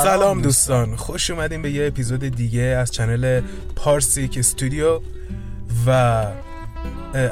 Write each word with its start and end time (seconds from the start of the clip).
سلام 0.00 0.40
دوستان. 0.42 0.96
خوش 0.96 1.30
اومدین 1.30 1.62
به 1.62 1.70
یه 1.70 1.86
اپیزود 1.86 2.20
دیگه 2.20 2.62
از 2.62 2.90
channel 2.90 3.40
پارسیک 3.76 4.38
استودیو. 4.38 5.00
و 5.86 6.26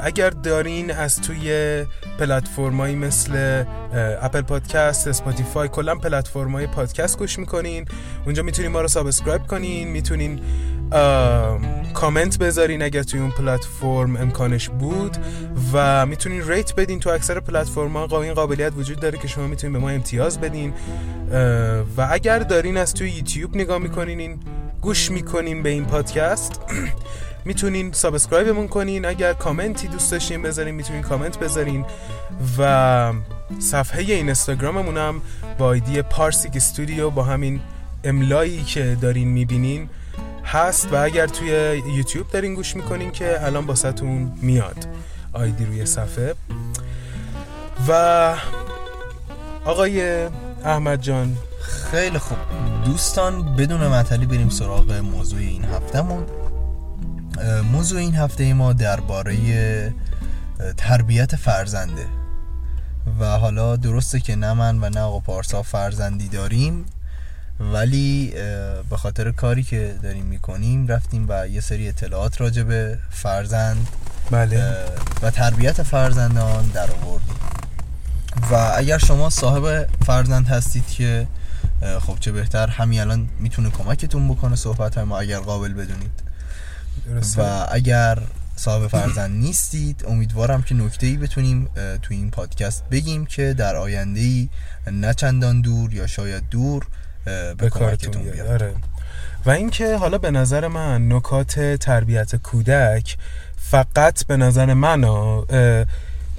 اگر 0.03 0.29
دارین 0.29 0.91
از 0.91 1.21
توی 1.21 1.85
پلتفرمایی 2.19 2.95
مثل 2.95 3.63
اپل 4.21 4.41
پادکست، 4.41 5.07
اسپاتیفای 5.07 5.67
کلا 5.67 5.95
پلتفرمای 5.95 6.67
پادکست 6.67 7.17
گوش 7.17 7.39
می‌کنین. 7.39 7.85
اونجا 8.25 8.43
می‌تونین 8.43 8.71
ما 8.71 8.81
رو 8.81 8.87
subscribe 8.87 9.41
کنین. 9.47 9.87
می‌تونین 9.87 10.41
کامنت 11.93 12.37
بذارین 12.37 12.81
اگر 12.81 13.03
توی 13.03 13.19
اون 13.19 13.31
پلتفرم 13.31 14.15
امکانش 14.15 14.69
بود 14.69 15.17
و 15.73 16.05
می‌تونین 16.05 16.47
rate 16.47 16.75
بدین. 16.75 16.99
تو 16.99 17.09
اکثر 17.09 17.39
پلتفرم 17.39 17.97
ها 17.97 18.21
این 18.21 18.33
قابلیت 18.33 18.73
وجود 18.77 18.99
داره 18.99 19.17
که 19.17 19.27
شما 19.27 19.47
می‌تونین 19.47 19.73
به 19.73 19.79
ما 19.79 19.89
امتیاز 19.89 20.41
بدین. 20.41 20.73
و 21.97 22.07
اگر 22.11 22.39
دارین 22.39 22.77
از 22.77 22.93
توی 22.93 23.09
یوتیوب 23.09 23.55
نگاه 23.55 23.77
می‌کنین 23.77 24.19
این 24.19 24.39
گوش 24.81 25.11
می‌کنین 25.11 25.63
به 25.63 25.69
این 25.69 25.85
پادکست 25.85 26.61
می‌تونین 27.45 27.91
subscribe 27.91 28.48
مون 28.48 28.67
کنین. 28.67 29.05
اگر 29.05 29.33
کامنتی 29.33 29.87
دوست 29.87 30.11
داشتین 30.11 30.41
بذارین 30.41 30.75
می‌تونین 30.75 31.01
کامنت 31.01 31.39
بذارین. 31.39 31.85
و 32.57 33.13
صفحه 33.59 34.01
این 34.01 34.11
اینستاگراممون 34.11 34.97
هم 34.97 35.21
با 35.57 35.73
ID 35.73 36.01
پارسیک 36.01 36.51
استودیو 36.55 37.09
با 37.09 37.23
همین 37.23 37.59
املایی 38.03 38.63
که 38.63 38.97
دارین 39.01 39.27
می‌بینین 39.27 39.89
هست 40.45 40.93
و 40.93 40.95
اگر 40.95 41.27
توی 41.27 41.47
یوتیوب 41.95 42.27
دارین 42.31 42.55
گوش 42.55 42.75
می‌کنین 42.75 43.11
که 43.11 43.45
الان 43.45 43.65
براتون 43.65 44.31
میاد. 44.41 44.87
ID 45.33 45.65
روی 45.65 45.85
صفحه. 45.85 46.35
و 47.87 48.35
آقای 49.65 50.25
احمد 50.65 51.01
جان 51.01 51.37
خیلی 51.91 52.19
خوب. 52.19 52.37
دوستان 52.85 53.55
بدون 53.55 53.87
معطلی 53.87 54.25
بریم 54.25 54.49
سراغ 54.49 54.91
موضوع 54.91 55.39
این 55.39 55.65
هفتهمون. 55.65 56.25
موضوع 57.71 57.99
این 57.99 58.15
هفته 58.15 58.53
ما 58.53 58.73
درباره 58.73 59.93
تربیت 60.77 61.35
فرزنده. 61.35 62.05
و 63.19 63.25
حالا 63.25 63.75
درسته 63.75 64.19
که 64.19 64.35
نه 64.35 64.53
من 64.53 64.83
و 64.83 64.89
نه 64.89 64.99
آقا 64.99 65.19
پارسا 65.19 65.61
فرزندی 65.61 66.27
داریم. 66.27 66.85
ولی 67.59 68.33
به 68.89 68.97
خاطر 68.97 69.31
کاری 69.31 69.63
که 69.63 69.95
داریم 70.03 70.25
می‌کنیم 70.25 70.87
رفتیم 70.87 71.25
و 71.29 71.47
یه 71.47 71.61
سری 71.61 71.87
اطلاعات 71.89 72.41
راجع 72.41 72.63
به 72.63 72.97
فرزند 73.09 73.87
بله. 74.31 74.75
و 75.21 75.29
تربیت 75.29 75.83
فرزندان 75.83 76.67
در 76.67 76.91
آوردیم. 76.91 77.35
و 78.51 78.71
اگر 78.75 78.97
شما 78.97 79.29
صاحب 79.29 79.87
فرزند 80.05 80.47
هستید 80.47 80.87
که 80.87 81.27
خب 82.01 82.17
چه 82.19 82.31
بهتر 82.31 82.67
همین 82.67 82.99
الان 82.99 83.29
می‌تونه 83.39 83.69
کمکتون 83.69 84.27
بکنه 84.27 84.55
صحبت 84.55 84.97
ما 84.97 85.19
اگر 85.19 85.39
قابل 85.39 85.73
بدونید. 85.73 86.11
و 87.37 87.67
اگر 87.71 88.19
صاحب 88.55 88.87
فرزند 88.87 89.31
نیستید 89.31 90.03
امیدوارم 90.07 90.61
که 90.61 90.75
نکته 90.75 91.07
ای 91.07 91.17
بتونیم 91.17 91.69
تو 92.01 92.13
این 92.13 92.31
پادکست 92.31 92.83
بگیم 92.91 93.25
که 93.25 93.53
در 93.53 93.75
آینده 93.75 94.19
ای 94.19 94.49
نه 94.91 95.13
چندان 95.13 95.61
دور 95.61 95.93
یا 95.93 96.07
شاید 96.07 96.43
دور 96.49 96.87
به 97.57 97.69
کمکتون 97.69 98.23
بیاد. 98.23 98.47
آره. 98.47 98.73
و 99.45 99.49
اینکه 99.49 99.97
حالا 99.97 100.17
به 100.17 100.31
نظر 100.31 100.67
من 100.67 101.11
نکات 101.11 101.59
تربیت 101.59 102.35
کودک 102.35 103.17
فقط 103.57 104.25
به 104.25 104.37
نظر 104.37 104.73
من 104.73 105.05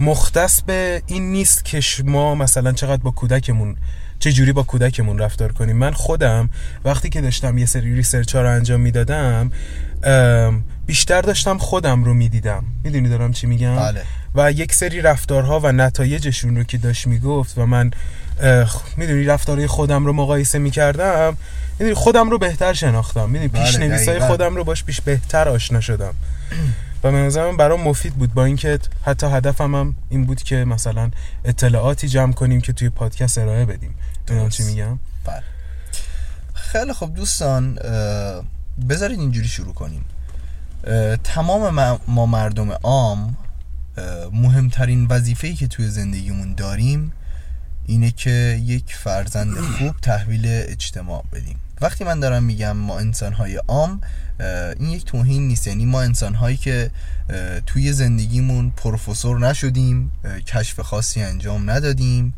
مختص 0.01 0.63
به 0.63 1.03
این 1.07 1.33
نیست 1.33 1.65
که 1.65 1.81
ما 2.05 2.35
مثلا 2.35 2.73
چقدر 2.73 3.03
با 3.03 3.11
کودکمون 3.11 3.77
چه 4.19 4.33
جوری 4.33 4.53
با 4.53 4.63
کودکمون 4.63 5.19
رفتار 5.19 5.53
کنیم. 5.53 5.77
من 5.77 5.93
خودم 5.93 6.51
وقتی 6.85 7.09
که 7.09 7.21
داشتم 7.21 7.59
یه 7.59 7.67
سری 7.67 7.95
ریسرچ 7.95 8.35
ها 8.35 8.43
رو 8.43 8.51
انجام 8.51 8.81
می‌دادم 8.81 9.53
بیشتر 10.87 11.21
داشتم 11.21 11.59
خودم 11.59 12.05
رو 12.05 12.15
می‌دیدم. 12.15 12.65
می‌دونی 12.85 13.09
دارم 13.09 13.33
چی 13.33 13.47
میگم؟ 13.47 13.77
بله. 13.77 14.03
و 14.35 14.53
یک 14.53 14.75
سری 14.75 15.01
رفتارها 15.01 15.61
و 15.61 15.73
نتایجشون 15.73 16.57
رو 16.57 16.65
که 16.65 16.79
داشت 16.79 17.07
می‌گفت 17.07 17.59
و 17.59 17.67
من 17.67 17.91
می‌دونی 18.97 19.25
رفتارهای 19.25 19.67
خودم 19.67 20.07
رو 20.07 20.13
مقایسه 20.13 20.59
می‌کردم. 20.59 21.37
می‌دونی 21.79 21.95
خودم 21.95 22.31
رو 22.31 22.39
بهتر 22.39 22.73
شناختم. 22.73 23.31
می‌دونی 23.31 23.49
پیش 23.49 23.77
بله 23.77 23.89
نویسای 23.89 24.21
خودم 24.21 24.57
رو 24.57 24.65
باش 24.65 24.85
پیش 24.85 25.01
بهتر 25.01 25.49
آشنا 25.49 25.81
شدم. 25.81 26.15
و 27.05 27.13
به 27.13 27.19
نظرم 27.19 27.57
برام 27.57 27.81
مفید 27.81 28.15
بود 28.15 28.35
با 28.35 28.45
اینکه 28.45 28.79
حتی 29.05 29.27
هدفم 29.27 29.75
هم 29.75 29.97
این 30.09 30.25
بود 30.27 30.43
که 30.43 30.57
مثلا 30.57 31.11
اطلاعاتی 31.45 32.09
جمع 32.09 32.33
کنیم 32.33 32.61
که 32.61 32.73
توی 32.73 32.89
پادکست 32.89 33.39
ارائه 33.39 33.65
بدیم. 33.65 33.95
دونم 34.27 34.49
چی 34.49 34.63
میگم؟ 34.63 34.99
بله. 35.25 35.43
خیلی 36.55 36.93
خب 36.93 37.15
دوستان 37.15 37.75
بذارید 38.89 39.21
اینجوری 39.21 39.49
شروع 39.49 39.75
کنیم. 39.75 40.05
تمام 41.25 41.99
ما 42.09 42.27
مردم 42.27 42.71
عام 42.71 43.37
مهمترین 44.33 45.07
وظیفه‌ای 45.07 45.55
که 45.55 45.67
توی 45.67 45.89
زندگیمون 45.89 46.55
داریم 46.55 47.13
اینه 47.87 48.11
که 48.11 48.61
یک 48.65 48.95
فرزند 48.95 49.61
خوب 49.61 49.97
تحویل 50.03 50.43
اجتماع 50.47 51.25
بدیم. 51.33 51.57
وقتی 51.81 52.05
من 52.05 52.21
دارم 52.21 52.45
میگم 52.45 52.77
ما 52.77 52.99
انسانهای 52.99 53.57
عام 53.57 54.01
این 54.79 54.91
یک 54.91 55.05
توهین 55.05 55.49
نیست. 55.49 55.67
یعنی 55.67 55.85
ما 55.85 56.03
انسانهایی 56.03 56.57
که 56.57 56.91
توی 57.67 57.93
زندگیمون 57.93 58.71
پروفسور 58.71 59.49
نشدیم 59.49 60.13
کشف 60.47 60.81
خاصی 60.81 61.23
انجام 61.23 61.71
ندادیم 61.71 62.35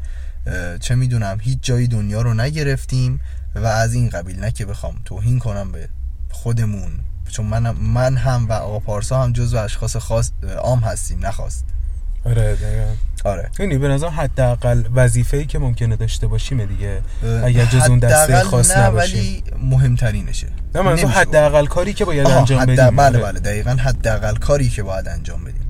چه 0.81 0.95
می‌دونم 0.95 1.39
هیچ 1.41 1.59
جایی 1.63 1.89
دنیا 1.89 2.23
رو 2.23 2.35
نگرفتیم 2.35 3.21
و 3.55 3.67
از 3.67 3.95
این 3.95 4.09
قبیل 4.09 4.41
نه 4.41 4.51
که 4.51 4.67
بخوام 4.67 5.01
توهین 5.05 5.39
کنم 5.39 5.73
به 5.73 5.89
خودمون. 6.31 6.93
چون 7.31 7.47
من, 7.47 7.71
من 7.71 8.17
هم 8.17 8.49
و 8.49 8.53
آقا 8.53 8.79
پارسا 8.79 9.23
هم 9.23 9.33
جزو 9.33 9.57
اشخاص 9.57 9.97
خاص 9.97 10.31
عام 10.59 10.81
هستیم 10.81 11.27
نخواست. 11.27 11.65
آره 12.25 12.55
دقیقا. 12.55 12.87
آره. 13.25 13.51
یعنی 13.59 13.79
به 13.79 13.89
نظر 13.89 14.09
حداقل 14.09 14.83
وظیفه‌ای 14.95 15.47
که 15.47 15.59
ممکنه 15.59 15.97
داشته 15.97 16.27
باشیم 16.27 16.65
دیگه 16.65 17.03
اگر 17.45 17.65
جز 17.65 17.89
اون 17.89 17.99
دسته 17.99 18.41
خاص 18.41 18.71
نه 18.71 18.87
نباشیم. 18.87 19.19
ولی 19.19 19.43
مهمترینشه. 19.63 20.47
نه 20.75 20.83
منظور 20.83 21.11
حداقل 21.11 21.67
کاری 21.67 21.93
که 21.93 22.05
باید 22.05 22.27
انجام 22.27 22.67
بدیم. 22.67 22.97
بله 22.97 23.19
بله 23.19 23.41
دقیقا 23.41 23.71
حداقل 23.71 24.37
کاری 24.37 24.69
که 24.69 24.83
باید 24.83 25.09
انجام 25.09 25.45
بدیم. 25.45 25.61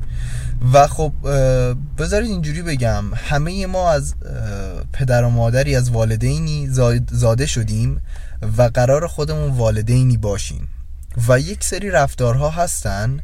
و 0.72 0.86
خب 0.86 1.12
بذارید 1.98 2.30
اینجوری 2.30 2.62
بگم. 2.62 3.04
همه 3.14 3.66
ما 3.66 3.90
از 3.90 4.14
پدر 4.92 5.24
و 5.24 5.30
مادری 5.30 5.76
از 5.76 5.90
والدینی 5.90 6.68
زاده 7.10 7.46
شدیم 7.46 8.00
و 8.58 8.62
قرار 8.62 9.06
خودمون 9.06 9.50
والدینی 9.50 10.16
باشیم. 10.16 10.68
و 11.28 11.38
یک 11.38 11.64
سری 11.64 11.90
رفتارها 11.90 12.50
هستن 12.50 13.20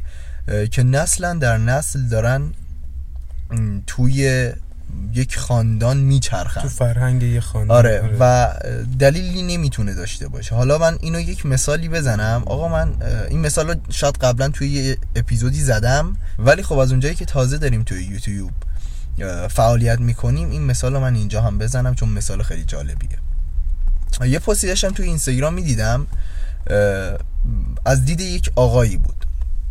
که 0.71 0.83
نسلا 0.83 1.33
در 1.33 1.57
نسل 1.57 2.01
دارن 2.01 2.53
توی 3.87 4.51
یک 5.13 5.37
خاندان 5.37 5.97
میچرخن. 5.97 6.61
تو 6.61 6.69
فرهنگ 6.69 7.23
یک 7.23 7.39
خاندان. 7.39 7.77
آره, 7.77 8.01
آره. 8.01 8.17
و 8.19 8.53
دلیلی 8.99 9.41
نمی‌تونه 9.41 9.93
داشته 9.93 10.27
باشه. 10.27 10.55
حالا 10.55 10.77
من 10.77 10.97
اینو 11.01 11.19
یک 11.19 11.45
مثالی 11.45 11.89
بزنم. 11.89 12.43
آقا 12.45 12.67
من 12.67 12.93
این 13.29 13.39
مثال 13.39 13.67
رو 13.67 13.75
شاید 13.89 14.17
قبلا 14.17 14.49
توی 14.49 14.69
یه 14.69 14.97
اپیزودی 15.15 15.61
زدم 15.61 16.17
ولی 16.39 16.63
خب 16.63 16.77
از 16.77 16.91
اونجایی 16.91 17.15
که 17.15 17.25
تازه 17.25 17.57
داریم 17.57 17.83
توی 17.83 18.03
یوتیوب 18.03 18.51
فعالیت 19.49 19.99
می‌کنیم 19.99 20.49
این 20.49 20.65
مثال 20.65 20.93
رو 20.93 20.99
من 20.99 21.15
اینجا 21.15 21.41
هم 21.41 21.57
بزنم 21.57 21.95
چون 21.95 22.09
مثال 22.09 22.43
خیلی 22.43 22.63
جالبیه. 22.63 23.17
یه 24.25 24.39
پستی 24.39 24.67
داشتم 24.67 24.89
توی 24.89 25.05
اینستاگرام 25.05 25.53
می‌دیدم 25.53 26.07
از 27.85 28.05
دید 28.05 28.21
یک 28.21 28.51
آقایی 28.55 28.97
بود. 28.97 29.20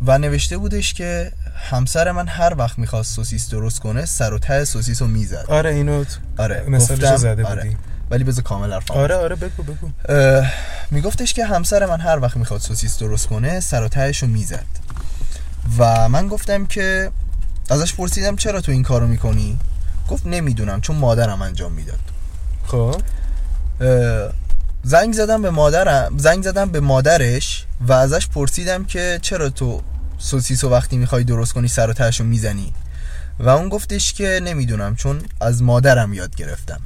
و 0.06 0.19
نوشته 0.19 0.58
بودش 0.58 0.94
که 0.94 1.32
همسر 1.70 2.12
من 2.12 2.29
هر 2.29 2.55
وقت 2.55 2.79
می‌خواست 2.79 3.14
سوسیس 3.14 3.49
درست 3.49 3.81
کنه 3.81 4.05
سر 4.05 4.32
و 4.32 4.38
ته 4.38 4.64
سوسیس 4.64 5.02
رو 5.02 5.08
می‌زد. 5.08 5.44
آره 5.49 5.70
اینو 5.70 6.05
آره 6.38 6.64
مثالش 6.69 7.17
زده 7.17 7.44
آره. 7.44 7.62
بودی. 7.62 7.76
ولی 8.11 8.25
بذار 8.25 8.44
کامل 8.44 8.73
حرفم 8.73 8.94
آره 8.94 9.14
آره 9.14 9.37
بگو 9.37 9.62
بگو. 9.62 9.91
میگفتش 10.91 11.35
که 11.35 11.44
همسر 11.47 11.87
من 11.87 12.00
هر 12.00 12.19
وقت 12.19 12.37
می‌خواد 12.37 12.61
سوسیس 12.61 12.99
درست 12.99 13.26
کنه 13.26 13.61
سر 13.61 13.82
و 13.82 13.88
تهش 13.88 14.23
رو 14.23 14.29
می‌زد. 14.29 14.67
و 15.79 16.08
من 16.08 16.29
گفتم 16.29 16.67
که 16.67 17.11
ازش 17.70 17.94
پرسیدم 17.94 18.37
چرا 18.37 18.61
تو 18.61 18.73
این 18.73 18.82
کارو 18.82 19.06
می‌کنی؟ 19.06 19.58
گفت 20.08 20.26
نمی‌دونم 20.26 20.81
چون 20.81 20.97
مادرم 20.97 21.43
انجام 21.43 21.73
می‌داد. 21.73 21.99
خب. 22.67 23.00
زنگ 24.82 25.12
زدم 25.12 25.42
به 25.42 25.50
مادرم 25.50 26.18
زنگ 26.18 26.42
زدم 26.42 26.70
به 26.70 26.80
مادرش 26.80 27.64
و 27.80 27.92
ازش 27.92 28.28
پرسیدم 28.28 28.84
که 28.84 29.18
چرا 29.22 29.50
تو 29.50 29.82
سوسیسو 30.18 30.70
وقتی 30.70 30.96
می‌خوای 30.96 31.24
درست 31.24 31.52
کنی 31.52 31.68
سر 31.68 31.90
و 31.90 31.92
تهشو 31.92 32.24
می‌زنی؟ 32.24 32.72
و 33.40 33.48
اون 33.48 33.68
گفتش 33.68 34.12
که 34.12 34.40
نمی‌دونم 34.44 34.96
چون 34.96 35.20
از 35.40 35.62
مادرم 35.62 36.12
یاد 36.12 36.36
گرفتم. 36.36 36.80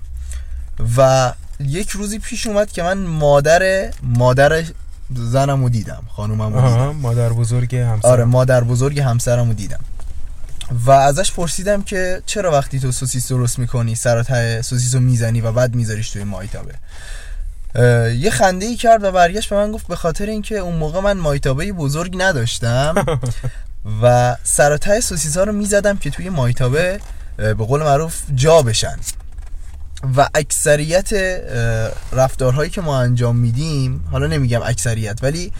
و 0.96 1.32
یک 1.60 1.90
روزی 1.90 2.18
پیش 2.18 2.46
اومد 2.46 2.72
که 2.72 2.82
من 2.82 2.98
مادر 2.98 3.92
مادر 4.02 4.64
زنم 5.14 5.62
رو 5.62 5.68
دیدم 5.68 6.02
خانومم 6.16 6.54
رو 6.54 6.68
دیدم. 6.68 6.96
مادر 6.96 7.28
بزرگ 7.28 7.76
همسرم. 7.76 8.10
آره 8.10 8.24
مادر 8.24 8.64
بزرگ 8.64 9.00
همسرم 9.00 9.48
رو 9.48 9.54
دیدم. 9.54 9.80
و 10.86 10.90
ازش 10.90 11.32
پرسیدم 11.32 11.82
که 11.82 12.22
چرا 12.26 12.52
وقتی 12.52 12.80
تو 12.80 12.92
سوسیس 12.92 13.28
درست 13.28 13.58
می‌کنی 13.58 13.94
سر 13.94 14.18
و 14.18 14.22
ته 14.22 14.62
سوسیس 14.62 14.94
رو 14.94 15.00
می‌زنی 15.00 15.40
و 15.40 15.52
بعد 15.52 15.74
میذاریش 15.74 16.10
توی 16.10 16.24
مایتابه 16.24 16.74
یه 18.18 18.30
خنده 18.30 18.66
ای 18.66 18.76
کرد 18.76 19.04
و 19.04 19.12
برگشت 19.12 19.50
به 19.50 19.56
من 19.56 19.72
گفت 19.72 19.86
به 19.86 19.96
خاطر 19.96 20.26
اینکه 20.26 20.58
اون 20.58 20.74
موقع 20.74 21.00
من 21.00 21.16
مایتابه 21.16 21.72
بزرگ 21.72 22.14
نداشتم 22.18 22.94
و 24.02 24.36
سر 24.42 24.72
و 24.72 24.78
ته 24.78 25.00
سوسیس 25.00 25.36
ها 25.36 25.44
رو 25.44 25.52
می‌زدم 25.52 25.96
که 25.96 26.10
توی 26.10 26.30
مایتابه 26.30 27.00
به 27.36 27.54
قول 27.54 27.82
معروف 27.82 28.22
جا 28.34 28.62
بشن. 28.62 28.96
و 30.16 30.28
اکثریت 30.34 31.10
رفتارهایی 32.12 32.70
که 32.70 32.80
ما 32.80 33.00
انجام 33.00 33.36
میدیم 33.36 34.04
حالا 34.10 34.26
نمیگم 34.26 34.62
اکثریت 34.62 35.18
ولی 35.22 35.52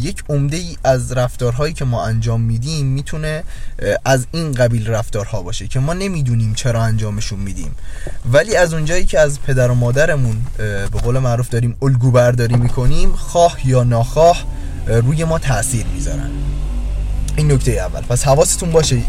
یک 0.00 0.24
عمده 0.28 0.56
ای 0.56 0.76
از 0.84 1.12
رفتارهایی 1.12 1.74
که 1.74 1.84
ما 1.84 2.04
انجام 2.04 2.40
میدیم 2.40 2.86
می‌تونه 2.86 3.42
از 4.04 4.26
این 4.32 4.52
قبیل 4.52 4.88
رفتارها 4.88 5.42
باشه 5.42 5.68
که 5.68 5.80
ما 5.80 5.92
نمی‌دونیم 5.92 6.54
چرا 6.54 6.82
انجامشون 6.82 7.38
میدیم. 7.38 7.74
ولی 8.32 8.56
از 8.56 8.74
اونجایی 8.74 9.04
که 9.04 9.20
از 9.20 9.42
پدر 9.42 9.70
و 9.70 9.74
مادرمون 9.74 10.36
به 10.58 10.98
قول 11.02 11.18
معروف 11.18 11.48
داریم 11.48 11.76
الگو 11.82 12.10
برداری 12.10 12.56
می‌کنیم 12.56 13.12
خواه 13.12 13.68
یا 13.68 13.84
ناخواه 13.84 14.44
اه، 14.88 14.98
روی 15.00 15.24
ما 15.24 15.38
تاثیر 15.38 15.86
می‌ذارن. 15.86 16.30
این 17.36 17.52
نکته 17.52 17.72
اول. 17.72 18.00
پس 18.00 18.24
حواستون 18.24 18.72
باشه 18.72 19.02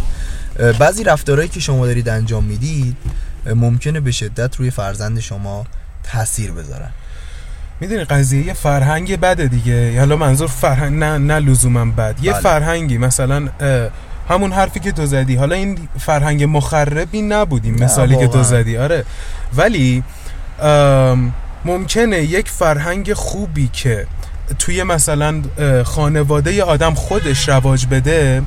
بعضی 0.80 1.04
رفتارهایی 1.04 1.50
که 1.50 1.60
شما 1.60 1.86
دارید 1.86 2.10
انجام 2.10 2.44
می‌دید 2.44 2.98
ممکنه 3.56 4.00
به 4.00 4.12
شدت 4.12 4.56
روی 4.56 4.72
فرزند 4.72 5.20
شما 5.20 5.66
تاثیر 6.04 6.52
بذارن. 6.52 6.92
می‌دونی 7.80 8.04
قضیه 8.04 8.48
یه 8.48 8.54
فرهنگ 8.54 9.20
بده 9.20 9.48
دیگه. 9.48 10.00
حالا 10.00 10.16
منظور 10.16 10.48
فرهنگ 10.48 11.00
نه 11.00 11.18
نه 11.18 11.40
لزوما 11.40 11.86
بد. 11.86 12.16
یه 12.22 12.32
بله. 12.32 12.42
فرهنگی 12.42 12.98
مثلا 12.98 13.48
همون 14.30 14.52
حرفی 14.52 14.80
که 14.80 14.92
تو 14.92 15.06
زدی. 15.06 15.36
حالا 15.36 15.56
این 15.56 15.78
فرهنگ 16.00 16.44
مخربی 16.44 17.22
نبودیم 17.22 17.76
مثالی 17.84 18.18
که 18.18 18.28
تو. 18.28 18.44
زدی. 18.44 18.78
آره. 18.78 19.06
ولی 19.56 20.04
ممکنه 21.66 22.18
یک 22.18 22.50
فرهنگ 22.50 23.14
خوبی 23.14 23.68
که 23.74 24.08
توی 24.60 24.84
مثلا 24.84 25.42
خانواده 25.84 26.64
آدم 26.64 26.94
خودش 26.94 27.50
رواج 27.50 27.86
بده 27.86 28.42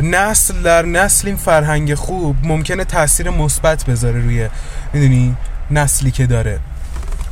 نسل 0.00 0.62
در 0.62 0.86
نسل 0.86 1.28
این 1.28 1.36
فرهنگ 1.36 1.94
خوب 1.94 2.36
ممکنه 2.42 2.84
تاثیر 2.84 3.30
مثبت 3.30 3.84
بذاره 3.84 4.20
روی 4.20 4.48
می‌دونی 4.92 5.36
نسلی 5.70 6.10
که 6.10 6.26
داره. 6.26 6.58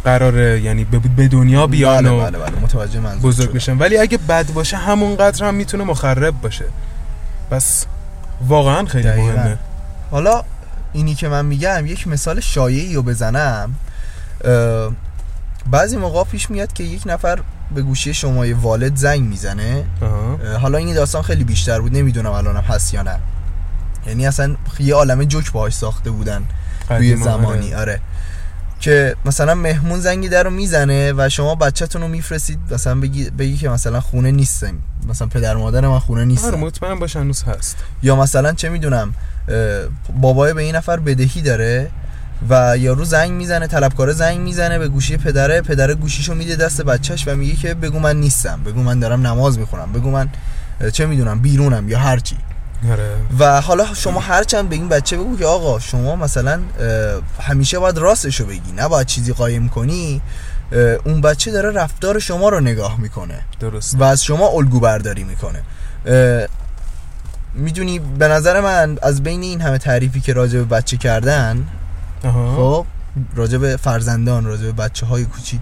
قراره 0.04 0.60
یعنی 0.60 0.84
به 0.84 0.99
به 0.99 1.28
دنیا 1.28 1.66
بیان 1.66 2.04
بله 2.04 2.10
و 2.10 2.20
بله 2.20 2.38
بله 2.38 2.60
متوجه 2.62 3.00
بزرگ 3.00 3.46
شدم. 3.46 3.54
بشن. 3.54 3.78
ولی 3.78 3.99
اگه 3.99 4.19
بد 4.19 4.52
باشه 4.52 4.76
همونقدر 4.76 5.44
هم 5.44 5.54
می‌تونه 5.54 5.84
مخرب 5.84 6.40
باشه. 6.40 6.64
پس 7.50 7.87
واقعا 8.49 8.87
خیلی 8.87 9.04
دقیقاً. 9.04 9.32
مهمه. 9.32 9.58
حالا 10.10 10.43
اینی 10.93 11.14
که 11.14 11.28
من 11.28 11.44
میگم 11.44 11.87
یک 11.87 12.08
مثال 12.08 12.40
شایعی 12.40 12.94
رو 12.94 13.02
بزنم. 13.02 13.75
بعضی 15.70 15.96
موقع 15.96 16.25
پیش 16.25 16.50
میاد 16.50 16.72
که 16.72 16.84
یک 16.84 17.02
نفر 17.06 17.38
به 17.75 17.82
گوشی 17.82 18.14
شما 18.14 18.46
یه 18.46 18.56
والد 18.56 18.96
زنگ 18.96 19.20
می‌زنه. 19.22 19.84
حالا 20.60 20.78
این 20.78 20.94
داستان 20.94 21.22
خیلی 21.22 21.44
بیشتر 21.44 21.81
بود 21.81 21.96
نمی‌دونم 21.96 22.31
الانم 22.31 22.60
هست 22.60 22.94
یا 22.94 23.02
نه. 23.02 23.19
یعنی 24.06 24.26
اصلا 24.26 24.56
یه 24.78 24.94
عالمه 24.94 25.26
جوک 25.26 25.52
باهاش 25.52 25.72
ساخته 25.72 26.10
بودن 26.10 26.43
توی 26.88 26.96
قدیما، 26.96 27.25
زمانی. 27.25 27.75
آره. 27.75 28.00
آره 28.82 29.14
که 29.14 29.17
مثلا 29.25 29.55
مهمون 29.55 30.00
زنگی 30.00 30.29
در 30.29 30.43
رو 30.43 30.50
می‌زنه 30.50 31.12
و 31.12 31.29
شما 31.29 31.55
بچه‌تون 31.55 32.02
رو 32.02 32.08
میفرستید 32.08 32.58
مثلا 32.70 33.00
بگی, 33.00 33.31
بگی 33.31 33.56
که 33.56 33.69
مثلا 33.69 34.00
خونه 34.00 34.31
نیستم 34.31 34.79
مثلا 35.08 35.29
پدر 35.29 35.56
مادر 35.56 35.88
من 35.88 35.99
خونه 35.99 36.20
آره 36.20 36.29
نیستم 36.29 36.55
مطمئن 36.55 36.99
باش 36.99 37.17
هنوز 37.17 37.43
هست. 37.43 37.76
یا 38.02 38.17
مثلا 38.17 38.52
چه 38.52 38.69
می‌دونم 38.69 39.14
بابای 40.20 40.52
به 40.52 40.62
این 40.62 40.76
نفر 40.76 40.96
بدهی 40.96 41.43
داره 41.43 41.90
و 42.49 42.79
یارو 42.79 43.05
زنگ 43.05 43.31
می‌زنه 43.31 43.67
طلبکار 43.67 44.12
زنگ 44.12 44.40
می‌زنه 44.40 44.79
به 44.79 44.88
گوشی 44.88 45.17
پدره 45.17 45.61
پدره 45.61 45.94
گوشیشو 45.94 46.34
میده 46.34 46.56
دست 46.56 46.82
بچهش 46.82 47.29
و 47.29 47.37
میگه 47.37 47.56
که 47.56 47.75
بگو 47.75 47.99
من 47.99 48.17
نیستم 48.20 48.61
بگو 48.67 48.82
من 48.82 49.00
دارم 49.00 49.26
نماز 49.26 49.58
می‌خونم 49.58 49.93
بگو 49.93 50.11
من 50.11 50.29
چه 50.93 51.06
می‌دونم 51.06 51.38
بیرونم 51.38 51.88
یا 51.88 51.99
هرچی. 51.99 52.37
آره 52.37 52.51
و 53.38 53.61
حالا 53.61 53.94
شما 53.94 54.20
هرچند 54.20 54.69
به 54.69 54.75
این 54.75 54.88
بچه 54.88 55.17
بگو 55.17 55.37
که 55.37 55.46
آقا 55.46 55.79
شما 55.79 56.17
مثلا 56.17 56.61
همیشه 57.40 57.79
باید 57.79 57.99
راستشو 57.99 58.46
بگی. 58.46 58.73
نباید 58.76 59.06
چیزی 59.06 59.32
قایم 59.32 59.69
کنی. 59.69 60.23
اون 61.05 61.20
بچه 61.20 61.50
داره 61.50 61.70
رفتار 61.70 62.19
شما 62.19 62.49
رو 62.49 62.61
نگاه 62.61 63.00
می‌کنه. 63.00 63.40
درست 63.61 63.96
و 63.99 64.02
از 64.02 64.25
شما 64.25 64.49
الگو 64.49 64.81
برداری 64.81 65.25
می‌کنه 65.25 65.62
می‌دونی 67.55 67.99
به 67.99 68.29
نظر 68.29 68.61
من 68.61 68.99
از 69.02 69.23
بین 69.23 69.43
این 69.43 69.61
همه 69.61 69.79
تعریفی 69.79 70.20
که 70.20 70.32
راجع 70.32 70.58
به 70.58 70.64
بچه 70.64 70.96
کردن. 70.96 71.67
خب 72.56 72.87
راجع 73.34 73.58
به 73.58 73.76
فرزندان 73.76 74.44
راجع 74.44 74.64
به 74.64 74.73
بچه 74.73 75.06
های 75.06 75.25
کوچیک 75.25 75.61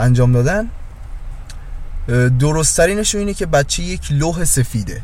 انجام 0.00 0.32
دادن 0.32 0.68
اه، 2.08 2.28
درستترینش 2.28 3.14
اینه 3.14 3.34
که 3.34 3.46
بچه 3.46 3.82
یک 3.82 4.12
لوح 4.12 4.44
سفیده. 4.44 5.02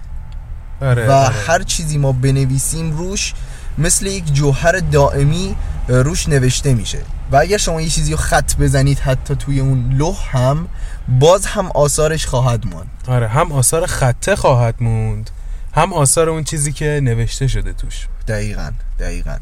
آره 0.82 1.06
و 1.08 1.11
آره. 1.11 1.34
هر 1.46 1.62
چیزی 1.62 1.99
ما 1.99 2.12
بنویسیم 2.12 2.96
روش 2.96 3.34
مثل 3.79 4.06
یک 4.06 4.32
جوهر 4.32 4.79
دائمی 4.79 5.56
روش 5.88 6.29
نوشته 6.29 6.75
میشه. 6.75 6.99
و 7.32 7.37
اگر 7.37 7.56
شما 7.56 7.81
یه 7.81 7.88
چیزی 7.88 8.11
رو 8.11 8.17
خط 8.17 8.56
بزنید 8.56 8.99
حتی 8.99 9.34
توی 9.34 9.61
اون 9.61 9.94
لوح 9.96 10.37
هم 10.37 10.69
باز 11.08 11.46
هم 11.46 11.70
آثارش 11.70 12.26
خواهد 12.26 12.67
ماند. 12.67 12.90
آره 13.08 13.29
هم 13.29 13.52
آثار 13.52 13.87
خطه 13.87 14.37
خواهد 14.37 14.75
موند 14.81 15.31
هم 15.75 15.93
آثار 15.93 16.29
اون 16.29 16.44
چیزی 16.44 16.73
که 16.73 17.00
نوشته 17.02 17.46
شده 17.46 17.73
توش. 17.73 18.06
دقیقا 18.28 18.70
دقیقا. 18.99 19.37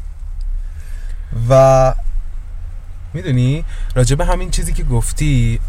و 1.49 1.93
می‌دونی؟ 3.13 3.65
راجبه 3.95 4.25
همین 4.25 4.49
چیزی 4.51 4.73
که 4.73 4.83
گفتی 4.83 5.59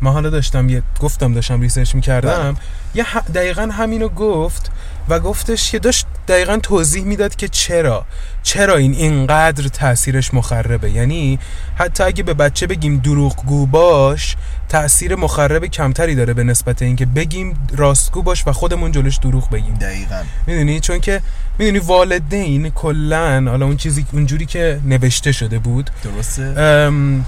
ما 0.00 0.10
حالا 0.12 0.30
داشتم 0.30 0.68
یه 0.68 0.82
گفتم 1.00 1.34
داشتم 1.34 1.60
ریسرچ 1.60 1.94
می‌کردم. 1.94 2.56
یه 2.94 3.04
ه- 3.04 3.30
دقیقا 3.34 3.62
همینو 3.72 4.08
گفت 4.08 4.70
و 5.08 5.20
گفتش 5.20 5.70
که 5.70 5.78
داشت 5.78 6.06
دقیقا 6.28 6.58
توضیح 6.62 7.04
می‌داد 7.04 7.36
که 7.36 7.48
چرا. 7.48 8.04
چرا 8.46 8.76
این 8.76 8.94
اینقدر 8.94 9.68
تاثیرش 9.68 10.34
مخربه؟ 10.34 10.90
یعنی 10.90 11.38
حتی 11.76 12.04
اگه 12.04 12.22
به 12.22 12.34
بچه 12.34 12.66
بگیم 12.66 12.96
دروغگو 12.98 13.66
باش 13.66 14.36
تاثیر 14.68 15.14
مخرب 15.14 15.66
کمتری 15.66 16.14
داره 16.14 16.34
به 16.34 16.44
نسبت 16.44 16.82
اینکه 16.82 17.06
بگیم 17.06 17.68
راستگو 17.76 18.22
باش 18.22 18.46
و 18.46 18.52
خودمون 18.52 18.92
جلوش 18.92 19.16
دروغ 19.16 19.50
بگیم. 19.50 19.74
دقیقا. 19.74 20.22
می‌دونی؟ 20.46 20.80
چون 20.80 21.00
که 21.00 21.20
می‌دونی 21.58 21.78
والدین 21.78 22.70
کلا 22.70 23.44
حالا 23.46 23.66
اون 23.66 23.76
چیزی 23.76 24.06
اونجوری 24.12 24.46
که 24.46 24.80
نوشته 24.84 25.32
شده 25.32 25.58
بود 25.58 25.90
درسته. 26.04 26.54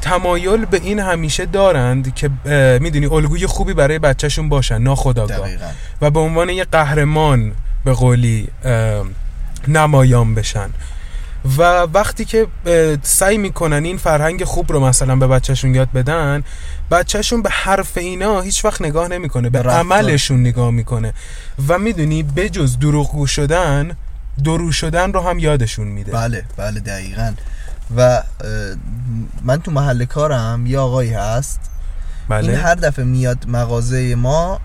تمایل 0.03 0.65
به 0.65 0.81
این 0.83 0.99
همیشه 0.99 1.47
دارند 1.47 2.15
که 2.15 2.31
می‌دونی؟ 2.81 3.07
الگوی 3.07 3.47
خوبی 3.47 3.73
برای 3.73 3.99
بچهشون 3.99 4.49
باشن 4.49 4.79
ناخداگاه 4.79 5.49
و 6.01 6.11
به 6.11 6.21
عنوان 6.21 6.51
یه 6.51 6.65
قهرمان 6.65 7.53
به 7.85 7.93
قولی 7.93 8.49
نمایان 9.69 10.35
بشن. 10.35 10.71
و 11.59 11.63
وقتی 11.95 12.25
که 12.25 12.47
سعی 13.03 13.39
می‌کنن 13.39 13.85
این 13.85 13.97
فرهنگ 13.97 14.45
خوب 14.45 14.73
رو 14.73 14.81
مثلا 14.81 15.17
به 15.17 15.27
بچهشون 15.27 15.75
یاد 15.75 15.93
بدن 15.93 16.45
بچهشون 16.91 17.43
به 17.43 17.51
حرف 17.51 17.99
اینا 17.99 18.41
هیچ 18.41 18.65
وقت 18.65 18.83
نگاه 18.83 19.09
نمی‌کنه 19.09 19.51
به. 19.51 19.59
عملشون 19.59 20.41
نگاه 20.41 20.71
می‌کنه. 20.71 21.15
و 21.69 21.79
می‌دونی 21.79 22.23
بجز 22.23 22.79
دروغگو 22.79 23.27
شدن 23.27 23.97
درو 24.45 24.73
شدن 24.73 25.13
رو 25.13 25.21
هم 25.21 25.39
یادشون 25.39 25.87
میده. 25.87 26.13
بله 26.13 26.45
بله 26.57 26.81
دقیقا. 26.81 27.33
و 27.97 28.23
من 29.43 29.61
تو 29.61 29.71
محل 29.71 30.05
کارم 30.05 30.67
یه 30.67 30.79
آقایی 30.79 31.13
هست. 31.13 31.61
این 32.31 32.41
بله 32.41 32.57
هر 32.57 32.75
دفعه 32.75 33.05
میاد 33.05 33.45
مغازه 33.49 34.15
ما 34.15 34.61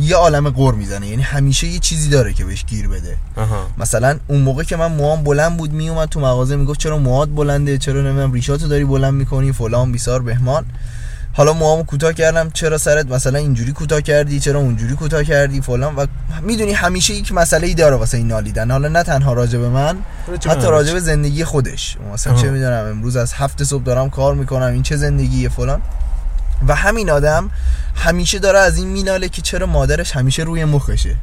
یه 0.00 0.16
عالم 0.16 0.50
قر 0.50 0.74
می‌زنه. 0.74 1.06
یعنی 1.06 1.22
همیشه 1.22 1.66
یه 1.66 1.78
چیزی 1.78 2.08
داره 2.10 2.32
که 2.32 2.44
بهش 2.44 2.64
گیر 2.64 2.88
بده. 2.88 3.16
آها. 3.36 3.66
مثلا 3.78 4.18
اون 4.28 4.40
موقع 4.40 4.62
که 4.62 4.76
من 4.76 4.92
موام 4.92 5.24
بلند 5.24 5.56
بود 5.56 5.72
میومد 5.72 6.08
تو 6.08 6.20
مغازه 6.20 6.56
می‌گفت 6.56 6.80
چرا 6.80 6.98
موات 6.98 7.28
بلنده؟ 7.28 7.78
چرا 7.78 8.02
نمی‌دونم 8.02 8.32
ریشاتو 8.32 8.68
داری 8.68 8.84
بلند 8.84 9.14
می‌کنی؟ 9.14 9.52
فلان 9.52 9.92
بیسار 9.92 10.22
بهمان. 10.22 10.64
حالا 11.34 11.52
موامو 11.52 11.82
کوتاه 11.82 12.12
کردم 12.12 12.50
چرا 12.50 12.78
سرت 12.78 13.06
مثلا 13.06 13.38
اینجوری 13.38 13.72
کوتاه 13.72 14.00
کردی؟ 14.00 14.40
چرا 14.40 14.60
اونجوری 14.60 14.94
کوتاه 14.94 15.24
کردی؟ 15.24 15.60
فلان. 15.60 15.96
و 15.96 16.06
می‌دونی 16.42 16.72
همیشه 16.72 17.14
یک 17.14 17.32
مسئله 17.32 17.66
ای 17.66 17.74
داره 17.74 17.96
واسه 17.96 18.18
این 18.18 18.28
نالیدن. 18.28 18.70
حالا 18.70 18.88
نه 18.88 19.02
تنها 19.02 19.32
راجع 19.32 19.58
به 19.58 19.68
من 19.68 19.96
حتی 20.46 20.66
راجع 20.66 20.92
به 20.92 21.00
زندگی 21.00 21.44
خودش. 21.44 21.96
مثلا. 22.12 22.34
چه 22.34 22.50
می‌دونم 22.50 22.86
امروز 22.86 23.16
از 23.16 23.32
هفت 23.32 23.64
صبح 23.64 23.82
دارم 23.82 24.10
کار 24.10 24.34
می‌کنم 24.34 24.72
این 24.72 24.82
چه 24.82 24.96
زندگیه 24.96 25.48
فلان. 25.48 25.80
و 26.68 26.74
همین 26.74 27.10
آدم 27.10 27.50
همیشه 27.94 28.38
داره 28.38 28.58
از 28.58 28.76
این 28.76 28.88
میناله 28.88 29.28
که 29.28 29.42
چرا 29.42 29.66
مادرش 29.66 30.16
همیشه 30.16 30.42
روی 30.42 30.64
مخشه. 30.64 31.16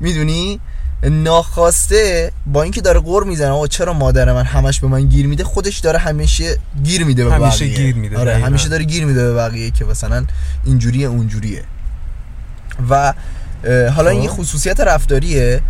می‌دونی؟ 0.00 0.60
ناخواسته 1.02 2.32
با 2.46 2.62
اینکه 2.62 2.80
داره 2.80 3.00
قر 3.00 3.24
می‌زنه 3.24 3.48
آقا 3.48 3.66
چرا 3.66 3.92
مادر 3.92 4.32
من 4.32 4.44
همش 4.44 4.80
به 4.80 4.88
من 4.88 5.02
گیر 5.02 5.26
میده؟ 5.26 5.44
خودش 5.44 5.78
داره 5.78 5.98
همیشه 5.98 6.58
گیر 6.84 7.04
میده 7.04 7.24
به 7.24 7.32
همیشه 7.34 7.64
بقیه. 7.64 7.76
گیر 7.76 7.94
میده، 7.94 8.18
آره. 8.18 8.36
همیشه 8.36 8.68
داره 8.68 8.84
گیر 8.84 9.04
میده 9.04 9.22
به 9.22 9.34
بقیه 9.34 9.70
که 9.70 9.84
مثلا 9.84 10.26
اینجوریه 10.64 11.06
اونجوریه. 11.06 11.62
و 12.90 13.14
حالا 13.90 14.10
این 14.10 14.20
خب. 14.20 14.24
یه 14.24 14.30
خصوصیت 14.30 14.80
رفتاریه 14.80 15.60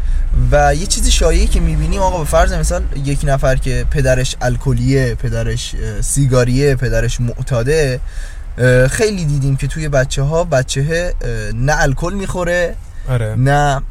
و 0.50 0.74
یه 0.74 0.86
چیز 0.86 1.08
شایعی 1.08 1.46
که 1.46 1.60
می‌بینیم 1.60 2.00
آقا 2.00 2.18
به 2.18 2.24
فرض 2.24 2.52
مثال 2.52 2.82
یک 3.04 3.20
نفر 3.24 3.56
که 3.56 3.86
پدرش 3.90 4.36
الکلیه 4.40 5.14
پدرش 5.14 5.74
سیگاریه 6.00 6.74
پدرش 6.74 7.20
معتاده 7.20 8.00
خیلی 8.90 9.24
دیدیم 9.24 9.56
که 9.56 9.66
توی 9.66 9.88
بچه 9.88 10.22
ها 10.22 10.44
بچه 10.44 11.14
نه 11.54 11.82
الکل 11.82 12.12
می‌خوره 12.12 12.74
آره. 13.08 13.34
نه 13.34 13.82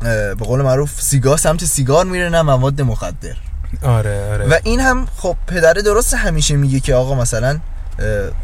به 0.00 0.34
قول 0.34 0.62
معروف 0.62 1.00
سیگار 1.00 1.36
سمت 1.36 1.64
سیگار 1.64 2.06
میره 2.06 2.28
نه 2.28 2.42
مواد 2.42 2.80
مخدر. 2.80 3.36
آره 3.82 4.32
آره. 4.32 4.46
و 4.46 4.54
این 4.64 4.80
هم 4.80 5.06
خب 5.16 5.36
پدره 5.46 5.82
درست 5.82 6.14
همیشه 6.14 6.56
میگه 6.56 6.80
که 6.80 6.94
آقا 6.94 7.14
مثلا 7.14 7.58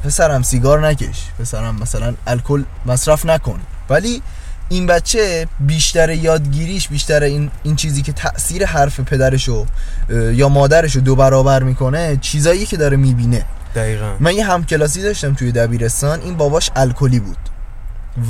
پسرم 0.04 0.42
سیگار 0.42 0.86
نکش 0.88 1.26
پسرم 1.38 1.76
مثلا 1.82 2.14
الکل 2.26 2.64
مصرف 2.86 3.26
نکن. 3.26 3.60
ولی 3.90 4.22
این 4.68 4.86
بچه 4.86 5.48
بیشتر 5.60 6.10
یادگیریش 6.10 6.88
بیشتر 6.88 7.22
این 7.22 7.50
این 7.62 7.76
چیزی 7.76 8.02
که 8.02 8.12
تاثیر 8.12 8.66
حرف 8.66 9.00
پدرشو 9.00 9.66
یا 10.10 10.48
مادرشو 10.48 11.00
دو 11.00 11.16
برابر 11.16 11.62
می‌کنه 11.62 12.18
چیزایی 12.20 12.66
که 12.66 12.76
داره 12.76 12.96
می‌بینه. 12.96 13.44
دقیقا. 13.76 14.16
من 14.20 14.34
یه 14.34 14.46
همکلاسی 14.46 15.02
داشتم 15.02 15.34
توی 15.34 15.52
دبیرستان 15.52 16.20
این 16.20 16.36
باباش 16.36 16.70
الکلی 16.76 17.20
بود 17.20 17.38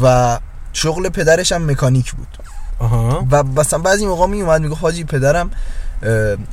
و 0.03 0.39
شغل 0.73 1.09
پدرش 1.09 1.53
هم 1.53 1.71
مکانیک 1.71 2.13
بود. 2.13 2.39
آها. 2.79 3.27
و 3.31 3.43
مثلا 3.43 3.79
بعضی 3.79 4.07
موقع 4.07 4.27
می 4.27 4.43
اومد 4.43 4.61
میگه 4.61 4.75
حاجی 4.75 5.05
پدرم 5.05 5.51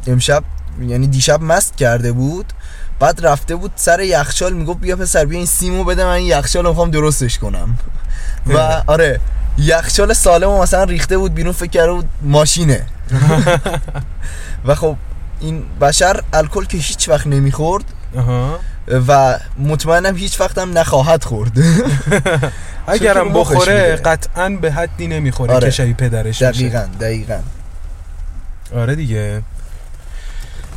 امشب 0.08 0.44
یعنی 0.82 1.08
دیشب 1.08 1.42
مست 1.42 1.76
کرده 1.76 2.12
بود 2.12 2.54
بعد 3.00 3.26
رفته 3.26 3.56
بود 3.56 3.72
سر 3.76 4.00
یخچال 4.00 4.54
می‌گفت 4.54 4.80
بیا 4.80 4.96
پسر 4.96 5.26
بیا 5.26 5.38
این 5.38 5.48
سیمو 5.48 5.84
بده 5.84 6.04
من 6.06 6.12
این 6.12 6.28
یخچال 6.28 6.68
می‌خوام 6.68 6.92
درستش 6.92 7.40
کنم. 7.40 7.78
و. 8.48 8.84
آره 8.88 9.20
یخچال 9.58 10.14
سالم 10.14 10.50
رو 10.50 10.62
مثلا 10.62 10.84
ریخته 10.84 11.18
بود 11.18 11.34
بیرون 11.34 11.54
فکر 11.54 11.70
کرده 11.70 11.92
بود 11.92 12.10
ماشینه. 12.22 12.86
و 14.66 14.76
خب 14.76 14.96
این 15.40 15.64
بشر 15.82 16.22
الکل 16.34 16.66
که 16.66 16.78
هیچ 16.78 17.10
وقت 17.10 17.28
نمی‌خورد. 17.28 17.84
و 18.88 19.40
مطمئنم 19.58 20.16
هیچ 20.16 20.42
وقت 20.42 20.58
هم 20.58 20.78
نخواهد 20.78 21.24
خورد. 21.24 21.52
اگرم 22.88 23.34
بخوره. 23.34 23.96
قطعا 23.96 24.50
به 24.50 24.72
حدی 24.72 25.08
نمی‌خوره 25.08 25.54
آره. 25.54 25.66
که 25.66 25.72
شبیه 25.72 25.94
پدرش 25.94 26.42
میشه. 26.42 26.52
دقیقا 26.52 26.86
دقیقا. 27.00 27.40
آره 28.76 28.96
دیگه. 28.96 29.42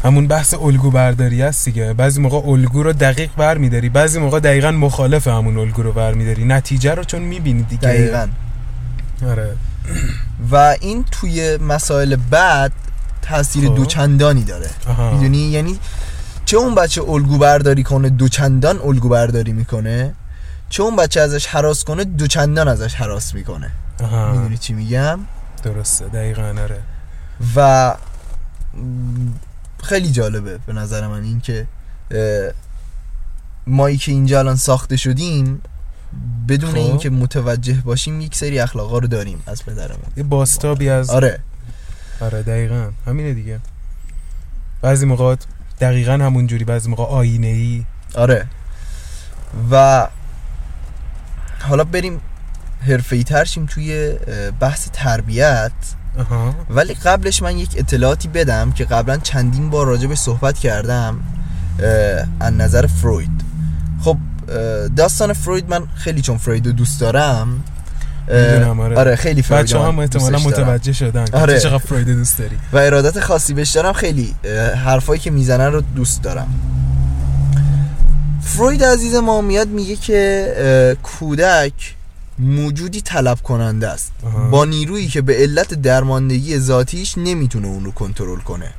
همون 0.04 0.26
بحث 0.26 0.54
الگو 0.54 0.90
برداری 0.90 1.42
است 1.42 1.64
دیگه. 1.64 1.92
بعضی 1.92 2.20
موقع 2.20 2.48
الگو 2.48 2.82
رو 2.82 2.92
دقیق 2.92 3.30
برمیداری 3.36 3.88
بعضی 3.88 4.18
موقع 4.18 4.40
دقیقا 4.40 4.70
مخالف 4.70 5.28
همون 5.28 5.58
الگو 5.58 5.82
رو 5.82 5.92
برمیداری 5.92 6.44
نتیجه 6.44 6.94
رو 6.94 7.04
چون 7.04 7.22
می‌بینی 7.22 7.62
دیگه. 7.62 7.88
دقیقا. 7.88 8.28
آره. 9.26 9.56
و 10.50 10.76
این 10.80 11.04
توی 11.10 11.56
مسائل 11.56 12.16
بعد 12.30 12.72
تاثیر 13.22 13.68
خب. 13.68 13.74
دوچندانی 13.74 14.44
داره. 14.44 14.70
می‌دونی؟ 15.12 15.38
یعنی 15.38 15.78
چه 16.46 16.56
اون 16.56 16.74
بچه 16.74 17.02
الگو 17.02 17.38
برداری 17.38 17.82
کنه 17.82 18.10
دوچندان 18.10 18.78
الگو 18.78 19.08
برداری 19.08 19.52
می‌کنه؟ 19.52 20.14
چه 20.68 20.82
اون 20.82 20.96
بچه 20.96 21.20
ازش 21.20 21.46
حراس 21.46 21.84
کنه 21.84 22.04
دوچندان 22.04 22.68
ازش 22.68 22.94
حراس 22.94 23.34
می‌کنه. 23.34 23.70
می‌دونی 24.32 24.58
چی 24.58 24.72
میگم؟ 24.72 25.20
درسته 25.62 26.04
دقیقا 26.04 26.42
آره. 26.42 26.78
و 27.56 27.94
خیلی 29.82 30.10
جالبه 30.10 30.58
به 30.66 30.72
نظر 30.72 31.06
من 31.06 31.22
این 31.22 31.40
که 31.40 31.66
مایی 33.66 33.96
که 33.96 34.12
اینجا 34.12 34.38
الان 34.38 34.56
ساخته 34.56 34.96
شدیم 34.96 35.62
بدون 36.48 36.70
خب. 36.70 36.76
اینکه 36.76 37.10
متوجه 37.10 37.74
باشیم 37.84 38.20
یک 38.20 38.36
سری 38.36 38.58
اخلاقا 38.58 38.98
رو 38.98 39.06
داریم 39.06 39.42
از 39.46 39.64
پدرمون. 39.64 40.12
یه 40.16 40.22
باستابی 40.22 40.88
از 40.88 41.10
آره. 41.10 41.38
آره 42.20 42.42
دقیقا. 42.42 42.90
همینه 43.06 43.34
دیگه. 43.34 43.60
بعضی 44.82 45.06
موقع 45.06 45.36
دقیقا 45.80 46.12
همون 46.12 46.46
جوری 46.46 46.64
بعضی 46.64 46.90
موقع 46.90 47.04
آینه 47.04 47.46
ای 47.46 47.84
آره. 48.14 48.46
و 49.70 50.06
حالا 51.60 51.84
بریم 51.84 52.20
حرفه‌ای 52.86 53.24
تر 53.24 53.44
شیم 53.44 53.66
توی 53.66 54.12
بحث 54.60 54.88
تربیت. 54.92 55.72
آها. 56.18 56.54
ولی 56.70 56.94
قبلش 56.94 57.42
من 57.42 57.58
یک 57.58 57.70
اطلاعاتی 57.76 58.28
بدم 58.28 58.72
که 58.72 58.84
قبلا 58.84 59.16
چندین 59.16 59.70
بار 59.70 59.86
راجبش 59.86 60.18
صحبت 60.18 60.58
کردم 60.58 61.20
از 62.40 62.52
نظر 62.52 62.86
فروید. 62.86 63.40
خب 64.00 64.16
داستان 64.96 65.32
فروید 65.32 65.70
من 65.70 65.86
خیلی 65.94 66.22
چون 66.22 66.38
فروید 66.38 66.66
رو 66.66 66.72
دوست 66.72 67.00
دارم 67.00 67.64
آره, 68.28 68.96
آره 68.96 69.16
خیلی 69.16 69.42
فروید 69.42 69.62
بچه 69.64 69.78
هم 69.78 69.98
احتمالا 69.98 70.38
متوجه 70.38 70.92
شدن. 70.92 71.24
که 71.24 71.36
آره. 71.36 71.60
چقدر 71.60 71.78
فروید 71.78 72.06
دوست 72.06 72.38
داری؟ 72.38 72.56
و 72.72 72.78
ارادت 72.78 73.20
خاصی 73.20 73.54
بهش 73.54 73.70
دارم 73.70 73.92
خیلی 73.92 74.34
حرفایی 74.84 75.20
که 75.20 75.30
می‌زنن 75.30 75.72
رو 75.72 75.80
دوست 75.80 76.22
دارم. 76.22 76.48
فروید 78.42 78.84
عزیز 78.84 79.14
ما 79.14 79.40
میاد 79.40 79.68
میگه 79.68 79.96
که 79.96 80.96
کودک 81.02 81.94
موجودی 82.38 83.00
طلب 83.00 83.42
کننده 83.42 83.88
است. 83.88 84.12
آها. 84.26 84.48
با 84.48 84.64
نیرویی 84.64 85.08
که 85.08 85.22
به 85.22 85.34
علت 85.34 85.74
درماندگی 85.74 86.58
ذاتیش 86.58 87.18
نمی‌تونه 87.18 87.66
اون 87.66 87.84
رو 87.84 87.90
کنترل 87.92 88.38
کنه. 88.38 88.70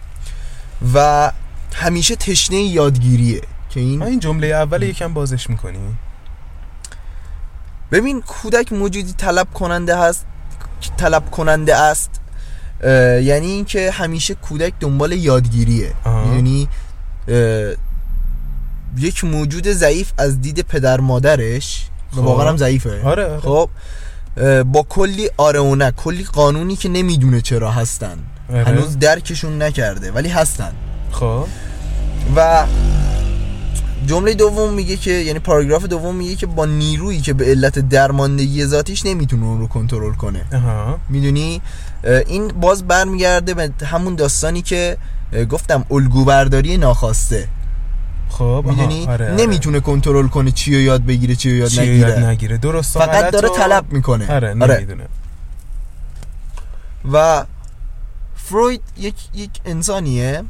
و 0.94 1.32
همیشه 1.74 2.16
تشنه 2.16 2.58
یادگیریه 2.58 3.42
که 3.70 3.80
این 3.80 4.02
این 4.02 4.20
جمله 4.20 4.48
اول 4.48 4.84
یکم 4.84 5.14
بازش 5.14 5.50
می‌کنیم 5.50 6.00
ببین 7.92 8.22
کودک 8.22 8.74
موجودی 8.74 9.14
طلب 9.18 9.48
کننده 9.54 9.98
هست 9.98 10.26
طلب 10.98 11.32
کننده 11.32 11.76
است. 11.76 12.10
یعنی 13.24 13.48
اینکه 13.48 13.92
همیشه 13.92 14.36
کودک 14.36 14.74
دنبال 14.80 15.12
یادگیریه. 15.12 15.94
یعنی 16.06 16.68
یک 18.98 19.24
موجود 19.24 19.68
ضعیف 19.68 20.12
از 20.18 20.42
دید 20.42 20.62
پدر 20.62 21.00
مادرش 21.00 21.88
خب. 22.12 22.18
واقعا 22.18 22.50
هم 22.50 22.58
ضعیفه. 22.58 23.02
آره 23.04 23.26
آره. 23.26 23.40
خب 23.40 23.70
با 24.64 24.86
کلی 24.90 25.30
آره 25.38 25.60
و 25.60 25.76
نه 25.76 25.92
کلی 25.92 26.24
قانونی 26.24 26.76
که 26.76 26.90
نمی‌دونه 26.90 27.42
چرا 27.42 27.72
هستن. 27.72 28.18
آره. 28.50 28.64
هنوز 28.64 29.00
درکشون 29.00 29.62
نکرده 29.62 30.12
ولی 30.12 30.30
هستن. 30.30 30.74
خب. 31.12 31.48
و 32.36 32.66
جمله 34.08 34.34
دوم 34.34 34.74
میگه 34.74 34.98
که 34.98 35.12
یعنی 35.12 35.40
پاراگراف 35.40 35.84
دوم 35.86 36.16
میگه 36.16 36.36
که 36.36 36.46
با 36.46 36.66
نیرویی 36.66 37.22
که 37.22 37.34
به 37.34 37.46
علت 37.46 37.80
درماندگی 37.80 38.66
ذاتیش 38.66 39.06
نمی‌تونه 39.06 39.46
اون 39.46 39.60
رو 39.60 39.68
کنترل 39.68 40.14
کنه. 40.14 40.46
می‌دونی؟ 41.10 41.62
این 42.28 42.48
باز 42.48 42.88
برمیگرده 42.88 43.54
به 43.54 43.72
همون 43.86 44.16
داستانی 44.16 44.62
که 44.62 44.98
گفتم 45.50 45.86
الگو 45.92 46.26
برداری 46.26 46.78
ناخواسته. 46.78 47.48
خب. 48.30 48.64
می‌دونی؟ 48.68 49.08
آره، 49.08 49.26
آره. 49.26 49.36
نمی‌تونه 49.36 49.80
کنترل 49.80 50.28
کنه 50.28 50.52
چی 50.52 50.76
رو 50.76 50.82
یاد 50.82 51.06
بگیره 51.06 51.36
چی 51.36 51.52
رو 51.52 51.56
یاد 51.58 51.70
چیه 51.70 51.82
نگیره. 51.84 52.10
یاد 52.10 52.20
نگیره. 52.20 52.58
درست 52.58 52.96
و 52.96 53.00
فقط 53.00 53.32
داره 53.32 53.48
رو- 53.48 53.56
طلب 53.56 53.92
می‌کنه. 53.92 54.32
آره. 54.32 54.54
نمی‌دونه. 54.54 55.06
و 57.14 57.46
فروید 58.36 58.82
یک 58.98 59.16
یک 59.34 59.50
انسانیه 59.66 60.44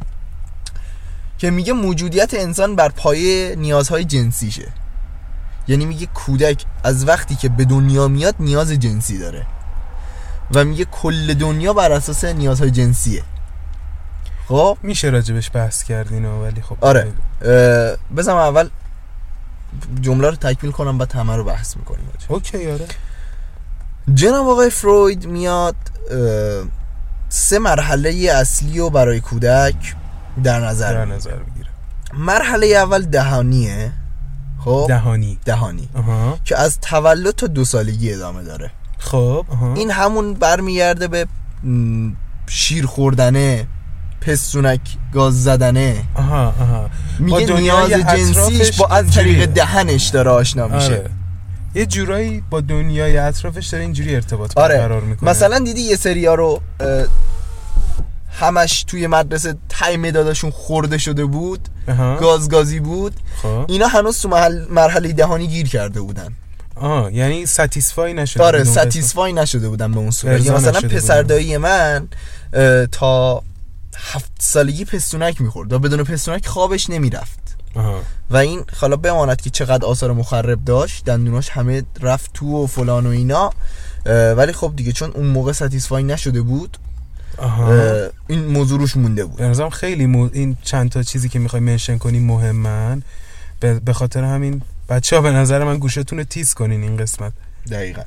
که 1.38 1.52
میگه 1.52 1.74
موجودیت 1.74 2.34
انسان 2.34 2.76
بر 2.76 2.90
پایه 2.90 3.56
نیازهای 3.56 4.06
جنسیشه. 4.06 4.68
یعنی 5.68 5.86
میگه 5.86 6.06
کودک 6.06 6.66
از 6.84 7.08
وقتی 7.08 7.36
که 7.36 7.50
به 7.50 7.66
دنیا 7.66 8.08
میاد 8.08 8.36
نیاز 8.40 8.72
جنسی 8.72 9.18
داره. 9.18 9.46
و 10.54 10.64
میگه 10.64 10.86
کل 10.86 11.34
دنیا 11.34 11.74
بر 11.74 11.92
اساس 11.92 12.26
نیازهای 12.26 12.72
جنسیه. 12.72 13.24
خب؟ 14.48 14.78
میشه 14.84 15.10
راجبش 15.10 15.52
بحث 15.54 15.84
کردین 15.84 16.26
ولی 16.26 16.62
خب 16.62 16.78
آره. 16.82 17.14
بذارم 18.18 18.38
اول 18.38 18.70
جمله 20.02 20.30
رو 20.30 20.36
تکمیل 20.36 20.72
کنم 20.72 20.98
بعد 20.98 21.12
همه 21.12 21.36
رو 21.36 21.44
بحث 21.44 21.78
می‌کنیم 21.78 22.10
اوکی 22.28 22.72
آره. 22.72 22.86
جناب 24.14 24.48
آقای 24.48 24.70
فروید 24.70 25.28
میاد 25.28 25.76
سه 27.30 27.60
مرحله 27.60 28.32
اصلی 28.32 28.80
رو 28.80 28.90
برای 28.90 29.20
کودک 29.20 29.96
در 30.44 30.60
نظر 30.60 30.94
در 30.94 31.06
می‌گیره. 31.06 31.16
نظر 31.16 31.32
بگیره 31.32 31.68
مرحله 32.14 32.68
اول 32.68 33.02
دهانیه. 33.02 33.92
خب؟ 34.66 34.86
دهانی. 34.88 35.40
دهانی. 35.46 35.90
آها 35.96 36.40
که 36.46 36.58
از 36.58 36.80
تولد 36.80 37.32
تا 37.36 37.48
دو 37.48 37.66
سالگی 37.66 38.14
ادامه 38.14 38.44
داره. 38.44 38.72
خب 38.98 39.46
این 39.76 39.92
همون 39.92 40.34
برمیگرده 40.34 41.08
به 41.08 41.28
شیر 42.48 42.86
خوردنه 42.86 43.68
پستونک 44.22 44.80
گاز 45.14 45.44
زدنه. 45.44 46.04
آها 46.16 46.46
آها 46.48 46.82
با 46.82 46.90
میگه 47.20 47.46
دنیای 47.46 47.96
نیاز 47.96 48.08
جنسیش 48.08 48.78
با 48.78 48.88
از. 48.88 49.12
طریق 49.12 49.46
دهنش 49.46 50.08
داره 50.08 50.32
آشنا 50.32 50.68
میشه. 50.68 50.86
آره. 50.86 51.10
یه 51.76 51.86
جورایی 51.86 52.44
با 52.50 52.62
دنیای 52.62 53.18
اطرافش 53.18 53.68
داره 53.68 53.84
اینجوری 53.84 54.16
ارتباط 54.16 54.58
آره. 54.58 55.00
می‌کنه. 55.00 55.30
مثلا 55.30 55.60
دیدی 55.60 55.82
یه 55.82 55.96
سریا 55.96 56.36
رو 56.36 56.62
همش 58.40 58.84
توی 58.84 59.08
مدرسه 59.08 59.56
تای 59.70 59.98
مدادشون 59.98 60.52
خورده 60.52 60.98
شده 60.98 61.26
بود. 61.26 61.68
گازگازی 62.20 62.80
بود 62.80 63.14
خب 63.42 63.66
اینا 63.68 63.88
هنوز 63.88 64.22
تو 64.22 64.30
محل 64.30 64.66
مرحله 64.70 65.14
دهانی 65.14 65.48
گیر 65.48 65.68
کرده 65.68 66.02
بودن 66.02 66.34
آه 66.76 67.14
یعنی 67.14 67.46
ساتیسفای 67.46 68.14
نشده 68.14 68.44
آره. 68.44 68.64
ستیسفای 68.64 69.34
نشده 69.34 69.70
بودم 69.70 69.92
به 69.92 69.98
اون 69.98 70.12
صورت 70.12 70.46
یا 70.46 70.56
مثلا 70.56 70.72
نشده 70.72 70.88
پسر 70.88 71.16
بودم. 71.16 71.28
دایی 71.28 71.58
من 71.58 72.08
تا 72.92 73.44
هفت 73.98 74.32
سالگی 74.40 74.86
پستونک 74.86 75.42
می‌خورد 75.42 75.74
و 75.74 75.80
بدون 75.80 76.04
پستونک 76.04 76.48
خوابش 76.48 76.90
نمی‌رفت. 76.90 77.40
و 78.30 78.38
این 78.38 78.64
حالا 78.76 78.96
بماند 78.96 79.42
که 79.42 79.50
چقدر 79.50 79.86
آثار 79.86 80.12
مخرب 80.12 80.66
داشت 80.66 81.06
دندوناش 81.06 81.50
همه 81.50 81.84
رفت 82.02 82.34
تو 82.34 82.64
و 82.64 82.68
فلان 82.68 83.06
و 83.06 83.10
اینا 83.10 83.50
ولی 84.38 84.54
خب 84.54 84.74
دیگه 84.76 84.92
چون 84.92 85.12
اون 85.12 85.28
موقع 85.28 85.52
ستیسفای 85.52 86.04
نشده 86.04 86.42
بود 86.42 86.78
آها. 87.38 88.08
این 88.28 88.46
موضوع 88.46 88.80
روش 88.80 88.98
مونده 88.98 89.26
بود. 89.26 89.38
به 89.38 89.48
نظرم 89.48 89.70
خیلی 89.70 90.06
مو... 90.06 90.30
این 90.34 90.58
چند 90.64 90.90
تا 90.90 91.04
چیزی 91.04 91.30
که 91.30 91.40
می‌خوای 91.40 91.62
منشن 91.62 91.98
کنی 91.98 92.20
مهمن. 92.20 93.04
به 93.86 93.94
خاطر 93.94 94.24
همین 94.24 94.62
بچه 94.90 95.16
ها 95.16 95.22
به 95.22 95.32
نظر 95.32 95.64
من 95.64 95.78
گوشتون 95.78 96.18
رو 96.18 96.24
تیز 96.24 96.54
کنین 96.54 96.82
این 96.82 96.98
قسمت. 96.98 97.34
دقیقا. 97.72 98.02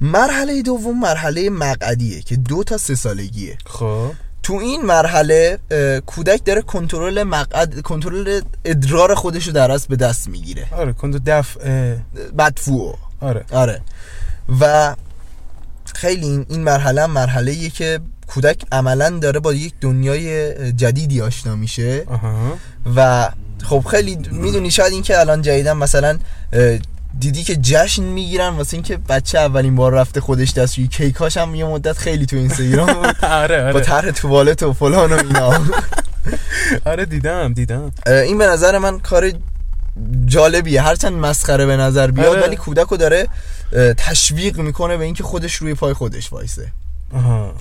مرحله 0.00 0.62
دوم 0.62 1.00
مرحله 1.00 1.50
مقعدیه 1.50 2.22
که 2.22 2.36
دو 2.36 2.64
تا 2.64 2.78
سه 2.78 2.94
سالگیه. 2.94 3.58
خب. 3.66 4.10
تو 4.42 4.54
این 4.54 4.82
مرحله 4.82 5.58
کودک 6.06 6.44
داره 6.44 6.62
کنترل 6.62 7.22
مقعد 7.22 7.80
کنترل 7.80 8.40
ادرار 8.64 9.14
خودش 9.14 9.46
رو 9.46 9.52
در 9.52 9.70
از 9.70 9.86
به 9.86 9.96
دست 9.96 10.28
می‌گیره. 10.28 10.66
آره 10.72 10.92
کند 10.92 11.24
دفع 11.30 11.94
بدفوع. 12.38 12.98
آره. 13.20 13.44
آره. 13.52 13.80
و 14.60 14.94
خیلی 15.94 16.26
این, 16.26 16.46
این 16.48 16.62
مرحله 16.62 17.02
هم 17.02 17.10
مرحله 17.10 17.68
که 17.68 18.00
کودک 18.26 18.62
عملا 18.72 19.10
داره 19.10 19.40
با 19.40 19.52
یک 19.52 19.72
دنیای 19.80 20.72
جدیدی 20.72 21.20
آشنا 21.20 21.56
میشه. 21.56 22.04
و 22.96 23.28
خب 23.64 23.84
خیلی 23.90 24.18
می‌دونی 24.30 24.70
شاید 24.70 24.92
این 24.92 25.02
که 25.02 25.20
الان 25.20 25.42
جدیدن 25.42 25.72
مثلا 25.72 26.18
دیدی 27.18 27.44
که 27.44 27.56
جشن 27.56 28.02
می‌گیرن 28.02 28.48
واسه 28.48 28.74
اینکه 28.74 28.96
بچه 28.96 29.38
اولین 29.38 29.76
بار 29.76 29.92
رفته 29.92 30.20
خودش 30.20 30.52
دستشویی. 30.52 30.88
کیکاش 30.88 31.36
هم 31.36 31.54
یه 31.54 31.64
مدت 31.64 31.98
خیلی 31.98 32.26
تو 32.26 32.36
اینستاگرام 32.36 32.92
بود. 33.02 33.24
آره 33.24 33.62
با 33.62 33.68
آره 33.68 33.80
طرح 33.80 34.10
توالت 34.10 34.62
و 34.62 34.72
فلان 34.72 35.12
و 35.12 35.16
اینا. 35.16 35.52
آره 36.92 37.04
دیدم 37.04 37.52
دیدم. 37.52 37.92
این 38.06 38.38
به 38.38 38.46
نظر 38.46 38.78
من 38.78 38.98
کار 38.98 39.32
جالبیه. 40.26 40.82
هرچند 40.82 41.12
مسخره 41.12 41.66
به 41.66 41.76
نظر 41.76 42.10
بیاد 42.10 42.26
آره. 42.26 42.42
ولی 42.42 42.56
کودک 42.56 42.86
رو 42.86 42.96
داره 42.96 43.28
تشویق 43.96 44.58
می‌کنه 44.58 44.96
به 44.96 45.04
اینکه 45.04 45.22
خودش 45.22 45.54
روی 45.54 45.74
پای 45.74 45.92
خودش 45.94 46.32
وایسه. 46.32 46.72
آها. 47.14 47.54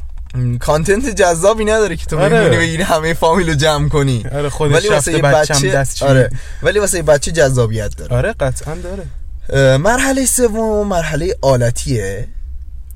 کانتنت 0.60 1.10
جذابی 1.10 1.65
نداره 1.65 1.96
که 1.96 2.06
تو 2.06 2.20
آره. 2.20 2.42
بگیری 2.42 2.58
بگیری 2.58 2.84
همه 2.84 3.13
فامیل 3.13 3.50
رو 3.50 3.56
جمع 3.56 3.89
کنی. 3.89 4.25
آره 4.32 4.50
خودش 4.50 4.74
ولی 4.74 4.89
واسه 4.89 5.22
بچه 5.22 5.72
دست 5.72 6.04
آره. 6.04 6.30
ولی 6.63 6.80
واسه 6.80 7.01
بچه 7.01 7.32
جذابیت 7.32 7.98
داره. 7.98 8.15
آره 8.15 8.34
قطعا 8.34 8.75
داره. 8.75 9.77
مرحله 9.77 10.25
سوم 10.25 10.88
مرحله 10.88 11.36
آلتیه. 11.42 12.27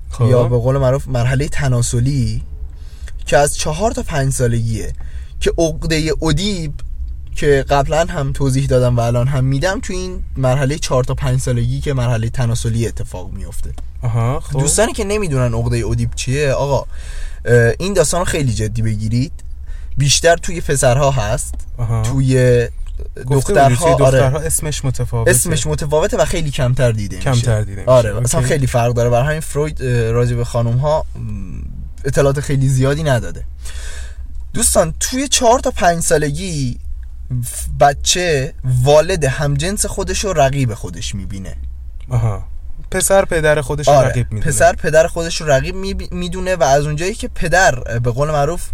خب. 0.09 0.25
یا 0.25 0.43
به 0.43 0.57
قول 0.57 0.77
معروف 0.77 1.07
مرحله 1.07 1.47
تناسلی 1.47 2.43
که 3.25 3.37
از 3.37 3.57
چهار 3.57 3.91
تا 3.91 4.03
پنج 4.03 4.33
سالگیه 4.33 4.93
که 5.39 5.53
عقده 5.57 6.11
ادیب 6.21 6.73
که 7.35 7.65
قبلا 7.69 8.05
هم 8.05 8.33
توضیح 8.33 8.67
دادم 8.67 8.97
و 8.97 8.99
الان 8.99 9.27
هم 9.27 9.43
میدم 9.43 9.79
تو 9.79 9.93
این 9.93 10.23
مرحله 10.37 10.77
چهار 10.77 11.03
تا 11.03 11.13
پنج 11.13 11.39
سالگی 11.39 11.81
که 11.81 11.93
مرحله 11.93 12.29
تناسلی 12.29 12.87
اتفاق 12.87 13.31
میفته 13.31 13.69
آها 14.01 14.39
خب. 14.39 14.59
دوستانی 14.59 14.93
که 14.93 15.03
نمی‌دونن 15.03 15.53
عقده 15.53 15.87
ادیب 15.87 16.15
چیه 16.15 16.51
آقا 16.51 16.85
این 17.79 17.93
داستان 17.93 18.19
رو 18.19 18.25
خیلی 18.25 18.53
جدی 18.53 18.81
بگیرید. 18.81 19.31
بیشتر 19.97 20.35
توی 20.35 20.61
پسرها 20.61 21.11
هست. 21.11 21.53
آها. 21.77 22.01
توی 22.01 22.67
دخترها 23.31 23.95
دخترها 23.95 24.37
آره. 24.37 24.45
اسمش 24.45 24.85
متفاوته. 24.85 25.31
اسمش 25.31 25.67
متفاوته 25.67 26.17
و 26.17 26.25
خیلی 26.25 26.51
کمتر 26.51 26.91
دیده 26.91 27.15
میشه. 27.15 27.31
کمتر 27.31 27.61
دیده 27.61 27.81
میشه. 27.81 27.91
آره 27.91 28.09
اوکی. 28.09 28.23
اصلا 28.23 28.41
خیلی 28.41 28.67
فرق 28.67 28.93
داره. 28.93 29.09
برای 29.09 29.27
همین 29.27 29.39
فروید 29.39 29.83
راجع 29.85 30.35
به 30.35 30.45
خانم 30.45 30.77
ها 30.77 31.05
اطلاعات 32.05 32.39
خیلی 32.39 32.69
زیادی 32.69 33.03
نداده. 33.03 33.43
دوستان 34.53 34.93
توی 34.99 35.27
چهار 35.27 35.59
تا 35.59 35.71
پنج 35.71 36.03
سالگی 36.03 36.79
بچه 37.79 38.53
والد 38.83 39.23
همجنس 39.23 39.85
خودش 39.85 40.25
رو 40.25 40.33
رقیب 40.33 40.73
خودش 40.73 41.15
می‌بینه. 41.15 41.55
آها. 42.09 42.47
پسر 42.91 43.25
پدر 43.25 43.61
خودش 43.61 43.87
رو 43.87 43.93
آره 43.93 44.09
رقیب 44.09 44.31
می‌دونه. 44.31 44.51
پسر 44.51 44.73
پدر 44.73 45.07
خودش 45.07 45.41
رو 45.41 45.47
رقیب 45.47 45.75
می‌دونه 46.11 46.55
و 46.55 46.63
از 46.63 46.85
اونجایی 46.85 47.13
که 47.13 47.27
پدر 47.27 47.99
به 47.99 48.11
قول 48.11 48.31
معروف 48.31 48.69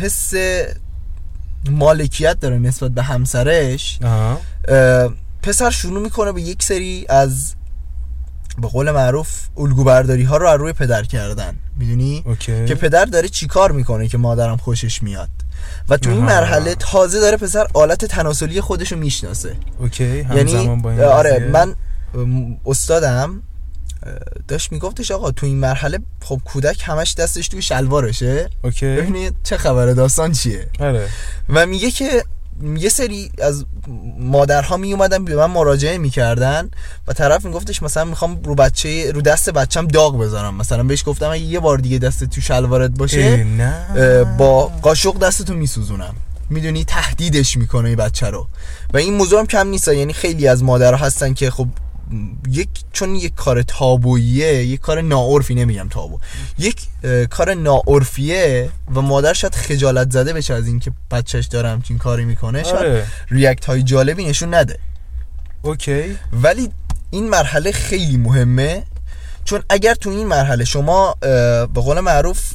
حس 0.00 0.32
مالکیت 1.70 2.40
داره 2.40 2.58
نسبت 2.58 2.90
به 2.90 3.02
همسرش 3.02 3.98
اه، 4.02 5.12
پسر 5.42 5.70
شروع 5.70 6.02
می‌کنه 6.02 6.32
به 6.32 6.42
یک 6.42 6.62
سری 6.62 7.06
از 7.08 7.54
به 8.58 8.68
قول 8.68 8.90
معروف 8.90 9.28
الگو 9.56 9.84
برداری 9.84 10.22
ها 10.22 10.36
رو 10.36 10.48
از 10.48 10.60
روی 10.60 10.72
پدر 10.72 11.02
کردن. 11.02 11.54
می‌دونی؟ 11.78 12.24
که 12.66 12.74
پدر 12.74 13.04
داره 13.04 13.28
چیکار 13.28 13.72
می‌کنه 13.72 14.08
که 14.08 14.18
مادرم 14.18 14.56
خوشش 14.56 15.02
میاد. 15.02 15.28
و 15.88 15.96
تو 15.96 16.10
این. 16.10 16.20
مرحله 16.20 16.74
تازه 16.74 17.20
داره 17.20 17.36
پسر 17.36 17.66
آلت 17.74 18.04
تناسلی 18.04 18.60
خودش 18.60 18.92
رو 18.92 18.98
می‌شناسه. 18.98 19.56
اوکی 19.78 20.26
یعنی 20.34 20.76
با 20.76 20.90
این 20.90 21.00
آره. 21.00 21.50
من 21.52 21.74
استادم 22.66 23.42
داشت 24.48 24.72
میگفتش 24.72 25.10
آقا 25.10 25.30
تو 25.30 25.46
این 25.46 25.56
مرحله 25.56 25.98
خب 26.20 26.40
کودک 26.44 26.82
همش 26.84 27.14
دستش 27.14 27.48
توی 27.48 27.62
شلوارشه. 27.62 28.50
اوکی. 28.62 28.86
ببینید 28.86 29.36
چه 29.42 29.56
خبره 29.56 29.94
داستان 29.94 30.32
چیه؟ 30.32 30.66
آره. 30.80 31.08
و 31.48 31.66
میگه 31.66 31.90
که 31.90 32.24
یه 32.76 32.88
سری 32.88 33.30
از 33.42 33.64
مادرها 34.18 34.76
می 34.76 34.92
اومدن 34.92 35.24
به 35.24 35.36
من 35.36 35.46
مراجعه 35.46 35.98
می‌کردن 35.98 36.70
و 37.08 37.12
طرف 37.12 37.44
میگفتش 37.44 37.82
مثلا 37.82 38.04
می‌خوام 38.04 38.42
رو 38.44 38.54
بچه 38.54 39.12
رو 39.12 39.20
دست 39.20 39.50
بچم 39.50 39.86
داغ 39.86 40.18
بذارم. 40.18 40.54
مثلا 40.54 40.82
بهش 40.82 41.04
گفتم 41.06 41.30
اگه 41.30 41.42
یه 41.42 41.60
بار 41.60 41.78
دیگه 41.78 41.98
دست 41.98 42.24
تو 42.24 42.40
شلوارت 42.40 42.90
باشه 42.90 43.44
نه. 43.44 44.24
با 44.38 44.66
قاشق 44.82 45.18
دستتو 45.18 45.54
میسوزونم. 45.54 46.14
می‌دونی 46.50 46.84
تهدیدش 46.84 47.56
می‌کنه 47.56 47.88
این 47.88 47.96
بچه 47.96 48.30
رو. 48.30 48.46
و 48.94 48.96
این 48.96 49.14
موضوع 49.14 49.40
هم 49.40 49.46
کم 49.46 49.68
نیست 49.68 49.88
یعنی 49.88 50.12
خیلی 50.12 50.48
از 50.48 50.62
مادرها 50.62 51.06
هستن 51.06 51.34
که 51.34 51.50
خب 51.50 51.68
یک 52.48 52.68
چون 52.92 53.14
یک 53.14 53.34
کار 53.34 53.62
تابوییه 53.62 54.64
یک 54.64 54.80
کار 54.80 55.00
ناعرفی 55.00 55.54
نمیگم 55.54 55.88
تابو. 55.88 56.18
یک 56.58 56.80
کار 57.30 57.54
ناعرفیه 57.54 58.70
و 58.94 59.00
مادر 59.00 59.32
شاید 59.32 59.54
خجالت 59.54 60.10
زده 60.10 60.32
بشه 60.32 60.54
از 60.54 60.66
اینکه 60.66 60.92
بچهش 61.10 61.46
داره 61.46 61.68
همچین 61.68 61.98
کاری 61.98 62.24
می‌کنه 62.24 62.62
شاید 62.62 62.76
آره. 62.76 63.06
ریاکت 63.30 63.64
های 63.64 63.82
جالبی 63.82 64.24
نشون 64.24 64.54
نده. 64.54 64.78
okay. 65.62 66.18
ولی 66.42 66.70
این 67.10 67.28
مرحله 67.28 67.72
خیلی 67.72 68.16
مهمه 68.16 68.82
چون 69.44 69.62
اگر 69.68 69.94
تو 69.94 70.10
این 70.10 70.26
مرحله 70.26 70.64
شما 70.64 71.14
به 71.20 71.80
قول 71.80 72.00
معروف 72.00 72.52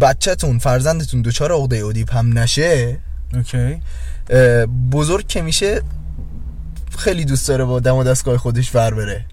بچهتون 0.00 0.58
فرزندتون 0.58 1.22
دچار 1.22 1.52
عقده 1.52 1.76
اودیپ 1.76 2.14
هم 2.14 2.38
نشه 2.38 2.98
okay. 3.34 3.80
بزرگ 4.92 5.26
که 5.26 5.42
میشه 5.42 5.82
خیلی 6.96 7.24
دوست 7.24 7.48
داره 7.48 7.64
با 7.64 7.80
دم 7.80 7.96
و 7.96 8.04
دستگاه 8.04 8.38
خودش 8.38 8.74
ور 8.74 8.94
بره. 8.94 9.24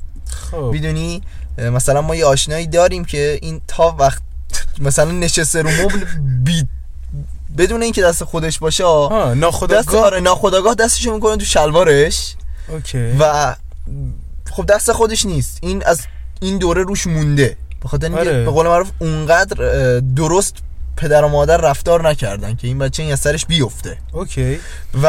خب. 0.51 0.57
می‌دونی؟ 0.57 1.21
مثلا 1.57 2.01
ما 2.01 2.15
یه 2.15 2.25
آشنایی 2.25 2.67
داریم 2.67 3.05
که 3.05 3.39
این 3.41 3.61
تا 3.67 3.95
وقت 3.99 4.21
مثلا 4.79 5.11
نشسته 5.11 5.61
رو 5.61 5.69
مبل 5.69 6.05
بی 6.43 6.67
بدون 7.57 7.83
اینکه 7.83 8.01
دست 8.01 8.23
خودش 8.23 8.59
باشه 8.59 8.83
دست 8.83 9.35
ناخودآگاه 9.35 10.05
آره 10.05 10.19
ناخودآگاه 10.19 10.75
دستشو 10.75 11.13
می‌کنه 11.13 11.37
تو 11.37 11.45
شلوارش. 11.45 12.35
okay. 12.67 13.11
و 13.19 13.55
خب 14.51 14.65
دست 14.65 14.91
خودش 14.91 15.25
نیست. 15.25 15.57
این 15.61 15.83
از 15.85 16.01
این 16.41 16.57
دوره 16.57 16.83
روش 16.83 17.07
مونده. 17.07 17.57
به 17.81 17.89
خاطر 17.89 18.05
اینکه 18.05 18.19
آره. 18.19 18.43
به 18.45 18.51
قول 18.51 18.67
معروف 18.67 18.89
اونقدر 18.99 19.99
درست 19.99 20.55
پدر 20.97 21.23
و 21.23 21.27
مادر 21.27 21.57
رفتار 21.57 22.09
نکردن 22.09 22.55
که 22.55 22.67
این 22.67 22.79
بچه 22.79 23.03
این 23.03 23.11
از 23.11 23.19
سرش 23.19 23.45
بیفته. 23.45 23.97
okay. 24.11 24.59
و 25.03 25.07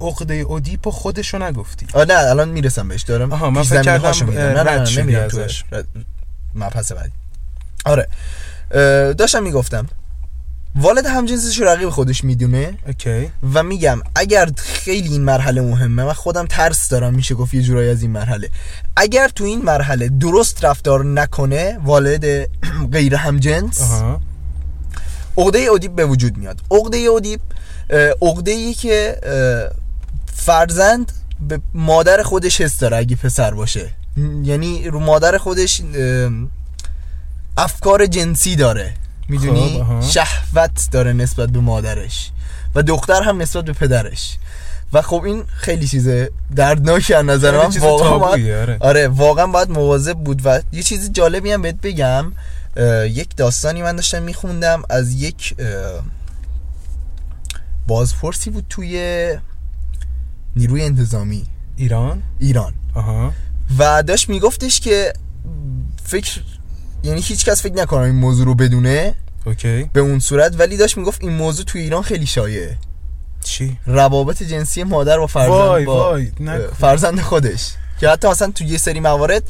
عقده 0.00 0.34
اودیپو 0.34 0.90
خودشو 0.90 1.38
نگفتی. 1.38 1.86
آه 1.92 2.04
نه 2.04 2.14
الان 2.14 2.48
می‌رسم 2.48 2.88
بهش 2.88 3.02
دارم 3.02 3.32
آها، 3.32 3.50
من 3.50 3.62
فکر 3.62 3.82
کردم،. 3.82 4.30
نه 4.30 4.62
نه 4.62 5.02
نه 5.02 5.18
ازش. 5.18 5.64
مبحث 6.54 6.92
بعدی. 6.92 7.12
آره. 7.84 8.08
داشتم 9.12 9.42
می‌گفتم 9.42 9.86
والد 10.76 11.06
همجنسش 11.06 11.60
رقیب 11.60 11.90
خودش 11.90 12.24
می‌دونه 12.24 12.74
okay. 12.86 13.30
و 13.54 13.62
میگم 13.62 14.00
اگر 14.14 14.48
خیلی 14.56 15.08
این 15.08 15.24
مرحله 15.24 15.60
مهمه 15.60 16.04
من 16.04 16.12
خودم 16.12 16.46
ترس 16.46 16.88
دارم 16.88 17.14
میشه 17.14 17.34
گفت 17.34 17.54
یه 17.54 17.62
جورایی 17.62 17.90
از 17.90 18.02
این 18.02 18.10
مرحله. 18.10 18.48
اگر 18.96 19.28
تو 19.28 19.44
این 19.44 19.62
مرحله 19.62 20.08
درست 20.08 20.64
رفتار 20.64 21.04
نکنه 21.04 21.78
والد 21.84 22.50
غیر 22.92 23.14
همجنس 23.14 23.82
آها. 23.82 24.20
عقده 25.38 25.58
اودیپ 25.58 25.92
به 25.92 26.06
وجود 26.06 26.36
میاد. 26.36 26.60
عقده 26.70 26.96
اودیپ 26.96 27.40
عقده 28.22 28.50
ای 28.50 28.74
که 28.74 29.20
فرزند 30.34 31.12
به 31.48 31.60
مادر 31.74 32.22
خودش 32.22 32.60
حس 32.60 32.78
داره 32.78 32.96
اگه 32.96 33.16
پسر 33.16 33.54
باشه. 33.54 33.90
یعنی 34.42 34.88
رو 34.88 35.00
مادر 35.00 35.38
خودش 35.38 35.82
افکار 37.56 38.06
جنسی 38.06 38.56
داره. 38.56 38.94
می‌دونی؟ 39.28 39.84
خب،. 39.88 40.10
شهوت 40.10 40.88
داره 40.92 41.12
نسبت 41.12 41.48
به 41.48 41.60
مادرش. 41.60 42.30
و 42.74 42.82
دختر 42.82 43.22
هم 43.22 43.42
نسبت 43.42 43.64
به 43.64 43.72
پدرش. 43.72 44.38
و 44.92 45.02
خب 45.02 45.22
این 45.24 45.44
خیلی 45.56 45.88
چیزه 45.88 46.30
دردناکی 46.56 47.14
از 47.14 47.24
نظر 47.24 47.58
من. 47.58 47.70
چیز 47.70 47.82
واقعا 47.82 48.18
باید 48.18 48.50
آره. 48.50 48.76
آره 48.80 49.08
واقعا 49.08 49.46
باید 49.46 49.70
مواظب 49.70 50.14
بود. 50.14 50.40
و 50.44 50.60
یه 50.72 50.82
چیز 50.82 51.12
جالبی 51.12 51.52
هم 51.52 51.62
بهت 51.62 51.80
بگم. 51.82 52.32
یک 53.10 53.36
داستانی 53.36 53.82
من 53.82 53.96
داشتم 53.96 54.22
میخوندم. 54.22 54.82
از 54.90 55.12
یک 55.12 55.54
بازپرسی 57.86 58.50
بود 58.50 58.66
توی 58.68 59.38
نیروی 60.56 60.82
انتظامی. 60.82 61.46
ایران؟ 61.76 62.22
ایران. 62.38 62.74
آها. 62.94 63.32
و 63.78 64.02
داشت 64.02 64.28
میگفتش 64.28 64.80
که 64.80 65.12
فکر 66.04 66.40
یعنی 67.02 67.20
هیچ 67.20 67.44
کس 67.44 67.62
فکر 67.62 67.74
نکنه 67.74 68.00
این 68.00 68.14
موضوع 68.14 68.46
رو 68.46 68.54
بدونه 68.54 69.14
اوکی. 69.46 69.90
به 69.92 70.00
اون 70.00 70.18
صورت 70.18 70.54
ولی 70.58 70.76
داشت 70.76 70.96
می‌گفت 70.96 71.22
این 71.22 71.32
موضوع 71.32 71.64
توی 71.64 71.80
ایران 71.80 72.02
خیلی 72.02 72.26
شایعه. 72.26 72.76
چی؟ 73.44 73.78
روابط 73.86 74.42
جنسی 74.42 74.84
مادر 74.84 75.18
با 75.18 75.26
فرزند 75.26 75.50
وای، 75.50 75.84
با 75.84 76.10
وای، 76.10 76.30
فرزند 76.78 77.20
خودش. 77.20 77.72
که 78.00 78.08
حتی 78.08 78.28
مثلا 78.28 78.50
توی 78.50 78.66
یه 78.66 78.78
سری 78.78 79.00
موارد 79.00 79.42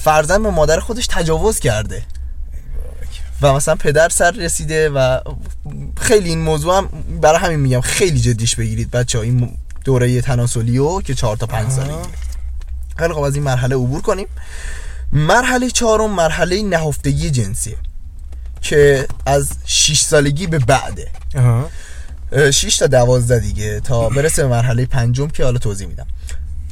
فرزند 0.00 0.42
به 0.42 0.50
مادر 0.50 0.80
خودش 0.80 1.06
تجاوز 1.06 1.60
کرده. 1.60 2.02
و 3.42 3.52
مثلا 3.54 3.74
پدر 3.74 4.08
سر 4.08 4.30
رسیده 4.30 4.90
و 4.90 5.20
خیلی 6.00 6.28
این 6.28 6.38
موضوع 6.38 6.76
هم 6.76 6.88
برای 7.20 7.38
همین 7.38 7.60
میگم 7.60 7.80
خیلی 7.80 8.20
جدیش 8.20 8.54
بگیرید 8.56 8.90
بچه 8.90 9.18
ها 9.18 9.24
این 9.24 9.56
دوره 9.84 10.20
تناسلیو 10.20 11.00
که 11.00 11.14
چهار 11.14 11.36
تا 11.36 11.46
پنج 11.46 11.78
آها. 11.78 12.02
خیلی 12.96 13.14
خب 13.14 13.20
از 13.20 13.34
این 13.34 13.44
مرحله 13.44 13.74
عبور 13.74 14.02
کنیم. 14.02 14.26
مرحله 15.12 15.70
چهارم 15.70 16.10
مرحله 16.10 16.62
نهفتگی 16.62 17.30
جنسیه 17.30 17.76
که 18.60 19.08
از 19.26 19.48
6 19.64 20.00
سالگی 20.00 20.46
به 20.46 20.58
بعده. 20.58 21.08
آها. 21.36 21.70
6 22.50 22.76
تا 22.76 22.86
12 22.86 23.38
دیگه 23.38 23.80
تا 23.80 24.08
برسه 24.08 24.42
به 24.42 24.48
مرحله 24.48 24.86
پنجم 24.86 25.28
که 25.28 25.44
حالا 25.44 25.58
توضیح 25.58 25.86
میدم. 25.86 26.06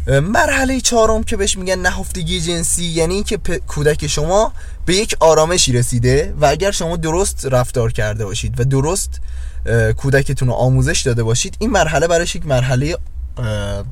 مرحله 0.06 0.80
چهارم 0.80 1.22
که 1.22 1.36
بهش 1.36 1.58
میگن 1.58 1.78
نهفتگی 1.78 2.40
جنسی 2.40 2.84
یعنی 2.84 3.14
اینکه 3.14 3.40
پ- 3.48 3.60
کودک 3.66 4.06
شما 4.06 4.52
به 4.86 4.94
یک 4.94 5.16
آرامشی 5.20 5.72
رسیده 5.72 6.34
و 6.40 6.46
اگر 6.46 6.70
شما 6.70 6.96
درست 6.96 7.46
رفتار 7.46 7.92
کرده 7.92 8.24
باشید 8.24 8.60
و 8.60 8.64
درست 8.64 9.20
کودکتون 9.96 10.48
رو 10.48 10.54
آموزش 10.54 11.00
داده 11.00 11.22
باشید 11.22 11.56
این 11.58 11.70
مرحله 11.70 12.06
براش 12.08 12.36
یک 12.36 12.46
مرحله 12.46 12.96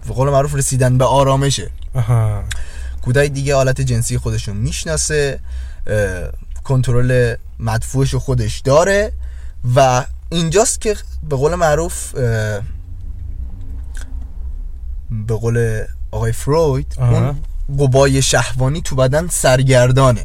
به 0.08 0.14
قول 0.14 0.30
معروف 0.30 0.54
رسیدن 0.54 0.98
به 0.98 1.04
آرامشه. 1.04 1.70
آها. 1.94 2.44
کودک 3.02 3.30
دیگه 3.30 3.54
حالت 3.54 3.80
جنسی 3.80 4.18
خودشون 4.18 4.56
می‌شناسه 4.56 5.40
اه، 5.86 6.28
کنترل 6.64 7.34
مدفوعش 7.58 8.10
رو 8.12 8.18
خودش 8.18 8.58
داره 8.58 9.12
و 9.76 10.04
اینجاست 10.30 10.80
که 10.80 10.96
به 11.28 11.36
قول 11.36 11.54
معروف 11.54 12.14
به 15.10 15.34
قول 15.40 15.84
آقای 16.10 16.32
فروید 16.32 16.94
آها. 17.00 17.16
اون 17.18 17.36
قبای 17.78 18.22
شهوانی 18.22 18.80
تو 18.82 18.96
بدن 18.96 19.28
سرگردانه. 19.28 20.24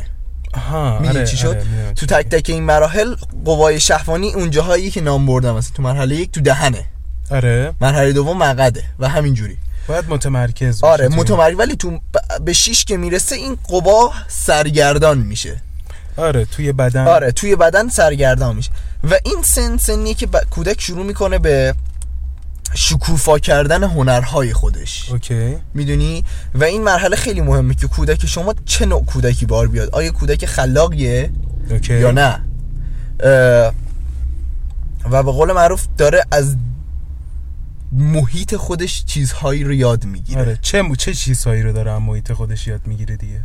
می‌دونی 0.99 1.07
آره، 1.17 1.27
چی 1.27 1.37
شد؟ 1.37 1.47
آره، 1.47 1.93
تو 1.95 2.05
تک 2.05 2.29
تک 2.29 2.49
این 2.49 2.63
مراحل 2.63 3.15
قوای 3.45 3.79
شهوانی 3.79 4.33
اون 4.33 4.49
جاهایی 4.51 4.91
که 4.91 5.01
نام 5.01 5.25
بردم 5.25 5.55
مثلا 5.55 5.71
تو 5.75 5.83
مرحله 5.83 6.15
یک 6.15 6.31
تو 6.31 6.41
دهنه. 6.41 6.85
آره. 7.31 7.73
مرحله 7.81 8.13
دوم 8.13 8.37
مقده 8.37 8.83
و 8.99 9.09
همینجوری. 9.09 9.57
باید 9.87 10.05
متمرکز 10.09 10.81
باشی 10.81 10.93
آره 11.03 11.07
متمرکز 11.15 11.59
ولی 11.59 11.75
تو 11.75 11.91
ب- 11.91 11.99
به 12.45 12.53
شیش 12.53 12.85
که 12.85 12.97
می‌رسه 12.97 13.35
این 13.35 13.57
قبا 13.69 14.11
سرگردان 14.27 15.17
میشه. 15.17 15.61
آره 16.17 16.45
توی 16.45 16.71
بدن. 16.71 17.07
آره 17.07 17.31
توی 17.31 17.55
بدن 17.55 17.89
سرگردان 17.89 18.55
میشه. 18.55 18.71
و 19.03 19.13
این 19.25 19.41
سن 19.43 19.77
سنیه 19.77 20.13
که 20.13 20.27
ب- 20.27 20.43
کودک 20.49 20.81
شروع 20.81 21.05
می‌کنه 21.05 21.39
به 21.39 21.75
شکوفا 22.73 23.39
کردن 23.39 23.83
هنرهای 23.83 24.53
خودش. 24.53 25.09
اوکی. 25.11 25.55
می‌دونی؟ 25.73 26.23
و 26.55 26.63
این 26.63 26.83
مرحله 26.83 27.15
خیلی 27.15 27.41
مهمه 27.41 27.73
که 27.73 27.87
کودک 27.87 28.25
شما 28.25 28.55
چه 28.65 28.85
نوع 28.85 29.05
کودکی 29.05 29.45
بار 29.45 29.67
بیاد؟ 29.67 29.89
آیا 29.89 30.11
کودک 30.11 30.45
خلاقیه 30.45 31.31
اوکی. 31.69 31.93
یا 31.93 32.11
نه؟ 32.11 32.39
و 35.11 35.23
به 35.23 35.31
قول 35.31 35.51
معروف 35.51 35.87
داره 35.97 36.25
از 36.31 36.55
محیط 37.93 38.55
خودش 38.55 39.05
چیزهایی 39.05 39.63
رو 39.63 39.73
یاد 39.73 40.05
می‌گیره. 40.05 40.39
آره 40.41 40.59
چه 40.61 40.81
مو- 40.81 40.95
چه 40.95 41.13
چیزهایی 41.13 41.61
رو 41.63 41.73
داره 41.73 41.91
از 41.91 42.01
محیط 42.01 42.31
خودش 42.31 42.67
یاد 42.67 42.81
می‌گیره 42.87 43.17
دیگه؟ 43.17 43.39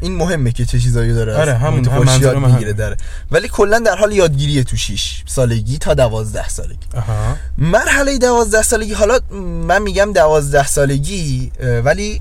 این 0.00 0.16
مهمه 0.16 0.52
که 0.52 0.64
چه 0.64 0.78
چیزایی 0.78 1.12
داره 1.12 1.36
آره، 1.36 1.54
همون- 1.54 1.88
هم 1.88 1.98
خودش 1.98 2.20
یاد. 2.20 2.36
می‌گیره 2.36 2.72
داره. 2.72 2.96
ولی 3.30 3.48
کلا 3.48 3.78
در 3.78 3.96
حال 3.96 4.12
یادگیریه 4.12 4.64
تو 4.64 4.76
6 4.76 5.22
سالگی 5.26 5.78
تا 5.78 5.94
12 5.94 6.48
سالگی. 6.48 6.86
آها. 6.96 7.36
مرحله 7.58 8.18
12 8.18 8.62
سالگی 8.62 8.92
حالا 8.92 9.18
من 9.66 9.82
میگم 9.82 10.12
12 10.12 10.66
سالگی 10.66 11.52
ولی 11.84 12.20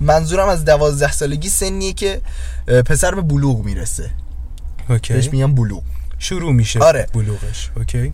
منظورم 0.00 0.48
از 0.48 0.64
12 0.64 1.12
سالگی 1.12 1.48
سنیه 1.48 1.92
که 1.92 2.20
پسر 2.66 3.14
به 3.14 3.20
بلوغ 3.22 3.64
می‌رسه. 3.64 4.10
بهش 4.88 5.10
okay 5.10 5.28
میگم 5.32 5.54
بلوغ. 5.54 5.82
شروع 6.18 6.52
میشه 6.52 6.80
آره. 6.80 7.06
بلوغش. 7.14 7.70
okay. 7.76 8.12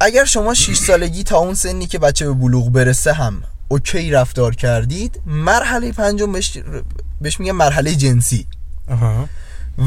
اگر 0.00 0.24
شما 0.24 0.54
6 0.54 0.76
سالگی 0.76 1.22
تا 1.24 1.38
اون 1.38 1.54
سنی 1.54 1.86
که 1.86 1.98
بچه 1.98 2.26
به 2.26 2.32
بلوغ 2.32 2.72
برسه 2.72 3.12
هم 3.12 3.42
okay 3.68 4.10
رفتار 4.10 4.54
کردید 4.54 5.20
مرحله 5.26 5.92
پنجم 5.92 6.32
بهش, 6.32 6.58
بهش 7.20 7.40
میگم 7.40 7.56
مرحله 7.56 7.94
جنسی. 7.94 8.46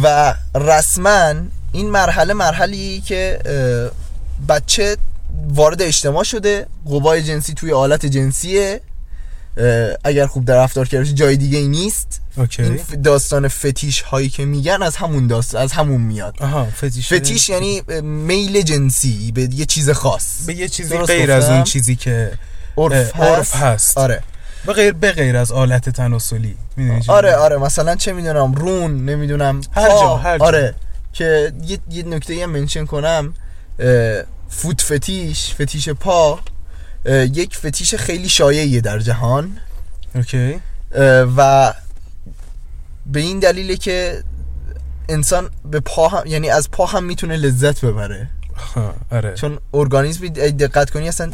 و 0.03 0.33
رسما 0.55 1.33
این 1.71 1.89
مرحله 1.89 2.33
مرحله 2.33 2.99
که 2.99 3.39
اه، 3.45 3.91
بچه 4.49 4.97
وارد 5.47 5.81
اجتماع 5.81 6.23
شده 6.23 6.67
قوای 6.85 7.23
جنسی 7.23 7.53
توی 7.53 7.73
آلت 7.73 8.05
جنسیه. 8.05 8.81
اگر 10.03 10.25
خوب 10.25 10.45
در 10.45 10.63
رفتار 10.63 10.87
کرده 10.87 11.13
جای 11.13 11.35
دیگه 11.35 11.57
ای 11.57 11.67
نیست 11.67 12.21
okay 12.37 12.63
این 12.63 13.01
داستان 13.03 13.47
فتیش 13.47 14.01
هایی 14.01 14.29
که 14.29 14.45
میگن 14.45 14.83
از 14.83 14.95
همون 14.95 15.27
داست 15.27 15.55
از 15.55 15.71
همون 15.71 16.01
میاد 16.01 16.35
آها 16.39 16.65
fetish 16.65 17.13
fetish 17.13 17.49
یعنی 17.49 17.81
اه، 17.89 18.01
میل 18.01 18.61
جنسی 18.61 19.31
به 19.31 19.41
یه 19.41 19.65
چیز 19.65 19.89
خاص 19.89 20.45
به 20.45 20.53
یه 20.53 20.67
چیزی 20.67 20.97
غیر 20.97 21.31
از؟ 21.31 21.49
اون 21.49 21.63
چیزی 21.63 21.95
که 21.95 22.31
عرف 22.77 23.15
هست. 23.15 23.55
هست. 23.55 23.97
آره 23.97 24.23
به 24.65 24.73
غیر 24.73 24.93
به 24.93 25.11
غیر 25.11 25.37
از 25.37 25.51
آلت 25.51 25.89
تناسلی 25.89 26.55
آره؟ 27.07 27.35
آره 27.35 27.57
مثلا 27.57 27.95
چه 27.95 28.13
می‌دونم 28.13 28.53
رون 28.53 29.05
نمی‌دونم 29.05 29.61
هر 29.75 29.89
جا، 29.89 30.17
هر 30.17 30.37
جا. 30.37 30.45
آره 30.45 30.75
که 31.13 31.53
یه, 31.67 31.79
یه 31.89 32.03
نکته 32.03 32.43
هم 32.43 32.49
منشن 32.49 32.85
کنم 32.85 33.33
فوت 34.49 34.81
فتیش 34.81 35.53
فتیش 35.53 35.89
پا 35.89 36.39
یک 37.05 37.57
فتیش 37.57 37.95
خیلی 37.95 38.29
شایعیه 38.29 38.81
در 38.81 38.99
جهان. 38.99 39.57
اوکی. 40.15 40.59
و 41.37 41.73
به 43.05 43.19
این 43.19 43.39
دلیله 43.39 43.77
که 43.77 44.23
انسان 45.09 45.49
به 45.71 45.79
پا 45.79 46.07
هم 46.07 46.25
یعنی 46.25 46.49
از 46.49 46.71
پا 46.71 46.85
هم 46.85 47.03
می‌تونه 47.03 47.37
لذت 47.37 47.85
ببره. 47.85 48.27
آره. 49.11 49.33
چون 49.33 49.59
ارگانیسم 49.73 50.27
دقت 50.27 50.89
کنی 50.89 51.07
اصلا 51.07 51.31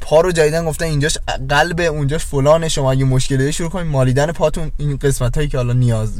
پا 0.00 0.20
رو 0.20 0.32
جدیدن 0.32 0.64
گفتن 0.64 0.84
اینجاش 0.84 1.18
قلب 1.48 1.80
اونجاش 1.80 2.24
فلانه 2.24 2.68
شما 2.68 2.92
اگه 2.92 3.04
مشکلی 3.04 3.52
شروع 3.52 3.70
کنید 3.70 3.86
مالیدن 3.86 4.32
پاتون 4.32 4.72
این 4.76 4.96
قسمت 4.96 5.36
هایی 5.36 5.48
که 5.48 5.56
حالا 5.56 5.72
نیاز 5.72 6.12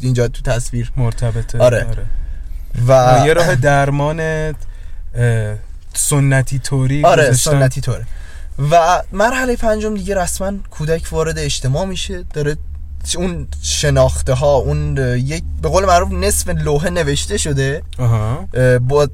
اینجا 0.00 0.28
تو 0.28 0.42
تصویر. 0.42 0.92
مرتبطه. 0.96 1.58
آره. 1.58 1.86
و 2.86 2.92
آه، 2.92 3.26
یه 3.26 3.32
راه 3.32 3.54
درمان 3.54 4.20
سنتی 5.94 6.58
طوری 6.58 7.04
آره 7.04 7.22
گذاشتن. 7.28 7.50
سنتی 7.50 7.80
طوره. 7.80 8.06
و 8.70 9.02
مرحله 9.12 9.56
پنجم 9.56 9.94
دیگه 9.94 10.14
رسما 10.14 10.52
کودک 10.70 11.12
وارد 11.12 11.38
اجتماع 11.38 11.84
میشه. 11.84 12.22
داره 12.22 12.56
اون 13.16 13.48
شناخته 13.62 14.32
ها 14.34 14.54
اون 14.54 14.96
یک 15.18 15.44
به 15.62 15.68
قول 15.68 15.84
معروف 15.84 16.12
نصف 16.12 16.48
لوحه 16.48 16.90
نوشته 16.90 17.38
شده. 17.38 17.82
آها. 17.98 18.48
اه، 18.54 18.78
با 18.78 19.08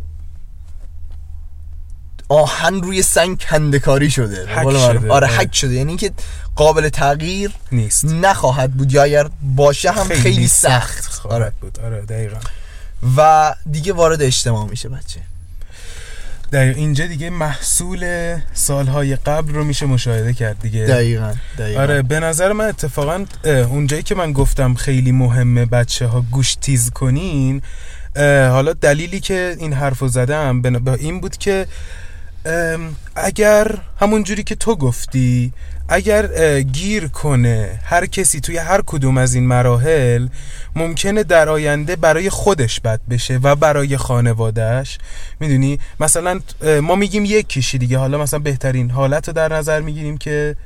آهن 2.28 2.82
روی 2.82 3.02
سنگ 3.02 3.38
کندکاری 3.40 4.10
شده. 4.10 4.46
حک. 4.46 4.70
شده، 4.70 4.78
آره 4.78 5.10
آره. 5.10 5.26
حک 5.26 5.54
شده. 5.54 5.74
یعنی 5.74 5.96
که 5.96 6.12
قابل 6.56 6.88
تغییر 6.88 7.52
نیست. 7.72 8.04
نخواهد 8.04 8.72
بود 8.74 8.92
یا 8.92 9.02
اگر 9.02 9.28
باشه 9.42 9.90
هم 9.90 10.08
خیلی, 10.08 10.48
سخت 10.48 11.06
خواهد 11.06 11.42
آره 11.42 11.52
بود. 11.60 11.78
آره 11.84 12.00
دقیقا. 12.00 12.36
و 13.16 13.54
دیگه 13.70 13.92
وارد 13.92 14.22
اجتماع 14.22 14.68
میشه 14.68 14.88
بچه. 14.88 15.20
دقیقا 16.52 16.78
اینجا 16.80 17.06
دیگه 17.06 17.30
محصول 17.30 18.34
سالهای 18.52 19.16
قبل 19.16 19.54
رو 19.54 19.64
میشه 19.64 19.86
مشاهده 19.86 20.34
کرد 20.34 20.60
دیگه. 20.60 20.86
دقیقا 20.86 21.34
دقیقا. 21.58 21.80
آره 21.80 22.02
به 22.02 22.20
نظر 22.20 22.52
من 22.52 22.64
اتفاقا 22.64 23.24
اونجایی 23.44 24.02
که 24.02 24.14
من 24.14 24.32
گفتم 24.32 24.74
خیلی 24.74 25.12
مهمه 25.12 25.66
بچه 25.66 26.06
ها 26.06 26.24
گوش 26.30 26.54
تیز 26.54 26.90
کنین 26.90 27.62
حالا 28.50 28.72
دلیلی 28.72 29.20
که 29.20 29.56
این 29.58 29.72
حرف 29.72 29.98
رو 29.98 30.08
زدم 30.08 30.62
به 30.62 30.92
این 30.92 31.20
بود 31.20 31.36
که 31.36 31.66
اگر 33.16 33.78
همون 34.00 34.22
جوری 34.22 34.42
که 34.42 34.54
تو 34.54 34.76
گفتی 34.76 35.52
اگر 35.88 36.60
گیر 36.60 37.08
کنه 37.08 37.80
هر 37.84 38.06
کسی 38.06 38.40
توی 38.40 38.58
هر 38.58 38.82
کدوم 38.86 39.18
از 39.18 39.34
این 39.34 39.46
مراحل 39.46 40.28
ممکنه 40.76 41.22
در 41.22 41.48
آینده 41.48 41.96
برای 41.96 42.30
خودش 42.30 42.80
بد 42.80 43.00
بشه 43.10 43.36
و 43.42 43.54
برای 43.54 43.96
خانوادهش 43.96 44.98
می‌دونی؟ 45.40 45.78
مثلا 46.00 46.40
ما 46.82 46.94
میگیم 46.94 47.24
یک 47.24 47.48
کشی 47.48 47.78
دیگه. 47.78 47.98
حالا 47.98 48.18
مثلا 48.18 48.38
بهترین 48.38 48.90
حالت 48.90 49.28
رو 49.28 49.34
در 49.34 49.52
نظر 49.52 49.80
می‌گیریم 49.80 50.18
که 50.18 50.56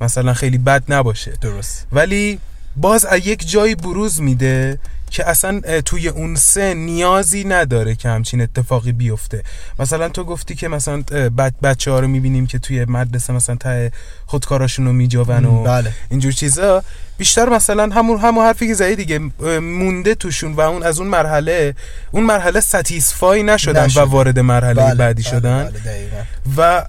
مثلا 0.00 0.34
خیلی 0.34 0.58
بد 0.58 0.82
نباشه. 0.88 1.32
درست. 1.40 1.86
ولی 1.92 2.38
باز 2.76 3.04
از 3.04 3.26
یک 3.26 3.50
جایی 3.50 3.74
بروز 3.74 4.20
میده 4.20 4.78
که 5.10 5.28
اصلا 5.28 5.60
توی 5.80 6.08
اون 6.08 6.36
سن 6.36 6.76
نیازی 6.76 7.44
نداره 7.44 7.94
که 7.94 8.08
همچین 8.08 8.40
اتفاقی 8.40 8.92
بیفته. 8.92 9.42
مثلا 9.78 10.08
تو 10.08 10.24
گفتی 10.24 10.54
که 10.54 10.68
مثلا 10.68 11.02
بد 11.38 11.54
بچه 11.62 11.90
ها 11.90 12.00
رو 12.00 12.08
می‌بینیم 12.08 12.46
که 12.46 12.58
توی 12.58 12.84
مدرسه 12.84 13.32
مثلا 13.32 13.56
ته 13.56 13.92
خودکاراشون 14.26 14.86
رو 14.86 14.92
میجاون 14.92 15.44
و 15.44 15.62
بله. 15.62 15.92
اینجور 16.10 16.32
چیزا. 16.32 16.82
بیشتر 17.18 17.48
مثلا 17.48 17.94
همون 17.94 18.18
همون 18.18 18.44
حرفی 18.44 18.66
که 18.66 18.74
زدی 18.74 18.96
دیگه 18.96 19.20
مونده 19.60 20.14
توشون 20.14 20.52
و 20.52 20.60
اون 20.60 20.82
از 20.82 20.98
اون 20.98 21.08
مرحله 21.08 21.74
اون 22.10 22.24
مرحله 22.24 22.60
ستیسفای 22.60 23.42
نشدن 23.42 23.84
نشدن. 23.84 24.02
و 24.02 24.06
وارد 24.06 24.38
مرحله 24.38 24.74
بله، 24.74 24.94
بعدی 24.94 25.22
بله، 25.22 25.30
شدن. 25.30 25.64
بله،. 25.64 26.26
و 26.56 26.84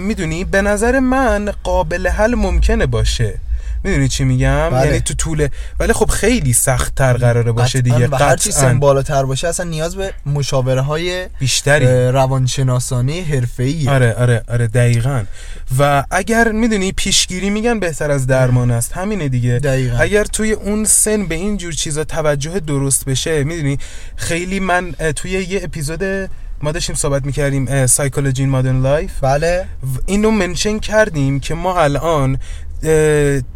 می‌دونی 0.00 0.44
به 0.44 0.62
نظر 0.62 0.98
من 1.00 1.52
قابل 1.62 2.08
حل 2.08 2.34
ممکنه 2.34 2.86
باشه. 2.86 3.38
می‌دونی 3.84 4.08
چی 4.08 4.24
میگم؟ 4.24 4.70
بله. 4.70 4.86
یعنی 4.86 5.00
تو 5.00 5.14
طول 5.14 5.48
ولی 5.80 5.92
خب 5.92 6.10
خیلی 6.10 6.52
سخت 6.52 6.94
تر 6.94 7.12
قراره 7.12 7.52
باشه 7.52 7.80
قطعاً 7.80 7.98
دیگه. 7.98 8.08
و 8.08 8.14
هر 8.14 8.36
چی 8.36 8.52
سن 8.52 8.78
بالاتر 8.78 9.24
باشه 9.24 9.48
اصلا 9.48 9.66
نیاز 9.66 9.96
به 9.96 10.12
مشاوره 10.26 10.80
های 10.80 11.26
بیشتری 11.38 11.86
روانشناسانه 12.08 13.22
حرفه‌ای 13.30 13.88
آره 13.88 14.14
آره 14.14 14.42
آره 14.48 14.66
دقیقا. 14.66 15.22
و 15.78 16.04
اگر 16.10 16.52
می‌دونی 16.52 16.92
پیشگیری 16.92 17.50
میگن 17.50 17.80
بهتر 17.80 18.10
از 18.10 18.26
درمان 18.26 18.70
است. 18.70 18.92
همینه 18.92 19.28
دیگه. 19.28 19.58
دقیقاً. 19.58 19.96
اگر 19.98 20.24
توی 20.24 20.52
اون 20.52 20.84
سن 20.84 21.26
به 21.26 21.34
این 21.34 21.56
جور 21.56 21.72
چیزا 21.72 22.04
توجه 22.04 22.60
درست 22.60 23.04
بشه 23.04 23.44
می‌دونی؟ 23.44 23.78
خیلی 24.16 24.60
من 24.60 24.92
توی 25.16 25.30
یه 25.30 25.60
اپیزود 25.64 26.30
ما 26.62 26.72
داشتیم 26.72 26.96
صحبت 26.96 27.24
می‌کردیم 27.26 27.86
psychology 27.86 28.46
modern 28.46 28.82
life 28.82 29.10
بله. 29.20 29.64
اینو 30.06 30.30
منشن 30.30 30.78
کردیم 30.78 31.40
که 31.40 31.54
ما 31.54 31.80
الان 31.80 32.38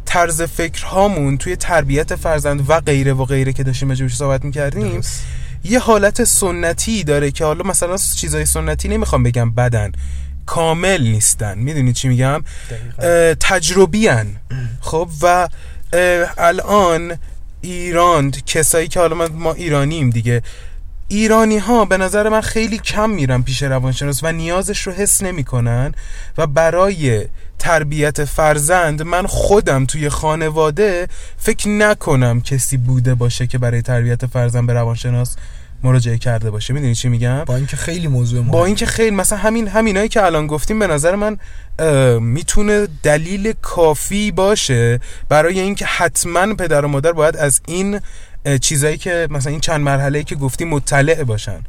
طرز 0.07 0.43
فکر 0.43 0.85
هامون 0.85 1.39
توی 1.39 1.57
تربیت 1.57 2.15
فرزند 2.17 2.71
و 2.71 2.81
غیره 2.81 3.13
و 3.13 3.25
غیره 3.25 3.53
که 3.53 3.63
داشتیم 3.63 3.89
راجعش 3.89 4.15
صحبت 4.15 4.45
می‌کردیم 4.45 4.93
درست. 4.93 5.23
یه 5.65 5.79
حالت 5.79 6.25
سنتی 6.25 7.05
داره 7.05 7.31
که 7.31 7.45
حالا 7.45 7.65
مثلا 7.65 7.97
چیزای 7.97 8.47
سنتی 8.47 8.89
نمی‌خوام 8.89 9.23
بگم 9.23 9.51
بدن 9.51 9.93
کامل 10.47 11.03
نیستن. 11.03 11.59
می‌دونی 11.59 11.93
چی 11.93 12.09
میگم؟ 12.09 12.45
اه، 12.99 13.35
تجربیان 13.35 14.37
خب 14.81 15.09
و 15.23 15.49
الان 16.39 17.19
ایران 17.61 18.31
کسایی 18.31 18.89
که 18.89 19.01
حالا 19.01 19.17
ما- 19.17 19.29
ما 19.29 19.53
ایرانیم 19.53 20.11
دیگه 20.11 20.43
ایرانی 21.09 21.59
ها 21.59 21.85
به 21.85 21.97
نظر 21.97 22.29
من 22.29 22.41
خیلی 22.41 22.79
کم 22.79 23.11
میرن 23.11 23.43
پیش 23.43 23.63
روانشناس 23.63 24.25
و 24.25 24.33
نیازش 24.33 24.83
رو 24.83 24.93
حس 24.93 25.23
نمی‌کنن 25.23 25.95
و 26.39 26.47
برای 26.47 27.27
تربیت 27.59 28.25
فرزند 28.25 29.03
من 29.03 29.27
خودم 29.27 29.87
توی 29.87 30.09
خانواده 30.09 31.09
فکر 31.39 31.69
نکنم 31.69 32.41
کسی 32.41 32.77
بوده 32.77 33.15
باشه 33.15 33.47
که 33.47 33.59
برای 33.59 33.83
تربیت 33.83 34.27
فرزند 34.27 34.67
به 34.67 34.73
روانشناس 34.73 35.37
مراجعه 35.83 36.19
کرده 36.19 36.51
باشه. 36.51 36.75
می‌دونی 36.75 36.95
چی 36.95 37.09
میگم؟ 37.09 37.45
با 37.45 37.57
اینکه 37.57 37.77
خیلی 37.77 38.09
موضوع 38.09 38.41
مهم 38.41 38.51
با 38.51 38.65
اینکه 38.65 38.87
خیلی 38.87 39.17
مثلا 39.17 39.39
همین 39.39 39.69
همینایی 39.69 40.09
که 40.09 40.25
الان 40.25 40.47
گفتیم 40.47 40.79
به 40.79 40.87
نظر 40.87 41.15
من 41.15 41.39
می‌تونه 42.21 42.89
دلیل 43.03 43.53
کافی 43.63 44.33
باشه 44.33 45.01
برای 45.29 45.61
اینکه 45.61 45.87
حتما 45.87 46.55
پدر 46.55 46.85
و 46.85 46.89
مادر 46.89 47.13
باید 47.13 47.37
از 47.37 47.61
این 47.67 48.01
چیزایی 48.61 48.97
که 48.97 49.29
مثلا 49.31 49.51
این 49.51 49.61
چند 49.61 49.81
مرحله 49.81 50.23
که 50.23 50.35
گفتی 50.35 50.65
مطلع 50.65 51.25
باشن. 51.25 51.61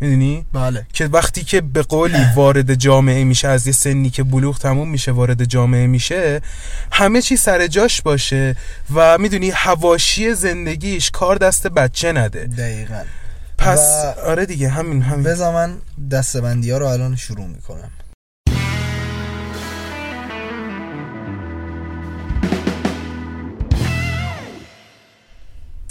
می‌دونی؟ 0.00 0.46
بله. 0.52 0.86
که 0.92 1.06
وقتی 1.06 1.44
که 1.44 1.60
به 1.60 1.82
قولی 1.82 2.24
وارد 2.36 2.74
جامعه 2.74 3.24
میشه 3.24 3.48
از 3.48 3.66
یه 3.66 3.72
سنی 3.72 4.10
که 4.10 4.22
بلوغ 4.22 4.58
تموم 4.58 4.90
میشه 4.90 5.12
وارد 5.12 5.44
جامعه 5.44 5.86
میشه 5.86 6.40
همه 6.92 7.22
چی 7.22 7.36
سر 7.36 7.66
جاش 7.66 8.02
باشه 8.02 8.56
و 8.94 9.18
می‌دونی 9.18 9.50
هواشی 9.50 10.34
زندگیش 10.34 11.10
کار 11.10 11.36
دست 11.36 11.66
بچه 11.66 12.12
نده. 12.12 12.46
دقیقا. 12.46 13.02
پس 13.58 13.78
و- 13.78 14.20
آره 14.20 14.46
دیگه 14.46 14.68
همین 14.68 15.02
همین. 15.02 15.22
بذار 15.24 15.54
من 15.54 15.76
دستبندی 16.10 16.70
ها 16.70 16.78
رو 16.78 16.86
الان 16.86 17.16
شروع 17.16 17.46
می‌کنم. 17.46 17.90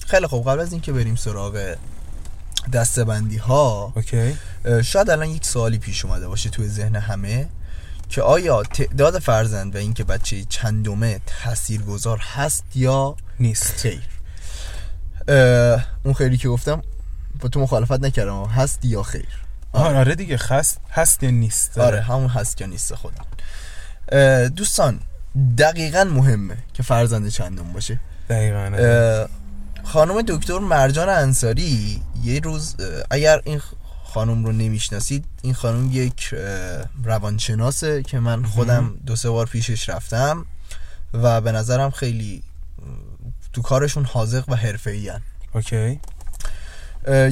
خیلی 0.08 0.28
خوب. 0.28 0.50
قبل 0.50 0.60
از 0.60 0.72
اینکه 0.72 0.92
بریم 0.92 1.16
سراغ 1.16 1.76
دستبندی 2.72 3.38
ها 3.38 3.94
اوکی 3.96 4.38
شاید 4.84 5.10
الان 5.10 5.30
یک 5.30 5.46
سوالی 5.46 5.78
پیش 5.78 6.06
اومده 6.06 6.28
باشه 6.28 6.50
توی 6.50 6.68
ذهن 6.68 6.96
همه 6.96 7.50
که 8.10 8.22
آیا 8.22 8.64
تعداد 8.64 9.20
فرزند 9.20 9.76
و 9.76 9.78
اینکه 9.78 10.04
بچه 10.04 10.46
چندمه 10.50 11.20
تاثیرگذار 11.44 12.18
هست 12.18 12.64
یا 12.76 13.16
نیست. 13.40 13.74
خیر؟ 13.78 14.02
اون 16.04 16.14
خیری 16.14 16.38
که 16.38 16.48
گفتم 16.50 16.82
با 17.40 17.50
تو 17.50 17.60
مخالفت 17.60 18.00
نکردم 18.00 18.46
هست 18.46 18.86
یا 18.86 19.04
خیر؟ 19.04 19.28
آره. 19.74 19.98
آره 19.98 20.16
دیگه 20.16 20.38
خست 20.38 20.80
هست 20.92 21.24
یا 21.24 21.30
نیست؟ 21.30 21.78
آره. 21.78 22.02
همون 22.02 22.28
هست 22.28 22.62
یا 22.62 22.68
نیست 22.68 22.96
خودم. 22.96 23.26
دوستان 24.48 25.00
دقیقا 25.58 26.04
مهمه 26.04 26.58
که 26.74 26.84
فرزند 26.84 27.28
چندم 27.30 27.74
باشه. 27.74 28.00
دقیقاً. 28.30 28.66
آره. 28.66 29.28
خانم 29.84 30.22
دکتر 30.22 30.60
مرجان 30.60 31.10
انصاری 31.10 32.02
یه 32.24 32.40
روز 32.40 32.76
اگر 33.12 33.42
این 33.44 33.62
خانم 34.04 34.46
رو 34.46 34.52
نمی‌شناسید 34.52 35.26
این 35.42 35.54
خانم 35.54 35.90
یک 35.92 36.36
روانشناسه 37.04 38.04
که 38.04 38.20
من 38.20 38.44
خودم 38.44 38.96
دو 39.06 39.16
سه 39.16 39.30
بار 39.30 39.46
پیشش 39.46 39.90
رفتم 39.90 40.46
و 41.14 41.42
به 41.42 41.52
نظرم 41.52 41.92
خیلی 41.92 42.44
تو 43.54 43.62
کارشون 43.62 44.06
حاضق 44.06 44.50
و 44.50 44.56
حرفه‌ای 44.56 45.12
اوکی. 45.54 46.00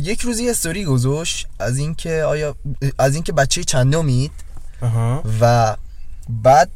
یک 0.01 0.21
روزی 0.21 0.49
استوری 0.49 0.85
گذاشت 0.85 1.47
از 1.59 1.77
اینکه 1.77 2.23
آیا 2.23 2.55
از 2.99 3.13
اینکه 3.13 3.33
بچه 3.33 3.63
چندمید 3.63 4.31
و 5.41 5.75
بعد 6.29 6.69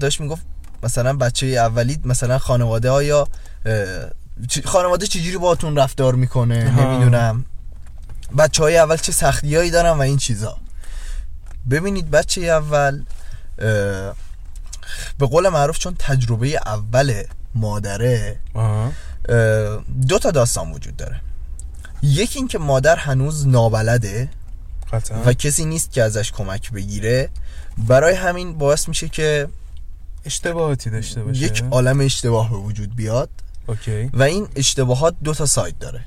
داشت 0.00 0.20
می‌گفت 0.20 0.42
مثلا 0.82 1.12
بچه 1.12 1.46
اولی 1.46 1.98
مثلا 2.04 2.38
خانواده 2.38 2.90
آیا 2.90 3.28
خانواده 4.64 5.06
چجوری 5.06 5.38
باهاتون 5.38 5.76
رفتار 5.76 6.14
می‌کنه؟ 6.14 6.68
آها. 6.68 6.92
نمی‌دونم. 6.92 7.44
بچه 8.38 8.62
های 8.62 8.76
اول 8.76 8.96
چه 8.96 9.12
سختی 9.12 9.56
هایی 9.56 9.70
دارن 9.70 9.90
و 9.90 10.00
این 10.00 10.16
چیزا. 10.16 10.58
ببینید 11.70 12.10
بچه 12.10 12.40
اول 12.40 13.02
به 15.18 15.26
قول 15.26 15.48
معروف 15.48 15.78
چون 15.78 15.96
تجربه 15.98 16.46
اول 16.46 17.22
مادره 17.54 18.38
اه، 18.54 19.84
دو 20.08 20.18
تا 20.18 20.30
داستان 20.30 20.72
وجود 20.72 20.96
داره. 20.96 21.20
یکی 22.02 22.38
اینکه 22.38 22.58
مادر 22.58 22.96
هنوز 22.96 23.48
نابلده 23.48 24.28
قطعا. 24.92 25.22
و 25.26 25.32
کسی 25.32 25.64
نیست 25.64 25.92
که 25.92 26.02
ازش 26.02 26.32
کمک 26.32 26.72
بگیره. 26.72 27.28
برای 27.78 28.14
همین 28.14 28.58
باعث 28.58 28.88
میشه 28.88 29.08
که 29.08 29.48
اشتباهاتی 30.24 30.90
داشته 30.90 31.22
باشه. 31.22 31.40
یک 31.40 31.64
عالم 31.70 32.00
اشتباه 32.00 32.50
به 32.50 32.56
وجود 32.56 32.96
بیاد. 32.96 33.30
okay. 33.70 34.10
و 34.12 34.22
این 34.22 34.48
اشتباهات 34.56 35.14
دو 35.24 35.34
تا 35.34 35.46
side 35.46 35.78
داره. 35.78 36.00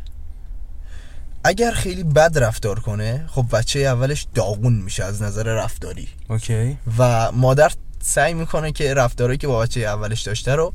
اگر 1.43 1.71
خیلی 1.71 2.04
بد 2.04 2.38
رفتار 2.38 2.80
کنه 2.80 3.26
خب 3.28 3.45
بچه 3.52 3.80
اولش 3.80 4.28
داغون 4.34 4.73
میشه 4.73 5.04
از 5.04 5.21
نظر 5.21 5.43
رفتاری. 5.43 6.08
okay. 6.30 6.78
و 6.97 7.32
مادر 7.32 7.71
سعی 8.02 8.34
می‌کنه 8.34 8.71
که 8.71 8.93
رفتاری 8.93 9.38
که 9.38 9.47
با 9.47 9.60
بچه 9.60 9.80
اولش 9.82 10.21
داشته 10.21 10.56
رو 10.56 10.73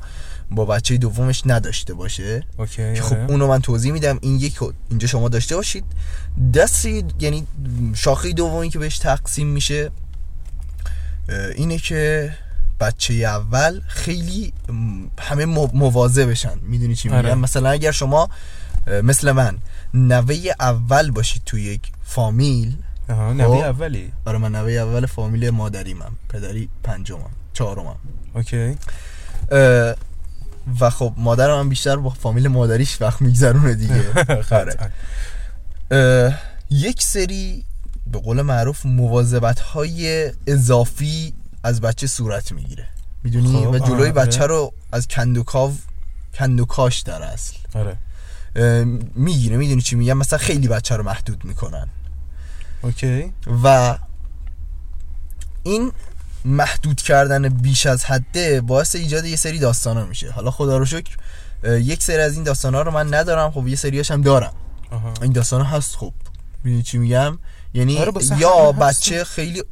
با 0.50 0.64
بچه 0.64 0.96
دومش 0.96 1.42
نداشته 1.46 1.94
باشه. 1.94 2.42
okay 2.58 2.94
که 2.94 3.02
خب 3.02 3.16
آره. 3.16 3.26
اونو 3.30 3.46
من 3.46 3.60
توضیح 3.60 3.92
میدم. 3.92 4.18
این 4.22 4.36
یک 4.36 4.58
اینجا 4.88 5.08
شما 5.08 5.28
داشته 5.28 5.56
باشید. 5.56 5.84
دستی 6.54 7.04
یعنی 7.20 7.46
شاخه 7.94 8.32
دومی 8.32 8.70
که 8.70 8.78
بهش 8.78 8.98
تقسیم 8.98 9.46
میشه 9.46 9.90
اینه 11.54 11.78
که 11.78 12.32
بچه 12.80 13.14
اول 13.14 13.80
خیلی 13.88 14.52
همه 15.20 15.44
مو- 15.46 15.70
مواظب 15.74 16.30
بشن. 16.30 16.58
می‌دونی 16.62 16.94
چی 16.96 17.08
میگم؟ 17.08 17.18
آره. 17.18 17.34
مثلا 17.34 17.70
اگر 17.70 17.90
شما 17.90 18.28
مثل 19.02 19.32
من 19.32 19.58
نوه 19.94 20.36
اول 20.60 21.10
باشید 21.10 21.42
توی 21.46 21.62
یک 21.62 21.80
فامیل 22.04 22.76
آها 23.08 23.34
خب. 23.34 23.40
اولی. 23.64 24.12
آره 24.24 24.38
من 24.38 24.52
نوه 24.52 24.72
اول 24.72 25.06
فامیل 25.06 25.50
مادریمم 25.50 26.12
پدری 26.28 26.68
پنجمم 26.82 27.30
چهارمم. 27.52 27.96
اوکی. 28.34 28.76
و 30.80 30.90
خب 30.90 31.14
مادرم 31.16 31.58
هم 31.58 31.68
بیشتر 31.68 31.96
با 31.96 32.10
فامیل 32.10 32.48
مادریش 32.48 33.02
وقت 33.02 33.22
میگذرونه 33.22 33.74
دیگه. 33.74 34.04
اه، 35.90 36.38
یک 36.70 37.02
سری 37.02 37.64
به 38.06 38.18
قول 38.18 38.42
معروف 38.42 38.86
مواظبت 38.86 39.60
های 39.60 40.30
اضافی 40.46 41.34
از 41.62 41.80
بچه 41.80 42.06
صورت 42.06 42.52
می‌گیره. 42.52 42.86
می‌دونی؟ 43.24 43.64
خب، 43.64 43.70
و 43.70 43.78
جلوی 43.78 44.02
آره. 44.02 44.12
بچه 44.12 44.46
رو 44.46 44.72
از 44.92 45.08
کندوکاو 45.08 45.76
کندوکاش 46.34 47.00
در 47.00 47.22
اصل. 47.22 47.56
آره. 47.74 47.96
می‌گیره. 49.14 49.56
می‌دونی 49.56 49.82
چی 49.82 49.96
میگم؟ 49.96 50.16
مثلا 50.16 50.38
خیلی 50.38 50.68
بچه 50.68 50.96
رو 50.96 51.02
محدود 51.02 51.44
می‌کنن. 51.44 51.88
اوکی. 52.82 53.32
و 53.64 53.98
این 55.62 55.92
محدود 56.44 57.02
کردن 57.02 57.48
بیش 57.48 57.86
از 57.86 58.04
حده 58.04 58.60
باعث 58.60 58.96
ایجاد 58.96 59.24
یه 59.24 59.36
سری 59.36 59.58
داستانا 59.58 60.04
میشه. 60.04 60.30
حالا 60.30 60.50
خدا 60.50 60.78
رو 60.78 60.84
شکر 60.84 61.16
یک 61.64 62.02
سری 62.02 62.22
از 62.22 62.34
این 62.34 62.44
داستانا 62.44 62.82
رو 62.82 62.90
من 62.90 63.14
ندارم. 63.14 63.50
خب 63.50 63.68
یه 63.68 63.76
سریاش 63.76 64.10
هم 64.10 64.22
دارم. 64.22 64.52
آها. 64.90 65.14
این 65.22 65.32
داستانا 65.32 65.64
هست 65.64 65.96
خب. 65.96 66.12
می‌دونی 66.64 66.82
چی 66.82 66.98
میگم؟ 66.98 67.38
یعنی 67.74 67.98
آره، 67.98 68.12
یا. 68.38 68.72
بچه 68.72 69.24
خیلی 69.24 69.62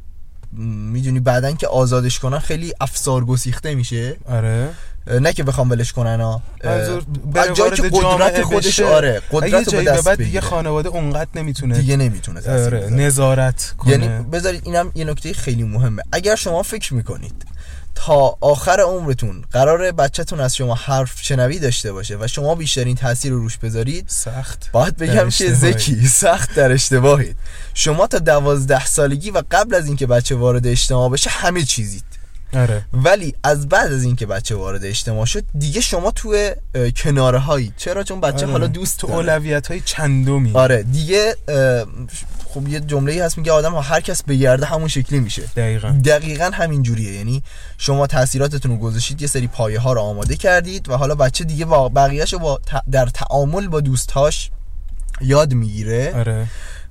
می‌دونی 0.53 1.21
بعدن 1.21 1.55
که 1.55 1.67
آزادش 1.67 2.19
کنن 2.19 2.39
خیلی 2.39 2.73
افسار 2.81 3.25
گسیخته 3.25 3.75
میشه 3.75 4.17
آره 4.29 4.69
نه 5.21 5.33
که 5.33 5.43
بخوام 5.43 5.71
ولش 5.71 5.93
کنن 5.93 6.21
ها 6.21 6.43
جایی 7.55 7.71
که 7.77 7.83
قدرت 7.83 8.43
خودش. 8.43 8.81
آره 8.81 9.23
قدرت 9.33 9.75
به 9.75 9.83
دست 9.83 10.05
بعد 10.05 10.19
دیگه. 10.19 10.41
خانواده 10.41 10.89
اونقدر 10.89 11.31
نمی‌تونه 11.35 11.79
دیگه 11.79 11.97
نمی‌تونه 11.97 12.65
آره. 12.65 12.91
نظارت 12.91 13.75
کنه 13.79 13.93
یعنی 13.93 14.25
بذارید 14.25 14.63
اینم 14.65 14.93
یه 14.95 15.05
نکته 15.05 15.33
خیلی 15.33 15.63
مهمه 15.63 16.03
اگر 16.13 16.35
شما 16.35 16.63
فکر 16.63 16.95
می‌کنید 16.95 17.47
تا 17.97 18.37
آخر 18.41 18.81
عمرتون 18.81 19.45
قرار 19.53 19.93
بچهتون 19.93 20.41
از 20.41 20.57
شما 20.57 20.75
حرف 20.75 21.23
شنوی 21.23 21.59
داشته 21.59 21.93
باشه 21.93 22.17
و 22.21 22.27
شما 22.27 22.55
بیشترین 22.55 22.97
تاثیر 22.97 23.33
رو 23.33 23.39
روش 23.39 23.57
بذارید. 23.57 24.05
سخت. 24.09 24.69
باید 24.73 24.97
بگم 24.97 25.31
که. 25.31 25.53
زکی 25.55 26.09
سخت 26.09 26.55
در 26.55 26.73
اشتباهید. 26.73 27.37
شما 27.75 28.07
تا 28.07 28.19
دوازده 28.19 28.87
سالگی 28.87 29.31
و 29.31 29.43
قبل 29.51 29.75
از 29.75 29.87
اینکه 29.87 30.07
بچه 30.07 30.35
وارد 30.35 30.67
اجتماع 30.67 31.11
بشه 31.11 31.31
همه 31.31 31.63
چیزید. 31.63 32.05
آره. 32.55 32.85
ولی 32.93 33.35
از 33.43 33.69
بعد 33.69 33.93
از 33.93 34.03
اینکه 34.03 34.27
بچه 34.27 34.55
وارد 34.55 34.85
اجتماع 34.85 35.27
شد 35.27 35.45
دیگه 35.59 35.81
شما 35.81 36.11
توی 36.11 36.53
کناره 36.97 37.39
هایی 37.39 37.73
چرا؟ 37.77 38.03
چون 38.03 38.21
بچه 38.21 38.37
آره. 38.37 38.53
حالا 38.53 38.67
دوست 38.67 38.99
تو. 38.99 39.07
اولویت 39.07 39.67
های 39.67 39.81
چندمی. 39.81 40.53
آره. 40.55 40.83
دیگه 40.83 41.37
خب 42.57 42.69
یه 42.69 42.81
جمله 42.81 43.13
ای 43.13 43.21
هست 43.21 43.39
میگه 43.39 43.53
آدم 43.53 43.73
ها 43.73 43.81
هر 43.81 44.01
کس 44.01 44.23
به 44.23 44.37
گرده 44.37 44.67
همون 44.67 44.89
شکلی 44.89 45.21
میشه. 45.21 45.43
دقیقا. 45.57 46.01
دقیقا 46.05 46.51
همین 46.53 46.83
جوریه. 46.83 47.13
یعنی 47.13 47.43
شما 47.79 48.07
تاثیراتتون 48.07 48.71
رو 48.71 48.79
گذاشتید 48.79 49.23
یه 49.23 49.29
سری 49.29 49.47
پایه 49.47 49.81
ها 49.81 49.93
رو 49.93 50.01
آماده 50.01 50.37
کردید 50.37 50.89
و 50.89 50.97
حالا 50.97 51.15
بچه 51.15 51.45
دیگه 51.45 51.65
با 51.65 51.89
بقیهش 51.89 52.33
رو 52.33 52.39
با 52.39 52.61
در 52.91 53.07
تعامل 53.07 53.69
با 53.69 53.81
دوستاش 53.81 54.51
یاد 55.21 55.55
می‌گیره. 55.55 56.13
آره. 56.17 56.47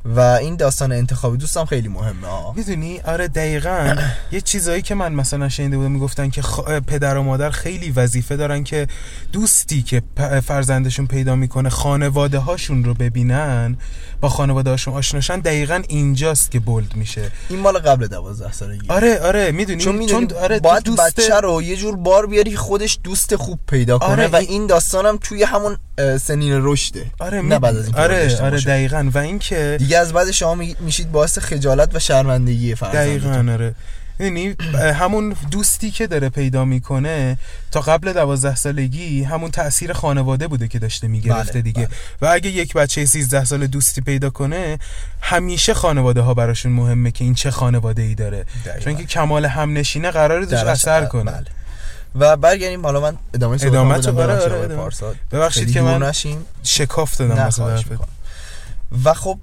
و 0.06 0.20
این 0.20 0.56
داستان 0.56 0.92
انتخاب 0.92 1.38
دوستم 1.38 1.66
خیلی 1.66 1.88
مهمه. 1.88 2.28
می‌دونی؟ 2.56 3.00
آره 3.00 3.28
دقیقا. 3.28 3.96
یه 4.32 4.42
چیزایی 4.42 4.82
که 4.82 4.96
من 4.96 5.14
مثلا 5.14 5.50
شنیده 5.50 5.78
بودم 5.78 5.92
می‌گفتن 5.92 6.30
که 6.30 6.42
خ... 6.42 6.60
پدر 6.88 7.18
و 7.18 7.24
مادر 7.24 7.50
خیلی 7.50 7.92
وظیفه 7.92 8.36
دارن 8.36 8.64
که 8.64 8.88
دوستی 9.32 9.82
که 9.82 10.04
پ- 10.20 10.22
فرزندشون 10.22 11.08
پیدا 11.08 11.36
می‌کنه 11.36 11.70
خانواده 11.70 12.38
هاشون 12.40 12.84
رو 12.84 12.94
ببینن 12.94 13.78
با 14.22 14.30
خانواده 14.30 14.70
هاشون 14.70 14.94
آشناشن 14.94 15.40
دقیقا 15.40 15.82
اینجاست 15.88 16.52
که 16.52 16.60
بولد 16.60 16.96
میشه. 16.96 17.32
این 17.50 17.60
مال 17.60 17.78
قبل 17.78 18.08
دوازده 18.08 18.52
سالگی. 18.52 18.88
آره 18.90 19.20
آره 19.20 19.52
می‌دونی؟ 19.52 19.84
چون 19.84 19.96
می‌دونی 19.96 20.28
آره 20.34 20.60
باید 20.60 20.84
دوست 20.84 21.20
بچه 21.20 21.40
رو 21.40 21.62
یه 21.62 21.76
جور 21.76 21.96
بار 21.96 22.28
بیاری 22.28 22.56
خودش 22.56 23.00
دوست 23.04 23.36
خوب 23.36 23.60
پیدا 23.68 23.98
کنه 23.98 24.10
آره، 24.10 24.28
و 24.28 24.36
این- 24.36 24.50
این 24.50 24.68
داستانم 24.68 25.18
توی 25.22 25.44
همون 25.44 25.78
سنین 26.22 26.60
رشده. 26.64 27.06
آره 27.20 27.42
نه 27.42 27.60
بعد 27.60 27.76
از 27.78 27.90
وارد 27.90 28.12
آره 28.12 28.42
آره. 28.42 28.62
دقیقا. 28.62 29.10
و 29.14 29.18
اینکه 29.18 29.78
دیگه 29.96 30.02
از 30.02 30.14
بعد 30.14 30.32
شما 30.32 30.56
می- 30.56 30.76
میشید 30.80 31.12
باعث 31.12 31.40
خجالت 31.40 31.96
و 31.96 32.00
شرمندگی 32.00 32.76
فرزندتون. 32.76 33.32
دقیقا 33.32 33.52
آره. 33.54 33.76
یعنی 34.20 34.56
همون 34.94 35.36
دوستی 35.52 35.92
که 35.92 36.08
داره 36.08 36.30
پیدا 36.30 36.66
می‌کنه 36.66 37.38
تا 37.72 37.82
قبل 37.82 38.14
دوازده 38.14 38.56
سالگی 38.56 39.24
همون 39.24 39.52
تاثیر 39.52 39.94
خانواده 39.94 40.48
بوده 40.48 40.68
که 40.68 40.80
داشته 40.80 41.08
می‌گرفته 41.08 41.52
بله، 41.54 41.62
دیگه. 41.62 41.88
و 42.22 42.26
اگه 42.26 42.50
یک 42.50 42.74
بچه 42.74 43.06
13 43.06 43.46
سال 43.46 43.68
دوستی 43.68 44.02
پیدا 44.02 44.30
کنه 44.30 44.80
همیشه 45.22 45.74
خانواده 45.74 46.22
ها 46.22 46.34
براشون 46.34 46.72
مهمه 46.72 47.12
که 47.12 47.24
این 47.24 47.34
چه 47.34 47.52
خانواده 47.52 48.02
ای 48.02 48.16
داره. 48.16 48.46
دقیقاً. 48.66 48.80
چون 48.80 48.96
که 48.98 49.04
کمال 49.06 49.46
هم 49.46 49.74
نشینه 49.74 50.12
قراره 50.12 50.46
توش 50.46 50.54
درش- 50.54 50.68
اثر 50.68 51.06
کنه. 51.06 51.32
بله. 51.32 51.46
و 52.16 52.38
برگردیم 52.38 52.86
حالا 52.86 53.02
من 53.02 53.18
ادامه 53.34 53.58
ادامه 53.62 53.94
بدم 53.94 54.02
تو- 54.02 54.12
ببخشید 54.12 54.54
آره، 55.32 55.36
آره، 55.42 55.66
که 55.72 55.82
من 55.82 56.14
شکاف 56.64 57.18
دادم. 57.18 57.50
و 59.04 59.14
خب 59.14 59.40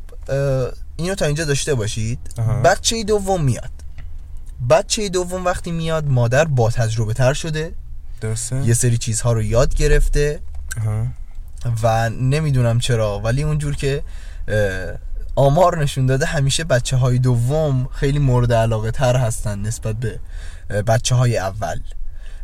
اینو 0.96 1.14
تا 1.14 1.26
اینجا 1.26 1.44
داشته 1.44 1.74
باشید. 1.74 2.18
بچه 2.64 3.04
دوم 3.04 3.44
میاد. 3.44 3.70
بچه 4.70 5.08
دوم 5.08 5.44
وقتی 5.44 5.72
میاد 5.72 6.06
مادر 6.06 6.44
با 6.44 6.70
تجربه 6.70 7.14
تر 7.14 7.32
شده. 7.32 7.74
درسته؟ 8.20 8.66
یه 8.66 8.74
سری 8.74 8.98
چیزها 8.98 9.32
رو 9.32 9.42
یاد 9.42 9.74
گرفته. 9.74 10.40
آها. 10.80 11.06
و 11.82 12.10
نمی‌دونم 12.10 12.78
چرا 12.78 13.18
ولی 13.18 13.42
اونجور 13.42 13.76
که 13.76 14.02
اه، 14.48 14.98
آمار 15.36 15.82
نشون 15.82 16.06
داده 16.06 16.26
همیشه 16.26 16.64
بچه 16.64 16.96
های 16.96 17.18
دوم 17.18 17.88
خیلی 17.92 18.18
مورد 18.18 18.52
علاقه 18.52 18.90
تر 18.90 19.16
هستن 19.16 19.58
نسبت 19.58 19.96
به 19.96 20.20
بچه 20.82 21.14
های 21.14 21.38
اول. 21.38 21.80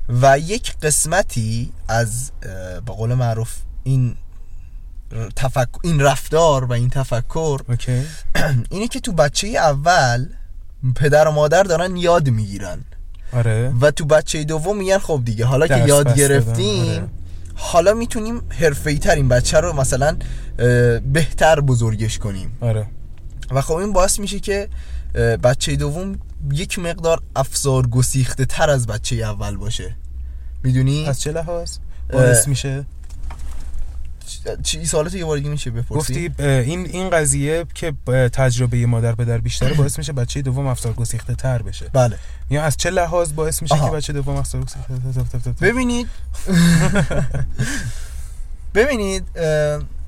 و 0.09 0.39
یک 0.39 0.77
قسمتی 0.83 1.73
از 1.89 2.31
اه، 2.43 2.81
به 2.81 2.93
قول 2.93 3.15
معروف 3.15 3.57
این 3.85 4.17
ر- 5.13 5.29
تفک... 5.37 5.69
این 5.83 6.01
رفتار 6.01 6.65
و 6.65 6.73
این 6.73 6.91
تفکر 6.91 7.61
اوکی. 7.69 8.03
اینه 8.71 8.89
که 8.89 9.01
تو 9.01 9.13
بچه 9.13 9.49
اول 9.49 10.27
پدر 10.97 11.29
و 11.29 11.31
مادر 11.31 11.63
دارن 11.63 11.97
یاد 11.97 12.29
می‌گیرن. 12.29 12.79
آره. 13.33 13.73
و 13.81 13.91
تو 13.91 14.05
بچه 14.05 14.45
دوم 14.45 14.77
میگن 14.77 14.99
خب 14.99 15.23
دیگه 15.25 15.45
حالا 15.45 15.67
که 15.67 15.87
یاد 15.87 16.15
گرفتیم 16.15 16.93
آره. 16.93 17.09
حالا 17.55 17.95
می‌تونیم 17.95 18.43
حرفه‌ای 18.49 18.99
تر 18.99 19.15
این 19.15 19.29
بچه 19.29 19.61
رو 19.61 19.73
مثلا 19.73 20.17
بهتر 21.13 21.61
بزرگش 21.61 22.19
کنیم. 22.19 22.57
آره. 22.61 22.87
و 23.51 23.61
خب 23.61 23.75
این 23.75 23.93
باعث 23.93 24.19
میشه 24.19 24.41
که 24.41 24.69
بچه 25.43 25.77
دوم 25.77 26.19
یک 26.53 26.79
مقدار 26.79 27.23
افزار 27.37 27.87
گسیخته 27.87 28.45
تر 28.45 28.71
از 28.71 28.87
بچه 28.87 29.17
اول 29.17 29.57
باشه. 29.57 29.97
می‌دونی؟ 30.63 31.07
از 31.07 31.21
چه 31.21 31.33
لحاظ؟ 31.33 31.79
باعث 32.13 32.49
میشه؟ 32.49 32.85
چی 34.63 34.87
سوالات 34.87 35.15
یه 35.15 35.25
بار 35.25 35.37
دیگه 35.37 35.51
میشه 35.51 35.71
بپرسی؟ 35.71 36.29
گفتی 36.29 36.43
این 36.43 36.87
این 36.87 37.11
قضیه 37.11 37.67
که 37.75 37.93
تجربه 38.33 38.87
مادر 38.87 39.15
پدر 39.15 39.39
بیشتره 39.39 39.75
باعث 39.75 39.99
میشه 39.99 40.13
بچه 40.13 40.43
دوم 40.43 40.67
افسار 40.67 40.93
گسیخته 40.93 41.35
تر 41.35 41.63
بشه. 41.63 41.91
بله. 41.93 42.19
یا 42.51 42.63
از 42.63 42.77
چه 42.77 42.91
لحاظ 42.91 43.33
باعث 43.33 43.63
میشه 43.63 43.75
آها. 43.75 43.91
که 43.91 43.97
بچه 43.97 44.13
دوم 44.13 44.37
افسار 44.37 44.61
گسیخته 44.63 45.51
ببینید. 45.61 46.09
ببینید 48.79 49.25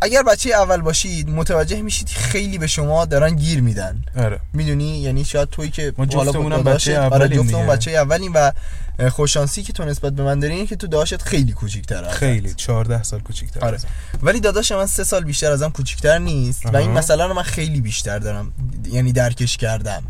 اگر 0.00 0.22
بچه 0.22 0.50
اول 0.50 0.80
باشید 0.80 1.28
متوجه 1.28 1.82
میشید 1.82 2.08
خیلی 2.08 2.58
به 2.58 2.66
شما 2.66 3.04
دارن 3.04 3.34
گیر 3.36 3.60
میدن 3.60 4.02
آره 4.16 4.40
می‌دونی 4.52 4.98
یعنی 4.98 5.24
شاید 5.24 5.48
توی 5.50 5.70
که 5.70 5.92
ما 5.98 6.04
با 6.06 6.24
داداشت- 6.48 6.88
بچه 6.88 6.98
آره 7.00 7.06
اولیم 7.14 7.42
جفتمون 7.42 7.62
دیگه. 7.62 7.72
بچه 7.72 7.90
اولیم 7.90 8.32
و 8.34 8.52
اه، 8.98 9.10
خوششانسی 9.10 9.62
که 9.62 9.72
تو 9.72 9.84
نسبت 9.84 10.12
به 10.12 10.22
من 10.22 10.38
داری 10.40 10.54
اینه 10.54 10.66
که 10.66 10.76
تو 10.76 10.86
داداشت 10.86 11.22
خیلی 11.22 11.52
کوچیک‌تره 11.52 12.06
ازت. 12.06 12.16
خیلی 12.16 12.54
14 12.54 13.02
سال 13.02 13.20
کوچیک‌تر 13.20 13.60
آره 13.66 13.78
ولی 14.22 14.40
داداش 14.40 14.72
من 14.72 14.86
سه 14.86 15.04
سال 15.04 15.24
بیشتر 15.24 15.52
ازم 15.52 15.70
کوچیکتر 15.70 16.18
نیست 16.18 16.66
و. 16.66 16.76
این 16.76 16.90
مسئله 16.90 17.26
رو 17.26 17.34
من 17.34 17.42
خیلی 17.42 17.80
بیشتر 17.80 18.18
دارم 18.18 18.52
یعنی 18.92 19.12
درکش 19.12 19.56
کردم 19.56 20.02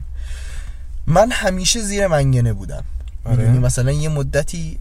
من 1.07 1.31
همیشه 1.31 1.81
زیر 1.81 2.07
منگنه 2.07 2.53
بودم 2.53 2.75
آره. 2.77 2.85
می‌دونی 3.25 3.59
مثلا 3.59 3.91
یه 3.91 4.09
مدتی 4.09 4.79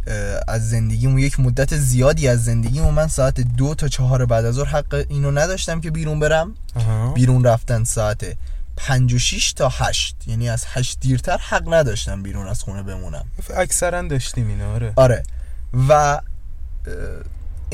از 0.47 0.69
زندگیمو 0.69 1.19
یک 1.19 1.39
مدت 1.39 1.77
زیادی 1.77 2.27
از 2.27 2.45
زندگیمو 2.45 2.91
من 2.91 3.07
ساعت 3.07 3.41
دو 3.41 3.75
تا 3.75 3.87
چهار 3.87 4.25
بعد 4.25 4.45
از 4.45 4.55
ظهر 4.55 4.67
حق 4.67 5.05
اینو 5.09 5.31
نداشتم 5.31 5.81
که 5.81 5.91
بیرون 5.91 6.19
برم. 6.19 6.55
آها. 6.75 7.11
بیرون 7.11 7.43
رفتن 7.43 7.83
ساعت 7.83 8.37
پنج 8.77 9.13
و 9.13 9.19
شیش 9.19 9.53
تا 9.53 9.69
هشت. 9.69 10.15
یعنی 10.27 10.49
از 10.49 10.63
هشت 10.67 10.97
دیرتر 10.99 11.37
حق 11.37 11.73
نداشتم 11.73 12.23
بیرون 12.23 12.47
از 12.47 12.61
خونه 12.61 12.83
بمونم. 12.83 13.25
اکثرا 13.55 14.01
داشتیم 14.01 14.47
اینا 14.47 14.73
آره. 14.73 14.93
آره. 14.95 15.23
و 15.89 16.21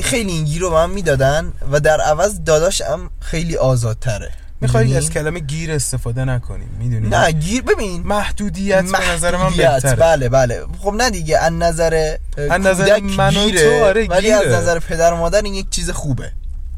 خیلی 0.02 0.32
این 0.32 0.44
گیر 0.44 0.62
رو 0.62 0.70
به 0.70 0.76
من 0.76 0.90
می‌دادن 0.90 1.52
و 1.72 1.80
در 1.80 2.00
عوض 2.00 2.40
داداشم 2.44 3.10
خیلی 3.20 3.56
آزادتره. 3.56 4.32
می‌خوای؟ 4.60 4.96
از 4.96 5.10
کلمه 5.10 5.40
گیر 5.40 5.72
استفاده 5.72 6.24
نکنیم 6.24 6.68
می‌دونی؟ 6.78 7.08
نه 7.08 7.32
گیر 7.32 7.62
ببین. 7.62 8.02
محدودیت 8.02 8.84
به 8.84 9.10
نظر 9.10 9.36
من 9.36 9.42
محدودیت، 9.42 9.72
بهتره. 9.72 9.96
بله 9.96 10.28
بله. 10.28 10.62
خب 10.78 10.94
نه 10.94 11.10
دیگه 11.10 11.38
از 11.38 11.52
نظر 11.52 12.16
از 12.50 12.60
نظر 12.60 13.00
من 13.00 13.36
و 13.36 13.44
گیره 13.44 13.78
تو، 13.78 13.84
آره، 13.84 14.06
ولی 14.06 14.30
از. 14.30 14.46
نظر 14.46 14.78
پدر 14.78 15.12
و 15.12 15.16
مادر 15.16 15.42
این 15.42 15.54
یک 15.54 15.70
چیز 15.70 15.90
خوبه. 15.90 16.32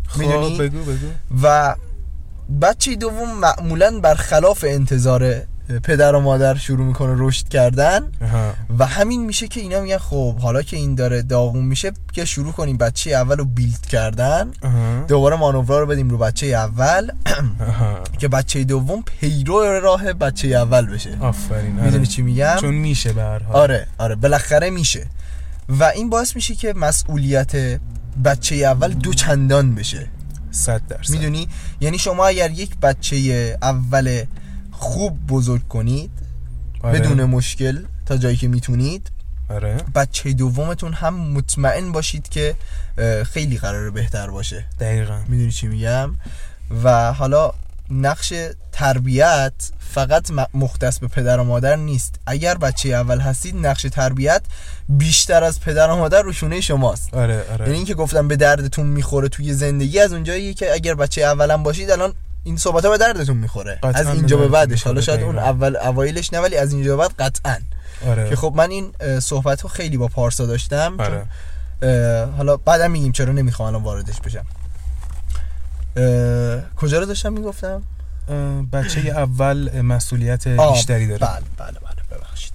خب 0.09 0.19
می‌دونی؟ 0.19 0.59
بگو 0.59 0.83
بگو. 0.83 1.07
و 1.43 1.75
بچه 2.63 2.97
دوم 2.97 3.39
معمولا 3.39 4.01
برخلاف 4.01 4.65
انتظار 4.69 5.43
پدر 5.83 6.15
و 6.15 6.21
مادر 6.21 6.55
شروع 6.55 6.87
می‌کنه 6.87 7.15
رشد 7.17 7.49
کردن. 7.49 8.01
و 8.79 8.87
همین 8.87 9.25
میشه 9.25 9.49
که 9.49 9.61
اینا 9.61 9.81
میگن 9.81 9.99
خب 9.99 10.39
حالا 10.39 10.63
که 10.63 10.77
این 10.77 10.95
داره 10.95 11.23
داغون 11.23 11.65
میشه 11.65 11.93
که 12.13 12.25
شروع 12.25 12.53
کنیم 12.53 12.77
بچه 12.77 13.11
اول 13.11 13.37
رو 13.37 13.45
بیلد 13.45 13.87
کردن. 13.87 14.51
دوباره 15.09 15.37
مانورا 15.37 15.81
رو 15.81 15.87
بدیم 15.87 16.11
رو 16.11 16.19
بچه 16.19 16.47
اول. 16.47 17.11
که 18.19 18.29
بچه 18.29 18.65
دوم 18.65 19.03
پیرو 19.03 19.63
راه 19.63 20.13
بچه 20.13 20.49
اول 20.49 20.87
بشه. 20.87 21.17
آفرین 21.21 21.73
می‌دونی 21.73 21.97
آره. 21.97 22.07
چی 22.07 22.23
میگم؟ 22.23 22.57
چون 22.61 22.75
میشه 22.75 23.13
به 23.13 23.23
آره 23.53 23.87
آره 23.99 24.15
بالاخره 24.15 24.71
میشه. 24.71 25.07
و 25.69 25.85
این 25.85 26.11
باعث 26.11 26.37
میشه 26.37 26.55
که 26.55 26.73
مسئولیت 26.73 27.81
بچه 28.25 28.55
اول 28.55 28.93
دو 28.93 29.15
چندان 29.15 29.75
بشه. 29.75 30.07
صد 30.51 30.83
درصد. 30.89 31.11
می‌دونی؟ 31.11 31.49
یعنی 31.81 31.99
شما 31.99 32.27
اگر 32.27 32.51
یک 32.51 32.77
بچه 32.77 33.59
اول 33.63 34.25
خوب 34.79 35.27
بزرگ 35.27 35.69
کنید 35.69 36.11
آره. 36.83 36.99
بدون 36.99 37.25
مشکل 37.25 37.85
تا 38.07 38.17
جایی 38.17 38.37
که 38.37 38.49
می‌تونید. 38.49 39.11
آره. 39.51 39.77
بچه 39.95 40.33
دومتون 40.33 40.93
هم 40.93 41.15
مطمئن 41.15 41.93
باشید 41.93 42.29
که 42.29 42.55
خیلی 43.25 43.59
قراره 43.59 43.91
بهتر 43.91 44.31
باشه. 44.31 44.65
دقیقا. 44.81 45.19
می‌دونی 45.29 45.53
چی 45.53 45.67
میگم؟ 45.67 46.15
و 46.85 47.13
حالا 47.13 47.53
نقش 47.91 48.33
تربیت 48.73 49.53
فقط 49.79 50.31
مختص 50.55 50.99
به 50.99 51.09
پدر 51.09 51.41
و 51.41 51.45
مادر 51.45 51.77
نیست. 51.77 52.15
اگر 52.27 52.59
بچه 52.59 52.89
اول 52.89 53.21
هستید 53.21 53.67
نقش 53.67 53.83
تربیت 53.83 54.43
بیشتر 54.89 55.45
از 55.45 55.61
پدر 55.61 55.91
و 55.91 55.97
مادر 55.97 56.23
رو 56.23 56.33
شونه 56.33 56.61
شماست. 56.61 57.15
آره 57.15 57.45
آره. 57.53 57.65
یعنی 57.65 57.77
اینکه 57.77 57.95
گفتم 57.95 58.29
به 58.29 58.37
دردتون 58.37 58.87
می‌خوره 58.87 59.29
توی 59.29 59.53
زندگی 59.55 59.99
از 60.01 60.13
اونجایی 60.13 60.55
که 60.55 60.73
اگر 60.73 60.95
بچه 60.95 61.23
اولم 61.23 61.63
باشید 61.63 61.91
الان 61.91 62.15
این 62.49 62.57
صحبت 62.57 62.85
ها 62.85 62.91
به 62.91 62.99
دردتون 62.99 63.37
می‌خوره. 63.37 63.79
از 63.83 64.07
اینجا 64.07 64.37
به 64.37 64.49
بعدش. 64.49 64.83
حالا 64.83 65.01
شاید 65.01 65.23
اون. 65.23 65.39
اول 65.39 65.77
اوایلش 65.77 66.33
نه 66.33 66.41
ولی 66.41 66.57
از 66.57 66.73
اینجا 66.73 66.97
به 66.97 67.03
بعد 67.03 67.15
قطعا. 67.19 67.57
آره. 68.07 68.31
که 68.31 68.37
خب 68.37 68.53
من 68.57 68.71
این 68.71 68.93
صحبت 69.21 69.61
رو 69.61 69.69
خیلی 69.69 69.97
با 69.97 70.09
پارسا 70.09 70.47
داشتم 70.47 70.97
آره. 71.01 71.27
حالا 72.37 72.57
بعدم 72.57 72.91
میگیم 72.91 73.13
چرا 73.13 73.33
نمی‌خوام 73.33 73.69
الان 73.69 73.83
واردش 73.83 74.21
بشم. 74.21 74.45
کجا 76.77 76.99
رو 76.99 77.07
داشتم 77.07 77.33
می‌گفتم؟ 77.33 77.83
بچه 78.73 79.01
اول 79.01 79.81
مسئولیت 79.81 80.49
بیشتری 80.49 81.07
داره. 81.07 81.27
بله 81.27 81.43
بله 81.57 81.79
بله 81.81 82.19
ببخشید. 82.19 82.53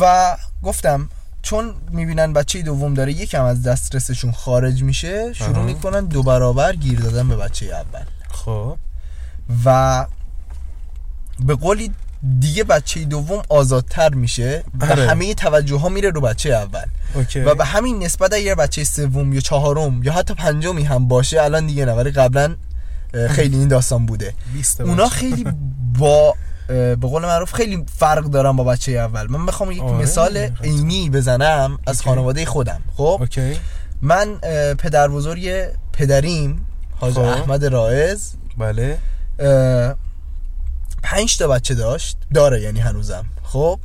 و 0.00 0.36
گفتم 0.62 1.08
چون 1.42 1.74
می‌بینن 1.90 2.32
بچه 2.32 2.62
دوم 2.62 2.94
داره 2.94 3.12
یکم 3.12 3.44
از 3.44 3.62
دسترسشون 3.62 4.32
خارج 4.32 4.82
میشه 4.82 5.32
شروع. 5.32 5.64
می‌کنن 5.64 6.04
دو 6.04 6.22
برابر 6.22 6.76
گیر 6.76 7.00
دادن 7.00 7.28
به 7.28 7.36
بچه 7.36 7.66
اول. 7.66 8.04
خب 8.34 8.78
و 9.64 10.06
به 11.46 11.54
قولی 11.54 11.90
دیگه 12.40 12.64
بچه 12.64 13.04
دوم 13.04 13.42
آزادتر 13.48 14.14
میشه 14.14 14.64
و 14.80 14.84
آره. 14.84 15.08
همه 15.08 15.34
توجه 15.34 15.76
ها 15.76 15.88
میره 15.88 16.10
رو 16.10 16.20
بچه 16.20 16.50
اول 16.50 16.84
okay 17.14 17.40
و 17.40 17.54
به 17.54 17.64
همین 17.64 18.02
نسبت 18.04 18.32
اگر 18.32 18.54
بچه 18.54 18.84
سوم 18.84 19.32
یا 19.32 19.40
چهارم 19.40 20.02
یا 20.02 20.12
حتی 20.12 20.34
پنجمی 20.34 20.84
هم 20.84 21.08
باشه 21.08 21.42
الان 21.42 21.66
دیگه 21.66 21.84
نه 21.84 21.92
ولی 21.92 22.10
قبلا 22.10 22.56
خیلی 23.30 23.56
این 23.56 23.68
داستان 23.68 24.06
بوده 24.06 24.34
20 24.54 24.80
اونا. 24.80 25.08
خیلی 25.08 25.46
با 25.98 26.34
به 26.68 26.96
قول 26.96 27.22
معروف 27.22 27.52
خیلی 27.52 27.84
فرق 27.98 28.24
دارن 28.24 28.56
با 28.56 28.64
بچه 28.64 28.92
اول 28.92 29.26
من 29.26 29.40
می‌خوام 29.40 29.70
یک 29.72 29.82
آره، 29.82 30.02
مثال. 30.02 30.36
عینی 30.62 31.10
بزنم 31.10 31.78
از 31.86 31.96
okay. 31.96 32.08
خانواده 32.08 32.46
خودم 32.46 32.80
خب 32.96 33.16
okay 33.20 33.56
من 34.02 34.34
پدر 34.78 35.08
بزرگ 35.08 35.68
پدریم 35.92 36.66
حاج 37.04 37.14
خب. 37.14 37.20
احمد 37.20 37.64
رائز 37.64 38.32
بله 38.58 38.98
پنج 41.02 41.38
تا 41.38 41.48
بچه 41.48 41.74
داشت 41.74 42.16
داره 42.34 42.60
یعنی 42.60 42.80
هنوزم 42.80 43.24
خب 43.42 43.80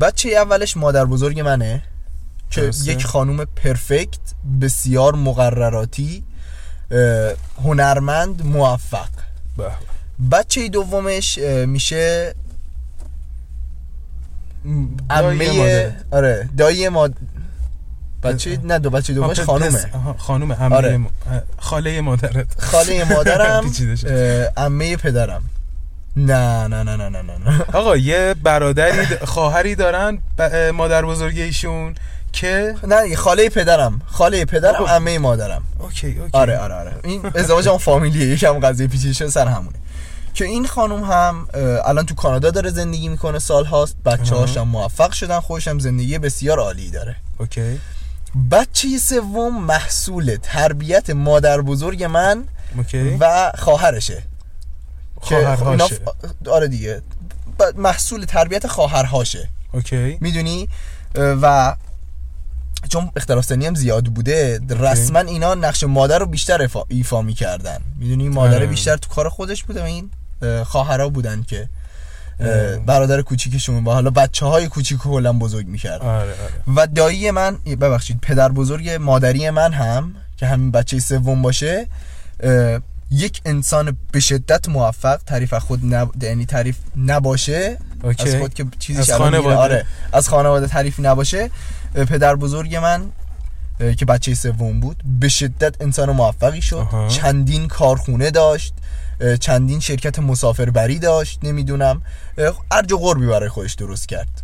بچه 0.00 0.28
اولش 0.28 0.76
مادر 0.76 1.04
بزرگ 1.04 1.40
منه 1.40 1.82
که 2.50 2.60
درسته. 2.60 2.92
یک 2.92 3.06
خانوم 3.06 3.44
پرفکت 3.44 4.18
بسیار 4.60 5.14
مقرراتی 5.14 6.24
هنرمند 7.64 8.46
موفق 8.46 9.08
به 9.56 9.64
به. 9.64 9.72
بچه 10.30 10.68
دومش 10.68 11.38
میشه 11.66 12.34
مادرت. 14.64 16.04
آره 16.10 16.48
دایی 16.56 16.88
ماد 16.88 17.14
بچه 18.22 18.58
نه 18.64 18.78
دو 18.78 18.90
بچه 18.90 19.12
دومش 19.14 19.40
خانومه. 19.40 19.90
خانومه 20.18 20.54
عمه 20.54 20.76
آره. 20.76 20.96
م- 20.96 21.10
خاله 21.58 22.00
مادرت. 22.00 22.46
خاله 22.64 23.04
مادرم 23.04 23.72
عمه 24.56 24.96
پدرم. 24.96 25.42
نه 26.16 26.66
نه 26.66 26.82
نه 26.82 26.96
نه 26.96 27.08
نه 27.08 27.22
نه 27.22 27.64
آقا 27.78 27.96
یه 27.96 28.34
برادری 28.42 29.06
خواهری 29.24 29.74
دارن 29.74 30.18
ب- 30.38 30.42
مادر 30.74 31.04
بزرگ 31.04 31.38
ایشون 31.38 31.94
که 32.32 32.74
نه 32.88 33.16
خاله 33.16 33.48
پدرم. 33.48 34.00
خاله 34.06 34.44
پدرم. 34.44 34.84
عمه 34.84 35.18
مادرم. 35.18 35.62
اوکی 35.78 36.06
اوکی. 36.06 36.30
آره 36.32 36.58
آره 36.58 36.74
آره. 36.74 36.92
این 37.04 37.22
ازدواج 37.34 37.68
هم 37.68 37.78
فامیلیه 37.78 38.26
یکم 38.26 38.58
قضیه 38.60 38.86
پیچیده 38.86 39.28
سر 39.30 39.46
همونه. 39.48 39.76
که 40.34 40.44
این 40.44 40.66
خانم 40.66 41.04
هم 41.04 41.48
الان 41.84 42.06
تو 42.06 42.14
کانادا 42.14 42.50
داره 42.50 42.70
زندگی 42.70 43.08
می‌کنه 43.08 43.38
سال 43.38 43.64
هاست 43.64 43.96
بچه 44.04 44.34
هاش 44.34 44.56
هم 44.56 44.68
موفق 44.68 45.12
شدن 45.12 45.40
خودش 45.40 45.68
هم 45.68 45.78
زندگی 45.78 46.18
بسیار 46.18 46.58
عالی 46.58 46.90
داره. 46.90 47.16
okay. 47.38 47.78
بچه 48.50 48.98
سوم 48.98 49.64
محصول 49.64 50.36
تربیت 50.42 51.10
مادر 51.10 51.60
بزرگ 51.60 52.04
من 52.04 52.44
okay. 52.76 53.16
و 53.20 53.52
خواهرشه. 53.58 54.22
خواهرهاشه. 55.20 55.94
ف- 55.94 56.48
آره 56.48 56.68
دیگه. 56.68 57.02
ب- 57.58 57.78
محصول 57.80 58.24
تربیت 58.24 58.66
خواهرهاشه. 58.66 59.48
okay. 59.72 60.18
می‌دونی؟ 60.20 60.68
و 61.14 61.76
چون 62.88 63.10
اختلاف 63.16 63.44
سنی 63.44 63.66
هم 63.66 63.74
زیاد 63.74 64.04
بوده 64.06 64.60
رسما 64.70 65.18
اینا 65.18 65.54
نقش 65.54 65.84
مادر 65.84 66.18
رو 66.18 66.26
بیشتر 66.26 66.68
ایفا, 66.88 67.22
می‌کردن. 67.22 67.78
می‌دونی؟ 67.98 68.28
مادر. 68.28 68.66
بیشتر 68.66 68.96
تو 68.96 69.10
کار 69.10 69.28
خودش 69.28 69.64
بوده 69.64 69.80
و 69.82 69.84
این 69.84 70.10
اه، 70.42 70.64
خواهرها 70.64 71.08
بودن 71.08 71.42
که. 71.42 71.68
برادر 72.86 73.22
کوچیکشون 73.22 73.84
با 73.84 73.94
حالا 73.94 74.10
بچه 74.10 74.46
های 74.46 74.68
کوچیک 74.68 74.98
کلا 74.98 75.32
بزرگ 75.32 75.66
می‌کرد 75.66 76.02
آره 76.02 76.20
آره 76.20 76.76
و 76.76 76.86
دایی 76.86 77.30
من 77.30 77.56
ببخشید 77.56 78.20
پدر 78.20 78.48
بزرگ 78.48 78.90
مادری 78.90 79.50
من 79.50 79.72
هم 79.72 80.14
که 80.36 80.46
همین 80.46 80.70
بچه 80.70 80.98
سوم 80.98 81.42
باشه 81.42 81.86
یک 83.10 83.40
انسان 83.44 83.96
به 84.12 84.20
شدت 84.20 84.68
موفق 84.68 85.16
تعریف 85.26 85.52
از 85.52 85.62
خود 85.62 85.94
نب... 85.94 86.22
یعنی 86.22 86.46
تعریف 86.46 86.76
نباشه 86.96 87.78
اوکی. 88.02 88.28
از 88.28 88.34
خود 88.34 88.54
که 88.54 88.66
چیزی 88.78 89.00
از 89.00 89.12
خانواده. 89.12 89.56
آره 89.56 89.86
از 90.12 90.28
خانواده 90.28 90.66
تعریفی 90.66 91.02
نباشه 91.02 91.50
پدر 91.94 92.36
بزرگ 92.36 92.76
من 92.76 93.04
که 93.96 94.04
بچه 94.04 94.34
سوم 94.34 94.80
بود 94.80 95.02
به 95.20 95.28
شدت 95.28 95.74
انسان 95.80 96.10
موفقی 96.10 96.62
شد 96.62 96.76
آها. 96.76 97.08
چندین 97.08 97.68
کارخونه 97.68 98.30
داشت 98.30 98.74
چندین 99.40 99.80
شرکت 99.80 100.18
مسافربری 100.18 100.98
داشت 100.98 101.38
نمی‌دونم. 101.42 102.02
ارج 102.70 102.92
و 102.92 102.98
قربی 102.98 103.26
برای 103.26 103.48
خودش 103.48 103.74
درست 103.74 104.08
کرد. 104.08 104.42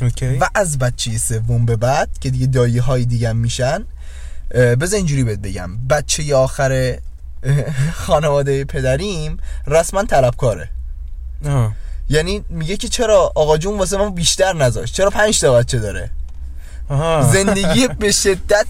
اوکی. 0.00 0.38
و 0.38 0.48
از 0.54 0.78
بچه 0.78 1.18
سوم 1.18 1.66
به 1.66 1.76
بعد 1.76 2.08
که 2.20 2.30
دیگه 2.30 2.46
دایی 2.46 2.78
های 2.78 3.04
دیگه 3.04 3.32
میشن 3.32 3.84
بذار 4.54 4.96
اینجوری 4.96 5.24
بهت 5.24 5.38
بگم. 5.38 5.70
بچه 5.90 6.36
آخر 6.36 6.98
خانواده 7.92 8.64
پدریم 8.64 9.38
رسما 9.66 10.04
طلبکاره. 10.04 10.68
آه. 11.46 11.72
یعنی 12.08 12.44
میگه 12.48 12.76
که 12.76 12.88
چرا 12.88 13.32
آقا 13.34 13.58
جون 13.58 13.78
واسه 13.78 13.96
ما 13.96 14.10
بیشتر 14.10 14.52
نذاشت؟ 14.52 14.94
چرا 14.94 15.10
پنج 15.10 15.40
تا 15.40 15.52
بچه 15.52 15.78
داره؟ 15.78 16.10
زندگی 17.32 17.88
به 17.88 18.12
شدت 18.12 18.66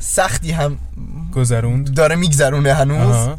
سختی 0.00 0.52
هم 0.52 0.78
گذروند. 1.34 1.94
داره 1.94 2.16
میگذرونه 2.16 2.74
هنوز. 2.74 3.16
آها. 3.16 3.38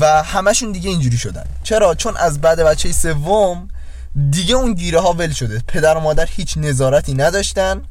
و 0.00 0.22
همشون 0.22 0.72
دیگه 0.72 0.90
اینجوری 0.90 1.16
شدن. 1.16 1.44
چرا؟ 1.62 1.94
چون 1.94 2.16
از 2.16 2.40
بعد 2.40 2.60
بچه 2.60 2.92
سوم 2.92 3.68
دیگه 4.30 4.54
اون 4.54 4.74
گیره 4.74 5.00
ها 5.00 5.12
ول 5.12 5.32
شده. 5.32 5.62
پدر 5.68 5.96
و 5.96 6.00
مادر 6.00 6.28
هیچ 6.30 6.58
نظارتی 6.58 7.14
نداشتن. 7.14 7.82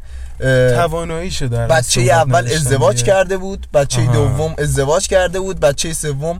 توانایی 0.75 1.29
در 1.29 1.67
بچه 1.67 2.01
اول 2.01 2.51
ازدواج 2.53 2.95
دیگه. 2.97 3.07
کرده 3.07 3.37
بود. 3.37 3.67
بچه 3.73 4.01
آها. 4.01 4.13
دوم 4.13 4.55
ازدواج 4.57 5.07
کرده 5.07 5.39
بود. 5.39 5.59
بچه 5.59 5.93
سوم 5.93 6.39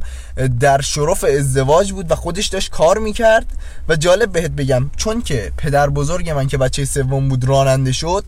در 0.59 0.81
شرف 0.81 1.23
ازدواج 1.23 1.91
بود 1.91 2.11
و 2.11 2.15
خودش 2.15 2.47
داشت 2.47 2.71
کار 2.71 2.97
می‌کرد. 2.97 3.45
و 3.89 3.95
جالب 3.95 4.31
بهت 4.31 4.51
بگم 4.51 4.89
چون 4.97 5.21
که 5.21 5.51
پدر 5.57 5.89
بزرگ 5.89 6.29
من 6.29 6.47
که 6.47 6.57
بچه 6.57 6.85
سوم 6.85 7.29
بود 7.29 7.45
راننده 7.45 7.91
شد 7.91 8.25